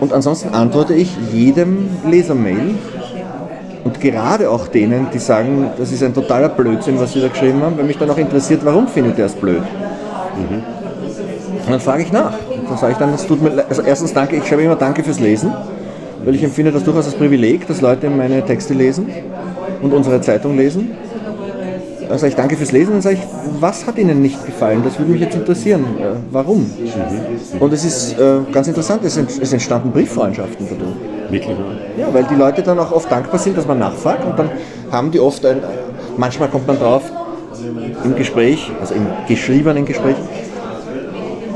Und 0.00 0.12
ansonsten 0.12 0.54
antworte 0.54 0.92
ich 0.94 1.16
jedem 1.32 1.88
Lesermail 2.04 2.74
gerade 4.02 4.50
auch 4.50 4.68
denen, 4.68 5.06
die 5.12 5.18
sagen, 5.18 5.70
das 5.78 5.92
ist 5.92 6.02
ein 6.02 6.12
totaler 6.12 6.48
Blödsinn, 6.50 7.00
was 7.00 7.12
sie 7.12 7.20
da 7.20 7.28
geschrieben 7.28 7.62
haben, 7.62 7.78
weil 7.78 7.84
mich 7.84 7.96
dann 7.96 8.10
auch 8.10 8.18
interessiert, 8.18 8.60
warum 8.64 8.86
findet 8.88 9.18
er 9.18 9.26
es 9.26 9.34
blöd. 9.34 9.62
Mhm. 9.62 10.62
Und 11.64 11.70
dann 11.70 11.80
frage 11.80 12.02
ich 12.02 12.12
nach. 12.12 12.32
Dann 12.68 12.76
sage 12.76 12.92
ich 12.92 12.98
dann, 12.98 13.14
es 13.14 13.26
tut 13.26 13.40
mir 13.40 13.50
leid. 13.50 13.66
Also 13.68 13.82
erstens 13.82 14.12
danke, 14.12 14.36
ich 14.36 14.46
schreibe 14.46 14.62
immer 14.62 14.76
Danke 14.76 15.04
fürs 15.04 15.20
Lesen, 15.20 15.52
weil 16.24 16.34
ich 16.34 16.42
empfinde 16.42 16.72
das 16.72 16.84
durchaus 16.84 17.06
als 17.06 17.14
Privileg, 17.14 17.66
dass 17.68 17.80
Leute 17.80 18.10
meine 18.10 18.44
Texte 18.44 18.74
lesen 18.74 19.08
und 19.80 19.92
unsere 19.92 20.20
Zeitung 20.20 20.56
lesen. 20.56 20.90
Dann 22.08 22.18
sage 22.18 22.30
ich 22.30 22.36
Danke 22.36 22.56
fürs 22.56 22.72
Lesen, 22.72 22.92
dann 22.92 23.02
sage 23.02 23.16
ich, 23.16 23.22
was 23.60 23.86
hat 23.86 23.96
Ihnen 23.96 24.20
nicht 24.20 24.44
gefallen? 24.44 24.82
Das 24.84 24.98
würde 24.98 25.12
mich 25.12 25.20
jetzt 25.20 25.34
interessieren. 25.34 25.84
Äh, 25.98 26.16
warum? 26.30 26.58
Mhm. 26.58 27.60
Und 27.62 27.72
es 27.72 27.84
ist 27.84 28.18
äh, 28.18 28.40
ganz 28.52 28.68
interessant, 28.68 29.02
es, 29.04 29.16
entstanden 29.52 29.92
Brieffreundschaften 29.92 30.66
dadurch. 30.68 31.11
Wirklich? 31.32 31.56
Ja, 31.96 32.12
weil 32.12 32.24
die 32.24 32.34
Leute 32.34 32.62
dann 32.62 32.78
auch 32.78 32.92
oft 32.92 33.10
dankbar 33.10 33.38
sind, 33.38 33.56
dass 33.56 33.66
man 33.66 33.78
nachfragt 33.78 34.24
und 34.24 34.38
dann 34.38 34.50
haben 34.90 35.10
die 35.10 35.18
oft 35.18 35.44
ein, 35.46 35.62
manchmal 36.18 36.48
kommt 36.48 36.66
man 36.66 36.78
drauf 36.78 37.02
im 38.04 38.14
Gespräch, 38.14 38.70
also 38.80 38.94
im 38.94 39.06
geschriebenen 39.26 39.86
Gespräch, 39.86 40.16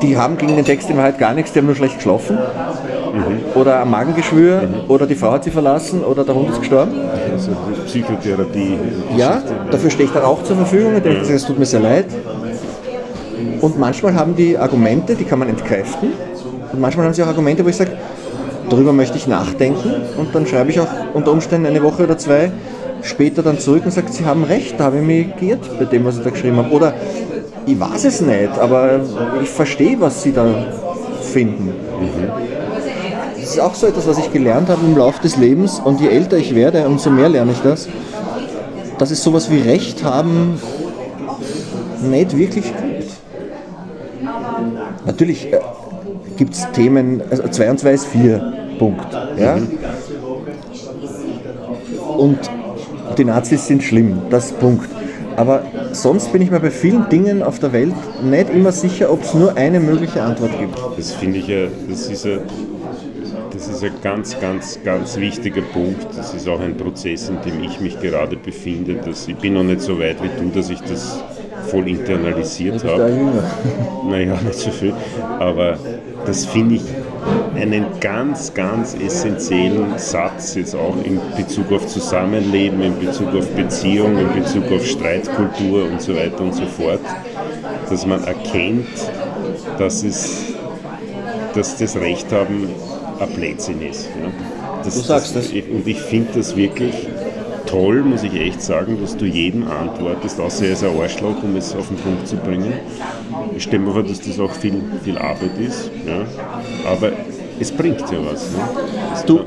die 0.01 0.17
haben 0.17 0.39
gegen 0.39 0.57
den 0.57 0.65
Text 0.65 0.89
in 0.89 0.97
Wahrheit 0.97 1.19
gar 1.19 1.35
nichts, 1.35 1.53
die 1.53 1.59
haben 1.59 1.67
nur 1.67 1.75
schlecht 1.75 1.97
geschlafen. 1.97 2.39
oder 3.55 3.83
ein 3.83 3.91
Magengeschwür 3.91 4.63
oder 4.89 5.07
die 5.07 5.15
Frau 5.15 5.33
hat 5.33 5.45
sie 5.45 5.51
verlassen 5.51 6.03
oder 6.05 6.25
der 6.25 6.35
Hund 6.35 6.51
ist 6.51 6.61
gestorben. 6.61 6.93
Also 7.33 7.53
Psychotherapie. 7.87 8.79
Ja, 9.17 9.43
dafür 9.71 9.91
stehe 9.91 10.07
ich 10.07 10.13
dann 10.13 10.25
auch 10.25 10.43
zur 10.43 10.57
Verfügung. 10.57 10.97
Ich 10.97 11.03
denke, 11.03 11.33
es 11.33 11.45
tut 11.45 11.59
mir 11.59 11.67
sehr 11.67 11.81
leid. 11.81 12.07
Und 13.61 13.79
manchmal 13.79 14.15
haben 14.15 14.37
die 14.37 14.57
Argumente, 14.57 15.15
die 15.15 15.25
kann 15.25 15.39
man 15.39 15.49
entkräften. 15.49 16.13
Und 16.73 16.81
manchmal 16.81 17.07
haben 17.07 17.15
sie 17.15 17.23
auch 17.23 17.29
Argumente, 17.29 17.65
wo 17.65 17.69
ich 17.69 17.77
sage, 17.77 17.93
darüber 18.71 18.93
möchte 18.93 19.17
ich 19.17 19.27
nachdenken. 19.27 19.91
Und 20.17 20.35
dann 20.35 20.47
schreibe 20.47 20.71
ich 20.71 20.81
auch 20.81 20.89
unter 21.15 21.33
Umständen 21.33 21.67
eine 21.67 21.83
Woche 21.83 22.05
oder 22.05 22.19
zwei 22.19 22.51
später 23.03 23.43
dann 23.43 23.59
zurück 23.59 23.83
und 23.85 23.93
sage, 23.93 24.09
sie 24.11 24.25
haben 24.25 24.45
recht, 24.45 24.79
da 24.79 24.85
habe 24.85 24.99
ich 24.99 25.03
mich 25.03 25.37
geirrt 25.37 25.79
bei 25.79 25.85
dem, 25.85 26.05
was 26.05 26.19
ich 26.19 26.25
da 26.25 26.31
geschrieben 26.31 26.57
habe. 26.57 26.71
Oder 26.71 26.95
ich 27.67 27.79
weiß 27.79 28.05
es 28.05 28.21
nicht, 28.21 28.59
aber 28.59 29.01
ich 29.43 29.49
verstehe, 29.49 30.01
was 30.01 30.23
sie 30.23 30.33
da 30.33 30.47
finden. 31.23 31.73
Das 33.41 33.51
ist 33.51 33.61
auch 33.61 33.75
so 33.75 33.87
etwas, 33.87 34.07
was 34.09 34.19
ich 34.19 34.33
gelernt 34.33 34.69
habe 34.69 34.85
im 34.85 34.97
Laufe 34.97 35.23
des 35.23 35.37
Lebens. 35.37 35.81
Und 35.85 36.01
je 36.01 36.09
älter 36.09 36.37
ich 36.37 36.55
werde, 36.55 36.87
umso 36.87 37.11
mehr 37.11 37.29
lerne 37.29 37.53
ich 37.53 37.61
das. 37.61 37.89
Dass 38.99 39.11
es 39.11 39.23
sowas 39.23 39.51
wie 39.51 39.61
Recht 39.61 40.03
haben 40.03 40.59
nicht 42.03 42.37
wirklich 42.37 42.65
gibt. 42.65 43.13
Natürlich 45.05 45.53
äh, 45.53 45.61
gibt 46.37 46.55
es 46.55 46.71
Themen, 46.73 47.23
also 47.31 47.49
2 47.49 47.71
und 47.71 47.81
2 47.81 47.93
ist 47.93 48.07
4, 48.07 48.53
Punkt. 48.79 49.07
Ja? 49.39 49.59
Und 52.17 52.39
die 53.19 53.25
Nazis 53.25 53.67
sind 53.67 53.83
schlimm, 53.83 54.23
das 54.31 54.53
Punkt. 54.53 54.89
Aber 55.37 55.63
sonst 55.93 56.33
bin 56.33 56.41
ich 56.41 56.51
mir 56.51 56.61
bei 56.61 56.71
vielen 56.71 57.09
Dingen 57.11 57.43
auf 57.43 57.59
der 57.59 57.73
Welt 57.73 57.95
nicht 58.23 58.51
immer 58.51 58.73
sicher, 58.73 59.13
ob 59.13 59.23
es 59.23 59.35
nur 59.35 59.57
eine 59.57 59.81
mögliche 59.81 60.23
Antwort 60.23 60.59
gibt. 60.59 60.79
Das 60.97 61.13
finde 61.13 61.39
ich 61.39 61.49
ja, 61.49 61.67
das 61.89 62.09
ist 62.09 62.25
ja, 62.25 62.39
das 63.53 63.69
ist 63.69 63.85
ein 63.85 63.93
ganz, 64.03 64.41
ganz, 64.41 64.79
ganz 64.83 65.17
wichtiger 65.19 65.61
Punkt. 65.61 66.07
Das 66.17 66.33
ist 66.33 66.49
auch 66.49 66.61
ein 66.61 66.77
Prozess, 66.77 67.29
in 67.29 67.37
dem 67.43 67.63
ich 67.63 67.81
mich 67.81 68.01
gerade 68.01 68.37
befinde. 68.37 68.95
Dass 68.95 69.29
ich 69.29 69.37
bin 69.37 69.55
noch 69.55 69.65
nicht 69.65 69.83
so 69.83 69.99
weit 69.99 70.17
wie 70.23 70.31
du, 70.41 70.49
dass 70.55 70.71
ich 70.71 70.81
das 70.81 71.23
voll 71.69 71.87
internalisiert 71.89 72.83
habe. 72.85 73.13
Naja, 74.09 74.39
nicht 74.43 74.59
so 74.59 74.71
viel. 74.71 74.95
Aber 75.39 75.77
das 76.27 76.47
finde 76.47 76.77
ich 76.77 76.83
einen 77.55 77.87
ganz, 78.01 78.53
ganz 78.53 78.95
essentiellen 78.95 79.99
Satz, 79.99 80.55
jetzt 80.55 80.75
auch 80.75 80.95
in 81.05 81.21
Bezug 81.37 81.73
auf 81.73 81.87
Zusammenleben, 81.87 82.83
in 82.83 82.99
Bezug 82.99 83.35
auf 83.35 83.49
Beziehung, 83.51 84.19
in 84.19 84.33
Bezug 84.35 84.71
auf 84.73 84.85
Streitkultur 84.85 85.85
und 85.85 86.03
so 86.03 86.15
weiter 86.15 86.41
und 86.41 86.55
so 86.55 86.67
fort, 86.67 87.01
dass 87.89 88.05
man 88.07 88.25
erkennt, 88.25 88.89
dass, 89.79 90.03
es, 90.03 90.55
dass 91.55 91.77
das 91.77 91.97
Recht 91.97 92.31
haben 92.33 92.69
ein 93.19 93.31
Blödsinn 93.31 93.81
ist. 93.83 94.07
Ja. 94.07 94.31
Das, 94.85 94.95
du 94.95 95.01
sagst 95.01 95.35
das. 95.35 95.49
Und 95.49 95.87
ich 95.87 96.01
finde 96.01 96.29
das 96.37 96.55
wirklich 96.57 97.09
toll, 97.67 98.03
muss 98.03 98.23
ich 98.23 98.35
echt 98.35 98.63
sagen, 98.63 98.99
dass 99.01 99.17
du 99.17 99.27
jedem 99.27 99.69
antwortest, 99.69 100.41
außer 100.41 100.67
er 100.67 100.73
ist 100.73 100.85
ein 100.85 100.99
Arschloch, 100.99 101.43
um 101.43 101.57
es 101.57 101.75
auf 101.75 101.89
den 101.89 101.97
Punkt 101.99 102.27
zu 102.27 102.37
bringen. 102.37 102.73
Ich 103.57 103.65
stelle 103.65 103.83
mir 103.83 103.93
vor, 103.93 104.03
dass 104.03 104.21
das 104.21 104.39
auch 104.41 104.53
viel, 104.53 104.83
viel 105.05 105.19
Arbeit 105.19 105.59
ist. 105.59 105.91
Ja. 106.07 106.25
Aber 106.91 107.13
es 107.61 107.73
bringt 107.73 108.01
ja 108.01 108.19
was. 108.31 108.51
Ne? 108.51 108.59
Du, 109.27 109.41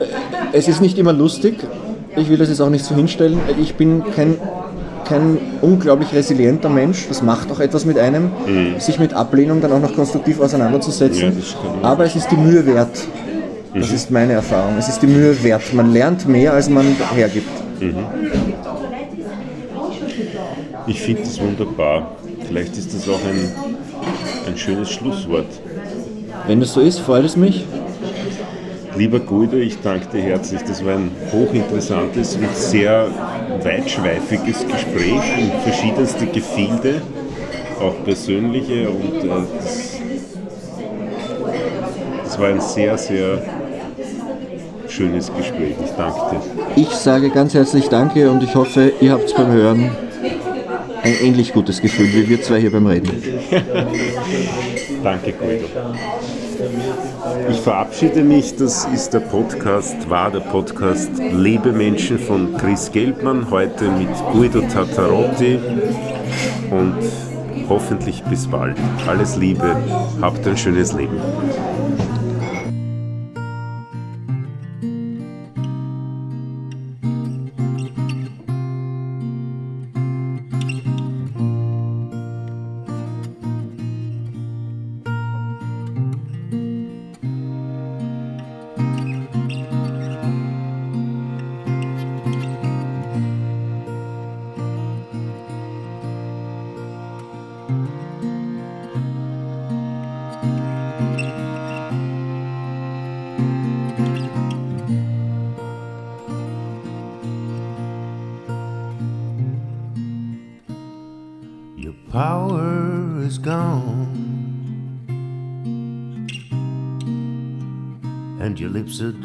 es 0.52 0.68
ist 0.68 0.82
nicht 0.82 0.98
immer 0.98 1.14
lustig. 1.14 1.56
Ich 2.16 2.30
will 2.30 2.38
das 2.38 2.50
jetzt 2.50 2.62
auch 2.62 2.70
nicht 2.70 2.86
so 2.86 2.96
hinstellen. 2.96 3.40
Ich 3.60 3.76
bin 3.76 4.04
kein, 4.16 4.38
kein 5.06 5.38
unglaublich 5.62 6.14
resilienter 6.14 6.70
Mensch. 6.70 7.08
Das 7.08 7.22
macht 7.22 7.52
auch 7.52 7.60
etwas 7.60 7.86
mit 7.86 7.98
einem, 7.98 8.32
mhm. 8.46 8.80
sich 8.80 9.00
mit 9.00 9.14
Ablehnung 9.14 9.62
dann 9.62 9.72
auch 9.72 9.80
noch 9.80 9.96
konstruktiv 9.96 10.40
auseinanderzusetzen. 10.40 11.34
Ja, 11.82 11.90
Aber 11.90 12.06
es 12.06 12.16
ist 12.16 12.30
die 12.30 12.38
Mühe 12.38 12.66
wert. 12.66 13.08
Das 13.76 13.90
mhm. 13.90 13.96
ist 13.96 14.12
meine 14.12 14.34
Erfahrung. 14.34 14.76
Es 14.78 14.90
ist 14.90 15.00
die 15.02 15.08
Mühe 15.08 15.44
wert. 15.44 15.74
Man 15.74 15.94
lernt 15.94 16.28
mehr, 16.28 16.54
als 16.54 16.70
man 16.70 16.86
hergibt. 17.16 17.69
Mhm. 17.80 18.06
Ich 20.88 21.02
finde 21.02 21.22
das 21.22 21.40
wunderbar. 21.40 22.16
Vielleicht 22.48 22.78
ist 22.78 22.94
das 22.94 23.08
auch 23.08 23.24
ein, 23.24 23.52
ein 24.48 24.58
schönes 24.58 24.90
Schlusswort. 24.90 25.48
Wenn 26.48 26.60
das 26.60 26.74
so 26.74 26.82
ist, 26.82 27.00
freut 27.00 27.26
es 27.26 27.36
mich. 27.36 27.66
Lieber 28.98 29.20
Guido, 29.20 29.58
ich 29.58 29.80
danke 29.82 30.08
dir 30.08 30.22
herzlich. 30.22 30.62
Das 30.64 30.84
war 30.84 30.96
ein 30.96 31.12
hochinteressantes 31.32 32.36
und 32.36 32.56
sehr 32.56 33.08
weitschweifiges 33.64 34.68
Gespräch 34.68 35.22
in 35.38 35.52
verschiedenste 35.62 36.26
Gefilde, 36.26 37.02
auch 37.80 38.04
persönliche. 38.04 38.90
Und 38.90 39.24
äh, 39.24 39.28
das, 39.58 40.00
das 42.24 42.40
war 42.40 42.48
ein 42.50 42.62
sehr, 42.62 42.98
sehr 42.98 43.42
schönes 45.00 45.34
Gespräch. 45.34 45.76
Ich 45.82 45.92
danke 45.92 46.20
dir. 46.30 46.42
Ich 46.76 46.90
sage 46.90 47.30
ganz 47.30 47.54
herzlich 47.54 47.88
Danke 47.88 48.30
und 48.30 48.44
ich 48.44 48.54
hoffe, 48.54 48.92
ihr 49.00 49.14
habt 49.14 49.34
beim 49.34 49.50
Hören 49.50 49.92
ein 51.04 51.16
ähnlich 51.22 51.54
gutes 51.54 51.82
Gefühl 51.82 52.12
wie 52.12 52.28
wir 52.28 52.42
zwei 52.42 52.60
hier 52.60 52.72
beim 52.72 52.86
Reden. 52.86 53.10
danke, 55.04 55.32
Guido. 55.32 55.68
Ich 57.50 57.62
verabschiede 57.62 58.24
mich. 58.24 58.58
Das 58.58 58.86
ist 58.94 59.14
der 59.14 59.22
Podcast, 59.22 60.10
war 60.10 60.32
der 60.32 60.42
Podcast 60.42 61.12
Lebe 61.18 61.72
Menschen 61.72 62.20
von 62.20 62.58
Chris 62.58 62.92
Gelbmann. 62.92 63.50
Heute 63.50 63.86
mit 63.86 64.10
Guido 64.34 64.60
Tatarotti 64.68 65.60
und 66.72 66.96
hoffentlich 67.70 68.22
bis 68.24 68.46
bald. 68.48 68.76
Alles 69.08 69.38
Liebe, 69.38 69.78
habt 70.22 70.46
ein 70.46 70.58
schönes 70.58 70.92
Leben. 70.92 71.22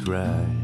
Right. 0.07 0.54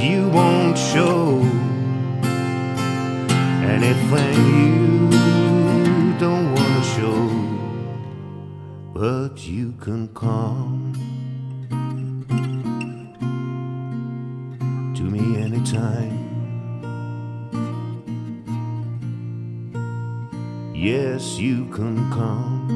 you 0.00 0.28
won't 0.30 0.78
show 0.78 1.40
anything 3.62 5.12
you 5.12 6.14
don't 6.18 6.54
want 6.54 6.74
to 6.82 6.90
show, 6.96 7.20
but 8.94 9.46
you 9.46 9.72
can 9.72 10.08
come 10.14 10.94
to 14.96 15.02
me 15.02 15.42
anytime. 15.42 16.18
Yes, 20.74 21.38
you 21.38 21.66
can 21.66 22.10
come 22.10 22.68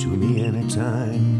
to 0.00 0.08
me 0.08 0.44
anytime. 0.44 1.39